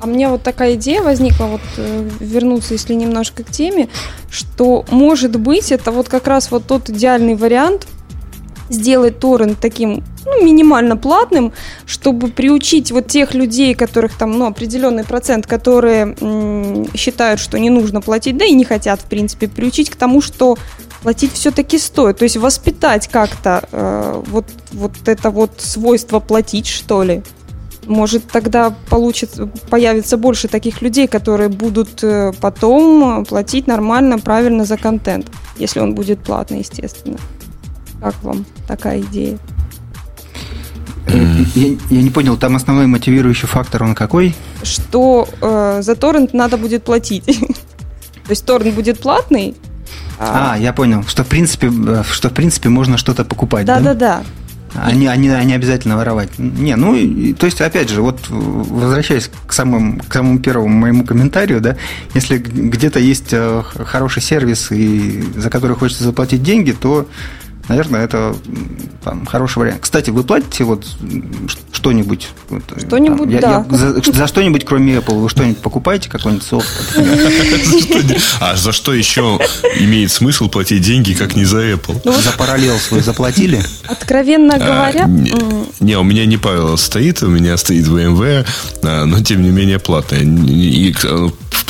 А 0.00 0.06
мне 0.06 0.28
вот 0.28 0.42
такая 0.42 0.74
идея 0.74 1.02
возникла, 1.02 1.44
вот 1.44 1.60
э, 1.76 2.08
вернуться, 2.20 2.74
если 2.74 2.94
немножко 2.94 3.44
к 3.44 3.50
теме, 3.50 3.88
что, 4.30 4.84
может 4.90 5.38
быть, 5.38 5.72
это 5.72 5.90
вот 5.90 6.08
как 6.08 6.26
раз 6.26 6.50
вот 6.50 6.66
тот 6.66 6.88
идеальный 6.88 7.34
вариант 7.34 7.86
сделать 8.70 9.18
торрент 9.18 9.58
таким 9.60 10.02
ну, 10.24 10.44
минимально 10.44 10.96
платным, 10.96 11.52
чтобы 11.86 12.28
приучить 12.28 12.92
вот 12.92 13.08
тех 13.08 13.34
людей, 13.34 13.74
которых 13.74 14.16
там, 14.16 14.38
ну, 14.38 14.46
определенный 14.46 15.04
процент, 15.04 15.46
которые 15.46 16.16
м- 16.20 16.86
считают, 16.94 17.40
что 17.40 17.58
не 17.58 17.70
нужно 17.70 18.00
платить, 18.00 18.36
да 18.36 18.44
и 18.44 18.52
не 18.54 18.64
хотят, 18.64 19.00
в 19.00 19.04
принципе, 19.04 19.48
приучить 19.48 19.90
к 19.90 19.96
тому, 19.96 20.20
что 20.20 20.56
платить 21.02 21.32
все-таки 21.32 21.78
стоит. 21.78 22.18
То 22.18 22.24
есть 22.24 22.36
воспитать 22.36 23.08
как-то 23.08 23.68
э, 23.72 24.22
вот, 24.26 24.46
вот 24.72 24.92
это 25.06 25.30
вот 25.30 25.52
свойство 25.58 26.20
платить, 26.20 26.66
что 26.66 27.02
ли. 27.02 27.22
Может, 27.86 28.28
тогда 28.30 28.74
получится, 28.88 29.48
появится 29.70 30.16
больше 30.16 30.48
таких 30.48 30.82
людей, 30.82 31.08
которые 31.08 31.48
будут 31.48 32.04
э, 32.04 32.32
потом 32.40 33.24
платить 33.24 33.66
нормально, 33.66 34.18
правильно 34.18 34.64
за 34.64 34.76
контент, 34.76 35.26
если 35.56 35.80
он 35.80 35.94
будет 35.94 36.20
платный, 36.20 36.58
естественно. 36.58 37.18
Как 38.00 38.22
вам 38.22 38.44
такая 38.66 39.00
идея? 39.00 39.38
Я, 41.06 41.76
я 41.90 42.02
не 42.02 42.10
понял, 42.10 42.36
там 42.36 42.56
основной 42.56 42.86
мотивирующий 42.86 43.48
фактор 43.48 43.82
он 43.82 43.94
какой? 43.94 44.34
Что 44.62 45.28
э, 45.40 45.82
за 45.82 45.96
торрент 45.96 46.32
надо 46.32 46.56
будет 46.56 46.84
платить. 46.84 47.24
То 48.24 48.30
есть 48.30 48.44
торрент 48.44 48.74
будет 48.74 49.00
платный. 49.00 49.56
А, 50.18 50.52
а, 50.52 50.58
я 50.58 50.72
понял, 50.72 51.02
что 51.04 51.24
в 51.24 51.26
принципе, 51.26 51.68
э, 51.68 52.02
что 52.08 52.28
в 52.28 52.32
принципе 52.32 52.68
можно 52.68 52.96
что-то 52.96 53.24
покупать. 53.24 53.66
Да, 53.66 53.80
да, 53.80 53.94
да. 53.94 53.94
да. 53.94 54.22
Они, 54.74 55.06
они, 55.08 55.28
они 55.28 55.54
обязательно 55.54 55.96
воровать. 55.96 56.38
Не, 56.38 56.76
ну, 56.76 56.94
и, 56.94 57.32
то 57.32 57.46
есть, 57.46 57.60
опять 57.60 57.90
же, 57.90 58.02
вот 58.02 58.20
возвращаясь 58.28 59.28
к 59.46 59.52
самому, 59.52 60.00
к 60.00 60.12
самому 60.12 60.38
первому 60.38 60.68
моему 60.68 61.04
комментарию, 61.04 61.60
да, 61.60 61.76
если 62.14 62.38
где-то 62.38 63.00
есть 63.00 63.32
э, 63.32 63.62
хороший 63.84 64.22
сервис, 64.22 64.70
и 64.70 65.24
за 65.36 65.50
который 65.50 65.76
хочется 65.76 66.04
заплатить 66.04 66.44
деньги, 66.44 66.70
то 66.70 67.08
наверное, 67.68 68.04
это 68.04 68.36
там, 69.04 69.26
хороший 69.26 69.58
вариант. 69.58 69.80
Кстати, 69.82 70.10
вы 70.10 70.24
платите 70.24 70.64
вот 70.64 70.86
что-нибудь? 71.72 72.28
Вот, 72.48 72.62
что-нибудь, 72.86 73.40
там, 73.40 73.66
да. 73.68 73.76
Я, 73.76 73.76
за, 73.76 74.12
за 74.12 74.26
что-нибудь, 74.26 74.64
кроме 74.64 74.96
Apple, 74.96 75.20
вы 75.20 75.28
что-нибудь 75.28 75.58
покупаете, 75.58 76.10
какой-нибудь 76.10 76.46
софт? 76.46 76.68
А 78.40 78.56
за 78.56 78.72
что 78.72 78.92
еще 78.92 79.38
имеет 79.78 80.10
смысл 80.10 80.48
платить 80.48 80.82
деньги, 80.82 81.14
как 81.14 81.36
не 81.36 81.44
за 81.44 81.70
Apple? 81.72 82.00
Ну 82.04 82.12
за 82.12 82.32
параллел 82.32 82.78
свой 82.78 83.00
заплатили? 83.00 83.62
Откровенно 83.86 84.54
а, 84.54 84.58
говоря... 84.58 85.06
Не, 85.80 85.96
у 85.96 86.02
меня 86.02 86.26
не 86.26 86.36
Павел 86.36 86.76
стоит, 86.76 87.22
у 87.22 87.28
меня 87.28 87.56
стоит 87.56 87.86
VMware, 87.86 88.46
а, 88.82 89.04
но 89.06 89.20
тем 89.22 89.42
не 89.42 89.50
менее 89.50 89.78
платная. 89.78 90.20
И 90.22 90.94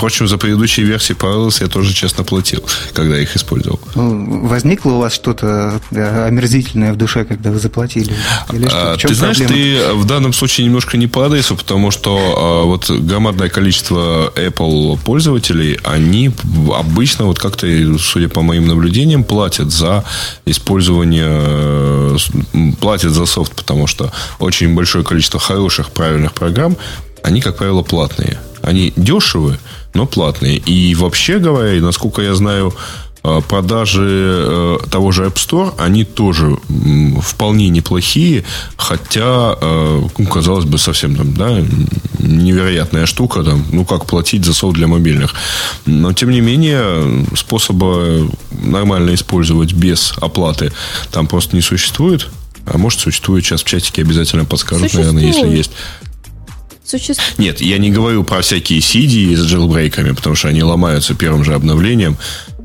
Впрочем, 0.00 0.28
за 0.28 0.38
предыдущие 0.38 0.86
версии 0.86 1.14
Parallels 1.14 1.58
я 1.60 1.68
тоже 1.68 1.92
честно 1.92 2.24
платил, 2.24 2.64
когда 2.94 3.18
их 3.18 3.36
использовал. 3.36 3.80
Ну, 3.94 4.46
возникло 4.46 4.92
у 4.92 4.98
вас 4.98 5.12
что-то 5.12 5.79
омерзительное 5.90 6.92
в 6.92 6.96
душе, 6.96 7.24
когда 7.24 7.50
вы 7.50 7.58
заплатили? 7.58 8.12
Или 8.52 8.68
что? 8.68 8.92
А, 8.92 8.96
ты 8.96 9.14
знаешь, 9.14 9.38
ты 9.38 9.92
в 9.94 10.04
данном 10.04 10.32
случае 10.32 10.66
немножко 10.66 10.96
не 10.96 11.06
по 11.06 11.26
адресу, 11.26 11.56
потому 11.56 11.90
что 11.90 12.18
а, 12.18 12.64
вот 12.64 12.90
громадное 12.90 13.48
количество 13.48 14.32
Apple 14.36 14.98
пользователей, 15.04 15.78
они 15.84 16.30
обычно 16.74 17.24
вот 17.26 17.38
как-то, 17.38 17.66
судя 17.98 18.28
по 18.28 18.42
моим 18.42 18.66
наблюдениям, 18.66 19.24
платят 19.24 19.70
за 19.72 20.04
использование, 20.46 21.28
э, 21.28 22.16
платят 22.80 23.12
за 23.12 23.26
софт, 23.26 23.54
потому 23.54 23.86
что 23.86 24.12
очень 24.38 24.74
большое 24.74 25.04
количество 25.04 25.40
хороших, 25.40 25.90
правильных 25.90 26.32
программ, 26.32 26.76
они, 27.22 27.40
как 27.40 27.56
правило, 27.56 27.82
платные. 27.82 28.38
Они 28.62 28.92
дешевые, 28.96 29.58
но 29.94 30.06
платные. 30.06 30.56
И 30.58 30.94
вообще 30.94 31.38
говоря, 31.38 31.80
насколько 31.80 32.22
я 32.22 32.34
знаю, 32.34 32.74
э, 32.74 33.09
продажи 33.22 34.08
э, 34.08 34.78
того 34.90 35.12
же 35.12 35.24
App 35.24 35.34
Store, 35.34 35.74
они 35.78 36.04
тоже 36.04 36.56
вполне 37.22 37.68
неплохие, 37.68 38.44
хотя, 38.76 39.56
э, 39.60 40.02
ну, 40.18 40.26
казалось 40.26 40.64
бы, 40.64 40.78
совсем 40.78 41.16
там, 41.16 41.34
да, 41.34 41.62
невероятная 42.18 43.06
штука, 43.06 43.42
там, 43.42 43.64
ну, 43.72 43.84
как 43.84 44.06
платить 44.06 44.44
за 44.44 44.54
софт 44.54 44.76
для 44.76 44.86
мобильных. 44.86 45.34
Но, 45.86 46.12
тем 46.12 46.30
не 46.30 46.40
менее, 46.40 47.26
способа 47.36 48.28
нормально 48.50 49.14
использовать 49.14 49.72
без 49.72 50.14
оплаты 50.20 50.72
там 51.10 51.26
просто 51.26 51.56
не 51.56 51.62
существует. 51.62 52.28
А 52.66 52.78
может, 52.78 53.00
существует. 53.00 53.44
Сейчас 53.44 53.62
в 53.62 53.66
чатике 53.66 54.02
обязательно 54.02 54.44
подскажут, 54.44 54.90
существует. 54.90 55.12
наверное, 55.14 55.44
если 55.44 55.56
есть 55.56 55.72
существует. 56.84 57.38
Нет, 57.38 57.60
я 57.60 57.78
не 57.78 57.90
говорю 57.90 58.24
про 58.24 58.42
всякие 58.42 58.80
CD 58.80 59.34
с 59.36 59.44
джилбрейками, 59.44 60.12
потому 60.12 60.34
что 60.34 60.48
они 60.48 60.62
ломаются 60.62 61.14
первым 61.14 61.44
же 61.44 61.54
обновлением 61.54 62.16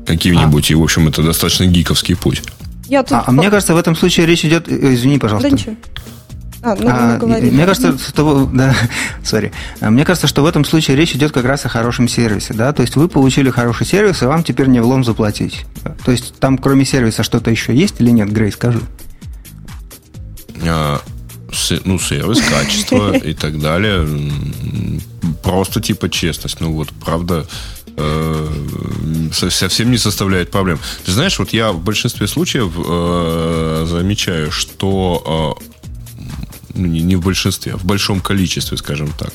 каким-нибудь, 0.06 0.70
а. 0.70 0.72
и, 0.72 0.76
в 0.76 0.82
общем, 0.82 1.08
это 1.08 1.22
достаточно 1.22 1.66
гиковский 1.66 2.16
путь. 2.16 2.42
Я 2.88 3.02
тут... 3.02 3.12
а, 3.12 3.24
а 3.26 3.32
мне 3.32 3.50
кажется, 3.50 3.74
в 3.74 3.78
этом 3.78 3.96
случае 3.96 4.26
речь 4.26 4.44
идет... 4.44 4.68
Э, 4.68 4.94
извини, 4.94 5.18
пожалуйста. 5.18 5.50
Да 5.50 5.56
ничего. 5.56 5.76
А, 6.62 6.74
ну, 6.80 6.88
а, 6.88 7.40
мне 7.40 7.64
кажется, 7.64 7.96
что, 7.98 8.50
да, 8.52 8.74
sorry. 9.22 9.52
А, 9.80 9.90
мне 9.90 10.04
кажется, 10.04 10.26
что 10.26 10.42
в 10.42 10.46
этом 10.46 10.64
случае 10.64 10.96
речь 10.96 11.14
идет 11.14 11.32
как 11.32 11.44
раз 11.44 11.64
о 11.64 11.68
хорошем 11.68 12.08
сервисе, 12.08 12.54
да, 12.54 12.72
то 12.72 12.82
есть 12.82 12.96
вы 12.96 13.08
получили 13.08 13.50
хороший 13.50 13.86
сервис, 13.86 14.22
и 14.22 14.26
вам 14.26 14.42
теперь 14.42 14.66
не 14.66 14.80
влом 14.80 15.04
заплатить. 15.04 15.64
То 16.04 16.10
есть 16.10 16.34
там 16.40 16.58
кроме 16.58 16.84
сервиса 16.84 17.22
что-то 17.22 17.50
еще 17.50 17.74
есть 17.74 18.00
или 18.00 18.10
нет, 18.10 18.32
Грей, 18.32 18.50
скажи. 18.50 18.80
А, 20.62 21.00
ну, 21.84 21.98
сервис, 21.98 22.40
качество 22.40 23.12
и 23.16 23.34
так 23.34 23.60
далее. 23.60 24.08
Просто 25.42 25.80
типа 25.80 26.08
честность. 26.08 26.60
Ну 26.60 26.72
вот, 26.72 26.88
правда, 27.04 27.46
э, 27.96 29.30
совсем 29.32 29.90
не 29.90 29.98
составляет 29.98 30.50
проблем. 30.50 30.78
Ты 31.04 31.12
знаешь, 31.12 31.38
вот 31.38 31.52
я 31.52 31.72
в 31.72 31.80
большинстве 31.82 32.26
случаев 32.26 32.72
э, 32.76 33.86
замечаю, 33.88 34.50
что 34.50 35.58
э, 35.60 35.76
ну, 36.74 36.86
не 36.86 37.16
в 37.16 37.22
большинстве, 37.22 37.72
а 37.72 37.76
в 37.76 37.84
большом 37.84 38.20
количестве, 38.20 38.76
скажем 38.76 39.12
так. 39.18 39.32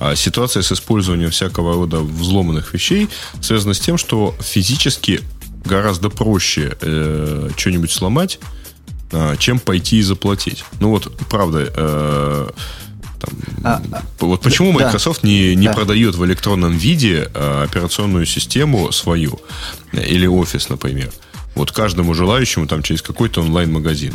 А 0.00 0.16
ситуация 0.16 0.62
с 0.62 0.72
использованием 0.72 1.30
всякого 1.30 1.74
рода 1.74 2.00
взломанных 2.00 2.72
вещей 2.72 3.08
связана 3.40 3.74
с 3.74 3.80
тем, 3.80 3.98
что 3.98 4.34
физически 4.40 5.20
гораздо 5.64 6.08
проще 6.08 6.76
э, 6.80 7.50
что-нибудь 7.56 7.92
сломать, 7.92 8.38
а, 9.12 9.36
чем 9.36 9.58
пойти 9.58 9.98
и 9.98 10.02
заплатить. 10.02 10.64
Ну 10.80 10.90
вот, 10.90 11.14
правда, 11.28 11.72
э, 11.74 12.48
там, 13.18 13.30
а, 13.64 13.82
а 13.92 14.02
вот 14.24 14.42
почему 14.42 14.72
Microsoft 14.72 15.22
да, 15.22 15.28
не, 15.28 15.54
не 15.54 15.66
да. 15.66 15.72
продает 15.72 16.14
в 16.14 16.24
электронном 16.24 16.72
виде 16.72 17.30
э, 17.34 17.64
операционную 17.64 18.26
систему 18.26 18.92
свою 18.92 19.40
или 19.92 20.26
офис, 20.26 20.68
например. 20.68 21.10
Вот 21.54 21.72
каждому 21.72 22.14
желающему 22.14 22.66
там 22.66 22.82
через 22.82 23.02
какой-то 23.02 23.40
онлайн-магазин. 23.40 24.14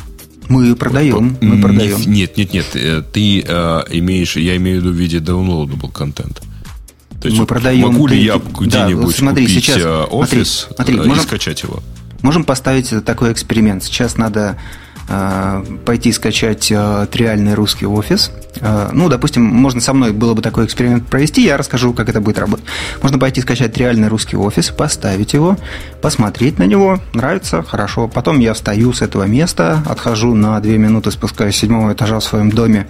Мы 0.49 0.75
продаем, 0.75 1.37
мы 1.41 1.61
продаем. 1.61 1.99
Нет, 2.05 2.37
нет, 2.37 2.53
нет. 2.53 2.65
Э, 2.75 3.01
ты 3.01 3.43
э, 3.45 3.83
имеешь, 3.91 4.35
я 4.35 4.55
имею 4.57 4.79
в 4.79 4.83
виду 4.83 4.93
в 4.93 4.97
виде 4.97 5.17
downloadable 5.17 5.91
контент. 5.91 6.41
То 7.21 7.27
есть 7.27 7.39
мы 7.39 7.45
продаем. 7.45 7.87
Могу 7.87 8.07
ли 8.07 8.21
я 8.21 8.37
где-нибудь 8.37 9.13
да, 9.13 9.17
смотри, 9.17 9.45
купить 9.45 9.63
сейчас, 9.63 9.77
э, 9.77 10.03
офис 10.03 10.67
смотри, 10.75 10.93
смотри, 10.93 10.95
и 10.95 11.07
можем, 11.09 11.23
скачать 11.23 11.63
его? 11.63 11.81
Можем 12.21 12.43
поставить 12.43 13.05
такой 13.05 13.31
эксперимент. 13.31 13.83
Сейчас 13.83 14.17
надо 14.17 14.57
Э, 14.57 14.82
пойти 15.85 16.11
скачать 16.11 16.71
э, 16.71 17.07
триальный 17.11 17.53
русский 17.53 17.85
офис. 17.85 18.31
Э, 18.61 18.89
ну, 18.93 19.09
допустим, 19.09 19.43
можно 19.43 19.81
со 19.81 19.93
мной 19.93 20.11
было 20.11 20.33
бы 20.33 20.41
такой 20.41 20.65
эксперимент 20.65 21.07
провести, 21.07 21.43
я 21.43 21.57
расскажу, 21.57 21.93
как 21.93 22.09
это 22.09 22.21
будет 22.21 22.39
работать. 22.39 22.65
Можно 23.01 23.19
пойти 23.19 23.41
скачать 23.41 23.77
реальный 23.77 24.07
русский 24.07 24.37
офис, 24.37 24.69
поставить 24.69 25.33
его, 25.33 25.57
посмотреть 26.01 26.57
на 26.57 26.63
него, 26.63 26.99
нравится, 27.13 27.63
хорошо. 27.63 28.07
Потом 28.07 28.39
я 28.39 28.53
встаю 28.53 28.93
с 28.93 29.01
этого 29.01 29.23
места, 29.23 29.83
отхожу 29.87 30.33
на 30.35 30.59
две 30.59 30.77
минуты, 30.77 31.11
спускаюсь 31.11 31.55
с 31.55 31.59
седьмого 31.59 31.93
этажа 31.93 32.19
в 32.19 32.23
своем 32.23 32.49
доме, 32.49 32.87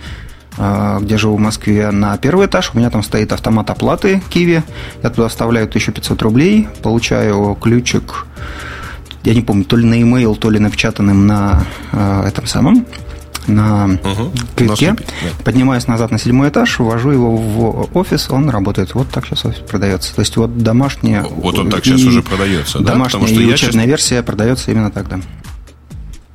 где 1.02 1.18
живу 1.18 1.38
в 1.38 1.40
Москве, 1.40 1.90
на 1.90 2.16
первый 2.18 2.46
этаж. 2.46 2.72
У 2.74 2.78
меня 2.78 2.92
там 2.92 3.02
стоит 3.02 3.32
автомат 3.34 3.72
оплаты 3.72 4.22
Киви. 4.30 4.64
Я 5.02 5.10
туда 5.10 5.28
вставляю 5.28 5.66
1500 5.66 6.22
рублей, 6.22 6.68
получаю 6.84 7.58
ключик 7.60 8.28
я 9.24 9.34
не 9.34 9.42
помню, 9.42 9.64
то 9.66 9.76
ли 9.76 9.86
на 9.86 9.96
e-mail, 9.96 10.36
то 10.36 10.50
ли 10.50 10.60
напечатанным 10.60 11.28
на 11.28 11.66
э, 11.92 12.24
этом 12.28 12.48
самом 12.48 12.86
на 13.48 13.86
угу. 13.86 14.32
крючке, 14.56 14.92
на 14.92 14.96
да. 14.96 15.04
поднимаюсь 15.44 15.88
назад 15.88 16.12
на 16.12 16.20
седьмой 16.20 16.50
этаж, 16.50 16.80
ввожу 16.80 17.12
его 17.12 17.36
в 17.36 17.98
офис, 17.98 18.30
он 18.30 18.50
работает. 18.50 18.94
Вот 18.94 19.10
так 19.10 19.26
сейчас 19.26 19.46
офис 19.46 19.60
продается. 19.60 20.16
То 20.16 20.22
есть 20.22 20.38
вот 20.38 20.58
домашняя... 20.58 21.24
Вот 21.24 21.58
он 21.60 21.70
так 21.70 21.84
сейчас 21.84 22.02
уже 22.04 22.22
продается, 22.22 22.80
да? 22.80 22.94
Домашняя 22.94 23.28
что 23.28 23.36
и 23.36 23.46
учебная 23.46 23.58
сейчас... 23.58 23.86
версия 23.86 24.24
продается 24.24 24.72
именно 24.72 24.92
тогда. 24.92 25.20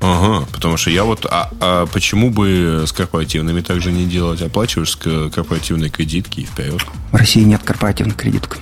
Ага, 0.01 0.47
потому 0.53 0.77
что 0.77 0.91
я 0.91 1.03
вот, 1.03 1.27
а, 1.29 1.51
а 1.61 1.87
почему 1.87 2.31
бы 2.31 2.85
с 2.87 2.93
корпоративными 2.93 3.63
также 3.63 3.91
не 3.91 4.05
делать? 4.05 4.41
Оплачиваешь 4.43 4.93
с 4.93 4.97
корпоративной 4.97 5.91
кредитки 5.91 6.41
и 6.41 6.45
вперед. 6.45 6.81
В 7.11 7.17
России 7.17 7.43
нет 7.43 7.63
корпоративных 7.65 8.17
кредиток. 8.17 8.59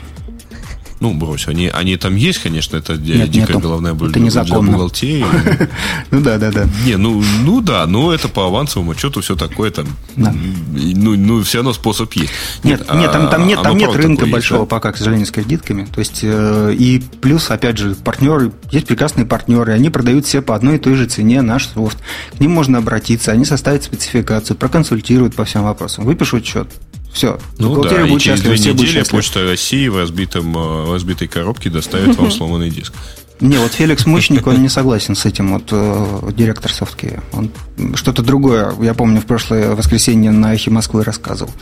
Ну, 0.99 1.13
брось, 1.13 1.47
они, 1.47 1.69
они 1.69 1.97
там 1.97 2.17
есть, 2.17 2.39
конечно, 2.39 2.77
это 2.77 2.97
нет, 2.97 3.31
дикая 3.31 3.49
нету. 3.49 3.61
головная 3.61 3.93
боль 3.93 4.11
это 4.11 4.21
незаконно. 4.21 4.63
для 4.63 4.73
бухгалтерии. 4.73 5.27
Ну 6.11 6.21
да, 6.21 6.39
да, 6.39 6.51
да. 6.51 6.67
Не, 6.85 6.97
ну, 6.97 7.23
ну 7.43 7.61
да, 7.61 7.87
но 7.87 8.13
это 8.13 8.29
по 8.29 8.47
авансовому 8.47 8.93
отчету 8.93 9.21
все 9.21 9.37
такое 9.37 9.71
там. 9.71 9.87
Ну, 10.17 11.17
ну, 11.17 11.43
все 11.43 11.59
равно 11.59 11.73
способ 11.73 12.13
есть. 12.15 12.33
Нет, 12.63 12.81
нет, 12.95 13.13
там, 13.13 13.29
там 13.29 13.47
нет, 13.47 13.63
там 13.63 13.77
нет 13.77 13.95
рынка 13.95 14.27
большого 14.27 14.65
пока, 14.65 14.93
к 14.93 14.97
сожалению, 14.97 15.27
с 15.27 15.31
кредитками. 15.31 15.85
То 15.85 15.99
есть, 15.99 16.21
э, 16.23 16.75
и 16.79 17.03
плюс, 17.21 17.51
опять 17.51 17.79
же, 17.79 17.95
партнеры, 17.95 18.53
есть 18.71 18.87
прекрасные 18.87 19.27
партнеры, 19.27 19.73
они 19.73 19.91
продают 19.91 20.27
все 20.27 20.41
по 20.41 20.55
одной 20.55 20.77
и 20.77 20.79
той 20.79 20.95
же 20.95 21.07
цене 21.07 21.43
наш 21.43 21.69
софт. 21.69 21.99
К 22.37 22.41
ним 22.41 22.53
можно 22.53 22.79
обратиться, 22.79 23.33
они 23.33 23.45
составят 23.45 23.85
спецификацию, 23.85 24.57
проконсультируют 24.57 25.35
по 25.35 25.45
всем 25.45 25.65
вопросам, 25.65 26.05
выпишут 26.05 26.47
счет. 26.47 26.69
Все. 27.17 27.39
Ну 27.57 27.83
да, 27.83 28.07
и 28.07 28.19
через 28.19 28.43
две 28.43 28.59
недели 28.59 29.03
Почта 29.09 29.43
России 29.43 29.89
в, 29.89 29.97
разбитом, 29.97 30.55
э, 30.55 30.85
в 30.85 30.93
разбитой 30.93 31.29
коробке 31.29 31.71
доставит 31.71 32.15
вам 32.17 32.31
сломанный 32.31 32.69
диск. 32.69 32.93
Не, 33.41 33.59
вот 33.59 33.73
Феликс 33.73 34.07
Мучник, 34.07 34.47
он 34.47 34.63
не 34.63 34.69
согласен 34.69 35.15
с 35.15 35.27
этим, 35.27 35.53
вот 35.53 35.69
э, 35.71 36.31
директор 36.33 36.73
софтки. 36.73 37.21
Он 37.33 37.51
что-то 37.95 38.23
другое, 38.23 38.73
я 38.81 38.95
помню, 38.95 39.21
в 39.21 39.27
прошлое 39.27 39.75
воскресенье 39.75 40.31
на 40.31 40.55
Эхе 40.55 40.71
Москвы 40.71 41.05
рассказывал 41.05 41.53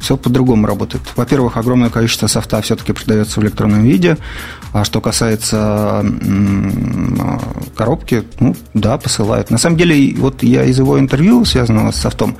все 0.00 0.16
по-другому 0.16 0.66
работает. 0.66 1.02
Во-первых, 1.14 1.56
огромное 1.56 1.90
количество 1.90 2.26
софта 2.26 2.60
все-таки 2.62 2.92
продается 2.92 3.38
в 3.38 3.42
электронном 3.44 3.82
виде. 3.82 4.16
А 4.72 4.84
что 4.84 5.00
касается 5.00 6.04
коробки, 7.76 8.24
ну, 8.40 8.56
да, 8.72 8.96
посылают. 8.98 9.50
На 9.50 9.58
самом 9.58 9.76
деле, 9.76 10.14
вот 10.16 10.42
я 10.42 10.64
из 10.64 10.78
его 10.78 10.98
интервью, 10.98 11.44
связанного 11.44 11.90
с 11.92 11.96
софтом 11.96 12.36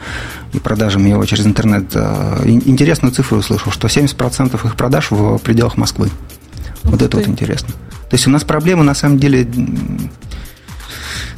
и 0.52 0.58
продажами 0.58 1.10
его 1.10 1.24
через 1.26 1.46
интернет, 1.46 1.90
э, 1.94 2.42
интересную 2.46 3.12
цифру 3.12 3.38
услышал, 3.38 3.70
что 3.72 3.88
70% 3.88 4.64
их 4.64 4.76
продаж 4.76 5.10
в 5.10 5.38
пределах 5.38 5.76
Москвы. 5.76 6.10
Вот 6.82 7.02
это 7.02 7.18
вот 7.18 7.28
интересно. 7.28 7.74
То 8.10 8.16
есть 8.16 8.26
у 8.26 8.30
нас 8.30 8.42
проблема, 8.42 8.82
на 8.82 8.94
самом 8.94 9.18
деле, 9.18 9.46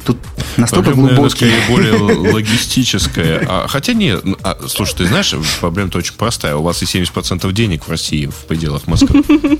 Тут 0.05 0.17
настолько 0.57 0.91
проблема, 0.91 1.13
глубокие. 1.13 1.51
Наверное, 1.69 1.97
более 1.97 2.31
логистическая. 2.33 3.45
А, 3.47 3.67
хотя 3.69 3.93
нет, 3.93 4.21
а, 4.43 4.57
слушай, 4.67 4.95
ты 4.97 5.05
знаешь, 5.05 5.33
проблема-то 5.61 5.99
очень 5.99 6.15
простая. 6.15 6.55
У 6.55 6.61
вас 6.61 6.81
и 6.81 6.85
70% 6.85 7.49
денег 7.53 7.85
в 7.85 7.89
России 7.89 8.25
в 8.25 8.47
пределах 8.47 8.87
Москвы. 8.87 9.23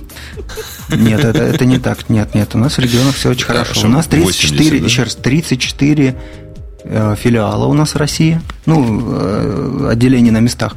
Нет, 0.90 1.23
это, 1.23 1.40
это 1.40 1.65
не 1.65 1.80
так. 1.80 2.10
Нет, 2.10 2.35
нет, 2.35 2.53
у 2.53 2.57
нас 2.57 2.77
в 2.77 2.80
регионах 2.80 3.15
все 3.15 3.30
очень 3.30 3.45
хорошо. 3.45 3.72
хорошо. 3.72 3.88
У 3.88 3.91
нас 3.91 4.06
34, 4.06 4.57
80, 4.57 4.81
да? 4.81 4.85
еще 4.85 5.03
раз, 5.03 5.15
34 5.15 6.15
э, 6.84 7.15
филиала 7.18 7.65
у 7.65 7.73
нас 7.73 7.95
в 7.95 7.98
России, 7.98 8.41
ну, 8.65 9.02
э, 9.11 9.88
отделений 9.91 10.31
на 10.31 10.40
местах. 10.40 10.76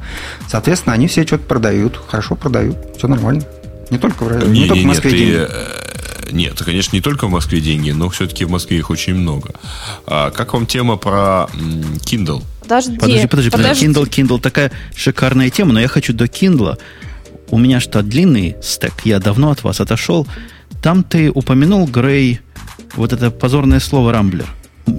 Соответственно, 0.48 0.94
они 0.94 1.08
все 1.08 1.26
что-то 1.26 1.44
продают, 1.44 2.00
хорошо 2.06 2.34
продают, 2.34 2.78
все 2.96 3.08
нормально. 3.08 3.42
Не 3.90 3.98
только 3.98 4.24
в, 4.24 4.48
не, 4.48 4.62
не, 4.62 4.68
только 4.68 4.82
в 4.82 4.86
Москве 4.86 5.10
нет, 5.10 5.20
деньги. 5.20 5.46
Ты, 5.46 5.85
нет, 6.30 6.62
конечно, 6.62 6.94
не 6.96 7.02
только 7.02 7.26
в 7.26 7.30
Москве 7.30 7.60
деньги, 7.60 7.90
но 7.90 8.08
все-таки 8.08 8.44
в 8.44 8.50
Москве 8.50 8.78
их 8.78 8.90
очень 8.90 9.14
много. 9.14 9.54
А 10.06 10.30
как 10.30 10.52
вам 10.52 10.66
тема 10.66 10.96
про 10.96 11.48
Kindle? 12.04 12.42
Подожди, 12.62 12.98
подожди, 12.98 13.26
подожди, 13.26 13.50
подожди. 13.50 13.86
Kindle, 13.86 14.08
Kindle 14.08 14.40
такая 14.40 14.72
шикарная 14.94 15.50
тема, 15.50 15.72
но 15.72 15.80
я 15.80 15.88
хочу 15.88 16.12
до 16.12 16.24
Kindle. 16.24 16.78
У 17.50 17.58
меня 17.58 17.80
что, 17.80 18.02
длинный 18.02 18.56
стек, 18.62 18.92
я 19.04 19.20
давно 19.20 19.50
от 19.50 19.62
вас 19.62 19.80
отошел. 19.80 20.26
Там 20.82 21.04
ты 21.04 21.30
упомянул, 21.30 21.86
Грей, 21.86 22.40
вот 22.94 23.12
это 23.12 23.30
позорное 23.30 23.80
слово 23.80 24.12
«рамблер» 24.12 24.48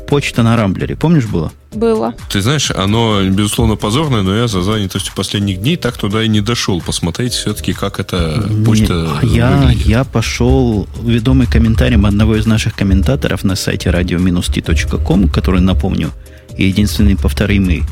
почта 0.07 0.43
на 0.43 0.55
Рамблере. 0.55 0.95
Помнишь, 0.95 1.25
было? 1.25 1.51
Было. 1.73 2.13
Ты 2.29 2.41
знаешь, 2.41 2.71
оно, 2.71 3.23
безусловно, 3.23 3.75
позорное, 3.75 4.21
но 4.21 4.35
я 4.35 4.47
за 4.47 4.61
занятостью 4.61 5.13
последних 5.15 5.59
дней 5.59 5.75
так 5.75 5.97
туда 5.97 6.23
и 6.23 6.27
не 6.27 6.41
дошел 6.41 6.81
посмотреть 6.81 7.33
все-таки, 7.33 7.73
как 7.73 7.99
эта 7.99 8.47
почта 8.65 9.19
не, 9.23 9.35
я, 9.35 9.71
я 9.71 10.03
пошел 10.03 10.87
ведомый 11.01 11.47
комментарием 11.47 12.05
одного 12.05 12.35
из 12.35 12.45
наших 12.45 12.75
комментаторов 12.75 13.43
на 13.43 13.55
сайте 13.55 13.89
radio-t.com, 13.89 15.29
который, 15.29 15.61
напомню, 15.61 16.11
единственный 16.57 17.15
повторимый, 17.15 17.83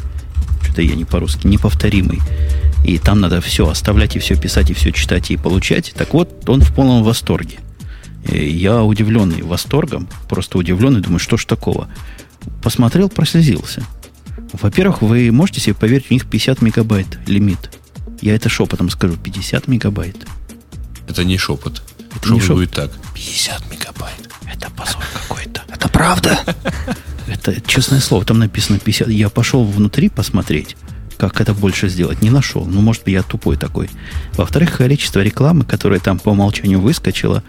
что-то 0.63 0.81
я 0.81 0.95
не 0.95 1.05
по-русски, 1.05 1.47
неповторимый, 1.47 2.21
и 2.85 2.97
там 2.97 3.19
надо 3.19 3.41
все 3.41 3.67
оставлять 3.67 4.15
и 4.15 4.19
все 4.19 4.35
писать, 4.35 4.69
и 4.69 4.73
все 4.73 4.91
читать, 4.91 5.31
и 5.31 5.37
получать. 5.37 5.93
Так 5.97 6.13
вот, 6.13 6.47
он 6.47 6.61
в 6.61 6.73
полном 6.73 7.03
восторге. 7.03 7.59
Я 8.27 8.83
удивленный 8.83 9.43
восторгом, 9.43 10.07
просто 10.27 10.57
удивленный, 10.57 11.01
думаю, 11.01 11.19
что 11.19 11.37
ж 11.37 11.45
такого. 11.45 11.87
Посмотрел, 12.61 13.09
прослезился. 13.09 13.83
Во-первых, 14.53 15.01
вы 15.01 15.31
можете 15.31 15.61
себе 15.61 15.75
поверить, 15.75 16.07
у 16.09 16.13
них 16.13 16.25
50 16.25 16.61
мегабайт 16.61 17.07
лимит. 17.27 17.71
Я 18.21 18.35
это 18.35 18.49
шепотом 18.49 18.89
скажу, 18.89 19.17
50 19.17 19.67
мегабайт. 19.67 20.15
Это 21.07 21.23
не 21.23 21.37
шепот. 21.37 21.83
Это 22.15 22.27
шепот 22.27 22.31
не 22.31 22.39
шепот. 22.39 22.55
будет 22.55 22.71
так. 22.71 22.91
50 23.13 23.71
мегабайт. 23.71 24.29
Это 24.51 24.69
позор 24.71 25.03
какой-то. 25.13 25.63
Это 25.67 25.89
правда? 25.89 26.39
Это 27.27 27.59
честное 27.61 27.99
слово, 27.99 28.23
там 28.23 28.39
написано 28.39 28.79
50. 28.79 29.07
Я 29.09 29.29
пошел 29.29 29.65
внутри 29.65 30.09
посмотреть, 30.09 30.77
как 31.17 31.41
это 31.41 31.55
больше 31.55 31.89
сделать. 31.89 32.21
Не 32.21 32.29
нашел. 32.29 32.65
Ну, 32.65 32.81
может 32.81 33.03
быть, 33.03 33.13
я 33.13 33.23
тупой 33.23 33.57
такой. 33.57 33.89
Во-вторых, 34.33 34.77
количество 34.77 35.21
рекламы, 35.21 35.65
которая 35.65 35.99
там 35.99 36.19
по 36.19 36.29
умолчанию 36.29 36.79
выскочила, 36.79 37.43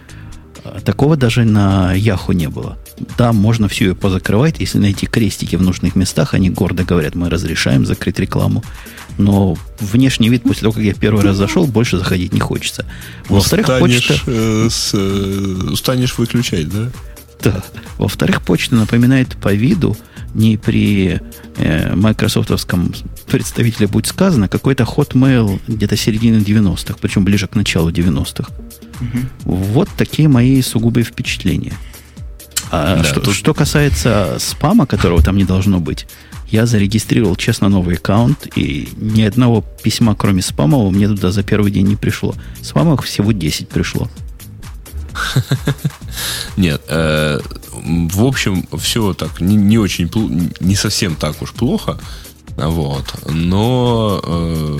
Такого 0.83 1.17
даже 1.17 1.43
на 1.43 1.93
Яху 1.93 2.31
не 2.31 2.47
было. 2.47 2.77
Да, 3.17 3.33
можно 3.33 3.67
все 3.67 3.85
ее 3.85 3.95
позакрывать, 3.95 4.59
если 4.59 4.79
найти 4.79 5.05
крестики 5.05 5.55
в 5.55 5.61
нужных 5.61 5.95
местах, 5.95 6.33
они 6.33 6.49
гордо 6.49 6.83
говорят, 6.83 7.15
мы 7.15 7.29
разрешаем 7.29 7.85
закрыть 7.85 8.19
рекламу. 8.19 8.63
Но 9.17 9.57
внешний 9.79 10.29
вид 10.29 10.43
после 10.43 10.61
того, 10.61 10.73
как 10.73 10.83
я 10.83 10.93
первый 10.93 11.23
раз 11.23 11.37
зашел, 11.37 11.65
больше 11.65 11.97
заходить 11.97 12.33
не 12.33 12.39
хочется. 12.39 12.85
Во-вторых, 13.29 13.67
почта... 13.79 14.15
Э, 14.27 14.67
с, 14.69 14.91
э, 14.93 15.69
устанешь 15.71 16.17
выключать, 16.17 16.69
да? 16.69 16.91
Да. 17.41 17.63
Во-вторых, 17.97 18.41
почта 18.41 18.75
напоминает 18.75 19.35
по 19.37 19.53
виду 19.53 19.95
не 20.33 20.57
при 20.57 21.19
э, 21.55 21.95
майкрософтовском 21.95 22.93
представителе 23.27 23.87
будет 23.87 24.07
сказано, 24.07 24.47
какой-то 24.47 24.83
Hotmail 24.83 25.59
где-то 25.67 25.95
середины 25.97 26.37
90-х, 26.37 26.97
причем 27.01 27.23
ближе 27.23 27.47
к 27.47 27.55
началу 27.55 27.89
90-х. 27.89 28.51
Угу. 28.99 29.55
Вот 29.55 29.89
такие 29.97 30.27
мои 30.27 30.61
сугубые 30.61 31.03
впечатления. 31.03 31.73
А 32.71 32.97
да, 32.97 33.03
что, 33.03 33.21
тут... 33.21 33.35
что 33.35 33.53
касается 33.53 34.37
спама, 34.39 34.85
которого 34.85 35.21
там 35.21 35.37
не 35.37 35.45
должно 35.45 35.79
быть, 35.79 36.05
я 36.49 36.65
зарегистрировал 36.65 37.35
честно 37.35 37.69
новый 37.69 37.95
аккаунт, 37.95 38.47
и 38.55 38.89
ни 38.97 39.21
одного 39.21 39.63
письма, 39.83 40.15
кроме 40.15 40.41
спамового, 40.41 40.89
мне 40.91 41.07
туда 41.07 41.31
за 41.31 41.43
первый 41.43 41.71
день 41.71 41.87
не 41.87 41.95
пришло. 41.95 42.35
Спамовых 42.61 43.03
всего 43.03 43.31
10 43.31 43.67
пришло. 43.69 44.09
Нет, 46.57 46.81
э, 46.87 47.39
в 47.73 48.23
общем, 48.23 48.65
все 48.77 49.13
так 49.13 49.41
не, 49.41 49.55
не 49.55 49.77
очень, 49.77 50.09
не 50.59 50.75
совсем 50.75 51.15
так 51.15 51.41
уж 51.41 51.51
плохо, 51.51 51.99
вот, 52.57 53.05
но, 53.29 54.19
э, 54.23 54.79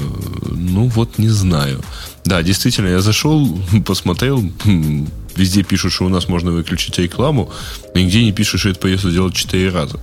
ну 0.51 0.87
вот 0.87 1.19
не 1.19 1.29
знаю. 1.29 1.81
Да, 2.25 2.41
действительно, 2.41 2.87
я 2.87 3.01
зашел, 3.01 3.57
посмотрел, 3.85 4.43
везде 5.35 5.63
пишут, 5.63 5.93
что 5.93 6.05
у 6.05 6.09
нас 6.09 6.27
можно 6.27 6.51
выключить 6.51 6.97
рекламу, 6.97 7.51
нигде 7.93 8.23
не 8.23 8.31
пишут, 8.31 8.61
что 8.61 8.69
это 8.69 8.79
придется 8.79 9.11
делать 9.11 9.35
четыре 9.35 9.69
раза. 9.69 9.99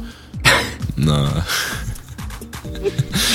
На... 0.97 1.45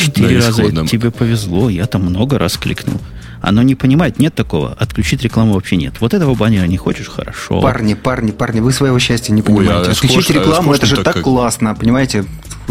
Четыре 0.05 0.39
раза 0.39 0.63
тебе 0.87 1.11
повезло, 1.11 1.69
я 1.69 1.85
там 1.85 2.03
много 2.03 2.37
раз 2.37 2.57
кликнул. 2.57 2.99
Оно 3.41 3.61
не 3.61 3.75
понимает, 3.75 4.19
нет 4.19 4.35
такого. 4.35 4.73
Отключить 4.73 5.23
рекламу 5.23 5.53
вообще 5.53 5.75
нет. 5.77 5.95
Вот 5.99 6.13
этого 6.13 6.35
баннера 6.35 6.65
не 6.65 6.77
хочешь, 6.77 7.07
хорошо. 7.07 7.61
Парни, 7.61 7.93
парни, 7.93 8.31
парни, 8.31 8.59
вы 8.59 8.71
своего 8.71 8.99
счастья 8.99 9.33
не 9.33 9.41
понимаете. 9.41 9.73
Ой, 9.73 9.87
а 9.87 9.91
Отключить 9.91 10.23
схож, 10.23 10.29
рекламу, 10.35 10.71
а 10.71 10.75
это 10.75 10.85
же 10.85 10.95
так, 10.97 11.15
так 11.15 11.23
классно, 11.23 11.75
понимаете? 11.75 12.25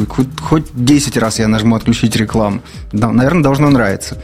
Хоть, 0.06 0.28
хоть 0.40 0.64
10 0.74 1.16
раз 1.16 1.38
я 1.38 1.48
нажму 1.48 1.74
отключить 1.74 2.14
рекламу. 2.16 2.62
Да, 2.92 3.10
наверное, 3.10 3.42
должно 3.42 3.68
нравиться. 3.70 4.22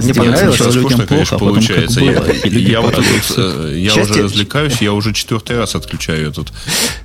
Мне 0.00 0.14
понравилось. 0.14 0.58
Скучно, 0.58 1.06
конечно, 1.06 1.38
получается. 1.38 2.00
Я, 2.00 2.22
я, 2.44 2.80
вот 2.80 2.94
тут, 2.94 3.04
э, 3.36 3.74
я 3.76 3.94
уже 3.94 4.22
развлекаюсь, 4.22 4.80
я 4.80 4.92
уже 4.92 5.12
четвертый 5.12 5.58
раз 5.58 5.74
отключаю 5.74 6.30
этот 6.30 6.52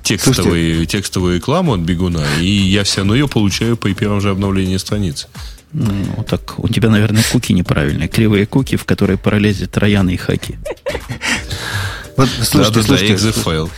текстовый, 0.02 0.86
текстовую 0.86 1.36
рекламу 1.36 1.74
от 1.74 1.80
бегуна, 1.80 2.24
и 2.40 2.46
я 2.46 2.84
все 2.84 2.98
равно 2.98 3.14
ее 3.14 3.28
получаю 3.28 3.76
при 3.76 3.94
первом 3.94 4.20
же 4.20 4.30
обновлении 4.30 4.76
страницы. 4.76 5.26
Ну, 5.72 6.24
так 6.28 6.58
у 6.58 6.68
тебя, 6.68 6.90
наверное, 6.90 7.22
куки 7.32 7.52
неправильные. 7.52 8.08
Кривые 8.08 8.46
куки, 8.46 8.76
в 8.76 8.84
которые 8.84 9.16
пролезет 9.16 9.70
трояны 9.70 10.10
и 10.10 10.16
хаки. 10.16 10.58
Вот, 12.16 12.28
слушайте, 12.42 12.80
да, 12.80 12.82
слушайте, 12.86 13.16
да, 13.24 13.32
файл. 13.32 13.70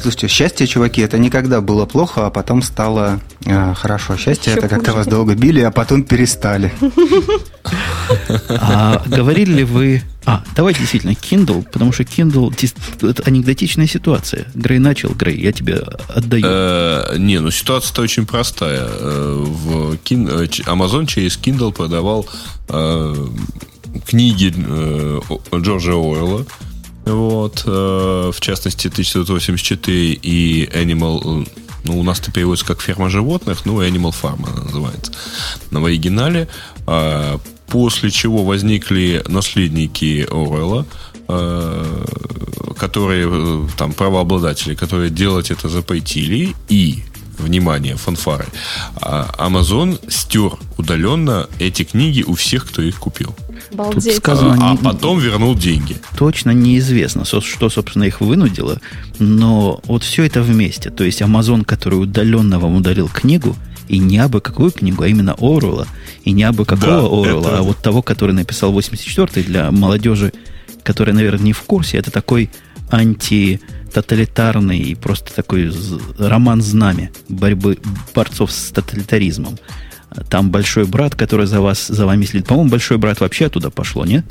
слушайте, 0.00 0.28
счастье, 0.28 0.66
чуваки, 0.66 1.02
это 1.02 1.18
никогда 1.18 1.60
было 1.60 1.84
плохо, 1.86 2.26
а 2.26 2.30
потом 2.30 2.62
стало 2.62 3.20
э, 3.44 3.74
хорошо. 3.74 4.16
Счастье 4.16 4.52
Еще 4.52 4.58
это 4.60 4.68
когда 4.68 4.92
хуже. 4.92 4.96
вас 4.98 5.06
долго 5.06 5.34
били, 5.34 5.60
а 5.60 5.70
потом 5.70 6.02
перестали. 6.02 6.72
А 8.48 9.02
говорили 9.06 9.52
ли 9.52 9.64
вы... 9.64 10.02
А, 10.26 10.42
давай 10.56 10.72
действительно, 10.74 11.10
Kindle, 11.10 11.64
потому 11.70 11.92
что 11.92 12.02
Kindle 12.04 12.50
это 13.10 13.22
анекдотичная 13.26 13.86
ситуация. 13.86 14.46
Грей 14.54 14.78
начал, 14.78 15.10
Грей, 15.10 15.38
я 15.38 15.52
тебе 15.52 15.82
отдаю. 16.08 16.42
Э, 16.46 17.16
Не, 17.18 17.40
ну 17.40 17.50
ситуация-то 17.50 18.00
очень 18.00 18.24
простая. 18.24 18.86
Э, 18.88 19.44
В 19.46 19.96
Кин- 19.98 20.28
э, 20.28 20.46
Amazon 20.66 21.06
через 21.06 21.36
Kindle 21.38 21.72
продавал 21.72 22.26
э, 22.68 23.26
книги 24.06 24.54
э, 24.56 25.20
Джорджа 25.58 25.90
Оруэлла. 25.92 26.46
Вот, 27.04 27.62
э, 27.66 28.30
в 28.34 28.40
частности, 28.40 28.88
1984 28.88 30.12
и 30.12 30.66
Animal, 30.66 31.42
э, 31.42 31.46
ну, 31.84 32.00
у 32.00 32.02
нас 32.02 32.20
это 32.20 32.32
переводится 32.32 32.66
как 32.66 32.80
ферма 32.80 33.10
животных, 33.10 33.66
ну, 33.66 33.82
Animal 33.82 34.14
Farm 34.20 34.48
она 34.50 34.62
называется 34.64 35.12
на 35.70 35.84
оригинале. 35.84 36.48
А, 36.86 37.38
После 37.74 38.10
чего 38.10 38.44
возникли 38.44 39.22
наследники 39.26 40.26
Оруэлла, 40.30 40.86
э, 41.26 42.04
которые, 42.78 43.26
э, 43.28 43.68
там, 43.76 43.92
правообладатели, 43.92 44.74
которые 44.74 45.10
делать 45.10 45.50
это 45.50 45.68
запретили, 45.68 46.54
и, 46.68 47.02
внимание, 47.38 47.96
фанфары, 47.96 48.46
а, 49.00 49.34
Amazon 49.38 49.98
стер 50.10 50.52
удаленно 50.78 51.48
эти 51.58 51.84
книги 51.84 52.22
у 52.26 52.34
всех, 52.34 52.66
кто 52.66 52.82
их 52.82 52.98
купил. 52.98 53.34
Балдеть. 53.72 54.16
сказано- 54.16 54.56
А 54.60 54.72
не- 54.72 54.76
потом 54.78 55.18
вернул 55.18 55.54
деньги. 55.56 55.96
Точно 56.16 56.50
неизвестно, 56.50 57.24
что, 57.24 57.68
собственно, 57.70 58.04
их 58.04 58.20
вынудило, 58.20 58.80
но 59.18 59.80
вот 59.86 60.04
все 60.04 60.24
это 60.24 60.42
вместе. 60.42 60.90
То 60.90 61.02
есть 61.04 61.22
Amazon, 61.22 61.64
который 61.64 61.96
удаленно 61.96 62.58
вам 62.58 62.76
ударил 62.76 63.08
книгу, 63.08 63.56
и 63.88 63.98
не 63.98 64.18
абы 64.18 64.40
какую 64.40 64.70
книгу, 64.70 65.02
а 65.02 65.08
именно 65.08 65.34
Оруэлла, 65.34 65.86
и 66.24 66.32
не 66.32 66.42
абы 66.44 66.64
какого 66.64 66.86
Да, 66.86 66.98
Оруэлла, 67.00 67.48
это- 67.48 67.58
а 67.58 67.62
вот 67.62 67.78
того, 67.78 68.00
который 68.02 68.34
написал 68.34 68.72
84-й 68.72 69.42
для 69.42 69.70
молодежи, 69.70 70.32
которая, 70.82 71.14
наверное, 71.14 71.44
не 71.44 71.52
в 71.52 71.62
курсе, 71.62 71.98
это 71.98 72.10
такой 72.10 72.50
антитоталитарный 72.90 74.78
и 74.78 74.94
просто 74.94 75.34
такой 75.34 75.72
роман 76.18 76.62
знамя 76.62 77.10
борьбы 77.28 77.78
борцов 78.14 78.52
с 78.52 78.70
тоталитаризмом. 78.70 79.58
Там 80.30 80.50
большой 80.50 80.84
брат, 80.84 81.14
который 81.14 81.46
за 81.46 81.60
вас, 81.60 81.88
за 81.88 82.06
вами 82.06 82.24
следит. 82.24 82.46
По-моему, 82.46 82.70
большой 82.70 82.98
брат 82.98 83.20
вообще 83.20 83.46
оттуда 83.46 83.70
пошло, 83.70 84.04
нет? 84.04 84.24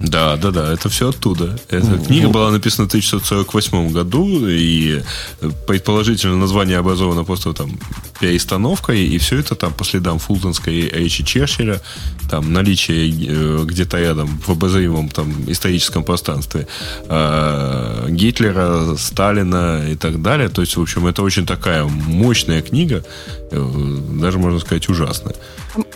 Да, 0.00 0.36
да, 0.36 0.50
да, 0.50 0.72
это 0.72 0.88
все 0.88 1.10
оттуда. 1.10 1.56
Эта 1.68 1.98
книга 1.98 2.28
была 2.28 2.50
написана 2.50 2.88
в 2.88 2.90
1948 2.90 3.92
году, 3.92 4.46
и 4.48 5.02
э, 5.40 5.50
предположительно 5.66 6.36
название 6.36 6.78
образовано 6.78 7.24
просто 7.24 7.52
там 7.52 7.78
перестановкой, 8.20 9.04
и 9.06 9.18
все 9.18 9.38
это 9.38 9.54
там 9.54 9.72
по 9.72 9.84
следам 9.84 10.18
Фултонской 10.18 10.88
речи 10.88 11.22
Черчилля, 11.24 11.80
там 12.28 12.52
наличие 12.52 13.08
э, 13.08 13.64
где-то 13.64 14.00
рядом 14.00 14.40
в 14.44 14.50
обозримом 14.50 15.08
там 15.08 15.32
историческом 15.46 16.02
пространстве 16.02 16.66
э, 17.08 18.06
Гитлера, 18.10 18.96
Сталина 18.96 19.84
и 19.88 19.94
так 19.94 20.20
далее. 20.22 20.48
То 20.48 20.62
есть, 20.62 20.76
в 20.76 20.82
общем, 20.82 21.06
это 21.06 21.22
очень 21.22 21.46
такая 21.46 21.84
мощная 21.84 22.62
книга, 22.62 23.04
э, 23.52 23.98
даже 24.20 24.38
можно 24.38 24.58
сказать 24.58 24.88
ужасная. 24.88 25.36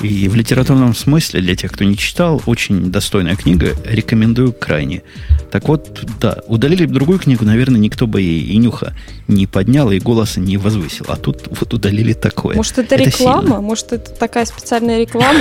И 0.00 0.28
в 0.28 0.34
литературном 0.34 0.94
смысле, 0.94 1.40
для 1.40 1.54
тех, 1.56 1.72
кто 1.72 1.84
не 1.84 1.96
читал, 1.96 2.42
очень 2.46 2.90
достойная 2.90 3.36
книга, 3.36 3.76
рекомендую 3.88 4.52
крайне. 4.52 5.02
Так 5.50 5.68
вот, 5.68 6.04
да, 6.20 6.38
удалили 6.46 6.84
бы 6.86 6.94
другую 6.94 7.18
книгу, 7.18 7.44
наверное, 7.44 7.80
никто 7.80 8.06
бы 8.06 8.22
и, 8.22 8.52
и 8.52 8.56
нюха 8.58 8.94
не 9.28 9.46
поднял, 9.46 9.90
и 9.90 9.98
голоса 9.98 10.40
не 10.40 10.56
возвысил. 10.56 11.06
А 11.08 11.16
тут 11.16 11.48
вот 11.48 11.72
удалили 11.72 12.12
такое. 12.12 12.56
Может, 12.56 12.78
это, 12.78 12.96
реклама? 12.96 13.42
сильно. 13.42 13.60
Может, 13.60 13.92
это 13.92 14.10
такая 14.12 14.44
специальная 14.44 15.00
реклама? 15.00 15.40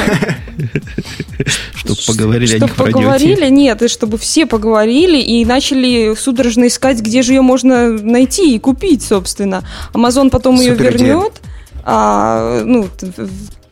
Чтоб 1.76 1.98
поговорили 2.07 2.56
о 2.56 2.57
Чтобы 2.57 2.65
них 2.65 2.74
в 2.74 2.78
Ти. 2.78 2.91
поговорили, 2.91 3.49
нет, 3.49 3.82
и 3.82 3.88
чтобы 3.88 4.18
все 4.18 4.45
поговорили 4.45 5.19
и 5.19 5.45
начали 5.45 6.15
судорожно 6.15 6.68
искать, 6.68 7.02
где 7.02 7.22
же 7.22 7.34
ее 7.34 7.41
можно 7.41 7.90
найти 7.90 8.56
и 8.56 8.60
купить, 8.60 9.03
собственно. 9.03 9.64
Амазон 9.94 10.30
потом 10.30 10.60
ее 10.60 10.76
вернет, 10.76 11.41
а, 11.84 12.64
ну, 12.65 12.90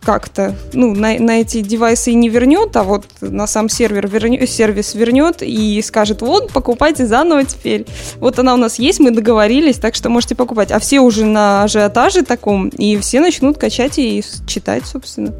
как-то, 0.06 0.56
ну, 0.74 0.94
на, 0.94 1.18
на 1.20 1.42
эти 1.42 1.62
девайсы 1.62 2.12
и 2.12 2.16
не 2.16 2.30
вернет, 2.30 2.78
а 2.78 2.84
вот 2.84 3.06
на 3.22 3.48
сам 3.48 3.68
сервер 3.70 4.08
вернет, 4.08 4.50
сервис 4.50 4.94
вернет 4.94 5.42
и 5.42 5.82
скажет, 5.82 6.22
вот, 6.22 6.52
покупайте 6.52 7.06
заново 7.06 7.44
теперь. 7.44 7.86
Вот 8.18 8.38
она 8.38 8.54
у 8.54 8.58
нас 8.58 8.78
есть, 8.80 9.00
мы 9.00 9.12
договорились, 9.12 9.78
так 9.78 9.96
что 9.96 10.10
можете 10.10 10.36
покупать. 10.36 10.72
А 10.72 10.80
все 10.80 11.00
уже 11.00 11.26
на 11.26 11.64
ажиотаже 11.64 12.24
таком, 12.24 12.70
и 12.70 12.98
все 12.98 13.20
начнут 13.20 13.58
качать 13.58 13.98
и 13.98 14.24
читать, 14.46 14.86
собственно. 14.86 15.34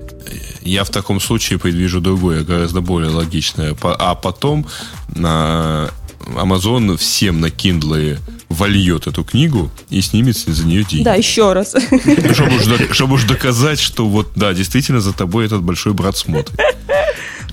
Я 0.62 0.84
в 0.84 0.90
таком 0.90 1.20
случае 1.20 1.60
предвижу 1.60 2.02
другое, 2.02 2.44
гораздо 2.44 2.82
более 2.82 3.12
логичное. 3.12 3.76
А 3.84 4.16
потом 4.16 4.66
на 5.16 5.92
Amazon 6.28 6.98
всем 6.98 7.42
на 7.42 7.48
Kindle 7.48 8.20
вольет 8.50 9.08
эту 9.08 9.24
книгу 9.24 9.72
и 9.90 10.02
снимет 10.02 10.38
за 10.38 10.66
нее 10.66 10.84
деньги. 10.84 11.04
Да, 11.04 11.16
еще 11.16 11.54
раз. 11.54 11.76
Ну, 11.92 12.34
Чтобы 12.34 12.56
уж, 12.56 12.92
чтобы 12.92 13.14
уж 13.16 13.24
доказать, 13.24 13.80
что 13.80 14.08
вот, 14.08 14.32
да, 14.36 14.54
действительно 14.54 15.00
за 15.02 15.14
тобой 15.14 15.46
этот 15.46 15.62
большой 15.64 15.94
брат 15.94 16.18
смотрит. 16.18 16.52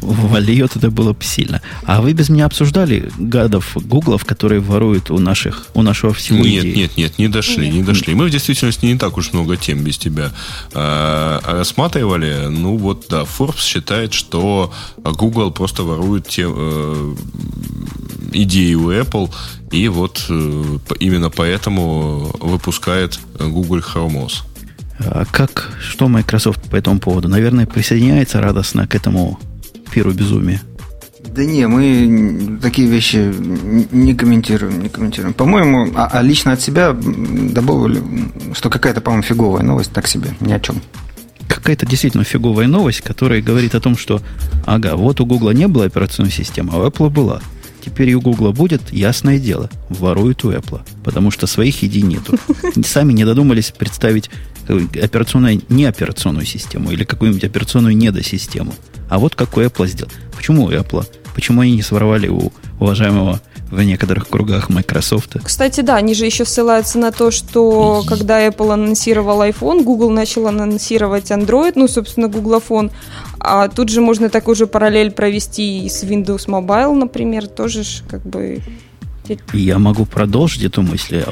Вольет 0.02 0.76
это 0.76 0.90
было 0.90 1.12
бы 1.12 1.24
сильно. 1.24 1.62
А 1.84 2.02
вы 2.02 2.12
без 2.12 2.28
меня 2.28 2.46
обсуждали 2.46 3.10
гадов 3.18 3.76
гуглов, 3.76 4.24
которые 4.24 4.60
воруют 4.60 5.10
у 5.10 5.18
наших, 5.18 5.66
у 5.74 5.82
нашего 5.82 6.12
всего 6.12 6.38
Нет, 6.38 6.64
идеи? 6.64 6.76
нет, 6.76 6.96
нет, 6.96 7.18
не 7.18 7.28
дошли, 7.28 7.70
не 7.70 7.82
дошли. 7.82 8.14
Мы 8.14 8.26
в 8.26 8.30
действительности 8.30 8.86
не 8.86 8.98
так 8.98 9.16
уж 9.16 9.32
много 9.32 9.56
тем 9.56 9.84
без 9.84 9.98
тебя 9.98 10.32
э, 10.74 11.38
рассматривали. 11.44 12.48
Ну 12.48 12.76
вот, 12.76 13.06
да, 13.08 13.22
Forbes 13.22 13.60
считает, 13.60 14.12
что 14.12 14.72
Google 14.98 15.52
просто 15.52 15.82
ворует 15.84 16.28
те, 16.28 16.46
э, 16.48 17.14
идеи 18.32 18.74
у 18.74 18.90
Apple, 18.90 19.30
и 19.70 19.88
вот 19.88 20.26
э, 20.28 20.78
именно 21.00 21.30
поэтому 21.30 22.34
выпускает 22.40 23.18
Google 23.38 23.78
Chrome 23.78 24.26
OS. 24.26 24.42
А 24.98 25.24
как, 25.24 25.76
что 25.80 26.08
Microsoft 26.08 26.62
по 26.70 26.76
этому 26.76 27.00
поводу? 27.00 27.28
Наверное, 27.28 27.66
присоединяется 27.66 28.40
радостно 28.40 28.86
к 28.86 28.94
этому 28.94 29.38
пиру 29.92 30.12
безумия. 30.12 30.60
Да 31.34 31.44
не, 31.44 31.66
мы 31.68 32.58
такие 32.60 32.88
вещи 32.88 33.32
не 33.92 34.14
комментируем, 34.14 34.82
не 34.82 34.88
комментируем. 34.88 35.34
По-моему, 35.34 35.88
а, 35.94 36.08
а 36.12 36.22
лично 36.22 36.52
от 36.52 36.60
себя 36.60 36.92
добавили, 36.92 38.02
что 38.54 38.70
какая-то, 38.70 39.00
по-моему, 39.00 39.22
фиговая 39.22 39.62
новость, 39.62 39.92
так 39.92 40.08
себе, 40.08 40.30
ни 40.40 40.52
о 40.52 40.60
чем. 40.60 40.82
Какая-то 41.46 41.86
действительно 41.86 42.24
фиговая 42.24 42.66
новость, 42.66 43.02
которая 43.02 43.40
говорит 43.40 43.74
о 43.74 43.80
том, 43.80 43.96
что, 43.96 44.20
ага, 44.66 44.96
вот 44.96 45.20
у 45.20 45.26
Гугла 45.26 45.50
не 45.50 45.68
было 45.68 45.84
операционной 45.84 46.32
системы, 46.32 46.72
а 46.74 46.78
у 46.78 46.86
Apple 46.86 47.08
была. 47.08 47.40
Теперь 47.84 48.10
и 48.10 48.14
у 48.14 48.20
Гугла 48.20 48.52
будет, 48.52 48.92
ясное 48.92 49.38
дело, 49.38 49.70
воруют 49.88 50.44
у 50.44 50.52
Apple, 50.52 50.82
потому 51.04 51.30
что 51.30 51.46
своих 51.46 51.82
идей 51.82 52.02
нету. 52.02 52.36
Сами 52.84 53.12
не 53.12 53.24
додумались 53.24 53.72
представить 53.76 54.30
э, 54.68 54.80
операционную, 55.02 55.62
не 55.68 55.84
операционную 55.84 56.46
систему 56.46 56.90
или 56.90 57.04
какую-нибудь 57.04 57.44
операционную 57.44 57.96
недосистему. 57.96 58.74
А 59.12 59.18
вот 59.18 59.34
как 59.34 59.58
у 59.58 59.60
Apple 59.60 59.86
сделал. 59.88 60.10
Почему 60.34 60.64
у 60.64 60.70
Apple? 60.70 61.04
Почему 61.34 61.60
они 61.60 61.72
не 61.72 61.82
своровали 61.82 62.28
у 62.28 62.50
уважаемого 62.80 63.42
в 63.70 63.82
некоторых 63.82 64.26
кругах 64.26 64.70
Microsoft? 64.70 65.36
Кстати, 65.44 65.82
да, 65.82 65.96
они 65.96 66.14
же 66.14 66.24
еще 66.24 66.46
ссылаются 66.46 66.98
на 66.98 67.12
то, 67.12 67.30
что 67.30 68.04
когда 68.08 68.46
Apple 68.46 68.72
анонсировал 68.72 69.42
iPhone, 69.42 69.82
Google 69.82 70.08
начал 70.08 70.46
анонсировать 70.46 71.30
Android, 71.30 71.72
ну, 71.74 71.88
собственно, 71.88 72.28
Гуглофон. 72.28 72.90
А 73.38 73.68
тут 73.68 73.90
же 73.90 74.00
можно 74.00 74.30
такую 74.30 74.54
же 74.54 74.66
параллель 74.66 75.10
провести 75.10 75.84
и 75.84 75.90
с 75.90 76.04
Windows 76.04 76.46
Mobile, 76.46 76.94
например, 76.94 77.48
тоже 77.48 77.84
ж 77.84 78.02
как 78.08 78.22
бы... 78.22 78.60
Я 79.52 79.78
могу 79.78 80.06
продолжить 80.06 80.64
эту 80.64 80.80
мысль. 80.80 81.22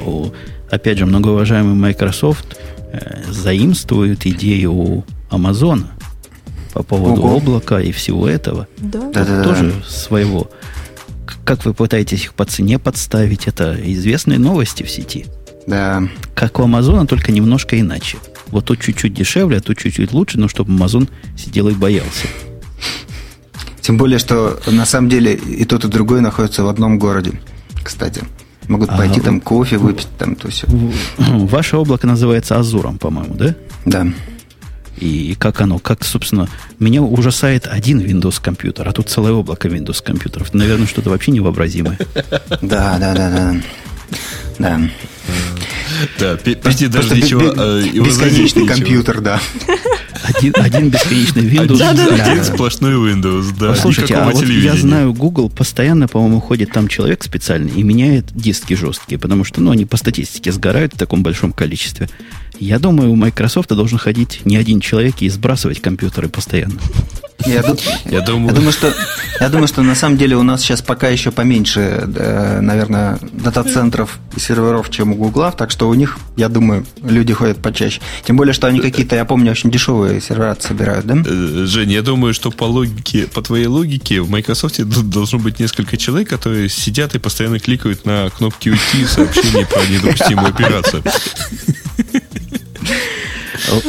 Опять 0.71 0.99
же, 0.99 1.07
многоуважаемый 1.07 1.75
Microsoft 1.77 2.59
э, 2.93 3.23
заимствует 3.31 4.27
идею 4.27 4.75
у 4.75 5.05
Амазона 5.31 5.91
по 6.73 6.83
поводу 6.83 7.23
Ого. 7.23 7.37
облака 7.37 7.81
и 7.81 7.93
всего 7.93 8.29
этого. 8.29 8.67
Да. 8.79 9.01
Да-да-да. 9.13 9.43
Тоже 9.45 9.75
своего. 9.87 10.51
Как 11.45 11.65
вы 11.65 11.75
пытаетесь 11.75 12.25
их 12.25 12.35
по 12.35 12.45
цене 12.45 12.79
подставить, 12.79 13.47
это 13.49 13.77
известные 13.93 14.39
новости 14.39 14.83
в 14.83 14.91
сети. 14.91 15.27
Да. 15.67 16.03
Как 16.35 16.59
у 16.59 16.63
Амазона, 16.65 17.07
только 17.07 17.33
немножко 17.33 17.79
иначе. 17.79 18.19
Вот 18.49 18.65
тут 18.67 18.81
чуть-чуть 18.81 19.15
дешевле, 19.15 19.59
а 19.59 19.61
тут 19.61 19.79
чуть-чуть 19.79 20.13
лучше, 20.13 20.39
но 20.39 20.49
чтобы 20.49 20.73
Амазон 20.73 21.09
сидел 21.37 21.69
и 21.69 21.73
боялся. 21.75 22.27
Тем 23.81 23.97
более, 23.97 24.19
что 24.19 24.61
на 24.67 24.85
самом 24.87 25.09
деле 25.09 25.35
и 25.35 25.65
тот, 25.65 25.85
и 25.85 25.89
другой 25.89 26.21
находятся 26.21 26.63
в 26.65 26.69
одном 26.69 26.99
городе, 26.99 27.33
кстати. 27.83 28.23
Могут 28.69 28.91
А, 28.91 28.97
пойти 28.97 29.19
вы- 29.21 29.25
там 29.27 29.41
кофе 29.41 29.79
выпить, 29.79 30.07
там 30.19 30.35
то 30.37 30.49
все. 30.51 30.67
Ваше 31.19 31.77
облако 31.77 32.07
называется 32.07 32.57
Азуром, 32.59 32.99
по-моему, 32.99 33.35
да? 33.35 33.55
Да. 33.85 34.07
И 35.01 35.35
как 35.39 35.61
оно, 35.63 35.79
как, 35.79 36.05
собственно, 36.05 36.49
меня 36.79 37.03
ужасает 37.03 37.67
один 37.67 38.01
Windows 38.01 38.41
компьютер, 38.41 38.87
а 38.89 38.93
тут 38.93 39.09
целое 39.09 39.33
облако 39.33 39.69
Windows 39.69 40.03
компьютеров. 40.03 40.53
Наверное, 40.53 40.87
что-то 40.87 41.11
вообще 41.11 41.31
невообразимое. 41.33 41.99
Да, 42.61 42.99
да, 42.99 43.15
да, 43.15 43.31
да. 43.31 43.57
Да. 44.59 44.81
Да, 46.19 46.37
Пети 46.37 46.87
даже 46.87 47.17
ничего... 47.17 47.53
э, 47.57 47.83
Бесконечный 47.93 48.67
компьютер, 48.67 49.21
да. 49.21 49.41
Один, 50.23 50.53
один 50.57 50.91
бесконечный 50.91 51.43
Windows. 51.45 51.83
Один, 51.83 52.17
да, 52.17 52.25
один 52.25 52.39
да. 52.39 52.45
сплошной 52.45 52.95
Windows, 52.95 53.55
да. 53.59 53.69
Послушайте, 53.69 54.15
а 54.15 54.31
вот 54.31 54.45
я 54.45 54.77
знаю, 54.77 55.13
Google 55.13 55.49
постоянно, 55.49 56.09
по-моему, 56.09 56.41
ходит 56.41 56.73
там 56.73 56.89
человек 56.89 57.23
специальный 57.25 57.73
и 57.73 57.83
меняет 57.83 58.27
диски 58.35 58.75
жесткие, 58.75 59.19
потому 59.19 59.45
что, 59.45 59.61
ну, 59.61 59.71
они 59.71 59.87
по 59.87 59.97
статистике 59.97 60.53
сгорают 60.53 60.95
в 60.95 60.99
таком 60.99 61.23
большом 61.23 61.53
количестве. 61.53 62.09
Я 62.59 62.79
думаю, 62.79 63.11
у 63.11 63.17
Microsoft 63.17 63.71
должен 63.71 63.99
ходить 63.99 64.43
не 64.45 64.57
один 64.57 64.81
человек 64.81 65.23
и 65.23 65.29
сбрасывать 65.31 65.81
компьютеры 65.81 66.29
постоянно. 66.29 66.79
Я, 67.47 67.55
я, 67.55 67.63
думаю... 68.21 68.49
я, 68.49 68.55
думаю, 68.55 68.73
что, 68.73 68.93
я 69.41 69.49
думаю, 69.49 69.67
что 69.67 69.81
на 69.81 69.95
самом 69.95 70.19
деле 70.19 70.37
у 70.37 70.43
нас 70.43 70.61
сейчас 70.61 70.83
пока 70.83 71.09
еще 71.09 71.31
поменьше, 71.31 72.05
наверное, 72.61 73.19
дата-центров 73.33 74.19
и 74.37 74.41
серверов, 74.41 74.91
чем 74.91 75.13
у 75.13 75.15
Гугла, 75.15 75.51
так 75.51 75.71
что 75.71 75.89
у 75.89 75.95
них, 75.95 76.19
я 76.37 76.51
думаю, 76.51 76.85
люди 77.03 77.33
ходят 77.33 77.57
почаще. 77.63 78.03
Тем 78.27 78.37
более, 78.37 78.53
что 78.53 78.67
они 78.67 78.81
какие-то, 78.81 79.17
я 79.17 79.25
помню, 79.25 79.53
очень 79.53 79.71
дешевые 79.71 80.10
сервера 80.19 80.57
собирают, 80.59 81.07
да? 81.07 81.23
Э, 81.25 81.65
Жень, 81.67 81.93
я 81.93 82.03
думаю, 82.03 82.35
что 82.35 82.51
по 82.51 82.65
логике, 82.65 83.29
по 83.29 83.43
твоей 83.43 83.67
логике, 83.67 84.21
в 84.21 84.31
Microsoft 84.31 84.83
должно 85.09 85.39
быть 85.39 85.61
несколько 85.61 85.97
человек, 85.97 86.29
которые 86.29 86.69
сидят 86.69 87.15
и 87.15 87.19
постоянно 87.19 87.61
кликают 87.61 88.05
на 88.05 88.31
кнопки 88.31 88.71
уйти 88.71 89.05
сообщения 89.07 89.67
про 89.67 89.87
недопустимую 89.87 90.49
операцию. 90.49 91.03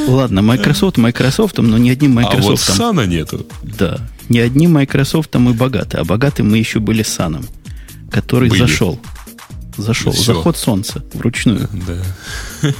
Ладно, 0.07 0.41
Microsoft 0.41 0.97
Microsoft, 0.97 1.57
но 1.57 1.77
не 1.77 1.89
одним 1.91 2.11
Microsoft. 2.13 2.45
А 2.45 2.49
вот 2.49 2.59
Сана 2.59 3.05
нету. 3.05 3.45
Да. 3.63 3.99
Не 4.29 4.39
одним 4.39 4.73
Microsoft 4.73 5.33
мы 5.35 5.53
богаты, 5.53 5.97
а 5.97 6.03
богаты 6.03 6.43
мы 6.43 6.57
еще 6.57 6.79
были 6.79 7.03
Саном, 7.03 7.45
который 8.09 8.49
были. 8.49 8.59
зашел. 8.59 8.99
Зашел. 9.77 10.11
Все. 10.11 10.33
Заход 10.33 10.57
солнца 10.57 11.03
вручную. 11.13 11.67
Да. 11.71 12.69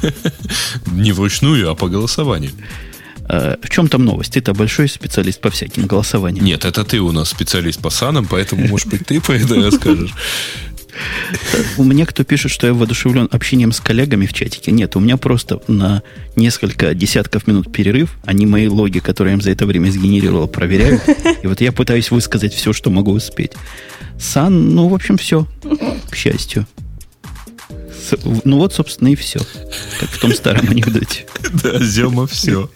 Не 0.91 1.13
вручную, 1.13 1.69
а 1.71 1.75
по 1.75 1.87
голосованию. 1.87 2.51
А, 3.27 3.57
в 3.61 3.69
чем 3.69 3.87
там 3.87 4.05
новость? 4.05 4.33
Ты-то 4.33 4.53
большой 4.53 4.87
специалист 4.87 5.39
по 5.39 5.49
всяким 5.49 5.85
голосованиям. 5.85 6.45
Нет, 6.45 6.65
это 6.65 6.83
ты 6.83 6.99
у 6.99 7.11
нас 7.11 7.29
специалист 7.29 7.81
по 7.81 7.89
санам, 7.89 8.25
поэтому, 8.25 8.67
может 8.67 8.87
быть, 8.87 9.05
ты 9.05 9.21
по 9.21 9.31
это 9.31 9.55
расскажешь. 9.55 10.13
У 11.77 11.83
меня 11.83 12.05
кто 12.05 12.23
пишет, 12.23 12.51
что 12.51 12.67
я 12.67 12.73
воодушевлен 12.73 13.29
общением 13.31 13.71
с 13.71 13.79
коллегами 13.79 14.25
в 14.25 14.33
чатике. 14.33 14.71
Нет, 14.71 14.95
у 14.95 14.99
меня 14.99 15.17
просто 15.17 15.61
на 15.67 16.03
несколько 16.35 16.93
десятков 16.93 17.47
минут 17.47 17.71
перерыв. 17.71 18.17
Они 18.25 18.45
мои 18.45 18.67
логи, 18.67 18.99
которые 18.99 19.31
я 19.31 19.35
им 19.35 19.41
за 19.41 19.51
это 19.51 19.65
время 19.65 19.89
сгенерировал, 19.89 20.47
проверяют. 20.47 21.01
И 21.41 21.47
вот 21.47 21.61
я 21.61 21.71
пытаюсь 21.71 22.11
высказать 22.11 22.53
все, 22.53 22.73
что 22.73 22.89
могу 22.89 23.11
успеть. 23.11 23.53
Сан, 24.19 24.75
ну, 24.75 24.87
в 24.89 24.93
общем, 24.93 25.17
все. 25.17 25.47
К 26.09 26.15
счастью. 26.15 26.67
Ну 28.43 28.57
вот, 28.57 28.73
собственно, 28.73 29.09
и 29.09 29.15
все. 29.15 29.39
Как 29.99 30.09
в 30.09 30.19
том 30.19 30.33
старом 30.33 30.69
анекдоте. 30.69 31.25
Да, 31.63 31.79
Зема, 31.79 32.27
все. 32.27 32.69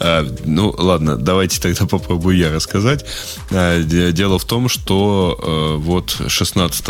А, 0.00 0.26
ну, 0.44 0.74
ладно, 0.76 1.16
давайте 1.16 1.60
тогда 1.60 1.86
попробую 1.86 2.36
я 2.36 2.52
рассказать. 2.52 3.04
А, 3.50 3.82
дело 3.82 4.38
в 4.38 4.44
том, 4.44 4.68
что 4.68 5.38
э, 5.40 5.80
вот 5.80 6.20
16 6.26 6.88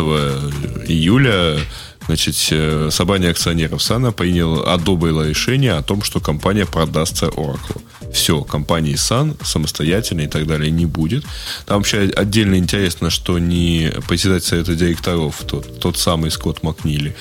июля 0.87 1.59
Значит, 2.07 2.35
э, 2.51 2.87
собрание 2.89 3.31
акционеров 3.31 3.83
САНа 3.83 4.13
приняло, 4.13 4.73
одобрило 4.73 5.27
решение 5.27 5.73
о 5.73 5.83
том, 5.83 6.03
что 6.03 6.21
компания 6.21 6.65
продастся 6.65 7.25
Oracle. 7.25 7.81
Все, 8.11 8.41
компании 8.43 8.95
САН 8.95 9.35
самостоятельно 9.43 10.21
и 10.21 10.27
так 10.27 10.47
далее 10.47 10.71
не 10.71 10.85
будет. 10.85 11.25
Там 11.65 11.77
вообще 11.77 12.09
отдельно 12.15 12.55
интересно, 12.55 13.09
что 13.09 13.37
не 13.39 13.91
председатель 14.07 14.47
совета 14.47 14.75
директоров, 14.75 15.43
тот, 15.45 15.79
тот 15.79 15.97
самый 15.97 16.31
Скотт 16.31 16.63
Макнили, 16.63 17.15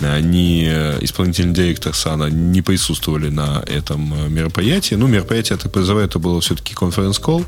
ни 0.00 0.64
исполнительный 1.04 1.54
директор 1.54 1.94
САНа 1.94 2.26
не 2.26 2.62
присутствовали 2.62 3.28
на 3.28 3.62
этом 3.66 4.12
э, 4.12 4.28
мероприятии. 4.28 4.94
Ну, 4.94 5.06
мероприятие, 5.06 5.56
я 5.56 5.62
так 5.62 5.72
подозреваю, 5.72 6.06
это 6.06 6.18
было 6.18 6.40
все-таки 6.40 6.74
конференц-колл. 6.74 7.44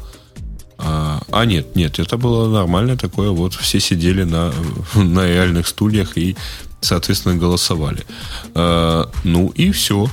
А, 0.78 1.20
а 1.30 1.44
нет, 1.44 1.76
нет, 1.76 1.98
это 1.98 2.16
было 2.16 2.48
нормальное 2.48 2.96
такое, 2.96 3.30
вот 3.30 3.54
все 3.54 3.80
сидели 3.80 4.22
на, 4.22 4.52
на 4.94 5.26
реальных 5.26 5.66
стульях 5.66 6.16
и 6.16 6.36
соответственно, 6.80 7.36
голосовали. 7.36 8.04
Э, 8.54 9.04
ну 9.24 9.48
и 9.48 9.70
все. 9.72 10.08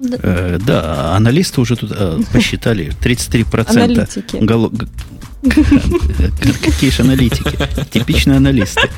Да. 0.00 0.18
Э, 0.22 0.58
да, 0.64 1.16
аналисты 1.16 1.60
уже 1.60 1.76
тут 1.76 1.92
э, 1.94 2.20
посчитали 2.32 2.92
33% 3.02 3.68
Аналитики. 3.68 4.38
Какие 6.64 6.90
же 6.90 7.02
аналитики? 7.02 7.58
Типичные 7.90 8.36
аналисты. 8.36 8.88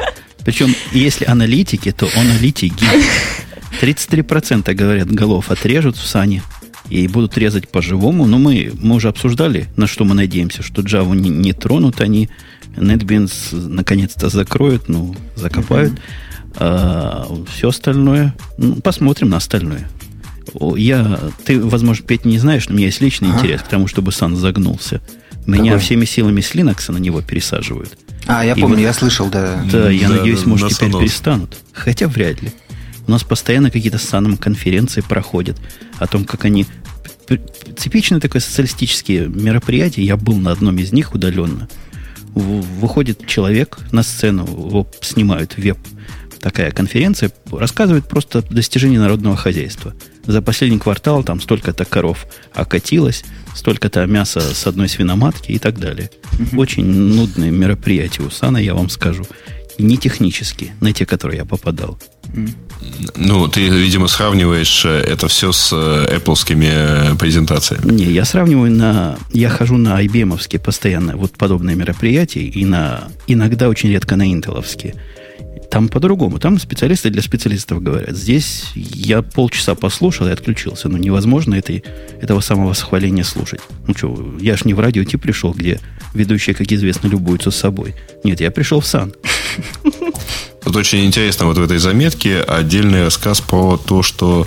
Причем, 0.44 0.74
если 0.93 1.24
аналитики, 1.24 1.93
то 1.93 2.09
аналитики. 2.16 2.85
33% 3.81 4.72
говорят, 4.74 5.10
голов 5.10 5.51
отрежут 5.51 5.97
в 5.97 6.06
сане 6.06 6.43
и 6.89 7.06
будут 7.09 7.39
резать 7.39 7.68
по-живому. 7.68 8.27
Но 8.27 8.39
мы, 8.39 8.72
мы 8.81 8.97
уже 8.97 9.09
обсуждали, 9.09 9.68
на 9.77 9.86
что 9.86 10.05
мы 10.05 10.14
надеемся, 10.14 10.62
что 10.62 10.82
Java 10.82 11.14
не, 11.14 11.31
не 11.31 11.52
тронут 11.52 12.01
они, 12.01 12.28
NetBeans 12.77 13.68
наконец-то 13.68 14.28
закроют, 14.28 14.89
ну, 14.89 15.14
закопают. 15.36 15.93
Mm-hmm. 15.93 16.56
А 16.56 17.28
все 17.55 17.68
остальное, 17.68 18.35
ну, 18.59 18.77
посмотрим 18.77 19.31
на 19.31 19.36
остальное. 19.36 19.89
Я, 20.77 21.20
ты, 21.44 21.60
возможно, 21.60 22.05
Петь, 22.05 22.24
не 22.24 22.39
знаешь, 22.39 22.68
но 22.68 22.74
у 22.74 22.77
меня 22.77 22.86
есть 22.86 23.01
личный 23.01 23.31
а? 23.31 23.39
интерес 23.39 23.62
к 23.62 23.68
тому, 23.68 23.86
чтобы 23.86 24.12
Сан 24.12 24.36
загнулся. 24.36 25.01
Меня 25.47 25.72
Какой? 25.72 25.85
всеми 25.85 26.05
силами 26.05 26.40
с 26.40 26.55
Linux 26.55 26.93
на 26.93 26.98
него 26.98 27.22
пересаживают. 27.22 27.98
А, 28.27 28.44
я 28.44 28.52
И 28.52 28.60
помню, 28.60 28.77
вот, 28.77 28.82
я 28.82 28.93
слышал, 28.93 29.28
да. 29.28 29.64
Да, 29.70 29.90
я 29.90 30.09
да, 30.09 30.16
надеюсь, 30.16 30.43
да, 30.43 30.48
может, 30.48 30.70
теперь 30.70 30.90
санос. 30.90 31.02
перестанут. 31.02 31.56
Хотя 31.72 32.09
вряд 32.09 32.43
ли. 32.43 32.52
У 33.06 33.10
нас 33.10 33.24
постоянно 33.24 33.70
какие-то 33.70 33.98
с 33.98 34.02
Саном 34.02 34.36
конференции 34.36 35.01
проходят 35.01 35.56
о 35.98 36.06
том, 36.06 36.24
как 36.24 36.44
они... 36.44 36.66
Типичные 37.77 38.20
такое 38.20 38.40
социалистические 38.40 39.28
мероприятия. 39.28 40.02
Я 40.02 40.16
был 40.16 40.36
на 40.36 40.51
одном 40.51 40.78
из 40.78 40.93
них 40.93 41.14
удаленно. 41.14 41.68
Выходит 42.35 43.27
человек 43.27 43.78
на 43.93 44.02
сцену, 44.02 44.44
его 44.44 44.89
снимают 45.01 45.56
веб 45.56 45.78
такая 46.40 46.70
конференция 46.70 47.31
рассказывает 47.52 48.09
просто 48.09 48.43
достижения 48.43 48.98
народного 48.98 49.36
хозяйства. 49.36 49.94
За 50.31 50.43
последний 50.43 50.78
квартал 50.78 51.24
там 51.24 51.40
столько-то 51.40 51.85
коров 51.85 52.24
окатилось, 52.55 53.24
столько-то 53.57 54.07
мяса 54.07 54.40
с 54.40 54.65
одной 54.65 54.89
свиноматки 54.89 55.51
и 55.51 55.59
так 55.59 55.81
далее. 55.81 56.09
Очень 56.57 56.85
нудные 56.85 57.51
мероприятия 57.51 58.23
у 58.23 58.31
Сана, 58.31 58.59
я 58.59 58.74
вам 58.74 58.90
скажу. 58.90 59.24
Не 59.78 59.97
технические, 59.97 60.77
на 60.81 60.93
те, 60.93 61.05
которые 61.05 61.39
я 61.39 61.44
попадал. 61.44 61.98
Ну, 63.16 63.48
ты, 63.48 63.69
видимо, 63.69 64.07
сравниваешь 64.07 64.85
э, 64.85 65.01
это 65.01 65.27
все 65.27 65.51
с 65.51 65.73
э, 65.73 66.19
Apple 66.19 67.16
презентациями. 67.16 67.90
Не, 67.90 68.05
я 68.05 68.24
сравниваю 68.24 68.70
на... 68.70 69.19
Я 69.32 69.48
хожу 69.48 69.78
на 69.78 70.01
IBM 70.01 70.61
постоянно 70.61 71.16
вот 71.16 71.32
подобные 71.32 71.74
мероприятия, 71.74 72.44
и 72.44 72.65
на... 72.65 73.09
иногда 73.27 73.69
очень 73.69 73.90
редко 73.90 74.15
на 74.15 74.31
интеловские. 74.31 74.94
Там 75.70 75.88
по-другому. 75.88 76.38
Там 76.38 76.59
специалисты 76.59 77.10
для 77.10 77.22
специалистов 77.22 77.82
говорят. 77.82 78.16
Здесь 78.16 78.64
я 78.74 79.22
полчаса 79.22 79.74
послушал 79.74 80.26
и 80.26 80.30
отключился. 80.30 80.88
Но 80.88 80.98
невозможно 80.98 81.55
этой, 81.55 81.84
этого 82.20 82.40
самого 82.40 82.72
схваления 82.72 83.22
слушать. 83.22 83.60
Ну 83.86 83.94
что, 83.94 84.34
я 84.40 84.56
ж 84.56 84.64
не 84.64 84.74
в 84.74 84.80
радио 84.80 85.05
тип 85.05 85.22
пришел, 85.22 85.52
где 85.52 85.80
ведущие, 86.12 86.56
как 86.56 86.70
известно, 86.72 87.06
любуются 87.06 87.51
собой. 87.52 87.94
Нет, 88.24 88.40
я 88.40 88.51
пришел 88.51 88.80
в 88.80 88.86
сан. 88.86 89.12
Вот 90.62 90.76
очень 90.76 91.06
интересно 91.06 91.47
вот 91.47 91.56
в 91.56 91.62
этой 91.62 91.78
заметке 91.78 92.40
отдельный 92.42 93.05
рассказ 93.05 93.40
про 93.40 93.78
то, 93.78 94.02
что 94.02 94.47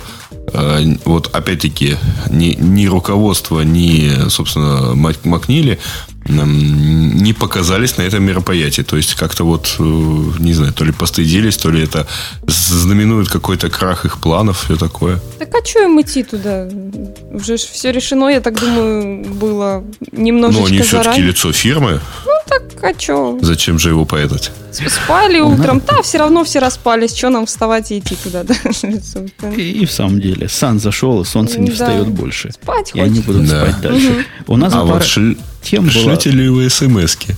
э, 0.52 0.94
вот 1.04 1.34
опять-таки 1.34 1.96
ни, 2.30 2.56
ни 2.58 2.86
руководство, 2.86 3.62
ни, 3.62 4.28
собственно, 4.28 4.94
Макнили 4.94 5.80
не 6.26 7.32
показались 7.32 7.96
на 7.98 8.02
этом 8.02 8.22
мероприятии. 8.22 8.82
То 8.82 8.96
есть 8.96 9.14
как-то 9.14 9.44
вот, 9.44 9.76
э, 9.78 9.82
не 9.82 10.54
знаю, 10.54 10.72
то 10.72 10.84
ли 10.84 10.92
постыдились, 10.92 11.56
то 11.56 11.70
ли 11.70 11.82
это 11.82 12.06
знаменует 12.46 13.28
какой-то 13.28 13.70
крах 13.70 14.04
их 14.04 14.18
планов, 14.18 14.64
все 14.64 14.76
такое. 14.76 15.20
Так 15.38 15.54
а 15.54 15.64
что 15.64 15.82
им 15.82 16.00
идти 16.00 16.22
туда? 16.22 16.68
Уже 17.30 17.56
все 17.56 17.92
решено, 17.92 18.28
я 18.28 18.40
так 18.40 18.58
думаю, 18.58 19.24
было 19.24 19.84
немножечко 20.12 20.62
Но 20.62 20.66
они 20.68 20.80
все-таки 20.80 21.22
лицо 21.22 21.52
фирмы. 21.52 22.00
Ну 22.24 22.32
так, 22.46 22.62
а 22.82 22.98
что? 22.98 23.38
Зачем 23.42 23.78
же 23.78 23.90
его 23.90 24.04
поэтать? 24.04 24.50
Спали 24.72 25.40
утром, 25.40 25.80
да, 25.86 26.02
все 26.02 26.18
равно 26.18 26.44
все 26.44 26.58
распались, 26.58 27.14
что 27.16 27.30
нам 27.30 27.46
вставать 27.46 27.92
и 27.92 27.98
идти 27.98 28.16
туда? 28.16 28.44
Да? 29.40 29.50
И, 29.50 29.70
и 29.70 29.86
в 29.86 29.92
самом 29.92 30.20
деле, 30.20 30.48
сан 30.48 30.80
зашел, 30.80 31.22
и 31.22 31.24
солнце 31.24 31.60
не 31.60 31.68
да. 31.68 31.72
встает 31.72 32.08
больше. 32.08 32.52
Спать 32.52 32.92
И 32.94 33.00
они 33.00 33.20
будут 33.20 33.46
да. 33.48 33.60
спать 33.60 33.80
дальше. 33.80 34.10
Угу. 34.10 34.54
У 34.54 34.56
нас 34.56 34.72
а 34.74 34.80
пара 34.80 34.94
вот 34.94 35.04
тем 35.64 35.82
была... 35.84 35.92
Шлете 35.92 36.30
ли 36.30 36.48
вы 36.48 36.70
смс 36.70 37.16
-ки? 37.16 37.34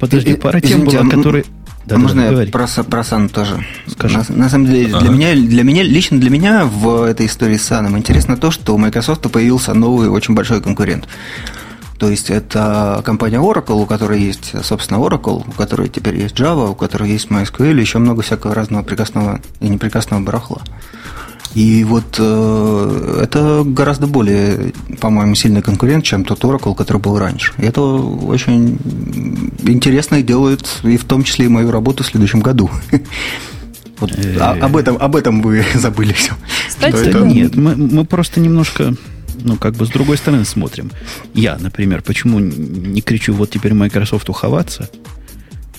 Подожди, 0.00 0.34
пара 0.34 0.60
тем 0.60 0.84
была, 0.84 1.08
которые... 1.08 1.44
Да, 1.86 1.98
Можно 1.98 2.30
да, 2.32 2.42
я 2.42 2.50
про, 2.50 2.66
про 2.66 3.04
Сан 3.04 3.28
тоже? 3.28 3.64
Скажи. 3.86 4.18
На, 4.18 4.24
на 4.36 4.48
самом 4.48 4.66
деле, 4.66 4.92
ага. 4.92 5.00
для, 5.02 5.10
меня, 5.10 5.34
для 5.34 5.62
меня, 5.62 5.84
лично 5.84 6.18
для 6.18 6.30
меня 6.30 6.64
в 6.64 7.04
этой 7.04 7.26
истории 7.26 7.56
с 7.56 7.62
Саном 7.62 7.96
интересно 7.96 8.36
то, 8.36 8.50
что 8.50 8.74
у 8.74 8.78
Microsoft 8.78 9.30
появился 9.30 9.72
новый 9.72 10.08
очень 10.08 10.34
большой 10.34 10.60
конкурент. 10.60 11.06
То 11.98 12.10
есть 12.10 12.28
это 12.28 13.02
компания 13.04 13.38
Oracle, 13.38 13.80
у 13.80 13.86
которой 13.86 14.20
есть, 14.20 14.52
собственно, 14.64 14.98
Oracle, 14.98 15.44
у 15.46 15.52
которой 15.52 15.88
теперь 15.88 16.16
есть 16.16 16.34
Java, 16.34 16.70
у 16.70 16.74
которой 16.74 17.08
есть 17.10 17.28
MySQL, 17.28 17.80
еще 17.80 17.98
много 17.98 18.22
всякого 18.22 18.52
разного 18.52 18.82
прекрасного 18.82 19.40
и 19.60 19.68
непрекрасного 19.68 20.20
барахла. 20.20 20.62
И 21.56 21.84
вот 21.84 22.16
э, 22.18 23.20
это 23.22 23.62
гораздо 23.64 24.06
более, 24.06 24.74
по-моему, 25.00 25.34
сильный 25.34 25.62
конкурент, 25.62 26.04
чем 26.04 26.22
тот 26.22 26.44
Oracle, 26.44 26.74
который 26.74 26.98
был 26.98 27.18
раньше. 27.18 27.54
И 27.56 27.62
это 27.62 27.80
очень 27.80 28.78
интересно 29.62 30.16
и 30.16 30.22
делает, 30.22 30.80
и 30.82 30.98
в 30.98 31.04
том 31.04 31.24
числе 31.24 31.46
и 31.46 31.48
мою 31.48 31.70
работу 31.70 32.04
в 32.04 32.06
следующем 32.06 32.40
году. 32.40 32.70
Вот, 33.98 34.12
а, 34.38 34.52
об, 34.60 34.76
этом, 34.76 34.98
об 35.00 35.16
этом 35.16 35.40
вы 35.40 35.64
забыли 35.74 36.12
все. 36.12 36.34
Кстати, 36.68 37.08
это... 37.08 37.20
нет, 37.20 37.56
мы, 37.56 37.74
мы 37.76 38.04
просто 38.04 38.40
немножко 38.40 38.94
ну, 39.42 39.56
как 39.56 39.72
бы 39.72 39.86
с 39.86 39.88
другой 39.88 40.18
стороны 40.18 40.44
смотрим. 40.44 40.90
Я, 41.32 41.56
например, 41.58 42.02
почему 42.02 42.38
не 42.38 43.00
кричу 43.00 43.32
вот 43.32 43.48
теперь 43.48 43.72
Microsoft 43.72 44.28
уховаться? 44.28 44.90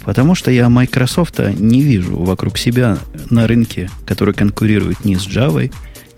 Потому 0.07 0.35
что 0.35 0.51
я 0.51 0.69
Microsoft 0.69 1.37
не 1.59 1.81
вижу 1.81 2.15
вокруг 2.15 2.57
себя 2.57 2.97
на 3.29 3.45
рынке, 3.45 3.89
который 4.05 4.33
конкурирует 4.33 5.03
не 5.03 5.17
с 5.17 5.27
Java, 5.27 5.69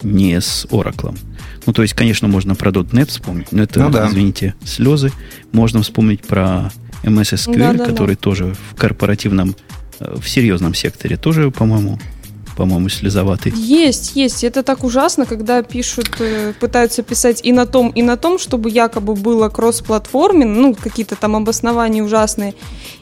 не 0.04 0.40
с 0.40 0.68
Oracle. 0.70 1.18
Ну, 1.66 1.74
то 1.74 1.82
есть, 1.82 1.96
конечно, 1.96 2.28
можно 2.28 2.54
про 2.54 2.70
.NET 2.70 3.08
вспомнить, 3.08 3.52
но 3.52 3.64
это, 3.64 3.80
ну, 3.80 3.90
да. 3.90 4.08
извините, 4.08 4.54
слезы. 4.64 5.12
Можно 5.54 5.82
вспомнить 5.82 6.22
про 6.22 6.72
MS 7.02 7.34
SQL, 7.34 7.58
да, 7.58 7.74
да, 7.74 7.86
который 7.88 8.14
да. 8.14 8.22
тоже 8.22 8.56
в 8.70 8.76
корпоративном, 8.76 9.56
э, 10.00 10.18
в 10.22 10.30
серьезном 10.30 10.76
секторе 10.76 11.18
тоже, 11.18 11.50
по-моему, 11.50 12.00
по-моему, 12.60 12.90
слезоватый. 12.90 13.54
Есть, 13.56 14.18
есть. 14.18 14.44
Это 14.44 14.64
так 14.64 14.84
ужасно, 14.84 15.26
когда 15.26 15.64
пишут, 15.64 16.10
э, 16.20 16.52
пытаются 16.60 17.04
писать 17.04 17.40
и 17.42 17.54
на 17.54 17.66
том, 17.66 17.90
и 17.92 18.02
на 18.02 18.18
том, 18.18 18.38
чтобы 18.38 18.70
якобы 18.70 19.16
было 19.16 19.48
кросс-платформе, 19.48 20.46
ну, 20.46 20.76
какие-то 20.76 21.16
там 21.16 21.38
обоснования 21.38 22.04
ужасные. 22.04 22.54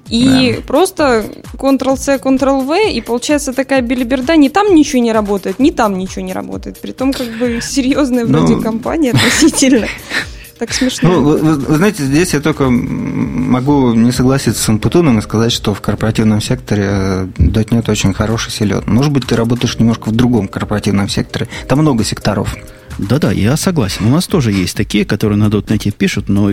И 0.09 0.53
да. 0.55 0.61
просто 0.61 1.25
Ctrl-C, 1.53 2.17
Ctrl-V, 2.17 2.91
и 2.91 3.01
получается 3.01 3.51
такая 3.51 3.81
билиберда, 3.81 4.37
ни 4.37 4.49
там 4.49 4.75
ничего 4.75 5.01
не 5.01 5.11
работает, 5.11 5.57
ни 5.57 5.71
там 5.71 5.97
ничего 5.97 6.21
не 6.21 6.33
работает. 6.33 6.79
При 6.79 6.91
том, 6.91 7.11
как 7.11 7.27
бы 7.39 7.59
серьезная 7.59 8.25
вроде 8.25 8.57
ну... 8.57 8.61
компания 8.61 9.09
относительно. 9.11 9.87
Так 10.59 10.73
смешно. 10.73 11.09
Ну, 11.09 11.21
вы, 11.23 11.55
вы 11.55 11.77
знаете, 11.77 12.03
здесь 12.03 12.33
я 12.33 12.39
только 12.39 12.69
могу 12.69 13.93
не 13.93 14.11
согласиться 14.11 14.61
с 14.61 14.69
Анпутуном 14.69 15.19
и 15.19 15.21
сказать, 15.21 15.51
что 15.51 15.73
в 15.73 15.81
корпоративном 15.81 16.41
секторе 16.41 17.29
.NET 17.37 17.89
очень 17.91 18.13
хороший, 18.13 18.51
силен. 18.51 18.83
Может 18.87 19.11
быть, 19.11 19.27
ты 19.27 19.35
работаешь 19.35 19.77
немножко 19.77 20.09
в 20.09 20.15
другом 20.15 20.47
корпоративном 20.47 21.09
секторе. 21.09 21.47
Там 21.67 21.79
много 21.79 22.03
секторов. 22.03 22.55
Да-да, 22.97 23.31
я 23.31 23.55
согласен. 23.57 24.05
У 24.05 24.09
нас 24.09 24.25
тоже 24.25 24.51
есть 24.51 24.75
такие, 24.75 25.05
которые 25.05 25.37
на 25.37 25.45
.NET 25.45 25.91
пишут, 25.91 26.29
но 26.29 26.51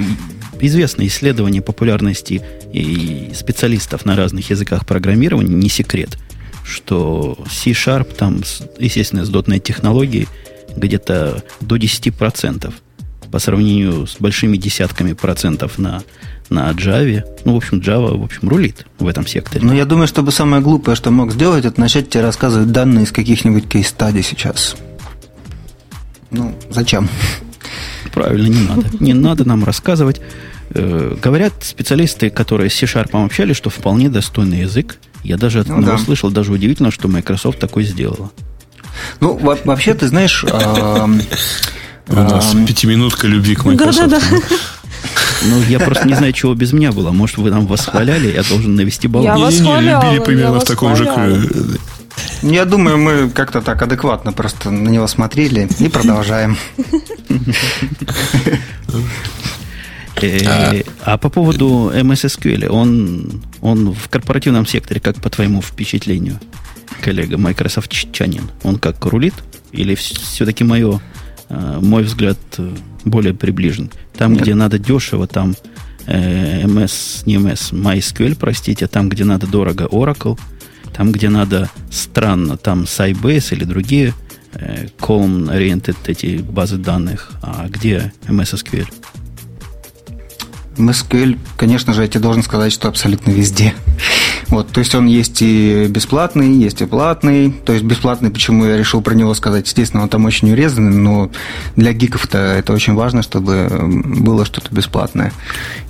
известные 0.60 1.08
исследования 1.08 1.62
популярности 1.62 2.42
и 2.72 3.32
специалистов 3.34 4.04
на 4.04 4.16
разных 4.16 4.50
языках 4.50 4.84
программирования 4.84 5.54
не 5.54 5.70
секрет, 5.70 6.18
что 6.62 7.38
C-Sharp 7.50 8.14
там, 8.14 8.42
естественно, 8.78 9.24
с 9.24 9.30
.NET 9.30 9.60
технологией 9.60 10.28
где-то 10.76 11.42
до 11.60 11.76
10% 11.76 12.72
по 13.34 13.40
сравнению 13.40 14.06
с 14.06 14.18
большими 14.20 14.56
десятками 14.56 15.12
процентов 15.12 15.76
на, 15.76 16.04
на 16.50 16.70
Java. 16.70 17.24
Ну, 17.44 17.54
в 17.54 17.56
общем, 17.56 17.80
Java, 17.80 18.16
в 18.16 18.22
общем, 18.22 18.48
рулит 18.48 18.86
в 19.00 19.08
этом 19.08 19.26
секторе. 19.26 19.60
Ну, 19.66 19.72
я 19.72 19.84
думаю, 19.86 20.06
чтобы 20.06 20.30
самое 20.30 20.62
глупое, 20.62 20.94
что 20.94 21.10
мог 21.10 21.32
сделать, 21.32 21.64
это 21.64 21.80
начать 21.80 22.08
тебе 22.08 22.22
рассказывать 22.22 22.70
данные 22.70 23.06
из 23.06 23.10
каких-нибудь 23.10 23.68
кейс-стадий 23.68 24.22
сейчас. 24.22 24.76
Ну, 26.30 26.54
зачем? 26.70 27.08
Правильно, 28.12 28.46
не 28.46 28.68
надо. 28.68 28.86
Не 29.00 29.14
надо 29.14 29.44
нам 29.44 29.64
рассказывать. 29.64 30.20
Э, 30.70 31.16
говорят 31.20 31.54
специалисты, 31.60 32.30
которые 32.30 32.70
с 32.70 32.74
C-Sharp 32.74 33.20
общались, 33.24 33.56
что 33.56 33.68
вполне 33.68 34.10
достойный 34.10 34.60
язык. 34.60 34.98
Я 35.24 35.38
даже 35.38 35.58
от 35.58 35.68
ну, 35.68 35.82
да. 35.82 35.98
слышал, 35.98 36.30
даже 36.30 36.52
удивительно, 36.52 36.92
что 36.92 37.08
Microsoft 37.08 37.58
такой 37.58 37.82
сделала. 37.82 38.30
Ну, 39.18 39.36
вообще, 39.64 39.94
ты 39.94 40.06
знаешь, 40.06 40.44
У 42.08 42.14
нас 42.14 42.54
пятиминутка 42.66 43.26
любви 43.26 43.54
к 43.54 43.64
Microsoft. 43.64 44.10
Да, 44.10 44.20
да, 44.20 44.30
да. 44.30 44.56
Ну, 45.46 45.62
я 45.68 45.78
просто 45.78 46.06
не 46.06 46.14
знаю, 46.14 46.32
чего 46.32 46.54
без 46.54 46.72
меня 46.72 46.92
было. 46.92 47.10
Может, 47.10 47.38
вы 47.38 47.50
нам 47.50 47.66
восхваляли, 47.66 48.32
я 48.32 48.42
должен 48.42 48.74
навести 48.74 49.08
баланс. 49.08 49.38
Я 49.38 49.46
восхваляла, 49.46 50.04
любили 50.04 50.24
примерно 50.24 50.60
в 50.60 50.64
таком 50.64 50.96
же... 50.96 51.06
Я 52.42 52.64
думаю, 52.64 52.98
мы 52.98 53.30
как-то 53.30 53.60
так 53.60 53.82
адекватно 53.82 54.32
просто 54.32 54.70
на 54.70 54.88
него 54.88 55.06
смотрели 55.06 55.68
и 55.78 55.88
продолжаем. 55.88 56.56
Э, 60.22 60.82
а 61.04 61.18
по 61.18 61.28
поводу 61.28 61.90
MS 61.92 62.38
SQL, 62.38 62.68
он, 62.68 63.42
он 63.60 63.92
в 63.92 64.08
корпоративном 64.08 64.64
секторе, 64.64 65.00
как 65.00 65.16
по 65.16 65.28
твоему 65.28 65.60
впечатлению, 65.60 66.38
коллега 67.00 67.36
Microsoft 67.36 67.90
Чанин, 68.12 68.48
он 68.62 68.78
как 68.78 69.04
рулит? 69.04 69.34
Или 69.72 69.96
все-таки 69.96 70.62
мое 70.62 71.00
мой 71.80 72.02
взгляд, 72.02 72.38
э, 72.58 72.74
более 73.04 73.34
приближен. 73.34 73.90
Там, 74.16 74.32
Нет. 74.32 74.42
где 74.42 74.54
надо 74.54 74.78
дешево, 74.78 75.26
там 75.26 75.54
э, 76.06 76.62
MS, 76.62 77.22
не 77.26 77.36
MS, 77.36 77.72
MySQL, 77.72 78.36
простите, 78.38 78.86
там, 78.86 79.08
где 79.08 79.24
надо 79.24 79.46
дорого, 79.46 79.84
Oracle, 79.84 80.38
там, 80.92 81.12
где 81.12 81.28
надо 81.28 81.70
странно, 81.90 82.56
там 82.56 82.84
Sybase 82.84 83.54
или 83.54 83.64
другие 83.64 84.14
э, 84.52 84.86
column-oriented 84.98 85.96
эти 86.06 86.38
базы 86.38 86.76
данных, 86.76 87.32
а 87.42 87.66
где 87.68 88.12
MS 88.26 88.54
SQL? 88.62 88.86
MySQL, 90.76 91.38
конечно 91.56 91.92
же, 91.92 92.02
я 92.02 92.08
тебе 92.08 92.20
должен 92.20 92.42
сказать, 92.42 92.72
что 92.72 92.88
абсолютно 92.88 93.30
везде. 93.30 93.74
Вот, 94.48 94.68
то 94.68 94.80
есть 94.80 94.94
он 94.94 95.06
есть 95.06 95.40
и 95.40 95.86
бесплатный, 95.88 96.52
есть 96.54 96.82
и 96.82 96.86
платный. 96.86 97.50
То 97.50 97.72
есть 97.72 97.84
бесплатный, 97.84 98.30
почему 98.30 98.66
я 98.66 98.76
решил 98.76 99.00
про 99.00 99.14
него 99.14 99.34
сказать, 99.34 99.66
естественно, 99.66 100.02
он 100.02 100.08
там 100.08 100.24
очень 100.24 100.50
урезанный, 100.50 100.94
но 100.96 101.30
для 101.76 101.92
гиков-то 101.92 102.38
это 102.38 102.72
очень 102.72 102.94
важно, 102.94 103.22
чтобы 103.22 103.68
было 104.04 104.44
что-то 104.44 104.74
бесплатное. 104.74 105.32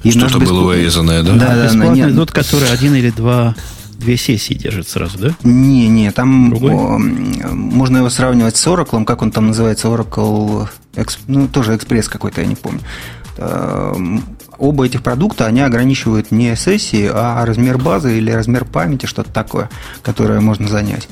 И 0.02 0.10
что-то 0.10 0.38
бесп... 0.38 0.50
было 0.50 0.70
урезанное, 0.70 1.22
да? 1.22 1.32
Да, 1.34 1.54
да. 1.54 1.64
Бесплатный 1.64 2.06
нет. 2.06 2.16
тот, 2.16 2.30
который 2.30 2.70
один 2.70 2.94
или 2.94 3.10
два 3.10 3.54
две 3.98 4.16
сессии 4.16 4.54
держит 4.54 4.88
сразу, 4.88 5.18
да? 5.18 5.30
Не, 5.42 5.88
не, 5.88 6.10
там 6.10 6.50
Другой? 6.50 6.74
можно 6.74 7.98
его 7.98 8.10
сравнивать 8.10 8.56
с 8.56 8.66
Oracle, 8.66 9.04
как 9.04 9.22
он 9.22 9.30
там 9.30 9.48
называется, 9.48 9.88
Oracle, 9.88 10.68
ну, 11.26 11.48
тоже 11.48 11.74
экспресс 11.74 12.08
какой-то, 12.08 12.40
я 12.40 12.46
не 12.46 12.54
помню. 12.54 12.80
Оба 14.64 14.86
этих 14.86 15.02
продукта, 15.02 15.44
они 15.44 15.60
ограничивают 15.60 16.30
не 16.30 16.56
сессии, 16.56 17.10
а 17.12 17.44
размер 17.44 17.76
базы 17.76 18.16
или 18.16 18.30
размер 18.30 18.64
памяти, 18.64 19.04
что-то 19.04 19.30
такое, 19.30 19.68
которое 20.00 20.40
можно 20.40 20.68
занять. 20.68 21.06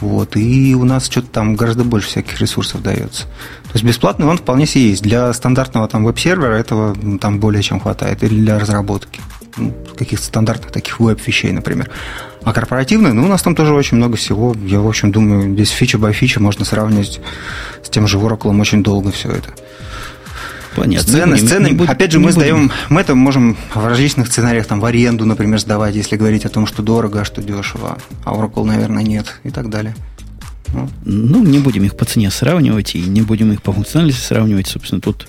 Вот. 0.00 0.36
И 0.36 0.74
у 0.74 0.84
нас 0.84 1.04
что-то 1.04 1.26
там 1.28 1.54
гораздо 1.54 1.84
больше 1.84 2.08
всяких 2.08 2.40
ресурсов 2.40 2.82
дается. 2.82 3.24
То 3.64 3.74
есть 3.74 3.84
бесплатный 3.84 4.26
он 4.26 4.38
вполне 4.38 4.64
себе 4.64 4.88
есть. 4.88 5.02
Для 5.02 5.30
стандартного 5.34 5.86
там 5.86 6.02
веб-сервера 6.02 6.54
этого 6.54 6.96
ну, 6.98 7.18
там 7.18 7.40
более 7.40 7.62
чем 7.62 7.78
хватает. 7.78 8.22
Или 8.24 8.40
для 8.40 8.58
разработки 8.58 9.20
ну, 9.58 9.74
каких-то 9.98 10.24
стандартных 10.24 10.72
таких 10.72 10.98
веб-вещей, 10.98 11.52
например. 11.52 11.90
А 12.42 12.54
корпоративный, 12.54 13.12
ну, 13.12 13.24
у 13.24 13.28
нас 13.28 13.42
там 13.42 13.54
тоже 13.54 13.74
очень 13.74 13.98
много 13.98 14.16
всего. 14.16 14.54
Я, 14.64 14.80
в 14.80 14.88
общем, 14.88 15.12
думаю, 15.12 15.52
здесь 15.52 15.68
фича 15.68 15.98
by 15.98 16.14
фича 16.14 16.40
можно 16.40 16.64
сравнивать 16.64 17.20
с 17.82 17.90
тем 17.90 18.06
же 18.06 18.16
Oracle 18.16 18.58
очень 18.58 18.82
долго 18.82 19.12
все 19.12 19.30
это. 19.30 19.50
Понятно. 20.74 21.08
Сцены, 21.08 21.36
сцены. 21.36 21.68
Не, 21.68 21.86
Опять 21.86 22.12
же, 22.12 22.18
мы 22.18 22.26
будем. 22.26 22.34
сдаем, 22.34 22.72
мы 22.88 23.00
это 23.00 23.14
можем 23.14 23.56
в 23.74 23.86
различных 23.86 24.28
сценариях 24.28 24.66
там 24.66 24.80
в 24.80 24.84
аренду, 24.84 25.24
например, 25.24 25.58
сдавать, 25.58 25.94
если 25.94 26.16
говорить 26.16 26.44
о 26.44 26.48
том, 26.48 26.66
что 26.66 26.82
дорого, 26.82 27.20
а 27.20 27.24
что 27.24 27.42
дешево. 27.42 27.98
А 28.24 28.32
Oracle, 28.32 28.64
наверное, 28.64 29.02
нет 29.02 29.40
и 29.44 29.50
так 29.50 29.70
далее. 29.70 29.94
Ну. 30.72 30.88
ну, 31.04 31.44
не 31.44 31.60
будем 31.60 31.84
их 31.84 31.96
по 31.96 32.04
цене 32.04 32.30
сравнивать 32.30 32.96
и 32.96 33.00
не 33.00 33.22
будем 33.22 33.52
их 33.52 33.62
по 33.62 33.72
функциональности 33.72 34.20
сравнивать. 34.20 34.66
Собственно, 34.66 35.00
тут 35.00 35.28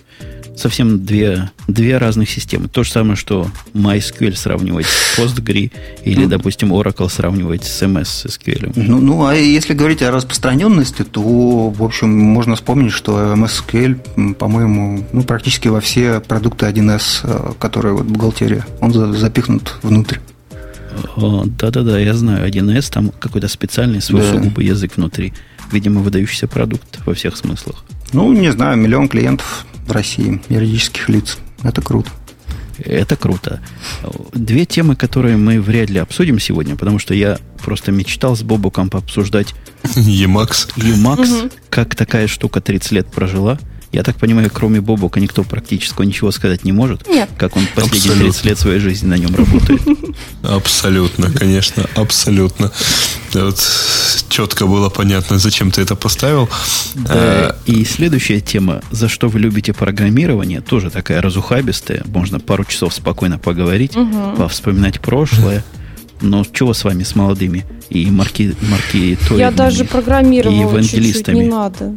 совсем 0.55 1.05
две, 1.05 1.51
две 1.67 1.97
разных 1.97 2.29
системы. 2.29 2.67
То 2.67 2.83
же 2.83 2.91
самое, 2.91 3.15
что 3.15 3.47
MySQL 3.73 4.35
сравнивать 4.35 4.85
с 4.85 5.19
PostgreSQL 5.19 5.71
или, 6.03 6.23
ну, 6.23 6.29
допустим, 6.29 6.73
Oracle 6.73 7.09
сравнивать 7.09 7.63
с 7.63 7.81
MS 7.81 8.27
SQL. 8.27 8.73
Ну, 8.75 8.99
ну, 8.99 9.25
а 9.25 9.35
если 9.35 9.73
говорить 9.73 10.01
о 10.01 10.11
распространенности, 10.11 11.03
то, 11.03 11.69
в 11.69 11.83
общем, 11.83 12.09
можно 12.09 12.55
вспомнить, 12.55 12.91
что 12.91 13.33
MS 13.33 13.63
SQL, 13.67 14.33
по-моему, 14.35 15.05
ну, 15.11 15.23
практически 15.23 15.67
во 15.67 15.81
все 15.81 16.19
продукты 16.19 16.65
1С, 16.65 17.19
э, 17.23 17.53
которые 17.59 17.95
вот 17.95 18.05
бухгалтерия, 18.05 18.65
он 18.81 18.93
запихнут 19.13 19.75
внутрь. 19.81 20.17
Да-да-да, 21.17 21.99
я 21.99 22.13
знаю, 22.13 22.47
1С, 22.47 22.91
там 22.91 23.11
какой-то 23.19 23.47
специальный 23.47 24.01
свой 24.01 24.21
да. 24.21 24.31
сугубый 24.31 24.65
язык 24.65 24.93
внутри. 24.95 25.33
Видимо, 25.71 26.01
выдающийся 26.01 26.47
продукт 26.47 26.99
во 27.05 27.13
всех 27.13 27.35
смыслах. 27.35 27.83
Ну, 28.13 28.31
не 28.31 28.51
знаю, 28.51 28.77
миллион 28.77 29.09
клиентов 29.09 29.65
в 29.85 29.91
России, 29.91 30.41
юридических 30.49 31.09
лиц. 31.09 31.37
Это 31.63 31.81
круто. 31.81 32.11
Это 32.77 33.15
круто. 33.15 33.61
Две 34.33 34.65
темы, 34.65 34.95
которые 34.95 35.37
мы 35.37 35.61
вряд 35.61 35.89
ли 35.89 35.99
обсудим 35.99 36.39
сегодня, 36.39 36.75
потому 36.75 36.99
что 36.99 37.13
я 37.13 37.39
просто 37.63 37.91
мечтал 37.91 38.35
с 38.35 38.43
Бобуком 38.43 38.89
пообсуждать 38.89 39.55
Emacs. 39.83 40.75
Emacs, 40.75 41.51
как 41.69 41.95
такая 41.95 42.27
штука 42.27 42.61
30 42.61 42.91
лет 42.91 43.07
прожила– 43.07 43.57
я 43.95 44.03
так 44.03 44.17
понимаю, 44.17 44.51
кроме 44.53 44.81
Бобока 44.81 45.21
никто 45.21 45.43
практически 45.43 46.01
ничего 46.01 46.29
сказать 46.31 46.65
не 46.65 46.73
может. 46.73 47.07
Нет. 47.07 47.29
Как 47.37 47.55
он 47.55 47.65
последние 47.73 48.11
абсолютно. 48.11 48.23
30 48.23 48.45
лет 48.45 48.59
своей 48.59 48.79
жизни 48.79 49.07
на 49.07 49.17
нем 49.17 49.33
работает. 49.33 49.81
Абсолютно, 50.43 51.31
конечно, 51.31 51.85
абсолютно. 51.95 52.73
Вот 53.33 53.57
четко 54.27 54.67
было 54.67 54.89
понятно, 54.89 55.39
зачем 55.39 55.71
ты 55.71 55.81
это 55.81 55.95
поставил. 55.95 56.49
Да, 56.95 57.13
а... 57.13 57.55
И 57.65 57.85
следующая 57.85 58.41
тема, 58.41 58.81
за 58.91 59.07
что 59.07 59.29
вы 59.29 59.39
любите 59.39 59.71
программирование, 59.71 60.59
тоже 60.59 60.89
такая 60.89 61.21
разухабистая. 61.21 62.03
Можно 62.05 62.41
пару 62.41 62.65
часов 62.65 62.93
спокойно 62.93 63.39
поговорить, 63.39 63.95
угу. 63.95 64.45
вспоминать 64.49 64.99
прошлое. 64.99 65.63
Но 66.19 66.45
чего 66.51 66.73
с 66.73 66.83
вами, 66.83 67.03
с 67.03 67.15
молодыми 67.15 67.65
и 67.89 68.11
марки, 68.11 68.55
марки 68.69 69.17
Я 69.37 69.51
даже 69.51 69.85
программировала? 69.85 70.83
Чуть-чуть, 70.83 71.29
не 71.29 71.45
надо. 71.45 71.95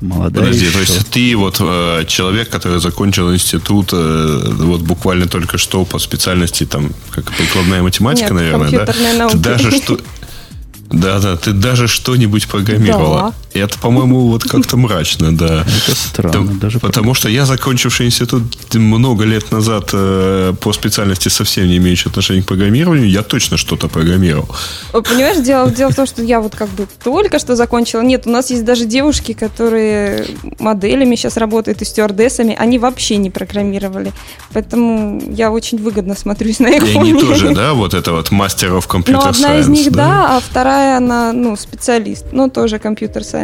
Молодая 0.00 0.44
Подожди, 0.44 0.70
то 0.70 0.78
есть 0.78 1.10
ты 1.10 1.36
вот 1.36 1.56
э, 1.60 2.04
человек, 2.06 2.48
который 2.50 2.80
закончил 2.80 3.34
институт 3.34 3.90
э, 3.92 4.52
вот 4.58 4.82
буквально 4.82 5.26
только 5.26 5.58
что 5.58 5.84
по 5.84 5.98
специальности 5.98 6.64
там 6.64 6.90
как 7.10 7.32
прикладная 7.32 7.82
математика, 7.82 8.32
Нет, 8.32 8.34
наверное, 8.34 8.70
да? 8.70 9.12
Науки. 9.18 9.32
Ты 9.32 9.38
даже 9.38 9.70
что 9.72 9.98
да, 10.90 11.18
да, 11.18 11.36
ты 11.36 11.52
даже 11.52 11.88
что-нибудь 11.88 12.46
программировала. 12.46 13.18
Да. 13.18 13.34
Это, 13.58 13.78
по-моему, 13.78 14.28
вот 14.28 14.44
как-то 14.44 14.76
мрачно, 14.76 15.36
да. 15.36 15.64
Это 15.64 15.96
странно, 15.96 16.52
да, 16.54 16.60
даже 16.60 16.78
потому 16.78 17.14
что 17.14 17.28
я, 17.28 17.46
закончивший 17.46 18.06
институт 18.06 18.42
много 18.74 19.24
лет 19.24 19.50
назад 19.50 19.90
э, 19.92 20.54
по 20.60 20.72
специальности 20.72 21.28
совсем 21.28 21.66
не 21.66 21.76
имеющий 21.76 22.08
отношения 22.08 22.42
к 22.42 22.46
программированию, 22.46 23.08
я 23.08 23.22
точно 23.22 23.56
что-то 23.56 23.88
программировал. 23.88 24.48
Понимаешь, 24.92 25.44
дело, 25.44 25.70
дело 25.70 25.90
в 25.90 25.96
том, 25.96 26.06
что 26.06 26.22
я 26.22 26.40
вот 26.40 26.54
как 26.54 26.68
бы 26.70 26.86
только 27.02 27.38
что 27.38 27.56
закончила. 27.56 28.02
Нет, 28.02 28.26
у 28.26 28.30
нас 28.30 28.50
есть 28.50 28.64
даже 28.64 28.84
девушки, 28.84 29.32
которые 29.32 30.26
моделями 30.58 31.16
сейчас 31.16 31.36
работают 31.36 31.82
и 31.82 31.84
стюардессами, 31.84 32.54
они 32.58 32.78
вообще 32.78 33.16
не 33.16 33.30
программировали. 33.30 34.12
Поэтому 34.52 35.22
я 35.30 35.50
очень 35.50 35.78
выгодно 35.78 36.14
смотрюсь 36.14 36.58
на 36.58 36.68
их 36.68 36.82
И 36.82 36.96
они 36.96 37.14
тоже, 37.14 37.54
да, 37.54 37.74
вот 37.74 37.94
это 37.94 38.12
вот 38.12 38.30
мастеров 38.30 38.86
компьютер 38.86 39.24
Ну, 39.24 39.30
одна 39.30 39.58
из 39.58 39.68
них, 39.68 39.90
да, 39.90 39.96
да 39.96 40.36
а 40.36 40.40
вторая 40.40 40.96
она, 40.96 41.32
ну, 41.32 41.56
специалист, 41.56 42.26
но 42.32 42.48
тоже 42.48 42.78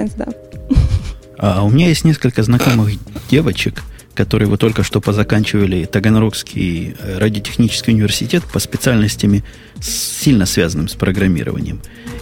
компьютер-сайенс, 0.05 0.13
да. 0.17 0.27
А 1.39 1.65
у 1.65 1.71
меня 1.71 1.89
есть 1.89 2.05
несколько 2.05 2.43
знакомых 2.43 2.93
девочек, 3.29 3.83
которые 4.15 4.49
вот 4.49 4.61
только 4.61 4.85
что 4.85 5.01
позаканчивали 5.01 5.85
Таганрогский 5.85 6.95
э, 6.99 7.19
радиотехнический 7.19 7.93
университет 7.93 8.45
по 8.45 8.61
специальностями, 8.61 9.43
сильно 9.81 10.47
связанным 10.47 10.89
с 10.89 10.95
программированием. 10.95 11.81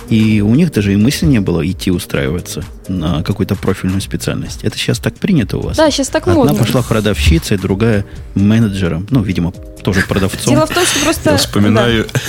И 0.09 0.41
у 0.41 0.55
них 0.55 0.73
даже 0.73 0.95
и 0.95 0.97
мысли 0.97 1.27
не 1.27 1.41
было 1.41 1.67
идти 1.71 1.91
устраиваться 1.91 2.65
на 2.89 3.23
какую-то 3.23 3.55
профильную 3.55 4.01
специальность. 4.01 4.65
Это 4.65 4.77
сейчас 4.77 4.99
так 4.99 5.15
принято 5.15 5.59
у 5.59 5.61
вас? 5.61 5.77
Да, 5.77 5.91
сейчас 5.91 6.09
так 6.09 6.23
Одна 6.23 6.35
модно. 6.35 6.53
Одна 6.53 6.65
пошла 6.65 6.83
продавщицей, 6.83 7.59
другая 7.59 8.05
менеджером. 8.35 9.07
Ну, 9.11 9.23
видимо, 9.23 9.53
тоже 9.53 10.03
продавцом. 10.09 10.53
Дело 10.53 10.67
в 10.67 10.75
том, 10.75 10.85
что 10.85 11.05
просто... 11.05 11.31
Я 11.31 11.37
вспоминаю... 11.37 12.07
Да. 12.13 12.21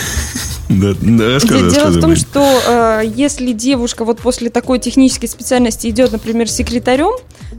Да, 0.69 0.93
да, 1.01 1.33
рассказывай, 1.33 1.71
Дело 1.71 1.87
в 1.89 1.99
том, 1.99 2.15
что 2.15 2.61
э, 2.67 3.01
если 3.15 3.51
девушка 3.51 4.05
вот 4.05 4.19
после 4.19 4.49
такой 4.49 4.79
технической 4.79 5.27
специальности 5.27 5.87
идет, 5.87 6.11
например, 6.11 6.49
секретарем, 6.49 7.17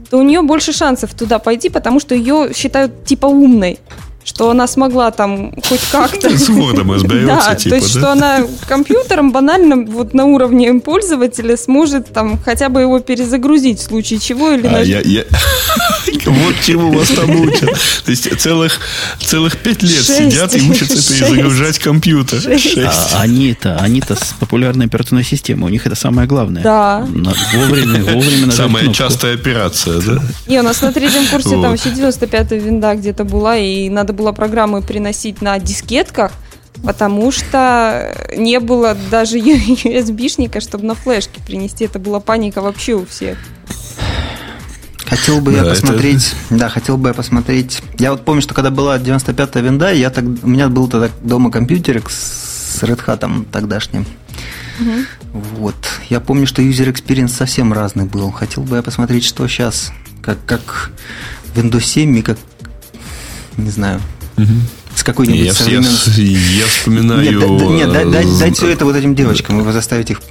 то 0.09 0.17
у 0.17 0.23
нее 0.23 0.41
больше 0.41 0.73
шансов 0.73 1.13
туда 1.13 1.39
пойти, 1.39 1.69
потому 1.69 1.99
что 1.99 2.15
ее 2.15 2.51
считают 2.53 3.05
типа 3.05 3.27
умной 3.27 3.79
что 4.25 4.49
она 4.49 4.67
смогла 4.67 5.11
там 5.11 5.53
хоть 5.69 5.81
как-то... 5.91 6.35
С 6.35 6.49
Word 6.49 6.91
разберется, 6.91 7.45
да, 7.49 7.55
типа, 7.55 7.69
то 7.69 7.75
есть, 7.75 7.93
да? 7.93 7.99
что 7.99 8.11
она 8.11 8.39
компьютером 8.67 9.31
банально 9.31 9.85
вот 9.85 10.15
на 10.15 10.25
уровне 10.25 10.73
пользователя 10.81 11.55
сможет 11.55 12.11
там 12.11 12.39
хотя 12.43 12.69
бы 12.69 12.81
его 12.81 12.99
перезагрузить 12.99 13.79
в 13.79 13.83
случае 13.83 14.19
чего 14.19 14.51
или... 14.51 14.65
А, 14.65 14.81
я, 14.81 14.99
я... 15.01 15.23
Вот 16.25 16.55
чему 16.63 16.91
вас 16.91 17.09
там 17.09 17.29
учат. 17.41 17.69
То 18.03 18.11
есть 18.11 18.39
целых, 18.39 18.79
целых 19.19 19.57
пять 19.57 19.83
лет 19.83 19.91
шесть, 19.91 20.17
сидят 20.17 20.55
и 20.55 20.61
учатся 20.61 20.95
шесть, 20.95 21.19
перезагружать 21.19 21.79
компьютер. 21.79 22.41
Шесть. 22.41 22.77
А, 22.77 23.21
они-то, 23.21 23.77
они-то 23.77 24.15
с 24.15 24.33
популярной 24.39 24.87
операционной 24.87 25.23
системой. 25.23 25.69
У 25.69 25.71
них 25.71 25.85
это 25.85 25.95
самое 25.95 26.27
главное. 26.27 26.63
Да. 26.63 27.07
Вовремя, 27.53 28.03
вовремя 28.03 28.51
Самая 28.51 28.83
кнопку. 28.83 29.03
частая 29.03 29.35
операция, 29.35 30.01
да? 30.01 30.21
Не, 30.47 30.59
у 30.59 30.63
нас 30.63 30.81
на 30.81 30.91
третьем 30.91 31.27
курсе 31.27 31.55
вот. 31.55 31.61
там 31.61 31.73
еще 31.73 31.89
95-я 31.89 32.57
винда 32.57 32.95
где-то 32.95 33.23
была, 33.23 33.57
и 33.57 33.89
надо 33.89 34.13
было 34.15 34.31
программы 34.31 34.81
приносить 34.81 35.41
на 35.41 35.59
дискетках, 35.59 36.31
потому 36.83 37.31
что 37.31 38.15
не 38.35 38.59
было 38.59 38.97
даже 39.11 39.37
USB-шника, 39.39 40.59
чтобы 40.59 40.85
на 40.85 40.95
флешке 40.95 41.41
принести. 41.45 41.85
Это 41.85 41.99
была 41.99 42.19
паника 42.19 42.61
вообще 42.61 42.93
у 42.93 43.05
всех. 43.05 43.37
Хотел 45.05 45.39
бы 45.39 45.51
да, 45.51 45.59
я 45.59 45.63
посмотреть, 45.65 46.33
это... 46.49 46.59
да, 46.59 46.69
хотел 46.69 46.97
бы 46.97 47.09
я 47.09 47.13
посмотреть. 47.13 47.81
Я 47.99 48.11
вот 48.11 48.25
помню, 48.25 48.41
что 48.41 48.55
когда 48.55 48.71
была 48.71 48.97
95-я 48.97 49.61
винда, 49.61 49.93
я 49.93 50.09
так, 50.09 50.23
у 50.23 50.47
меня 50.47 50.67
был 50.67 50.87
тогда 50.87 51.09
дома 51.21 51.51
компьютерик 51.51 52.09
с 52.09 52.81
Red 52.81 53.05
Hat 53.05 53.45
тогдашним. 53.51 54.05
Угу. 54.79 55.39
Вот. 55.59 55.75
Я 56.09 56.19
помню, 56.19 56.47
что 56.47 56.61
user 56.61 56.91
experience 56.91 57.29
совсем 57.29 57.71
разный 57.71 58.05
был. 58.05 58.31
Хотел 58.31 58.63
бы 58.63 58.77
я 58.77 58.81
посмотреть, 58.81 59.25
что 59.25 59.47
сейчас, 59.47 59.91
как, 60.23 60.43
как 60.45 60.91
Windows 61.55 61.83
7 61.83 62.17
и 62.17 62.21
как, 62.21 62.37
не 63.57 63.69
знаю, 63.69 63.99
угу 64.37 64.53
с 64.95 65.03
какой-нибудь 65.03 65.45
я, 65.45 65.53
современной... 65.53 65.89
Я, 66.15 66.63
я 66.63 66.65
вспоминаю... 66.67 67.21
Нет, 67.21 67.39
да, 67.39 67.47
да, 67.47 67.65
нет 67.65 67.91
дай, 67.91 68.05
дай, 68.05 68.25
дай 68.39 68.51
все 68.53 68.69
это 68.69 68.85
вот 68.85 68.95
этим 68.95 69.13
девочкам, 69.13 69.63
вы 69.63 69.71
заставите 69.73 70.13
их 70.13 70.21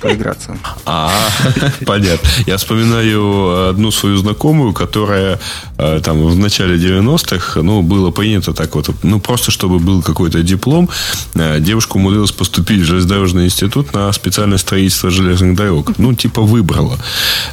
поиграться. 0.00 0.56
А, 0.86 1.12
понятно. 1.86 2.28
Я 2.46 2.56
вспоминаю 2.56 3.70
одну 3.70 3.90
свою 3.90 4.16
знакомую, 4.16 4.72
которая 4.72 5.40
э, 5.78 6.00
там 6.02 6.24
в 6.24 6.38
начале 6.38 6.76
90-х, 6.76 7.62
ну, 7.62 7.82
было 7.82 8.10
принято 8.10 8.52
так 8.52 8.74
вот, 8.74 8.90
ну, 9.02 9.20
просто 9.20 9.50
чтобы 9.50 9.78
был 9.78 10.02
какой-то 10.02 10.42
диплом, 10.42 10.88
э, 11.34 11.58
девушка 11.60 11.96
умудрилась 11.96 12.32
поступить 12.32 12.82
в 12.82 12.84
железнодорожный 12.84 13.46
институт 13.46 13.92
на 13.92 14.12
специальное 14.12 14.58
строительство 14.58 15.10
железных 15.10 15.56
дорог. 15.56 15.98
Ну, 15.98 16.14
типа 16.14 16.42
выбрала. 16.42 16.98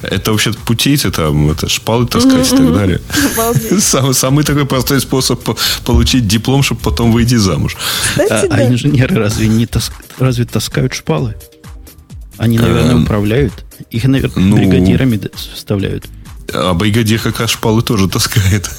Это 0.03 0.31
вообще 0.31 0.53
путейцы 0.53 1.11
там, 1.11 1.49
это 1.49 1.69
шпалы 1.69 2.05
таскать 2.05 2.53
и 2.53 2.57
так 2.57 2.73
далее. 2.73 3.01
Самый, 3.79 4.13
самый 4.13 4.43
такой 4.43 4.65
простой 4.65 5.01
способ 5.01 5.41
получить 5.85 6.27
диплом 6.27 6.50
диплом, 6.51 6.63
чтобы 6.63 6.81
потом 6.81 7.11
выйти 7.11 7.35
замуж. 7.35 7.77
Кстати, 8.11 8.31
а, 8.31 8.39
а 8.45 8.47
да. 8.47 8.55
а 8.55 8.67
инженеры 8.67 9.15
разве 9.15 9.47
не 9.47 9.65
таск... 9.65 9.93
разве 10.19 10.45
таскают 10.45 10.93
шпалы? 10.93 11.35
Они, 12.37 12.57
наверное, 12.57 12.95
а, 12.95 12.99
управляют. 12.99 13.53
Их, 13.89 14.03
наверное, 14.05 14.43
ну, 14.43 14.57
бригадирами 14.57 15.19
вставляют. 15.53 16.05
А 16.53 16.73
бригадир 16.73 17.19
как 17.19 17.39
раз 17.39 17.51
шпалы 17.51 17.81
тоже 17.81 18.09
таскает. 18.09 18.69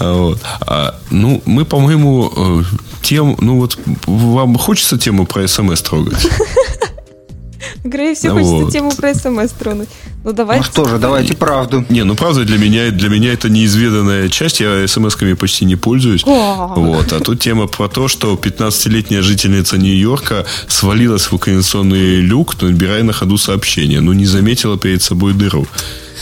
Вот. 0.00 0.40
А, 0.60 1.00
ну, 1.10 1.40
мы, 1.46 1.64
по-моему, 1.64 2.32
э, 2.36 2.62
тем, 3.00 3.36
ну 3.40 3.56
вот, 3.56 3.78
вам 4.06 4.58
хочется 4.58 4.98
тему 4.98 5.24
про 5.24 5.48
СМС 5.48 5.80
трогать? 5.82 6.26
Грей 7.84 8.14
все 8.14 8.32
вот. 8.32 8.42
хочется 8.42 8.72
тему 8.72 8.90
про 8.96 9.14
СМС 9.14 9.52
тронуть. 9.52 9.88
Ну, 10.24 10.32
давайте. 10.32 10.64
Ну 10.64 10.72
что 10.72 10.88
же, 10.88 10.98
давайте 10.98 11.34
правду. 11.34 11.84
Не, 11.88 12.04
ну 12.04 12.14
правда 12.14 12.44
для 12.44 12.58
меня, 12.58 12.90
для 12.90 13.08
меня 13.08 13.32
это 13.32 13.48
неизведанная 13.48 14.28
часть. 14.28 14.60
Я 14.60 14.84
смс-ками 14.86 15.34
почти 15.34 15.64
не 15.64 15.76
пользуюсь. 15.76 16.24
Вот. 16.24 17.12
А 17.12 17.20
тут 17.20 17.40
тема 17.40 17.66
про 17.66 17.88
то, 17.88 18.08
что 18.08 18.34
15-летняя 18.34 19.22
жительница 19.22 19.78
Нью-Йорка 19.78 20.44
свалилась 20.66 21.26
в 21.26 21.32
вакцинационный 21.32 22.20
люк, 22.20 22.60
набирая 22.60 23.02
на 23.02 23.12
ходу 23.12 23.38
сообщение. 23.38 24.00
Ну, 24.00 24.12
не 24.12 24.26
заметила 24.26 24.76
перед 24.76 25.02
собой 25.02 25.32
дыру. 25.34 25.66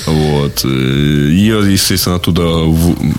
Вот. 0.07 0.65
Ее, 0.65 1.73
естественно, 1.73 2.17
оттуда... 2.17 2.43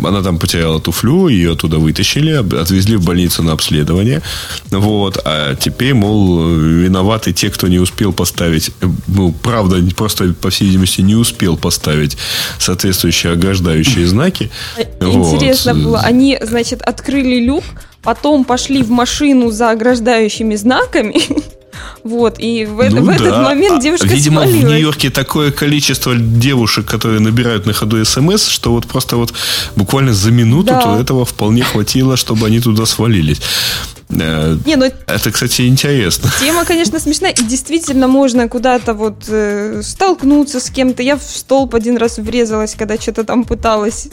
Она 0.03 0.21
там 0.21 0.37
потеряла 0.37 0.79
туфлю, 0.79 1.27
ее 1.27 1.53
оттуда 1.53 1.77
вытащили, 1.77 2.31
отвезли 2.31 2.97
в 2.97 3.05
больницу 3.05 3.43
на 3.43 3.53
обследование. 3.53 4.21
Вот. 4.69 5.19
А 5.25 5.55
теперь, 5.55 5.93
мол, 5.93 6.47
виноваты 6.47 7.33
те, 7.33 7.49
кто 7.49 7.67
не 7.67 7.79
успел 7.79 8.13
поставить... 8.13 8.71
Ну, 9.07 9.31
правда, 9.31 9.77
просто, 9.95 10.33
по 10.33 10.49
всей 10.49 10.65
видимости, 10.65 11.01
не 11.01 11.15
успел 11.15 11.57
поставить 11.57 12.17
соответствующие 12.59 13.33
ограждающие 13.33 14.07
знаки. 14.07 14.51
Интересно 14.99 15.73
вот. 15.73 15.83
было. 15.83 15.99
Они, 15.99 16.37
значит, 16.41 16.81
открыли 16.81 17.39
люк, 17.43 17.63
потом 18.01 18.45
пошли 18.45 18.83
в 18.83 18.89
машину 18.89 19.51
за 19.51 19.71
ограждающими 19.71 20.55
знаками 20.55 21.15
Вот, 22.03 22.35
и 22.39 22.65
в, 22.65 22.89
ну, 22.89 23.01
в 23.01 23.05
да. 23.05 23.15
этот 23.15 23.43
момент 23.43 23.79
а, 23.79 23.81
девушка 23.81 24.07
Видимо, 24.07 24.41
свалилась. 24.41 24.63
в 24.63 24.67
Нью-Йорке 24.67 25.09
такое 25.09 25.51
количество 25.51 26.15
девушек, 26.15 26.85
которые 26.85 27.19
набирают 27.19 27.65
на 27.65 27.73
ходу 27.73 28.03
смс, 28.05 28.47
что 28.47 28.71
вот 28.71 28.87
просто 28.87 29.17
вот 29.17 29.33
буквально 29.75 30.13
за 30.13 30.31
минуту 30.31 30.69
да. 30.69 30.99
этого 30.99 31.25
вполне 31.25 31.63
хватило, 31.63 32.15
чтобы 32.15 32.47
они 32.47 32.59
туда 32.59 32.85
свалились. 32.85 33.41
Э, 34.09 34.57
Не, 34.65 34.75
ну, 34.75 34.85
это, 35.05 35.31
кстати, 35.31 35.67
интересно. 35.67 36.31
Тема, 36.39 36.65
конечно, 36.65 36.99
смешная. 36.99 37.31
И 37.31 37.43
действительно 37.43 38.07
можно 38.07 38.47
куда-то 38.47 38.93
вот 38.93 39.25
э, 39.27 39.81
столкнуться 39.83 40.59
с 40.59 40.69
кем-то. 40.69 41.03
Я 41.03 41.17
в 41.17 41.23
столб 41.23 41.75
один 41.75 41.97
раз 41.97 42.17
врезалась, 42.17 42.75
когда 42.75 42.97
что-то 42.97 43.23
там 43.23 43.43
пыталась 43.43 44.07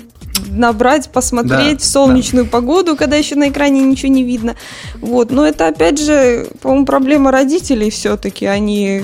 набрать, 0.48 1.10
посмотреть 1.10 1.78
Да, 1.78 1.82
в 1.82 1.84
солнечную 1.84 2.46
погоду, 2.46 2.96
когда 2.96 3.16
еще 3.16 3.34
на 3.36 3.48
экране 3.48 3.82
ничего 3.82 4.12
не 4.12 4.24
видно. 4.24 4.56
Вот. 5.00 5.30
Но 5.30 5.46
это, 5.46 5.68
опять 5.68 6.00
же, 6.00 6.46
по-моему, 6.60 6.86
проблема 6.86 7.30
родителей 7.30 7.90
все-таки, 7.90 8.46
а 8.46 8.58
не 8.58 9.02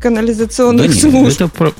канализационных 0.00 0.86
Да 0.88 0.92
нет, 0.92 1.00
служб. 1.00 1.40
это 1.40 1.48
про- 1.48 1.72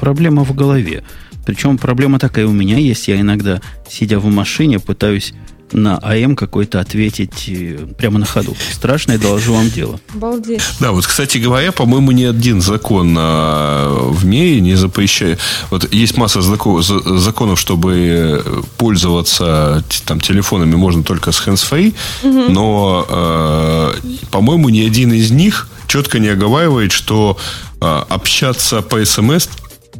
проблема 0.00 0.44
в 0.44 0.54
голове. 0.54 1.02
Причем 1.44 1.76
проблема 1.78 2.18
такая 2.18 2.46
у 2.46 2.52
меня 2.52 2.76
есть. 2.78 3.08
Я 3.08 3.20
иногда, 3.20 3.60
сидя 3.88 4.18
в 4.18 4.26
машине, 4.26 4.78
пытаюсь 4.78 5.34
на 5.72 5.98
АМ 5.98 6.36
какой-то 6.36 6.80
ответить 6.80 7.44
э, 7.48 7.86
прямо 7.98 8.18
на 8.18 8.26
ходу. 8.26 8.56
Страшное, 8.72 9.18
доложу 9.18 9.54
вам 9.54 9.70
дело. 9.70 10.00
Обалдеть. 10.14 10.62
Да, 10.80 10.92
вот, 10.92 11.06
кстати 11.06 11.38
говоря, 11.38 11.72
по-моему, 11.72 12.12
ни 12.12 12.24
один 12.24 12.60
закон 12.60 13.14
а, 13.18 14.08
в 14.10 14.24
мире 14.24 14.60
не 14.60 14.74
запрещает. 14.74 15.38
Вот 15.70 15.92
есть 15.92 16.16
масса 16.16 16.40
зако- 16.40 16.82
за- 16.82 17.18
законов, 17.18 17.58
чтобы 17.60 18.44
пользоваться 18.78 19.84
т- 19.88 19.96
там 20.04 20.20
телефонами 20.20 20.74
можно 20.74 21.02
только 21.02 21.32
с 21.32 21.40
hands-free, 21.46 21.94
но, 22.22 23.06
а, 23.08 23.94
по-моему, 24.30 24.68
ни 24.68 24.80
один 24.86 25.12
из 25.12 25.30
них 25.30 25.68
четко 25.86 26.18
не 26.18 26.28
оговаривает, 26.28 26.92
что 26.92 27.36
а, 27.80 28.06
общаться 28.08 28.82
по 28.82 29.04
смс 29.04 29.48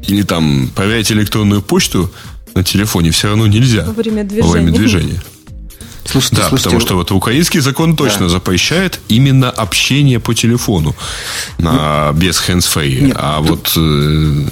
или 0.06 0.22
там 0.22 0.70
проверять 0.74 1.10
электронную 1.12 1.62
почту 1.62 2.10
на 2.54 2.62
телефоне 2.64 3.10
все 3.12 3.28
равно 3.28 3.46
нельзя 3.46 3.84
Во 3.84 3.92
время 3.92 4.28
во 4.42 4.48
время 4.50 4.72
движения. 4.72 5.22
Слушайте, 6.04 6.36
Да, 6.36 6.48
слушайте, 6.48 6.64
потому 6.68 6.80
что 6.80 6.94
вот 6.96 7.10
украинский 7.12 7.60
закон 7.60 7.96
точно 7.96 8.26
Да. 8.26 8.28
запрещает 8.28 9.00
именно 9.08 9.50
общение 9.50 10.18
по 10.20 10.34
телефону 10.34 10.94
на, 11.58 12.12
без 12.12 12.40
hands-free. 12.40 13.12
А 13.16 13.40
вот... 13.40 13.72
э, 13.76 14.48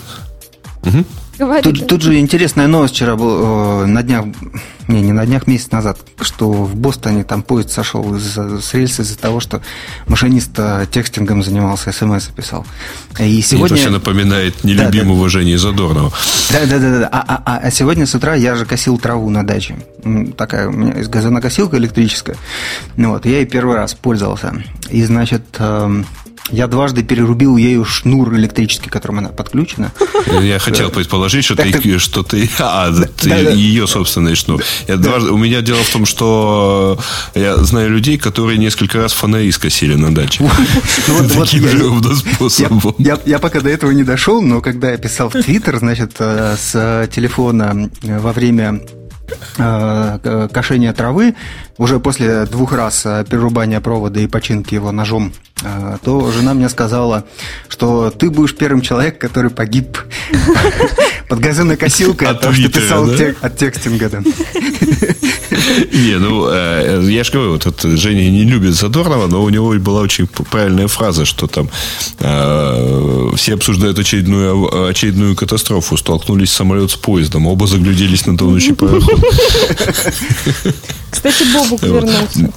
Говори, 1.41 1.63
Тут, 1.63 1.87
тут 1.87 2.03
же 2.03 2.19
интересная 2.19 2.67
новость 2.67 2.93
вчера 2.95 3.17
была, 3.17 3.85
э, 3.85 3.87
на 3.87 4.03
днях, 4.03 4.27
не, 4.89 5.01
не 5.01 5.13
на 5.13 5.25
днях, 5.25 5.47
месяц 5.47 5.71
назад, 5.71 5.99
что 6.21 6.53
в 6.53 6.77
Бостоне 6.77 7.25
там 7.25 7.43
поезд 7.43 7.71
сошел 7.71 8.15
из, 8.15 8.37
с 8.37 8.75
рельс 8.75 9.01
из-за 9.01 9.17
того, 9.17 9.41
что 9.41 9.63
машинист 10.07 10.51
э, 10.59 10.85
текстингом 10.91 11.43
занимался, 11.43 11.93
смс 11.93 12.27
писал. 12.27 12.67
И 13.19 13.23
Мне 13.23 13.41
сегодня... 13.41 13.77
это 13.77 13.85
все 13.85 13.91
напоминает 13.91 14.55
Да, 14.63 14.69
нелюбимого 14.69 15.31
Жени 15.31 15.57
Задорнова. 15.57 16.13
Да, 16.53 16.67
да, 16.67 16.79
да, 16.79 16.99
да. 16.99 17.09
А, 17.11 17.25
а- 17.27 17.43
а- 17.47 17.61
а 17.63 17.71
сегодня 17.71 18.05
с 18.07 18.15
утра 18.15 18.35
я 18.35 18.55
же 18.55 18.67
косил 18.67 18.99
траву 18.99 19.31
на 19.31 19.43
даче. 19.47 19.77
Такая 20.37 20.69
у 20.69 20.73
меня 20.73 20.99
есть 20.99 21.09
газонокосилка 21.09 21.79
электрическая. 21.79 22.37
Ну 22.97 23.13
вот, 23.13 23.25
я 23.25 23.39
ей 23.39 23.47
первый 23.47 23.77
раз 23.77 23.95
пользовался. 23.95 24.63
И, 24.91 25.03
значит, 25.05 25.45
эм, 25.59 26.05
я 26.51 26.67
дважды 26.67 27.03
перерубил 27.03 27.57
ею 27.57 27.85
шнур 27.85 28.35
электрический, 28.35 28.89
к 28.89 28.93
которому 28.93 29.21
она 29.21 29.29
подключена. 29.29 29.93
Я 30.41 30.59
хотел 30.59 30.91
предположить, 30.91 31.45
что 31.45 31.57
ты, 31.57 31.99
что 31.99 32.23
ты, 32.23 32.49
а, 32.59 32.93
ты 32.93 33.31
ее 33.31 33.87
собственный 33.87 34.35
шнур. 34.35 34.63
У 34.89 35.37
меня 35.37 35.61
дело 35.61 35.83
в 35.83 35.91
том, 35.91 36.07
что 36.07 36.99
я 37.35 37.57
знаю 37.59 37.91
людей, 37.91 38.19
которые 38.19 38.59
несколько 38.59 38.99
раз 38.99 39.13
фонари 39.13 39.51
скосили 39.53 39.95
на 39.95 40.15
даче. 40.15 40.45
Я- 43.27 43.39
пока 43.39 43.61
до 43.61 43.71
этого 43.71 43.91
не 43.91 44.05
дошел, 44.05 44.43
но 44.43 44.61
когда 44.61 44.91
я 44.91 44.99
писал 44.99 45.31
в 45.31 45.33
Твиттер, 45.33 45.79
значит, 45.79 46.13
э, 46.19 46.57
с 46.59 47.09
телефона 47.13 47.91
э, 48.03 48.19
во 48.19 48.33
время 48.33 48.83
э, 49.57 50.49
кошения 50.53 50.93
травы, 50.93 51.35
уже 51.81 51.99
после 51.99 52.45
двух 52.45 52.73
раз 52.75 53.07
э, 53.07 53.25
перерубания 53.29 53.81
провода 53.81 54.21
и 54.21 54.27
починки 54.27 54.75
его 54.75 54.93
ножом, 54.93 55.33
э, 55.63 55.97
то 56.05 56.31
жена 56.31 56.53
мне 56.53 56.69
сказала, 56.69 57.25
что 57.71 58.11
ты 58.11 58.29
будешь 58.29 58.55
первым 58.55 58.83
человеком, 58.83 59.19
который 59.19 59.51
погиб 59.51 59.97
под 61.29 61.41
газонокосилкой 61.41 62.29
От 62.29 62.43
того, 62.43 62.53
что 62.53 62.69
писал 62.69 63.09
от 63.41 63.57
текстинга. 63.57 64.11
Не, 65.93 66.19
ну, 66.19 66.49
э, 66.51 67.01
я 67.09 67.25
же 67.25 67.33
говорю, 67.33 67.53
вот 67.53 67.83
Женя 67.83 68.31
не 68.31 68.45
любит 68.45 68.75
Задорнова, 68.75 69.27
но 69.27 69.43
у 69.43 69.49
него 69.49 69.73
была 69.79 70.03
очень 70.03 70.27
правильная 70.27 70.87
фраза, 70.87 71.25
что 71.25 71.47
там 71.47 71.71
все 73.37 73.55
обсуждают 73.55 73.99
очередную, 73.99 74.89
очередную 74.89 75.35
катастрофу, 75.35 75.97
столкнулись 75.97 76.53
самолет 76.53 76.91
с 76.91 76.97
поездом, 76.97 77.47
оба 77.47 77.67
загляделись 77.67 78.27
на 78.27 78.37
тонущий 78.37 78.75
пароход. 78.75 79.19
Кстати, 81.11 81.45
Бобук 81.53 81.83
вернулся. 81.83 82.51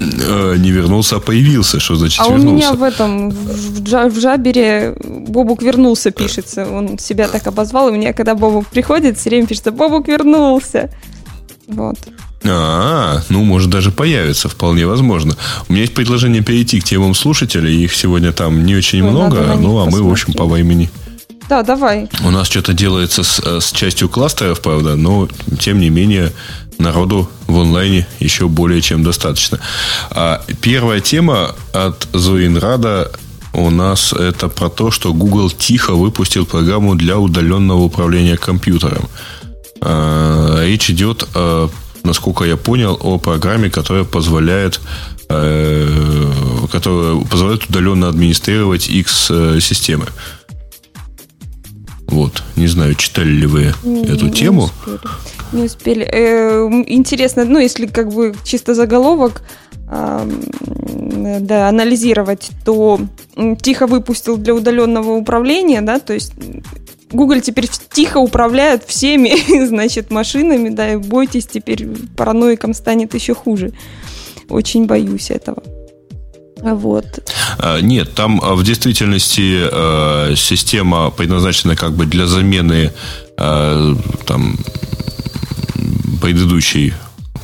Э, 0.00 0.56
Не 0.58 0.70
вернулся, 0.70 1.16
а 1.16 1.20
появился. 1.20 1.78
Что 1.80 1.96
значит 1.96 2.20
А 2.20 2.26
у 2.28 2.36
меня 2.36 2.70
вернулся? 2.70 2.74
в 2.74 2.82
этом, 2.82 3.30
в, 3.30 3.82
Джа- 3.82 4.08
в 4.08 4.18
Жабере 4.18 4.94
Бобук 5.04 5.62
вернулся 5.62 6.10
пишется. 6.10 6.66
Он 6.66 6.98
себя 6.98 7.28
так 7.28 7.46
обозвал, 7.46 7.88
и 7.88 7.92
у 7.92 7.94
меня, 7.96 8.12
когда 8.12 8.34
Бобук 8.34 8.66
приходит, 8.68 9.18
все 9.18 9.28
время 9.30 9.46
пишется 9.46 9.72
«Бобук 9.72 10.08
вернулся». 10.08 10.90
Вот. 11.66 11.98
А, 12.42 13.20
ну, 13.28 13.44
может, 13.44 13.68
даже 13.68 13.92
появится, 13.92 14.48
вполне 14.48 14.86
возможно. 14.86 15.36
У 15.68 15.72
меня 15.72 15.82
есть 15.82 15.92
предложение 15.94 16.42
перейти 16.42 16.80
к 16.80 16.84
темам 16.84 17.14
слушателей. 17.14 17.84
Их 17.84 17.94
сегодня 17.94 18.32
там 18.32 18.64
не 18.64 18.74
очень 18.74 19.02
надо 19.04 19.10
много. 19.12 19.56
Ну, 19.60 19.78
а 19.80 19.84
мы, 19.90 20.02
в 20.02 20.10
общем, 20.10 20.28
по 20.32 20.44
посмотреть. 20.44 20.64
времени. 20.66 20.90
Да, 21.50 21.62
давай. 21.62 22.08
У 22.24 22.30
нас 22.30 22.46
что-то 22.48 22.72
делается 22.72 23.22
с, 23.24 23.40
э, 23.44 23.60
с 23.60 23.72
частью 23.72 24.08
кластеров, 24.08 24.62
правда, 24.62 24.96
но, 24.96 25.28
тем 25.58 25.80
не 25.80 25.90
менее, 25.90 26.32
народу 26.80 27.28
в 27.46 27.58
онлайне 27.58 28.06
еще 28.18 28.48
более 28.48 28.80
чем 28.80 29.02
достаточно. 29.02 29.60
А 30.10 30.42
первая 30.60 31.00
тема 31.00 31.54
от 31.72 32.08
Зоинрада 32.12 33.10
у 33.52 33.70
нас 33.70 34.12
это 34.12 34.48
про 34.48 34.68
то, 34.68 34.90
что 34.90 35.12
Google 35.12 35.50
тихо 35.50 35.94
выпустил 35.94 36.46
программу 36.46 36.94
для 36.94 37.18
удаленного 37.18 37.80
управления 37.80 38.36
компьютером. 38.36 39.08
А, 39.80 40.64
Речь 40.64 40.90
идет, 40.90 41.26
э, 41.34 41.68
насколько 42.04 42.44
я 42.44 42.56
понял, 42.56 42.96
о 43.00 43.18
программе, 43.18 43.70
которая 43.70 44.04
позволяет 44.04 44.80
э, 45.28 46.30
которая 46.70 47.24
позволяет 47.24 47.64
удаленно 47.68 48.08
администрировать 48.08 48.88
X-системы. 48.88 50.06
Вот. 52.10 52.42
Не 52.56 52.66
знаю, 52.66 52.94
читали 52.94 53.30
ли 53.30 53.46
вы 53.46 53.72
эту 53.84 54.26
Не 54.26 54.32
тему. 54.32 54.64
успели. 54.64 54.98
Не 55.52 55.62
успели. 55.62 56.08
Э, 56.10 56.68
Интересно, 56.86 57.44
ну, 57.44 57.58
если 57.58 57.86
как 57.86 58.12
бы 58.12 58.34
чисто 58.44 58.74
заголовок 58.74 59.42
ам, 59.88 60.30
да, 61.40 61.68
анализировать, 61.68 62.50
то 62.64 63.00
тихо 63.62 63.86
выпустил 63.86 64.36
для 64.36 64.54
удаленного 64.54 65.12
управления, 65.12 65.80
да, 65.82 65.98
то 65.98 66.12
есть 66.12 66.32
Google 67.12 67.40
теперь 67.40 67.68
тихо 67.92 68.18
управляет 68.18 68.84
всеми, 68.84 69.66
значит, 69.66 70.10
машинами, 70.10 70.68
да, 70.68 70.92
и 70.92 70.96
бойтесь, 70.96 71.46
теперь 71.46 71.88
параноикам 72.16 72.74
станет 72.74 73.14
еще 73.14 73.34
хуже. 73.34 73.72
Очень 74.48 74.86
боюсь 74.86 75.30
этого. 75.30 75.62
А 76.62 76.74
Вот. 76.74 77.06
А, 77.58 77.80
Нет, 77.80 78.14
там 78.14 78.40
а, 78.42 78.54
в 78.54 78.62
действительности 78.62 80.36
система 80.36 81.10
предназначена 81.10 81.76
как 81.76 81.92
бы 81.92 82.06
для 82.06 82.26
замены 82.26 82.92
там 83.36 84.58
предыдущей, 86.20 86.92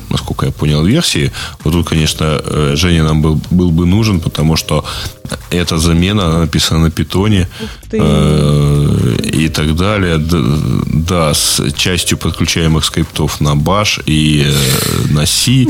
насколько 0.09 0.45
я 0.45 0.51
понял, 0.51 0.83
версии. 0.83 1.31
Вот 1.63 1.73
тут, 1.73 1.87
конечно, 1.89 2.39
э, 2.43 2.73
Женя 2.75 3.03
нам 3.03 3.21
был, 3.21 3.41
был 3.51 3.71
бы 3.71 3.85
нужен, 3.85 4.19
потому 4.19 4.55
что 4.57 4.83
эта 5.49 5.77
замена, 5.77 6.25
она 6.25 6.39
написана 6.39 6.79
на 6.81 6.91
питоне 6.91 7.47
э, 7.91 9.17
и 9.33 9.49
так 9.49 9.75
далее. 9.75 10.17
Да, 10.19 11.33
с 11.33 11.61
частью 11.75 12.17
подключаемых 12.17 12.83
скриптов 12.85 13.41
на 13.41 13.49
Bash 13.55 14.01
и 14.05 14.43
э, 14.45 15.13
на 15.13 15.25
C. 15.25 15.65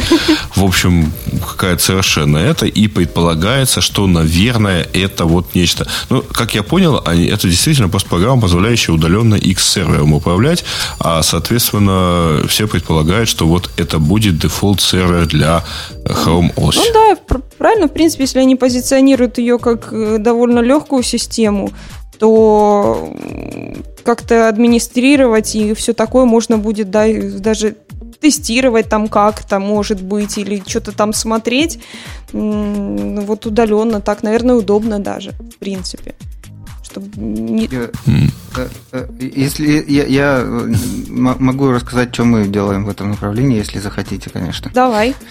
В 0.55 0.63
общем, 0.63 1.11
какая-то 1.47 1.83
совершенно 1.83 2.37
это. 2.37 2.65
И 2.65 2.87
предполагается, 2.87 3.81
что, 3.81 4.07
наверное, 4.07 4.87
это 4.93 5.25
вот 5.25 5.55
нечто. 5.55 5.87
Ну, 6.09 6.21
как 6.31 6.55
я 6.55 6.63
понял, 6.63 7.01
они- 7.05 7.25
это 7.27 7.47
действительно 7.47 7.89
просто 7.89 8.09
программа, 8.09 8.41
позволяющая 8.41 8.93
удаленно 8.93 9.35
X-сервером 9.35 10.13
управлять. 10.13 10.63
А, 10.99 11.21
соответственно, 11.23 12.43
все 12.47 12.67
предполагают, 12.67 13.29
что 13.29 13.47
вот 13.47 13.69
это 13.77 13.99
будет 13.99 14.26
default 14.31 14.83
server 14.83 15.27
для 15.27 15.63
э, 16.05 16.09
Chrome 16.09 16.53
OS. 16.55 16.75
Ну 16.75 16.83
да, 16.93 17.15
пр- 17.27 17.41
правильно, 17.57 17.87
в 17.87 17.91
принципе, 17.93 18.23
если 18.23 18.39
они 18.39 18.55
позиционируют 18.55 19.37
ее 19.37 19.57
как 19.59 19.91
э, 19.91 20.17
довольно 20.19 20.59
легкую 20.59 21.03
систему, 21.03 21.71
то 22.19 23.13
как-то 24.03 24.47
администрировать 24.49 25.55
и 25.55 25.73
все 25.73 25.93
такое 25.93 26.25
можно 26.25 26.57
будет 26.57 26.89
да, 26.89 27.05
даже 27.39 27.75
тестировать 28.19 28.89
там 28.89 29.07
как-то, 29.07 29.59
может 29.59 30.01
быть, 30.01 30.37
или 30.37 30.63
что-то 30.65 30.91
там 30.91 31.13
смотреть. 31.13 31.79
Ну, 32.33 33.21
Вот 33.21 33.45
удаленно 33.45 34.01
так, 34.01 34.23
наверное, 34.23 34.55
удобно 34.55 34.99
даже, 34.99 35.31
в 35.31 35.57
принципе. 35.59 36.15
Чтобы 36.83 37.07
не- 37.15 37.69
Я- 37.71 37.89
если 39.19 39.83
я, 39.87 40.05
я 40.05 40.45
могу 41.09 41.71
рассказать, 41.71 42.13
что 42.13 42.25
мы 42.25 42.47
делаем 42.47 42.85
в 42.85 42.89
этом 42.89 43.11
направлении, 43.11 43.57
если 43.57 43.79
захотите, 43.79 44.29
конечно. 44.29 44.71
Давай. 44.73 45.15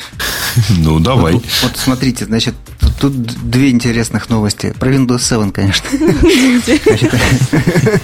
Ну, 0.78 1.00
давай. 1.00 1.34
Вот, 1.34 1.44
вот 1.62 1.76
смотрите, 1.76 2.24
значит, 2.24 2.54
тут 2.98 3.12
две 3.12 3.70
интересных 3.70 4.30
новости. 4.30 4.74
Про 4.78 4.90
Windows 4.90 5.20
7, 5.20 5.52
конечно. 5.52 5.86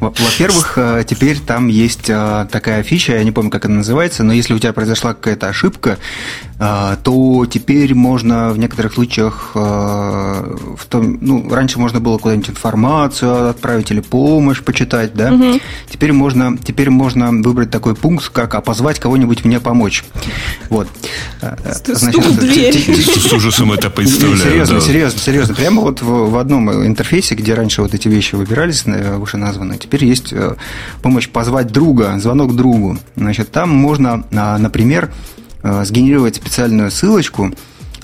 Во-первых, 0.00 0.78
теперь 1.06 1.38
там 1.38 1.68
есть 1.68 2.06
такая 2.06 2.82
фича, 2.82 3.16
я 3.16 3.24
не 3.24 3.32
помню, 3.32 3.50
как 3.50 3.66
она 3.66 3.76
называется, 3.76 4.24
но 4.24 4.32
если 4.32 4.54
у 4.54 4.58
тебя 4.58 4.72
произошла 4.72 5.12
какая-то 5.12 5.48
ошибка, 5.48 5.98
то 6.58 7.46
теперь 7.50 7.94
можно 7.94 8.52
в 8.52 8.58
некоторых 8.58 8.94
случаях 8.94 9.50
в 9.54 10.86
том, 10.88 11.18
ну, 11.20 11.48
раньше 11.50 11.78
можно 11.78 12.00
было 12.00 12.18
куда-нибудь 12.18 12.50
информацию 12.50 13.50
отправить 13.50 13.90
или 13.90 14.00
помощь 14.00 14.62
почитать, 14.68 15.14
да. 15.14 15.32
Угу. 15.32 15.60
Теперь 15.90 16.12
можно, 16.12 16.58
теперь 16.58 16.90
можно 16.90 17.30
выбрать 17.30 17.70
такой 17.70 17.94
пункт, 17.94 18.28
как 18.28 18.54
а 18.54 18.60
позвать 18.60 19.00
кого-нибудь 19.00 19.46
мне 19.46 19.60
помочь. 19.60 20.04
Вот. 20.68 20.86
Значит, 21.86 22.22
с 23.18 23.32
ужасом 23.32 23.72
это 23.72 23.88
представляю. 23.88 24.38
Серьезно, 24.38 24.80
серьезно, 24.82 25.18
серьезно. 25.18 25.54
Прямо 25.54 25.80
вот 25.80 26.02
в 26.02 26.36
одном 26.36 26.70
интерфейсе, 26.84 27.34
где 27.34 27.54
раньше 27.54 27.80
вот 27.80 27.94
эти 27.94 28.08
вещи 28.08 28.34
выбирались, 28.34 28.84
выше 28.84 29.38
названные, 29.38 29.78
теперь 29.78 30.04
есть 30.04 30.34
э, 30.34 30.56
помощь 31.00 31.30
позвать 31.30 31.68
друга, 31.68 32.18
звонок 32.18 32.54
другу. 32.54 32.98
Значит, 33.16 33.50
там 33.50 33.70
можно, 33.70 34.26
а, 34.32 34.58
например, 34.58 35.10
э, 35.62 35.84
сгенерировать 35.86 36.36
специальную 36.36 36.90
ссылочку, 36.90 37.54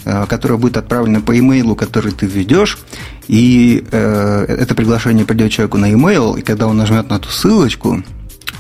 Э, 0.06 0.26
которая 0.26 0.58
будет 0.58 0.76
отправлена 0.76 1.22
по 1.22 1.38
имейлу, 1.38 1.74
который 1.74 2.12
ты 2.12 2.26
введешь, 2.26 2.78
и 3.26 3.86
э, 3.90 4.44
это 4.48 4.74
приглашение 4.74 5.24
придет 5.24 5.50
человеку 5.50 5.78
на 5.78 5.90
имейл, 5.92 6.34
и 6.34 6.42
когда 6.42 6.66
он 6.66 6.76
нажмет 6.76 7.08
на 7.08 7.14
эту 7.14 7.30
ссылочку, 7.30 8.02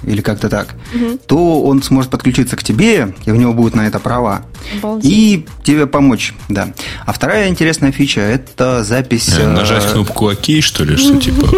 или 0.06 0.20
как-то 0.20 0.48
так, 0.48 0.74
угу. 0.94 1.18
то 1.26 1.62
он 1.62 1.82
сможет 1.82 2.10
подключиться 2.10 2.56
к 2.56 2.62
тебе, 2.62 3.14
и 3.24 3.30
у 3.30 3.36
него 3.36 3.52
будут 3.52 3.74
на 3.74 3.86
это 3.86 3.98
права. 3.98 4.42
Обалдеть. 4.78 5.10
И 5.10 5.46
тебе 5.62 5.86
помочь, 5.86 6.34
да. 6.48 6.68
А 7.06 7.12
вторая 7.12 7.48
интересная 7.48 7.92
фича– 7.92 8.20
это 8.22 8.82
запись... 8.84 9.30
Э, 9.38 9.46
нажать 9.46 9.90
кнопку 9.92 10.30
«Ок», 10.30 10.44
что 10.60 10.84
ли, 10.84 10.96
что 10.96 11.18
типа 11.18 11.48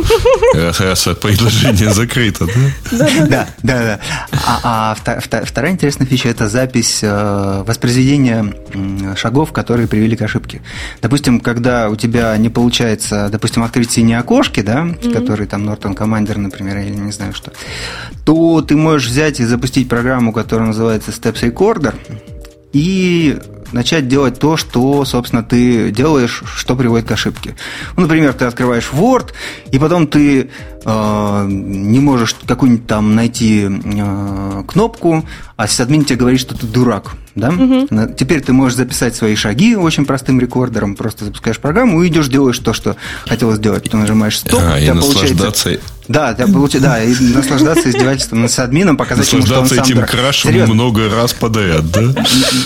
раз 0.54 1.08
предложение 1.20 1.92
закрыто, 1.92 2.46
да? 2.90 3.08
Да, 3.28 3.48
да, 3.62 3.82
да. 3.82 4.00
А, 4.46 4.96
а 5.06 5.20
вторая 5.44 5.72
интересная 5.72 6.06
фича– 6.06 6.28
это 6.30 6.48
запись 6.48 7.00
э, 7.02 7.64
воспроизведения 7.66 8.54
шагов, 9.16 9.52
которые 9.52 9.86
привели 9.88 10.16
к 10.16 10.22
ошибке. 10.22 10.62
Допустим, 11.02 11.40
когда 11.40 11.88
у 11.88 11.96
тебя 11.96 12.36
не 12.36 12.48
получается, 12.48 13.28
допустим, 13.30 13.62
открыть 13.62 13.90
синие 13.90 14.18
окошки, 14.18 14.60
да, 14.60 14.88
которые 15.12 15.46
там 15.46 15.68
Norton 15.68 15.96
Commander, 15.96 16.38
например, 16.38 16.78
или 16.78 16.90
не 16.90 17.12
знаю 17.12 17.32
что, 17.34 17.52
то 18.24 18.35
ты 18.66 18.76
можешь 18.76 19.08
взять 19.08 19.40
и 19.40 19.44
запустить 19.44 19.88
программу, 19.88 20.32
которая 20.32 20.68
называется 20.68 21.10
Steps 21.10 21.42
Recorder, 21.42 21.94
и 22.72 23.38
начать 23.72 24.08
делать 24.08 24.38
то, 24.38 24.56
что, 24.56 25.04
собственно, 25.04 25.42
ты 25.42 25.90
делаешь, 25.90 26.42
что 26.46 26.76
приводит 26.76 27.08
к 27.08 27.12
ошибке. 27.12 27.56
Ну, 27.96 28.02
например, 28.02 28.32
ты 28.32 28.44
открываешь 28.44 28.90
Word, 28.92 29.32
и 29.70 29.78
потом 29.78 30.06
ты 30.06 30.50
э, 30.84 31.46
не 31.48 32.00
можешь 32.00 32.34
какую-нибудь 32.46 32.86
там 32.86 33.14
найти 33.14 33.66
э, 33.68 34.62
кнопку, 34.66 35.24
а 35.56 35.66
сисадмин 35.66 36.04
тебе 36.04 36.16
говорит, 36.16 36.40
что 36.40 36.56
ты 36.56 36.66
дурак. 36.66 37.12
Да? 37.36 37.50
Угу. 37.50 37.88
Теперь 38.16 38.40
ты 38.40 38.52
можешь 38.52 38.76
записать 38.76 39.14
свои 39.14 39.36
шаги 39.36 39.76
очень 39.76 40.06
простым 40.06 40.40
рекордером, 40.40 40.96
просто 40.96 41.26
запускаешь 41.26 41.58
программу 41.58 42.02
и 42.02 42.08
идешь, 42.08 42.28
делаешь 42.28 42.58
то, 42.58 42.72
что 42.72 42.96
хотел 43.26 43.54
сделать. 43.54 43.84
Ты 43.84 43.96
нажимаешь 43.96 44.38
стоп, 44.38 44.60
а, 44.62 44.80
и 44.80 44.90
наслаждаться 44.90 45.78
да, 46.08 46.34
да, 46.34 46.46
получи, 46.46 46.78
да, 46.78 47.02
и 47.02 47.14
наслаждаться 47.34 47.90
издевательством 47.90 48.48
с 48.48 48.58
админом, 48.58 48.96
показать 48.96 49.32
ему, 49.32 49.44
что 49.44 49.60
он 49.60 49.66
сам 49.66 49.84
этим 49.84 50.04
крашем 50.04 50.52
Серьезно. 50.52 50.74
много 50.74 51.08
раз 51.08 51.32
подряд, 51.32 51.90
да? 51.90 52.02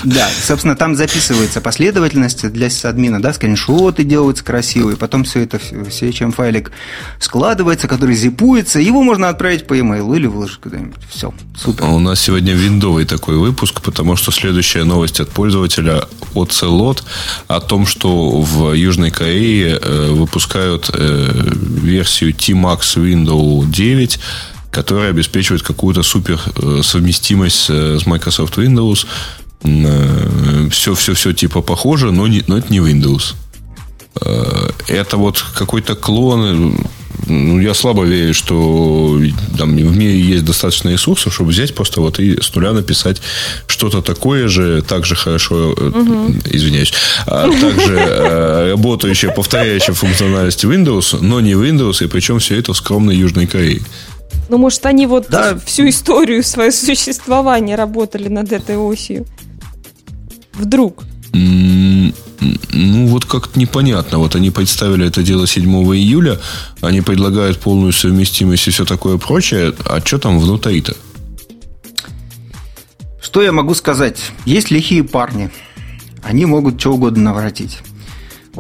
Да, 0.05 0.29
собственно, 0.47 0.77
там 0.77 0.95
записывается 0.95 1.61
последовательность 1.61 2.51
для 2.51 2.69
админа, 2.83 3.21
да, 3.23 3.33
скриншоты 3.33 4.05
делаются 4.05 4.45
красивые, 4.45 4.97
потом 4.97 5.25
все 5.25 5.41
это, 5.41 5.59
все 5.89 6.13
чем 6.13 6.33
файлик 6.33 6.71
складывается, 7.19 7.89
который 7.89 8.15
зипуется, 8.15 8.79
его 8.79 9.03
можно 9.03 9.29
отправить 9.29 9.67
по 9.67 9.75
e-mail 9.75 10.15
или 10.17 10.27
выложить 10.27 10.61
куда-нибудь. 10.61 11.01
Все, 11.09 11.33
супер. 11.57 11.85
А 11.85 11.89
у 11.89 11.99
нас 11.99 12.21
сегодня 12.21 12.53
виндовый 12.53 13.07
такой 13.07 13.37
выпуск, 13.37 13.81
потому 13.81 14.17
что 14.17 14.31
следующая 14.61 14.85
новость 14.85 15.21
от 15.21 15.31
пользователя 15.31 16.05
Ocelot 16.35 17.03
о 17.49 17.61
том, 17.61 17.87
что 17.87 18.43
в 18.43 18.75
Южной 18.75 19.11
Корее 19.11 19.79
э, 19.81 20.11
выпускают 20.11 20.91
э, 20.93 21.51
версию 21.83 22.35
T-Max 22.35 22.97
Windows 22.97 23.21
Windows 23.61 23.71
9, 23.71 24.21
которая 24.71 25.11
обеспечивает 25.11 25.63
какую-то 25.63 26.03
супер 26.03 26.39
э, 26.57 26.83
совместимость 26.83 27.71
с 27.71 28.05
Microsoft 28.07 28.59
Windows. 28.59 29.07
Все-все-все 30.71 31.33
типа 31.33 31.63
похоже, 31.63 32.13
но, 32.13 32.27
не, 32.27 32.43
но 32.47 32.59
это 32.59 32.71
не 32.71 32.81
Windows. 32.81 33.35
Это 34.89 35.17
вот 35.17 35.43
какой-то 35.55 35.95
клон. 35.95 36.77
Ну, 37.27 37.61
я 37.61 37.75
слабо 37.75 38.05
верю, 38.05 38.35
что 38.35 39.21
там, 39.59 39.77
в 39.77 39.97
мире 39.97 40.21
есть 40.21 40.45
достаточно 40.45 40.91
ресурсов, 40.91 41.35
чтобы 41.35 41.51
взять 41.51 41.75
просто 41.75 42.01
вот 42.01 42.19
и 42.19 42.41
с 42.41 42.55
нуля 42.55 42.73
написать 42.73 43.21
что-то 43.67 44.03
такое 44.03 44.49
же, 44.49 44.83
так 44.83 45.05
же 45.05 45.15
хорошо, 45.15 45.71
угу. 45.71 46.35
извиняюсь, 46.47 46.93
а 47.27 47.49
также 47.49 48.71
работающее, 48.73 49.33
повторяющее 49.33 49.95
функциональность 49.95 50.65
Windows, 50.65 51.19
но 51.21 51.41
не 51.41 51.53
Windows, 51.53 52.05
и 52.05 52.09
причем 52.09 52.39
все 52.39 52.59
это 52.59 52.73
в 52.73 52.77
скромной 52.77 53.17
Южной 53.17 53.47
Корее. 53.47 53.83
Ну, 54.49 54.59
может, 54.59 54.85
они 54.87 55.07
вот 55.07 55.27
да. 55.29 55.59
всю 55.65 55.89
историю 55.89 56.43
своего 56.43 56.73
существования 56.73 57.77
работали 57.77 58.29
над 58.29 58.53
этой 58.53 58.77
осью. 58.77 59.27
Вдруг. 60.55 61.05
Ну, 62.41 63.07
вот 63.07 63.25
как-то 63.27 63.59
непонятно. 63.59 64.19
Вот 64.19 64.35
они 64.35 64.51
представили 64.51 65.07
это 65.07 65.23
дело 65.23 65.47
7 65.47 65.65
июля, 65.95 66.39
они 66.81 67.01
предлагают 67.01 67.59
полную 67.59 67.93
совместимость 67.93 68.69
и 68.69 68.71
все 68.71 68.85
такое 68.85 69.19
прочее. 69.19 69.75
А 69.85 70.01
что 70.05 70.19
там 70.19 70.39
внутри-то? 70.39 70.97
Что 73.21 73.43
я 73.43 73.53
могу 73.53 73.75
сказать? 73.75 74.19
Есть 74.45 74.71
лихие 74.71 75.05
парни. 75.05 75.51
Они 76.23 76.47
могут 76.47 76.81
что 76.81 76.95
угодно 76.95 77.25
наворотить. 77.25 77.79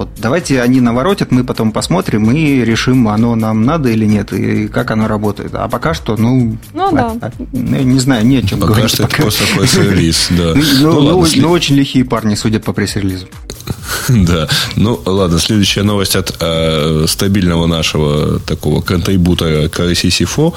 Вот 0.01 0.09
давайте 0.17 0.63
они 0.63 0.81
наворотят, 0.81 1.31
мы 1.31 1.45
потом 1.45 1.73
посмотрим 1.73 2.31
и 2.31 2.65
решим, 2.65 3.07
оно 3.09 3.35
нам 3.35 3.67
надо 3.67 3.91
или 3.91 4.07
нет, 4.07 4.33
и 4.33 4.67
как 4.67 4.93
оно 4.93 5.07
работает. 5.07 5.55
А 5.55 5.69
пока 5.69 5.93
что, 5.93 6.17
ну, 6.17 6.57
ну 6.73 6.89
а, 6.89 6.91
да. 6.91 7.17
а, 7.21 7.53
не 7.53 8.01
знаю, 8.01 8.25
не 8.25 8.39
о 8.39 8.43
чем 8.43 8.61
пока 8.61 8.73
говорить. 8.73 8.95
Что 8.95 9.03
пока. 9.03 9.17
это 9.17 9.23
просто 9.25 9.45
пресс-релиз, 9.55 10.29
да. 10.31 10.55
Ну, 10.55 10.63
ну, 10.81 11.01
ну, 11.03 11.19
ладно, 11.19 11.35
ну, 11.37 11.51
очень 11.51 11.75
лихие 11.75 12.07
парни, 12.07 12.35
судя 12.35 12.61
по 12.61 12.73
пресс-релизу. 12.73 13.27
Да, 14.09 14.49
ну 14.75 14.99
ладно, 15.05 15.39
следующая 15.39 15.83
новость 15.83 16.17
от 16.17 16.35
э, 16.41 17.05
стабильного 17.07 17.67
нашего 17.67 18.41
такого 18.41 18.81
контрибута 18.81 19.67
KCC4 19.67 20.55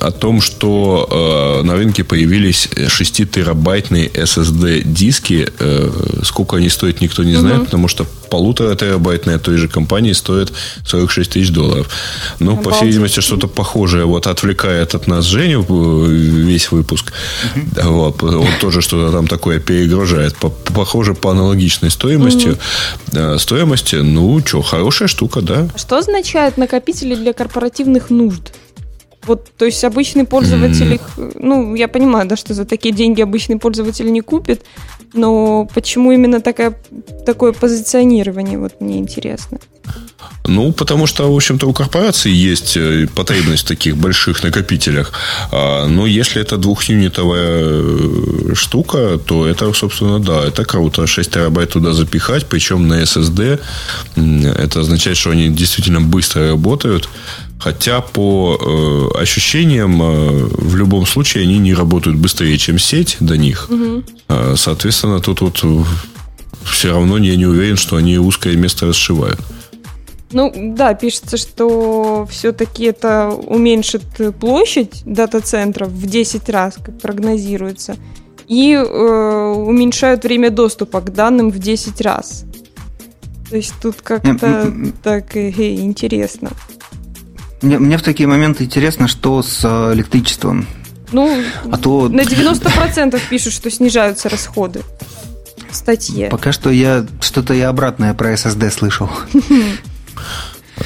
о 0.00 0.10
том, 0.10 0.40
что 0.40 1.60
э, 1.60 1.66
на 1.66 1.74
рынке 1.74 2.04
появились 2.04 2.68
6-терабайтные 2.74 4.10
SSD 4.10 4.82
диски. 4.82 5.46
Э, 5.58 5.90
сколько 6.22 6.56
они 6.56 6.70
стоят, 6.70 7.02
никто 7.02 7.22
не 7.22 7.34
знает, 7.34 7.58
угу. 7.58 7.64
потому 7.66 7.88
что 7.88 8.06
полутора 8.30 8.74
терабайтные 8.74 9.38
той 9.38 9.58
же 9.58 9.68
компании 9.68 10.12
стоит 10.12 10.52
46 10.86 11.30
тысяч 11.30 11.50
долларов. 11.50 11.90
Ну, 12.38 12.56
по 12.56 12.70
всей 12.70 12.86
видимости, 12.86 13.20
что-то 13.20 13.46
похожее 13.46 14.06
вот 14.06 14.26
отвлекает 14.26 14.94
от 14.94 15.06
нас 15.06 15.26
Женю 15.26 15.66
э, 15.68 16.10
весь 16.10 16.72
выпуск. 16.72 17.12
Угу. 17.54 17.90
Вот, 17.90 18.22
он 18.22 18.48
тоже 18.60 18.80
что-то 18.80 19.12
там 19.12 19.26
такое 19.26 19.60
перегружает. 19.60 20.34
Похоже, 20.74 21.14
по 21.14 21.30
аналогичной 21.30 21.90
стоимости. 21.90 22.56
Угу. 23.12 23.38
Стоимости, 23.38 23.96
ну, 23.96 24.40
что, 24.46 24.62
хорошая 24.62 25.08
штука, 25.08 25.42
да. 25.42 25.68
Что 25.76 25.98
означает 25.98 26.56
накопители 26.56 27.14
для 27.14 27.34
корпоративных 27.34 28.08
нужд? 28.08 28.52
Вот, 29.26 29.50
то 29.56 29.66
есть 29.66 29.84
обычный 29.84 30.24
пользователь 30.24 30.94
их, 30.94 31.00
ну, 31.34 31.74
я 31.74 31.88
понимаю, 31.88 32.26
да, 32.26 32.36
что 32.36 32.54
за 32.54 32.64
такие 32.64 32.94
деньги 32.94 33.20
обычный 33.20 33.58
пользователь 33.58 34.10
не 34.10 34.22
купит, 34.22 34.64
но 35.12 35.68
почему 35.74 36.12
именно 36.12 36.40
такая, 36.40 36.74
такое 37.26 37.52
позиционирование, 37.52 38.58
вот 38.58 38.80
мне 38.80 38.98
интересно. 38.98 39.58
Ну, 40.46 40.72
потому 40.72 41.06
что, 41.06 41.32
в 41.32 41.36
общем-то, 41.36 41.66
у 41.66 41.72
корпорации 41.72 42.30
есть 42.30 42.76
э, 42.76 43.06
потребность 43.14 43.64
в 43.64 43.68
таких 43.68 43.96
больших 43.96 44.42
накопителях. 44.42 45.12
А, 45.52 45.86
но 45.86 46.06
если 46.06 46.40
это 46.42 46.56
двухюнитовая 46.56 47.62
э, 47.72 48.54
штука, 48.54 49.18
то 49.18 49.46
это, 49.46 49.72
собственно, 49.72 50.18
да, 50.18 50.44
это 50.44 50.64
круто. 50.64 51.06
6 51.06 51.30
терабайт 51.30 51.70
туда 51.70 51.92
запихать, 51.92 52.46
причем 52.46 52.88
на 52.88 53.02
SSD. 53.02 53.60
Это 54.16 54.80
означает, 54.80 55.16
что 55.16 55.30
они 55.30 55.50
действительно 55.50 56.00
быстро 56.00 56.48
работают. 56.48 57.08
Хотя 57.60 58.00
по 58.00 58.58
э, 58.58 59.20
ощущениям 59.20 60.02
э, 60.02 60.48
в 60.50 60.76
любом 60.76 61.04
случае 61.04 61.44
они 61.44 61.58
не 61.58 61.74
работают 61.74 62.16
быстрее, 62.16 62.56
чем 62.56 62.78
сеть 62.78 63.18
до 63.20 63.36
них. 63.36 63.68
Угу. 63.70 64.02
Э, 64.28 64.54
соответственно, 64.56 65.20
тут 65.20 65.42
вот 65.42 65.62
все 66.64 66.92
равно 66.92 67.18
я 67.18 67.36
не 67.36 67.44
уверен, 67.46 67.76
что 67.76 67.96
они 67.96 68.18
узкое 68.18 68.56
место 68.56 68.86
расшивают. 68.86 69.38
Ну, 70.32 70.52
да, 70.74 70.94
пишется, 70.94 71.36
что 71.36 72.26
все-таки 72.30 72.84
это 72.84 73.28
уменьшит 73.28 74.04
площадь 74.38 75.02
дата-центров 75.04 75.88
в 75.88 76.06
10 76.06 76.48
раз, 76.48 76.76
как 76.82 76.98
прогнозируется, 76.98 77.96
и 78.48 78.72
э, 78.72 79.54
уменьшают 79.54 80.24
время 80.24 80.50
доступа 80.50 81.00
к 81.00 81.12
данным 81.12 81.50
в 81.50 81.58
10 81.58 82.00
раз. 82.00 82.44
То 83.50 83.56
есть 83.56 83.74
тут 83.82 83.96
как-то 84.02 84.72
так 85.02 85.36
э, 85.36 85.50
интересно. 85.74 86.52
Мне, 87.62 87.78
мне 87.78 87.98
в 87.98 88.02
такие 88.02 88.26
моменты 88.26 88.64
интересно, 88.64 89.06
что 89.08 89.42
с 89.42 89.60
э, 89.64 89.94
электричеством. 89.94 90.66
Ну, 91.12 91.42
а 91.70 91.76
то... 91.76 92.08
на 92.08 92.22
90% 92.22 93.20
пишут, 93.28 93.52
что 93.52 93.70
снижаются 93.70 94.28
расходы 94.28 94.82
в 95.68 95.76
статье. 95.76 96.28
Пока 96.28 96.52
что 96.52 96.70
я 96.70 97.06
что-то 97.20 97.52
я 97.52 97.68
обратное 97.68 98.14
про 98.14 98.32
SSD 98.32 98.70
слышал. 98.70 99.10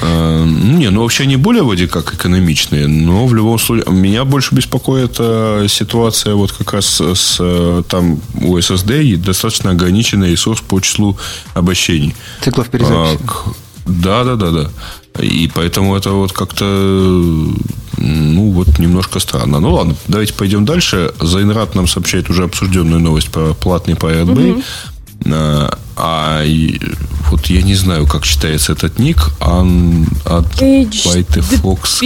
Э, 0.01 0.43
не, 0.45 0.89
ну 0.89 1.03
вообще 1.03 1.23
они 1.23 1.37
более 1.37 1.63
вроде 1.63 1.87
как 1.87 2.13
экономичные, 2.13 2.87
но 2.87 3.25
в 3.25 3.33
любом 3.33 3.57
случае 3.57 3.93
меня 3.93 4.25
больше 4.25 4.53
беспокоит 4.53 5.15
э, 5.19 5.67
ситуация 5.69 6.35
вот 6.35 6.51
как 6.51 6.73
раз 6.73 6.99
с 6.99 7.83
там 7.87 8.19
у 8.33 8.57
SSD 8.57 9.15
достаточно 9.15 9.71
ограниченный 9.71 10.31
ресурс 10.31 10.59
по 10.59 10.81
числу 10.81 11.17
обращений. 11.53 12.13
Циклов 12.41 12.67
перезаписи. 12.69 13.23
А, 13.23 13.53
да, 13.85 14.23
да, 14.25 14.35
да, 14.35 14.51
да. 14.51 14.71
И 15.19 15.49
поэтому 15.53 15.95
это 15.95 16.11
вот 16.11 16.31
как-то, 16.33 16.65
ну, 16.65 18.51
вот 18.51 18.79
немножко 18.79 19.19
странно. 19.19 19.59
Ну, 19.59 19.73
ладно, 19.73 19.95
давайте 20.07 20.33
пойдем 20.33 20.65
дальше. 20.65 21.13
Зайнрат 21.19 21.75
нам 21.75 21.87
сообщает 21.87 22.29
уже 22.29 22.43
обсужденную 22.43 22.99
новость 22.99 23.29
про 23.29 23.53
платный 23.53 23.93
Pirate 23.93 24.33
Bay. 24.33 24.51
Угу. 24.51 24.63
А, 25.27 25.77
а 25.95 26.43
вот 27.31 27.45
я 27.47 27.61
не 27.61 27.75
знаю, 27.75 28.05
как 28.07 28.23
читается 28.23 28.73
этот 28.73 28.99
ник. 28.99 29.31
Ан, 29.39 30.07
от 30.25 30.61
White 30.61 31.39
Fox. 31.61 32.01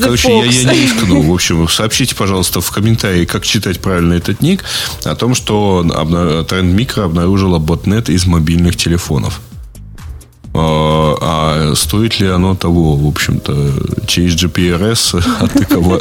Короче, 0.00 0.28
я, 0.28 0.44
я 0.44 0.72
не 0.72 0.82
рискну. 0.82 1.22
В 1.30 1.32
общем, 1.32 1.68
сообщите, 1.68 2.14
пожалуйста, 2.14 2.60
в 2.60 2.70
комментарии, 2.70 3.24
как 3.24 3.44
читать 3.44 3.80
правильно 3.80 4.14
этот 4.14 4.40
ник, 4.40 4.64
о 5.04 5.14
том, 5.14 5.34
что 5.34 5.84
Тренд 6.48 6.74
Микро 6.74 7.04
обнаружила 7.04 7.58
ботнет 7.58 8.08
из 8.08 8.26
мобильных 8.26 8.76
телефонов. 8.76 9.40
А, 10.58 11.16
а 11.20 11.74
стоит 11.74 12.20
ли 12.20 12.28
оно 12.28 12.54
того, 12.54 12.96
в 12.96 13.06
общем-то, 13.06 14.06
через 14.06 14.34
GPRS 14.34 15.22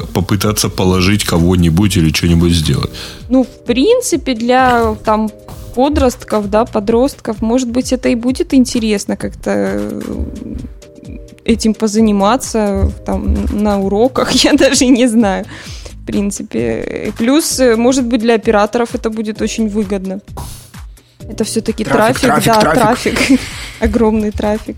попытаться 0.13 0.69
положить 0.69 1.23
кого-нибудь 1.23 1.97
или 1.97 2.13
что-нибудь 2.13 2.53
сделать? 2.53 2.91
Ну, 3.29 3.43
в 3.43 3.65
принципе, 3.65 4.33
для 4.33 4.95
там 5.03 5.29
подростков, 5.75 6.49
да, 6.49 6.65
подростков, 6.65 7.41
может 7.41 7.69
быть, 7.69 7.91
это 7.91 8.09
и 8.09 8.15
будет 8.15 8.53
интересно 8.53 9.17
как-то 9.17 9.51
э, 9.51 10.01
этим 11.43 11.73
позаниматься 11.73 12.91
там 13.05 13.35
на 13.51 13.79
уроках, 13.79 14.31
я 14.43 14.53
даже 14.53 14.85
не 14.85 15.07
знаю, 15.07 15.45
в 15.91 16.05
принципе. 16.05 17.13
Плюс, 17.17 17.59
э, 17.59 17.75
может 17.75 18.05
быть, 18.05 18.21
для 18.21 18.35
операторов 18.35 18.95
это 18.95 19.09
будет 19.09 19.41
очень 19.41 19.67
выгодно. 19.67 20.21
Это 21.29 21.43
все-таки 21.43 21.83
трафик, 21.83 22.21
трафик, 22.21 22.45
да, 22.45 22.59
трафик. 22.61 23.17
трафик. 23.17 23.39
Огромный 23.79 24.31
трафик. 24.31 24.77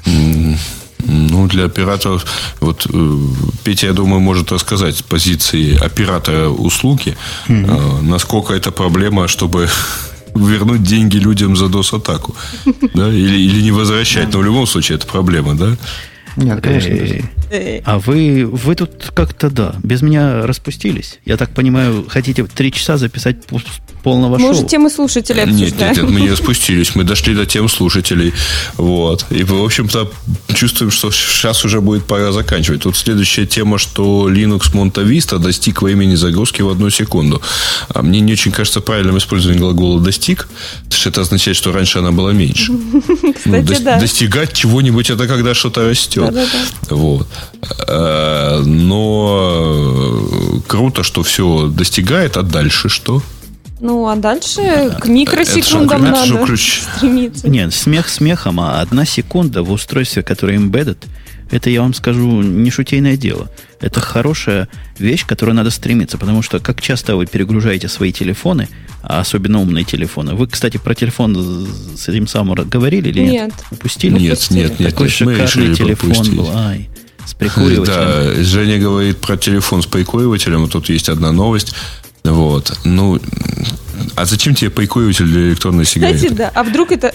Ну, 1.10 1.48
для 1.48 1.66
операторов, 1.66 2.26
вот 2.60 2.88
э, 2.92 3.18
Петя, 3.64 3.88
я 3.88 3.94
думаю, 3.94 4.20
может 4.20 4.52
рассказать 4.52 4.98
с 4.98 5.02
позиции 5.02 5.78
оператора 5.78 6.50
услуги, 6.50 7.16
mm-hmm. 7.48 8.02
насколько 8.02 8.54
это 8.54 8.72
проблема, 8.72 9.28
чтобы 9.28 9.70
вернуть 10.36 10.84
деньги 10.84 11.18
людям 11.18 11.56
за 11.56 11.66
DOS-атаку. 11.66 12.36
Да? 12.94 13.10
Или, 13.10 13.38
или 13.38 13.62
не 13.62 13.72
возвращать. 13.72 14.34
Но 14.34 14.40
в 14.40 14.44
любом 14.44 14.68
случае 14.68 14.98
это 14.98 15.08
проблема, 15.08 15.56
да? 15.56 15.78
Нет, 16.36 16.62
конечно. 16.62 17.30
А 17.86 18.00
вы, 18.00 18.46
вы 18.46 18.76
тут 18.76 19.12
как-то, 19.14 19.50
да, 19.50 19.76
без 19.84 20.02
меня 20.02 20.46
распустились. 20.46 21.20
Я 21.26 21.38
так 21.38 21.50
понимаю, 21.50 22.06
хотите 22.08 22.44
три 22.44 22.72
часа 22.72 22.98
записать 22.98 23.38
полного 24.08 24.40
шоу. 24.40 24.48
Может, 24.48 24.68
темы 24.70 24.90
слушателей 24.90 25.44
обсуждаем. 25.44 25.72
Нет, 25.72 25.80
нет, 25.80 25.98
нет, 25.98 26.10
мы 26.10 26.22
не 26.22 26.36
спустились. 26.36 26.96
Мы 26.96 27.04
дошли 27.04 27.36
до 27.36 27.46
тем 27.46 27.68
слушателей. 27.68 28.34
Вот. 28.78 29.26
И, 29.30 29.44
в 29.44 29.64
общем-то, 29.64 30.10
чувствуем, 30.56 30.92
что 30.92 31.12
сейчас 31.12 31.66
уже 31.66 31.82
будет 31.82 32.06
пора 32.06 32.32
заканчивать. 32.32 32.84
Тут 32.84 32.96
следующая 32.96 33.46
тема, 33.46 33.78
что 33.78 34.30
Linux 34.30 34.74
Monta 34.74 35.04
Vista 35.06 35.40
достиг 35.40 35.82
времени 35.82 36.16
загрузки 36.16 36.62
в 36.62 36.70
одну 36.70 36.90
секунду. 36.90 37.42
А 37.90 38.02
мне 38.02 38.22
не 38.22 38.34
очень 38.34 38.52
кажется 38.52 38.80
правильным 38.80 39.18
использование 39.18 39.60
глагола 39.60 40.00
«достиг», 40.00 40.48
потому 40.86 41.00
что 41.00 41.10
это 41.10 41.22
означает, 41.22 41.58
что 41.58 41.74
раньше 41.74 42.00
она 42.00 42.12
была 42.12 42.32
меньше. 42.32 42.72
Кстати, 43.36 43.76
ну, 43.80 43.84
да. 43.84 44.00
Достигать 44.00 44.54
чего-нибудь– 44.54 45.10
это 45.12 45.28
когда 45.28 45.54
что-то 45.54 45.90
растет. 45.90 46.34
Вот. 46.90 47.28
Э, 47.88 48.64
но 48.66 50.22
круто, 50.68 51.04
что 51.04 51.24
все 51.24 51.68
достигает, 51.68 52.38
а 52.38 52.44
дальше 52.44 52.90
что? 52.90 53.22
Ну, 53.80 54.08
а 54.08 54.16
дальше 54.16 54.96
к 55.00 55.08
микросекундам 55.08 56.06
это 56.06 56.26
же, 56.26 56.34
надо 56.34 56.58
стремиться. 56.58 57.48
Нет, 57.48 57.74
смех 57.74 58.10
смехом, 58.10 58.60
а 58.60 58.82
одна 58.82 59.06
секунда 59.06 59.62
в 59.64 59.72
устройстве, 59.72 60.24
которое 60.24 60.58
embedded, 60.58 60.98
это, 61.50 61.70
я 61.70 61.82
вам 61.82 61.94
скажу, 61.94 62.42
не 62.42 62.70
шутейное 62.72 63.16
дело. 63.16 63.50
Это 63.80 64.02
хорошая 64.02 64.68
вещь, 64.98 65.24
к 65.24 65.30
которой 65.30 65.52
надо 65.52 65.70
стремиться, 65.70 66.18
потому 66.18 66.42
что 66.42 66.60
как 66.60 66.82
часто 66.82 67.16
вы 67.16 67.26
перегружаете 67.26 67.88
свои 67.88 68.12
телефоны, 68.12 68.68
а 69.02 69.20
особенно 69.22 69.62
умные 69.62 69.86
телефоны. 69.86 70.34
Вы, 70.34 70.48
кстати, 70.48 70.78
про 70.78 70.94
телефон 70.94 71.68
с 71.96 72.10
этим 72.10 72.28
самым 72.28 72.68
говорили 72.68 73.10
или 73.10 73.20
нет? 73.22 73.32
Нет. 73.32 73.54
Упустили? 73.72 74.20
Нет, 74.20 74.48
нет, 74.50 74.80
нет. 74.80 74.90
Такой 74.90 75.06
нет, 75.06 75.14
шикарный 75.14 75.76
телефон 75.76 76.10
пропустить. 76.10 76.36
был. 76.36 76.50
Ай, 76.54 76.90
с 77.26 77.34
прикуривателем. 77.34 77.86
Да, 77.86 78.44
Женя 78.44 78.80
говорит 78.80 79.20
про 79.20 79.38
телефон 79.38 79.82
с 79.82 79.86
прикуривателем. 79.86 80.68
Тут 80.68 80.90
есть 80.90 81.08
одна 81.08 81.32
новость. 81.32 81.74
Вот. 82.32 82.78
Ну, 82.84 83.20
а 84.16 84.26
зачем 84.26 84.56
тебе 84.56 84.70
пайкуиватель 84.70 85.26
для 85.26 85.50
электронной 85.50 85.86
сигареты? 85.86 86.18
Кстати, 86.18 86.34
да. 86.34 86.52
А 86.54 86.64
вдруг 86.64 86.92
это... 86.92 87.14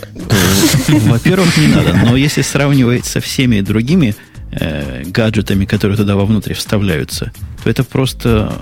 Во-первых, 0.89 1.57
не 1.59 1.69
надо. 1.69 1.95
Но 1.95 2.17
если 2.17 2.43
сравнивать 2.43 3.05
со 3.05 3.21
всеми 3.21 3.61
другими 3.61 4.15
э, 4.53 5.05
гаджетами, 5.07 5.65
которые 5.65 5.97
туда 5.97 6.17
вовнутрь 6.17 6.55
вставляются, 6.55 7.33
то 7.63 7.71
это 7.71 7.85
просто 7.85 8.55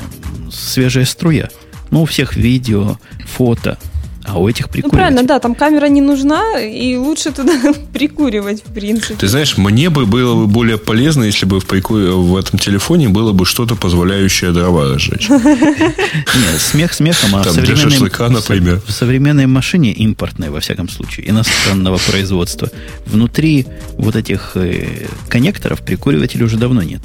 свежая 0.53 1.05
струя. 1.05 1.49
Ну, 1.91 2.03
у 2.03 2.05
всех 2.05 2.37
видео, 2.37 2.99
фото, 3.27 3.79
а 4.25 4.39
у 4.39 4.49
этих 4.49 4.69
прикуривать. 4.69 4.93
Ну, 4.93 4.99
правильно, 4.99 5.23
да, 5.23 5.39
там 5.39 5.55
камера 5.55 5.87
не 5.87 6.01
нужна, 6.01 6.61
и 6.61 6.97
лучше 6.97 7.33
туда 7.33 7.53
прикуривать, 7.93 8.63
в 8.65 8.73
принципе. 8.73 9.15
Ты 9.15 9.29
знаешь, 9.29 9.57
мне 9.57 9.89
бы 9.89 10.07
было 10.07 10.35
бы 10.35 10.47
более 10.47 10.77
полезно, 10.79 11.25
если 11.25 11.47
бы 11.47 11.61
в, 11.61 11.67
прику... 11.67 11.95
в 11.95 12.37
этом 12.37 12.59
телефоне 12.59 13.09
было 13.09 13.33
бы 13.33 13.47
что-то, 13.47 13.77
позволяющее 13.77 14.53
дрова 14.53 14.89
разжечь. 14.91 15.29
Нет, 15.31 16.59
смех 16.59 16.93
смехом, 16.93 17.37
а 17.37 17.43
в 17.43 17.51
современной, 17.51 18.11
например. 18.31 18.83
в 18.87 18.93
современной 18.93 19.47
машине 19.47 19.93
импортной, 19.93 20.51
во 20.51 20.61
всяком 20.61 20.89
случае, 20.89 21.31
иностранного 21.31 21.99
производства, 21.99 22.71
внутри 23.07 23.67
вот 23.93 24.17
этих 24.17 24.53
э, 24.55 25.07
коннекторов 25.29 25.81
прикуривателей 25.81 26.45
уже 26.45 26.57
давно 26.57 26.83
нет. 26.83 27.01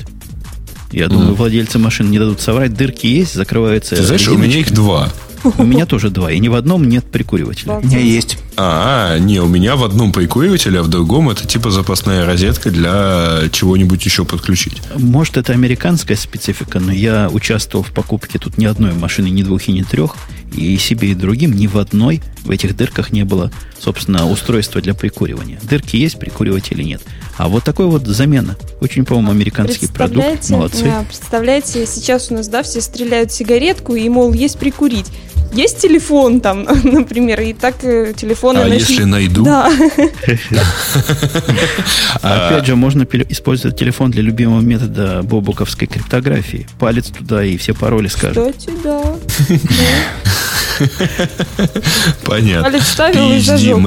Я 0.92 1.08
думаю, 1.08 1.34
владельцы 1.34 1.78
машин 1.78 2.10
не 2.10 2.20
дадут 2.20 2.40
соврать. 2.40 2.74
Дырки 2.74 3.08
есть, 3.08 3.34
закрываются. 3.34 3.96
Ты 3.96 4.04
знаешь, 4.04 4.28
у 4.28 4.38
меня 4.38 4.60
их 4.60 4.72
два. 4.72 5.12
У 5.58 5.64
меня 5.64 5.86
тоже 5.86 6.10
два, 6.10 6.32
и 6.32 6.40
ни 6.40 6.48
в 6.48 6.56
одном 6.56 6.88
нет 6.88 7.06
прикуривателя. 7.06 7.74
У 7.74 7.86
меня 7.86 8.00
есть. 8.00 8.38
А, 8.58 9.18
не, 9.18 9.40
у 9.40 9.48
меня 9.48 9.76
в 9.76 9.84
одном 9.84 10.12
прикуривателе, 10.12 10.80
а 10.80 10.84
в 10.84 10.88
другом 10.88 11.30
это 11.30 11.46
типа 11.46 11.72
запасная 11.72 12.26
розетка 12.26 12.72
для 12.72 13.44
чего-нибудь 13.52 14.04
еще 14.06 14.26
подключить. 14.26 14.82
Может, 14.98 15.38
это 15.38 15.54
американская 15.54 16.18
специфика, 16.18 16.80
но 16.80 16.92
я 16.92 17.30
участвовал 17.32 17.84
в 17.84 17.92
покупке 17.92 18.40
тут 18.40 18.58
ни 18.58 18.66
одной 18.66 18.94
машины, 18.94 19.28
ни 19.28 19.44
двух 19.44 19.68
и 19.68 19.72
ни 19.72 19.84
трех, 19.84 20.16
и 20.54 20.78
себе, 20.78 21.12
и 21.12 21.16
другим 21.16 21.54
ни 21.54 21.68
в 21.68 21.78
одной 21.78 22.22
в 22.44 22.52
этих 22.52 22.76
дырках 22.76 23.12
не 23.12 23.26
было, 23.26 23.52
собственно, 23.80 24.30
устройства 24.30 24.82
для 24.82 24.94
прикуривания. 24.94 25.60
Дырки 25.64 25.98
есть, 25.98 26.20
прикуривателей 26.20 26.86
нет. 26.86 27.02
А 27.38 27.48
вот 27.48 27.64
такой 27.64 27.88
вот 27.88 28.06
замена. 28.06 28.56
Очень, 28.82 29.06
по-моему, 29.06 29.32
американский 29.32 29.88
продукт. 29.88 30.50
Молодцы. 30.50 30.86
Да, 30.86 31.04
представляете, 31.08 31.86
сейчас 31.86 32.32
у 32.32 32.36
нас, 32.36 32.48
да, 32.48 32.64
все 32.64 32.82
стреляют 32.82 33.32
сигаретку 33.32 33.96
и, 33.96 34.08
мол, 34.10 34.34
есть 34.34 34.58
прикурить 34.58 35.08
есть 35.56 35.82
телефон 35.82 36.42
там, 36.42 36.64
например, 36.84 37.42
и 37.42 37.54
так 37.54 37.84
э, 37.84 38.14
телефоны... 38.16 38.60
А 38.60 38.68
если 38.68 39.04
найду? 39.04 39.44
Да. 39.44 39.72
А 42.22 42.48
опять 42.48 42.66
же, 42.66 42.76
можно 42.76 43.04
использовать 43.30 43.78
телефон 43.78 44.12
для 44.12 44.22
любимого 44.22 44.62
метода 44.62 45.24
бобуковской 45.24 45.88
криптографии. 45.88 46.68
Палец 46.80 47.08
туда 47.08 47.44
и 47.44 47.58
все 47.58 47.74
пароли 47.74 48.08
скажут. 48.08 48.56
Кстати, 48.58 48.78
да. 48.84 49.16
Понятно. 52.26 52.64
Палец 52.64 52.88
ставил 52.88 53.32
и 53.32 53.40
зажег. 53.40 53.78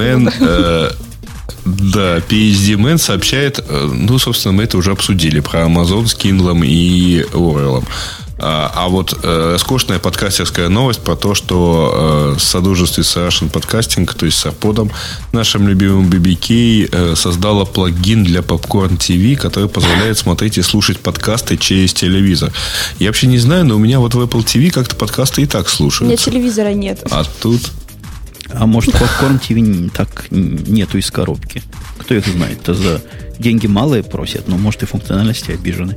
Да, 1.68 2.18
PSD 2.18 2.76
Man 2.76 2.98
сообщает, 2.98 3.58
э, 3.66 3.90
ну, 3.92 4.18
собственно, 4.18 4.52
мы 4.52 4.64
это 4.64 4.78
уже 4.78 4.92
обсудили, 4.92 5.40
про 5.40 5.60
Amazon 5.60 6.06
с 6.06 6.14
Kindle 6.14 6.66
и 6.66 7.24
Orwell. 7.32 7.84
А, 8.40 8.70
а 8.74 8.88
вот 8.88 9.18
э, 9.22 9.52
роскошная 9.52 9.98
подкастерская 9.98 10.68
новость 10.68 11.00
про 11.00 11.16
то, 11.16 11.34
что 11.34 12.34
э, 12.34 12.38
в 12.38 12.40
содружестве 12.40 13.02
с 13.02 13.16
Russian 13.16 13.50
Podcasting, 13.50 14.08
то 14.16 14.26
есть 14.26 14.38
с 14.38 14.46
Арподом, 14.46 14.92
нашим 15.32 15.66
любимым 15.66 16.08
BBK, 16.08 16.88
э, 16.90 17.16
создала 17.16 17.64
плагин 17.64 18.22
для 18.22 18.40
Popcorn 18.40 18.96
TV, 18.96 19.34
который 19.34 19.68
позволяет 19.68 20.18
смотреть 20.18 20.56
и 20.56 20.62
слушать 20.62 21.00
подкасты 21.00 21.56
через 21.56 21.92
телевизор. 21.92 22.52
Я 23.00 23.08
вообще 23.08 23.26
не 23.26 23.38
знаю, 23.38 23.64
но 23.64 23.74
у 23.74 23.78
меня 23.78 23.98
вот 23.98 24.14
в 24.14 24.20
Apple 24.20 24.44
TV 24.44 24.70
как-то 24.70 24.94
подкасты 24.94 25.42
и 25.42 25.46
так 25.46 25.68
слушаются. 25.68 26.04
У 26.04 26.06
меня 26.06 26.16
телевизора 26.16 26.72
нет. 26.72 27.02
А 27.10 27.24
тут... 27.42 27.72
А 28.50 28.66
может, 28.66 28.94
Popcorn 28.94 29.40
TV 29.40 29.90
так 29.90 30.26
нету 30.30 30.98
из 30.98 31.10
коробки? 31.10 31.62
Кто 31.98 32.14
их 32.14 32.26
знает? 32.26 32.60
Это 32.62 32.74
за 32.74 33.02
деньги 33.38 33.66
малые 33.66 34.02
просят, 34.02 34.48
но, 34.48 34.56
может, 34.56 34.82
и 34.82 34.86
функциональности 34.86 35.52
обижены. 35.52 35.96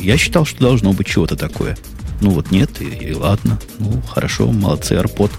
Я 0.00 0.16
считал, 0.16 0.44
что 0.44 0.60
должно 0.60 0.92
быть 0.92 1.06
чего-то 1.08 1.36
такое. 1.36 1.76
Ну 2.20 2.30
вот 2.30 2.50
нет, 2.50 2.80
и, 2.80 2.84
и 2.84 3.14
ладно. 3.14 3.58
Ну, 3.78 4.00
хорошо, 4.02 4.50
молодцы, 4.52 4.94
AirPod. 4.94 5.32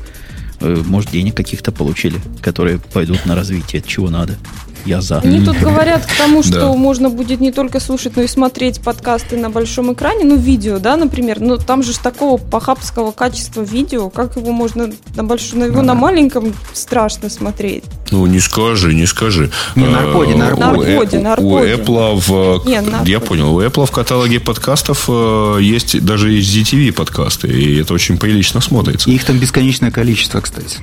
Э, 0.59 0.83
может, 0.85 1.11
денег 1.11 1.35
каких-то 1.35 1.71
получили, 1.71 2.19
которые 2.41 2.79
пойдут 2.79 3.25
на 3.25 3.35
развитие, 3.35 3.81
чего 3.85 4.09
надо. 4.09 4.37
Я 4.85 5.01
за. 5.01 5.19
Они 5.19 5.43
тут 5.43 5.57
говорят 5.57 6.05
к 6.05 6.17
тому, 6.17 6.43
что 6.43 6.59
да. 6.59 6.73
можно 6.73 7.09
будет 7.09 7.39
не 7.39 7.51
только 7.51 7.79
слушать, 7.79 8.15
но 8.15 8.23
и 8.23 8.27
смотреть 8.27 8.81
подкасты 8.81 9.37
на 9.37 9.49
большом 9.49 9.93
экране, 9.93 10.25
ну, 10.25 10.35
видео, 10.35 10.79
да, 10.79 10.97
например. 10.97 11.39
Но 11.39 11.57
там 11.57 11.83
же 11.83 11.97
такого 11.97 12.37
похабского 12.37 13.11
качества 13.11 13.61
видео, 13.61 14.09
как 14.09 14.35
его 14.35 14.51
можно 14.51 14.89
на 15.15 15.23
большом, 15.23 15.59
на 15.59 15.63
его 15.65 15.77
да. 15.77 15.83
на 15.83 15.93
маленьком 15.93 16.53
страшно 16.73 17.29
смотреть. 17.29 17.83
Ну, 18.11 18.25
не 18.25 18.39
скажи, 18.39 18.93
не 18.93 19.05
скажи. 19.05 19.49
Не, 19.75 19.85
на 19.85 19.99
арподе, 19.99 20.35
на 20.35 20.47
арподе. 20.49 21.19
На 21.19 21.33
арподе, 21.33 21.75
У 21.75 21.81
Apple 21.81 22.21
в... 22.27 22.67
Не, 22.67 23.09
я 23.09 23.19
понял, 23.19 23.55
у 23.55 23.61
Apple 23.61 23.85
в 23.85 23.91
каталоге 23.91 24.39
подкастов 24.39 25.05
э, 25.07 25.57
есть 25.61 26.03
даже 26.05 26.37
ZTV 26.37 26.91
подкасты, 26.91 27.47
и 27.47 27.79
это 27.79 27.93
очень 27.93 28.17
прилично 28.17 28.61
смотрится. 28.61 29.09
И 29.09 29.15
их 29.15 29.23
там 29.23 29.37
бесконечное 29.39 29.91
количество, 29.91 30.41
кстати. 30.41 30.77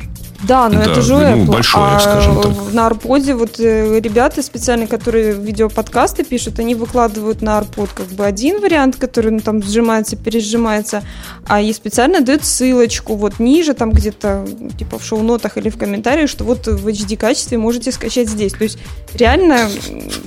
Да, 0.50 0.68
но 0.68 0.84
да, 0.84 0.90
это 0.90 1.00
же 1.00 1.14
ну, 1.14 1.20
Apple. 1.20 1.44
большое, 1.46 1.84
а 1.84 2.00
скажем 2.00 2.42
так. 2.42 2.72
на 2.72 2.86
Арподе 2.86 3.34
вот 3.36 3.60
э, 3.60 4.00
ребята 4.00 4.42
специально, 4.42 4.88
которые 4.88 5.32
видеоподкасты 5.34 6.24
пишут, 6.24 6.58
они 6.58 6.74
выкладывают 6.74 7.40
на 7.40 7.58
Арпод 7.58 7.90
как 7.90 8.06
бы 8.06 8.26
один 8.26 8.60
вариант, 8.60 8.96
который 8.96 9.30
ну, 9.30 9.38
там 9.38 9.62
сжимается, 9.62 10.16
пересжимается, 10.16 11.04
а 11.46 11.60
и 11.60 11.72
специально 11.72 12.20
дают 12.20 12.44
ссылочку 12.44 13.14
вот 13.14 13.38
ниже, 13.38 13.74
там 13.74 13.92
где-то 13.92 14.44
типа 14.76 14.98
в 14.98 15.04
шоу-нотах 15.04 15.56
или 15.56 15.68
в 15.68 15.78
комментариях, 15.78 16.28
что 16.28 16.42
вот 16.42 16.66
в 16.66 16.84
HD 16.84 17.16
качестве 17.16 17.56
можете 17.56 17.92
скачать 17.92 18.28
здесь. 18.28 18.52
То 18.52 18.64
есть 18.64 18.78
реально 19.14 19.68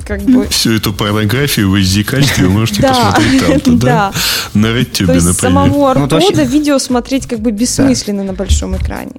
как 0.07 0.21
бы... 0.21 0.47
Всю 0.47 0.77
эту 0.77 0.93
порнографию 0.93 1.69
в 1.69 1.75
HD 1.75 2.05
качестве 2.05 2.45
вы 2.45 2.59
можете 2.59 2.81
посмотреть 2.81 3.63
там 3.65 3.77
да? 3.79 4.13
На 4.53 4.67
RedTube, 4.67 5.07
например. 5.07 5.33
самого 5.33 5.93
ну, 5.95 6.05
Арпода 6.05 6.43
видео 6.43 6.79
смотреть 6.79 7.27
как 7.27 7.39
бы 7.39 7.51
бессмысленно 7.51 8.23
на 8.23 8.31
большом 8.31 8.77
экране. 8.77 9.11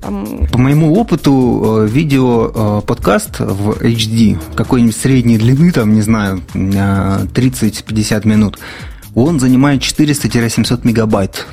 Там... 0.00 0.46
По 0.50 0.58
моему 0.58 0.94
опыту, 0.94 1.84
э, 1.84 1.88
видео 1.88 2.50
э, 2.54 2.86
подкаст 2.86 3.40
в 3.40 3.72
HD 3.82 4.38
какой-нибудь 4.54 4.96
средней 4.96 5.38
длины, 5.38 5.72
там, 5.72 5.92
не 5.94 6.02
знаю, 6.02 6.42
30-50 6.54 8.26
минут, 8.26 8.58
он 9.14 9.40
занимает 9.40 9.82
400-700 9.82 10.80
мегабайт. 10.84 11.46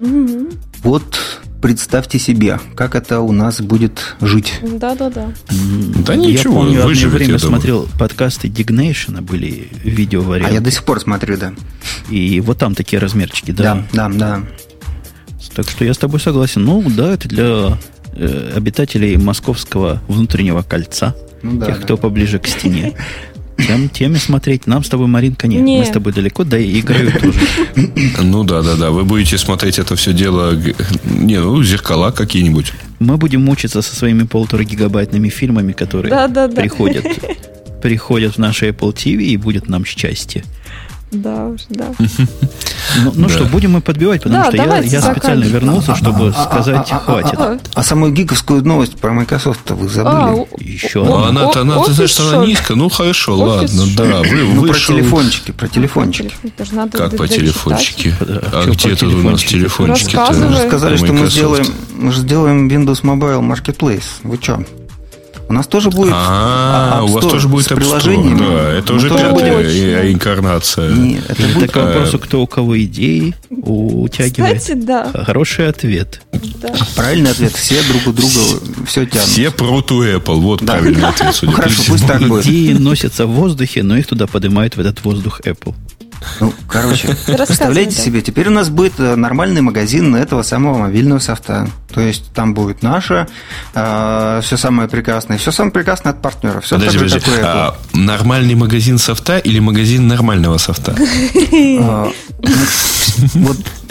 Угу. 0.00 0.48
Вот 0.82 1.42
представьте 1.60 2.18
себе, 2.18 2.58
как 2.74 2.96
это 2.96 3.20
у 3.20 3.30
нас 3.30 3.60
будет 3.60 4.16
жить. 4.20 4.60
Да-да-да. 4.62 5.32
Да 6.04 6.16
ничего, 6.16 6.66
я 6.66 6.82
помню, 6.82 7.06
одно 7.06 7.08
время 7.08 7.38
смотрел 7.38 7.88
подкасты 7.98 8.48
Dignation, 8.48 9.20
были 9.20 9.68
видео 9.84 10.22
варианты. 10.22 10.50
А 10.50 10.54
я 10.54 10.60
до 10.60 10.72
сих 10.72 10.82
пор 10.82 11.00
смотрю, 11.00 11.38
да. 11.38 11.52
И 12.10 12.40
вот 12.40 12.58
там 12.58 12.74
такие 12.74 12.98
размерчики, 12.98 13.52
да? 13.52 13.86
Да, 13.92 14.08
да, 14.08 14.18
да. 14.18 14.42
Так 15.54 15.68
что 15.68 15.84
я 15.84 15.94
с 15.94 15.98
тобой 15.98 16.18
согласен. 16.18 16.64
Ну, 16.64 16.82
да, 16.88 17.12
это 17.12 17.28
для 17.28 17.78
э, 18.14 18.52
обитателей 18.56 19.16
московского 19.16 20.02
внутреннего 20.08 20.62
кольца, 20.62 21.14
ну, 21.42 21.58
да, 21.58 21.66
тех, 21.66 21.78
да. 21.78 21.82
кто 21.82 21.96
поближе 21.96 22.38
к 22.38 22.46
стене. 22.46 22.94
Тем, 23.58 23.88
теме 23.88 24.16
смотреть. 24.16 24.66
Нам 24.66 24.82
с 24.82 24.88
тобой, 24.88 25.06
Маринка, 25.06 25.46
нет. 25.46 25.62
Не. 25.62 25.78
Мы 25.78 25.84
с 25.84 25.90
тобой 25.90 26.12
далеко, 26.12 26.42
да 26.42 26.58
и 26.58 26.80
играю 26.80 27.12
тоже. 27.12 27.38
Ну 28.22 28.44
да, 28.44 28.62
да, 28.62 28.76
да. 28.76 28.90
Вы 28.90 29.04
будете 29.04 29.38
смотреть 29.38 29.78
это 29.78 29.94
все 29.94 30.12
дело, 30.12 30.58
не, 31.04 31.38
ну, 31.38 31.62
зеркала 31.62 32.10
какие-нибудь. 32.10 32.72
Мы 32.98 33.18
будем 33.18 33.42
мучиться 33.42 33.82
со 33.82 33.94
своими 33.94 34.24
полутора 34.24 34.64
гигабайтными 34.64 35.28
фильмами, 35.28 35.72
которые 35.72 36.10
да, 36.10 36.28
да, 36.28 36.48
да. 36.48 36.60
приходят 36.60 37.04
приходят 37.82 38.36
в 38.36 38.38
наше 38.38 38.68
Apple 38.68 38.94
TV 38.94 39.22
и 39.24 39.36
будет 39.36 39.68
нам 39.68 39.84
счастье. 39.84 40.44
Да 41.12 41.46
уж, 41.46 41.60
да. 41.68 41.86
Ну, 43.04 43.12
ну 43.14 43.28
да. 43.28 43.34
что, 43.34 43.44
будем 43.44 43.72
мы 43.72 43.80
подбивать, 43.80 44.22
потому 44.22 44.44
да, 44.44 44.48
что 44.48 44.56
я, 44.56 44.78
я 44.78 45.00
специально 45.00 45.44
вернулся, 45.44 45.94
чтобы 45.94 46.32
а, 46.36 46.44
сказать, 46.44 46.88
а, 46.90 46.98
хватит. 46.98 47.38
А, 47.38 47.52
а, 47.52 47.58
а 47.74 47.82
самую 47.82 48.12
гиковскую 48.12 48.62
новость 48.62 48.96
про 48.96 49.12
Microsoft 49.12 49.70
вы 49.70 49.88
забыли? 49.88 50.12
А, 50.14 50.46
Еще 50.58 51.02
а, 51.02 51.28
она, 51.28 51.50
она, 51.50 51.60
она 51.60 51.84
ты 51.84 51.92
знаешь, 51.92 52.10
что 52.10 52.28
она 52.28 52.44
низкая. 52.44 52.76
Ну, 52.76 52.90
хорошо, 52.90 53.36
ладно, 53.36 53.84
да. 53.96 54.20
Вы, 54.20 54.44
ну, 54.54 54.66
про 54.66 54.74
телефончики, 54.74 55.52
про 55.52 55.68
телефончики. 55.68 56.34
Как 56.92 57.16
по 57.16 57.28
телефончики? 57.28 58.14
А 58.20 58.66
где 58.66 58.94
тут 58.94 59.14
у 59.14 59.18
нас 59.18 59.42
телефончики? 59.42 60.16
Вы 60.16 60.50
же 60.50 60.66
сказали, 60.66 60.96
что 60.96 61.12
мы 61.12 61.28
сделаем, 61.28 61.66
мы 61.94 62.12
сделаем 62.12 62.68
Windows 62.68 63.02
Mobile 63.02 63.40
Marketplace. 63.40 64.04
Вы 64.22 64.38
что? 64.40 64.64
У 65.52 65.54
нас 65.54 65.66
тоже 65.66 65.90
будет 65.90 66.14
а, 66.14 67.00
а 67.00 67.04
у 67.04 67.08
вас 67.08 67.26
тоже 67.26 67.46
будет 67.46 67.68
приложение. 67.68 68.34
Да, 68.34 68.70
это 68.72 68.94
уже 68.94 69.10
пятая 69.10 70.10
инкарнация. 70.10 70.90
Нет, 70.90 71.24
это 71.28 71.42
будет 71.42 71.70
к 71.70 71.76
вопросу, 71.76 72.18
кто 72.18 72.40
у 72.40 72.46
кого 72.46 72.80
идеи 72.84 73.34
утягивает. 73.50 74.60
Кстати, 74.60 74.78
да. 74.78 75.12
Хороший 75.12 75.68
ответ. 75.68 76.22
Да. 76.32 76.74
Правильный 76.96 77.32
ответ. 77.32 77.52
Все 77.52 77.82
друг 77.82 78.06
у 78.06 78.12
друга 78.12 78.40
все 78.86 79.04
тянут. 79.04 79.28
Все 79.28 79.50
проту 79.50 80.02
Apple. 80.02 80.36
Вот 80.36 80.64
правильный 80.64 81.06
ответ. 81.06 81.34
Судя 81.34 81.52
Хорошо, 81.52 81.82
пусть 81.86 82.06
так 82.06 82.26
будет. 82.26 82.46
Идеи 82.46 82.72
носятся 82.72 83.26
в 83.26 83.32
воздухе, 83.32 83.82
но 83.82 83.98
их 83.98 84.06
туда 84.06 84.26
поднимают 84.26 84.76
в 84.76 84.80
этот 84.80 85.04
воздух 85.04 85.42
Apple. 85.42 85.74
Ну, 86.40 86.52
короче, 86.68 87.08
представляете 87.26 87.96
себе, 87.96 88.22
теперь 88.22 88.48
у 88.48 88.50
нас 88.50 88.68
будет 88.68 88.98
э, 88.98 89.16
нормальный 89.16 89.60
магазин 89.60 90.14
этого 90.14 90.42
самого 90.42 90.78
мобильного 90.78 91.18
софта. 91.18 91.68
То 91.92 92.00
есть 92.00 92.32
там 92.32 92.54
будет 92.54 92.82
наше, 92.82 93.26
э, 93.74 94.40
все 94.42 94.56
самое 94.56 94.88
прекрасное. 94.88 95.38
Все 95.38 95.52
самое 95.52 95.72
прекрасное 95.72 96.12
от 96.12 96.22
партнера. 96.22 96.60
Все 96.60 96.76
подожди, 96.76 96.98
подожди. 96.98 97.20
Такое 97.20 97.44
а, 97.44 97.76
нормальный 97.92 98.54
магазин 98.54 98.98
софта 98.98 99.38
или 99.38 99.58
магазин 99.58 100.08
нормального 100.08 100.58
софта? 100.58 100.94
А, 101.80 102.10
вот 103.34 103.58
а, 103.58 103.81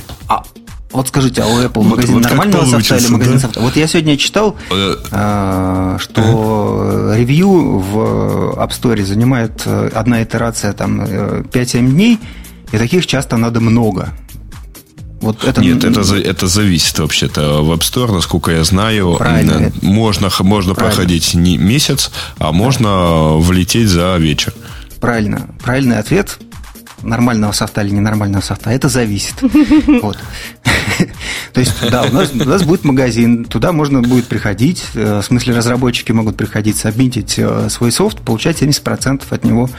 вот 0.91 1.07
скажите, 1.07 1.41
а 1.41 1.47
у 1.47 1.61
Apple 1.61 1.83
магазин 1.83 2.15
вот, 2.15 2.23
вот 2.23 2.29
нормального 2.29 2.65
софта 2.65 2.97
или 2.97 3.07
магазин 3.07 3.33
да? 3.33 3.39
софта? 3.39 3.59
Вот 3.61 3.75
я 3.75 3.87
сегодня 3.87 4.17
читал, 4.17 4.57
э, 4.69 4.95
э, 5.11 5.97
что 5.99 7.13
ревью 7.15 7.79
в 7.79 7.97
App 8.57 8.69
Store 8.69 9.01
занимает 9.03 9.61
э, 9.65 9.89
одна 9.93 10.23
итерация 10.23 10.73
там 10.73 11.01
5-7 11.01 11.91
дней, 11.91 12.19
и 12.71 12.77
таких 12.77 13.07
часто 13.07 13.37
надо 13.37 13.61
много. 13.61 14.09
Вот 15.21 15.43
это... 15.43 15.61
Нет, 15.61 15.83
это, 15.83 16.01
это 16.15 16.47
зависит 16.47 16.97
вообще-то. 16.99 17.61
В 17.61 17.71
App 17.71 17.81
Store, 17.81 18.11
насколько 18.11 18.51
я 18.51 18.63
знаю, 18.63 19.15
Правильно. 19.17 19.71
можно, 19.81 20.29
можно 20.39 20.73
проходить 20.73 21.33
не 21.35 21.57
месяц, 21.57 22.11
а 22.37 22.51
можно 22.51 23.37
влететь 23.37 23.87
за 23.87 24.17
вечер. 24.17 24.53
Правильно. 24.99 25.49
Правильный 25.63 25.99
ответ 25.99 26.39
нормального 27.03 27.51
софта 27.51 27.81
или 27.81 27.91
ненормального 27.91 28.41
софта, 28.41 28.71
это 28.71 28.89
зависит. 28.89 29.35
Вот. 30.01 30.17
То 31.53 31.59
есть, 31.59 31.73
да, 31.89 32.03
у 32.03 32.11
нас, 32.11 32.31
у 32.33 32.45
нас 32.45 32.63
будет 32.63 32.83
магазин, 32.83 33.45
туда 33.45 33.71
можно 33.71 34.01
будет 34.01 34.27
приходить, 34.27 34.83
э, 34.93 35.19
в 35.21 35.25
смысле 35.25 35.55
разработчики 35.55 36.11
могут 36.11 36.37
приходить, 36.37 36.77
сабмитить 36.77 37.35
э, 37.37 37.67
свой 37.69 37.91
софт, 37.91 38.19
получать 38.19 38.61
70% 38.61 39.23
от 39.29 39.43
него 39.43 39.69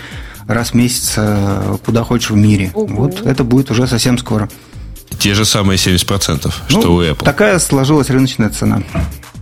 раз 0.47 0.71
в 0.71 0.75
месяц, 0.75 1.15
э, 1.17 1.77
куда 1.85 2.05
хочешь 2.05 2.31
в 2.31 2.37
мире. 2.37 2.71
Ого. 2.75 3.05
Вот 3.05 3.25
это 3.25 3.45
будет 3.45 3.71
уже 3.71 3.87
совсем 3.87 4.19
скоро. 4.19 4.49
Те 5.19 5.35
же 5.35 5.45
самые 5.45 5.77
70%, 5.79 6.53
ну, 6.71 6.81
что 6.81 6.95
у 6.95 7.03
Apple. 7.03 7.25
Такая 7.25 7.59
сложилась 7.59 8.11
рыночная 8.11 8.51
цена. 8.51 8.83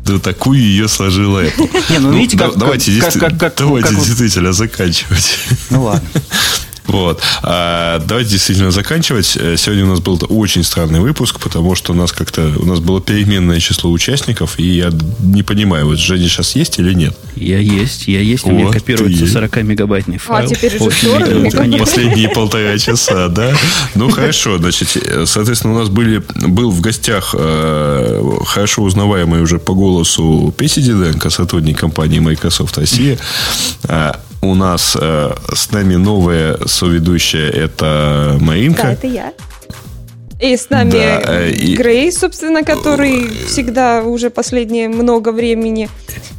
Да 0.05 0.19
такую 0.19 0.59
ее 0.59 0.89
сложила 0.89 1.45
Apple. 1.45 1.71
Не, 1.91 1.99
ну, 1.99 2.13
видите, 2.13 2.39
как, 2.39 2.57
давайте, 2.57 3.01
как, 3.01 3.13
как, 3.15 3.39
как, 3.39 3.55
давайте 3.57 3.95
как, 3.95 4.05
действительно 4.05 4.53
заканчивать. 4.53 5.39
Ну 5.71 5.85
ладно. 5.85 6.09
Вот. 6.91 7.23
А, 7.43 8.01
давайте 8.01 8.31
действительно 8.31 8.73
заканчивать. 8.73 9.37
Э, 9.37 9.57
сегодня 9.57 9.85
у 9.85 9.89
нас 9.89 10.01
был 10.01 10.21
очень 10.29 10.65
странный 10.65 10.99
выпуск, 10.99 11.39
потому 11.39 11.77
что 11.77 11.93
у 11.93 11.95
нас 11.95 12.11
как-то 12.11 12.53
у 12.59 12.65
нас 12.65 12.81
было 12.81 13.01
переменное 13.01 13.61
число 13.61 13.93
участников, 13.93 14.59
и 14.59 14.65
я 14.65 14.91
не 15.21 15.45
понимаю, 15.45 15.87
вот 15.87 15.99
Женя 15.99 16.29
сейчас 16.29 16.57
есть 16.57 16.81
или 16.81 16.93
нет? 16.93 17.17
Я 17.37 17.59
есть, 17.59 18.09
я 18.09 18.21
есть, 18.21 18.45
у 18.45 18.51
меня 18.51 18.71
копируется 18.73 19.25
40-мегабайтный 19.25 20.17
а, 20.17 20.19
файл. 20.19 20.51
А, 20.51 20.55
теперь 20.55 20.77
уже 20.79 20.91
40 20.91 21.79
Последние 21.79 22.29
полтора 22.29 22.77
часа, 22.79 23.29
да? 23.29 23.55
Ну, 23.95 24.11
хорошо, 24.11 24.59
значит, 24.59 24.97
соответственно, 25.27 25.75
у 25.75 25.79
нас 25.79 25.89
были, 25.89 26.23
был 26.35 26.73
в 26.73 26.81
гостях 26.81 27.37
э, 27.39 28.23
хорошо 28.47 28.83
узнаваемый 28.83 29.43
уже 29.43 29.61
по 29.61 29.75
голосу 29.75 30.53
Песи 30.57 30.83
Диденко, 30.83 31.31
сотрудник 31.31 31.79
компании 31.79 32.19
Microsoft 32.19 32.77
Россия. 32.79 33.17
У 34.43 34.55
нас 34.55 34.97
э, 34.99 35.35
с 35.55 35.71
нами 35.71 35.97
новая 35.97 36.57
соведущая, 36.67 37.51
это 37.51 38.39
Маринка. 38.41 38.83
Да, 38.83 38.93
это 38.93 39.07
я. 39.07 39.33
И 40.41 40.57
с 40.57 40.71
нами 40.71 40.93
да, 40.93 41.47
и... 41.47 41.75
Грей, 41.75 42.11
собственно, 42.11 42.65
который 42.65 43.29
всегда 43.47 44.03
уже 44.03 44.31
последнее 44.31 44.89
много 44.89 45.33
времени 45.33 45.91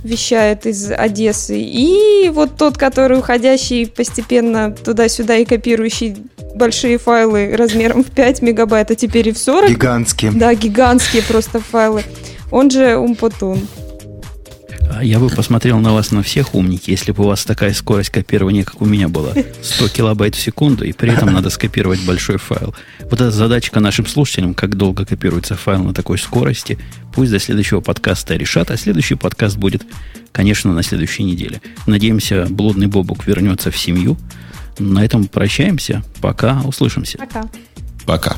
вещает 0.04 0.66
из 0.66 0.92
Одессы. 0.92 1.60
И 1.60 2.32
вот 2.34 2.58
тот, 2.58 2.80
который 2.80 3.20
уходящий 3.20 3.86
постепенно 3.86 4.72
туда-сюда 4.72 5.38
и 5.38 5.46
копирующий 5.46 6.18
большие 6.56 6.98
файлы 6.98 7.56
размером 7.56 8.04
в 8.04 8.10
5 8.10 8.42
мегабайт, 8.42 8.90
а 8.90 8.96
теперь 8.96 9.30
и 9.30 9.32
в 9.32 9.38
40. 9.38 9.70
Гигантские. 9.70 10.32
Да, 10.32 10.56
гигантские 10.56 11.22
просто 11.22 11.60
файлы. 11.60 12.04
Он 12.50 12.72
же 12.72 12.98
Умпутун. 12.98 13.68
Я 15.02 15.20
бы 15.20 15.30
посмотрел 15.30 15.80
на 15.80 15.94
вас 15.94 16.12
на 16.12 16.24
всех 16.24 16.54
умники, 16.54 16.92
если 16.92 17.12
бы 17.12 17.24
у 17.24 17.28
вас 17.28 17.46
такая 17.46 17.74
скорость 17.74 18.10
копирования, 18.10 18.64
как 18.64 18.82
у 18.82 18.86
меня 18.86 19.08
была, 19.08 19.34
100 19.62 19.90
килобайт 19.90 20.36
в 20.36 20.42
секунду, 20.42 20.84
и 20.84 20.92
при 20.92 21.12
этом 21.12 21.32
надо 21.32 21.50
скопировать 21.50 22.04
большой 22.06 22.38
файл. 22.38 22.76
Вот 23.04 23.14
эта 23.14 23.32
задачка 23.32 23.80
нашим 23.80 24.06
слушателям, 24.06 24.54
как 24.54 24.76
долго 24.76 25.06
копируется 25.06 25.56
файл 25.56 25.84
на 25.84 25.94
такой 25.94 26.18
скорости, 26.18 26.78
пусть 27.14 27.32
до 27.32 27.40
следующего 27.40 27.82
подкаста 27.82 28.36
решат, 28.36 28.72
а 28.72 28.78
следующий 28.78 29.16
подкаст 29.16 29.58
будет, 29.58 29.84
конечно, 30.32 30.74
на 30.74 30.84
следующей 30.84 31.24
неделе. 31.24 31.62
Надеемся, 31.88 32.48
блудный 32.50 32.88
Бобук 32.88 33.26
вернется 33.26 33.72
в 33.72 33.78
семью. 33.78 34.18
На 34.80 35.04
этом 35.04 35.28
прощаемся. 35.28 36.04
Пока, 36.22 36.62
услышимся. 36.66 37.18
Пока. 37.18 37.44
Пока. 38.06 38.38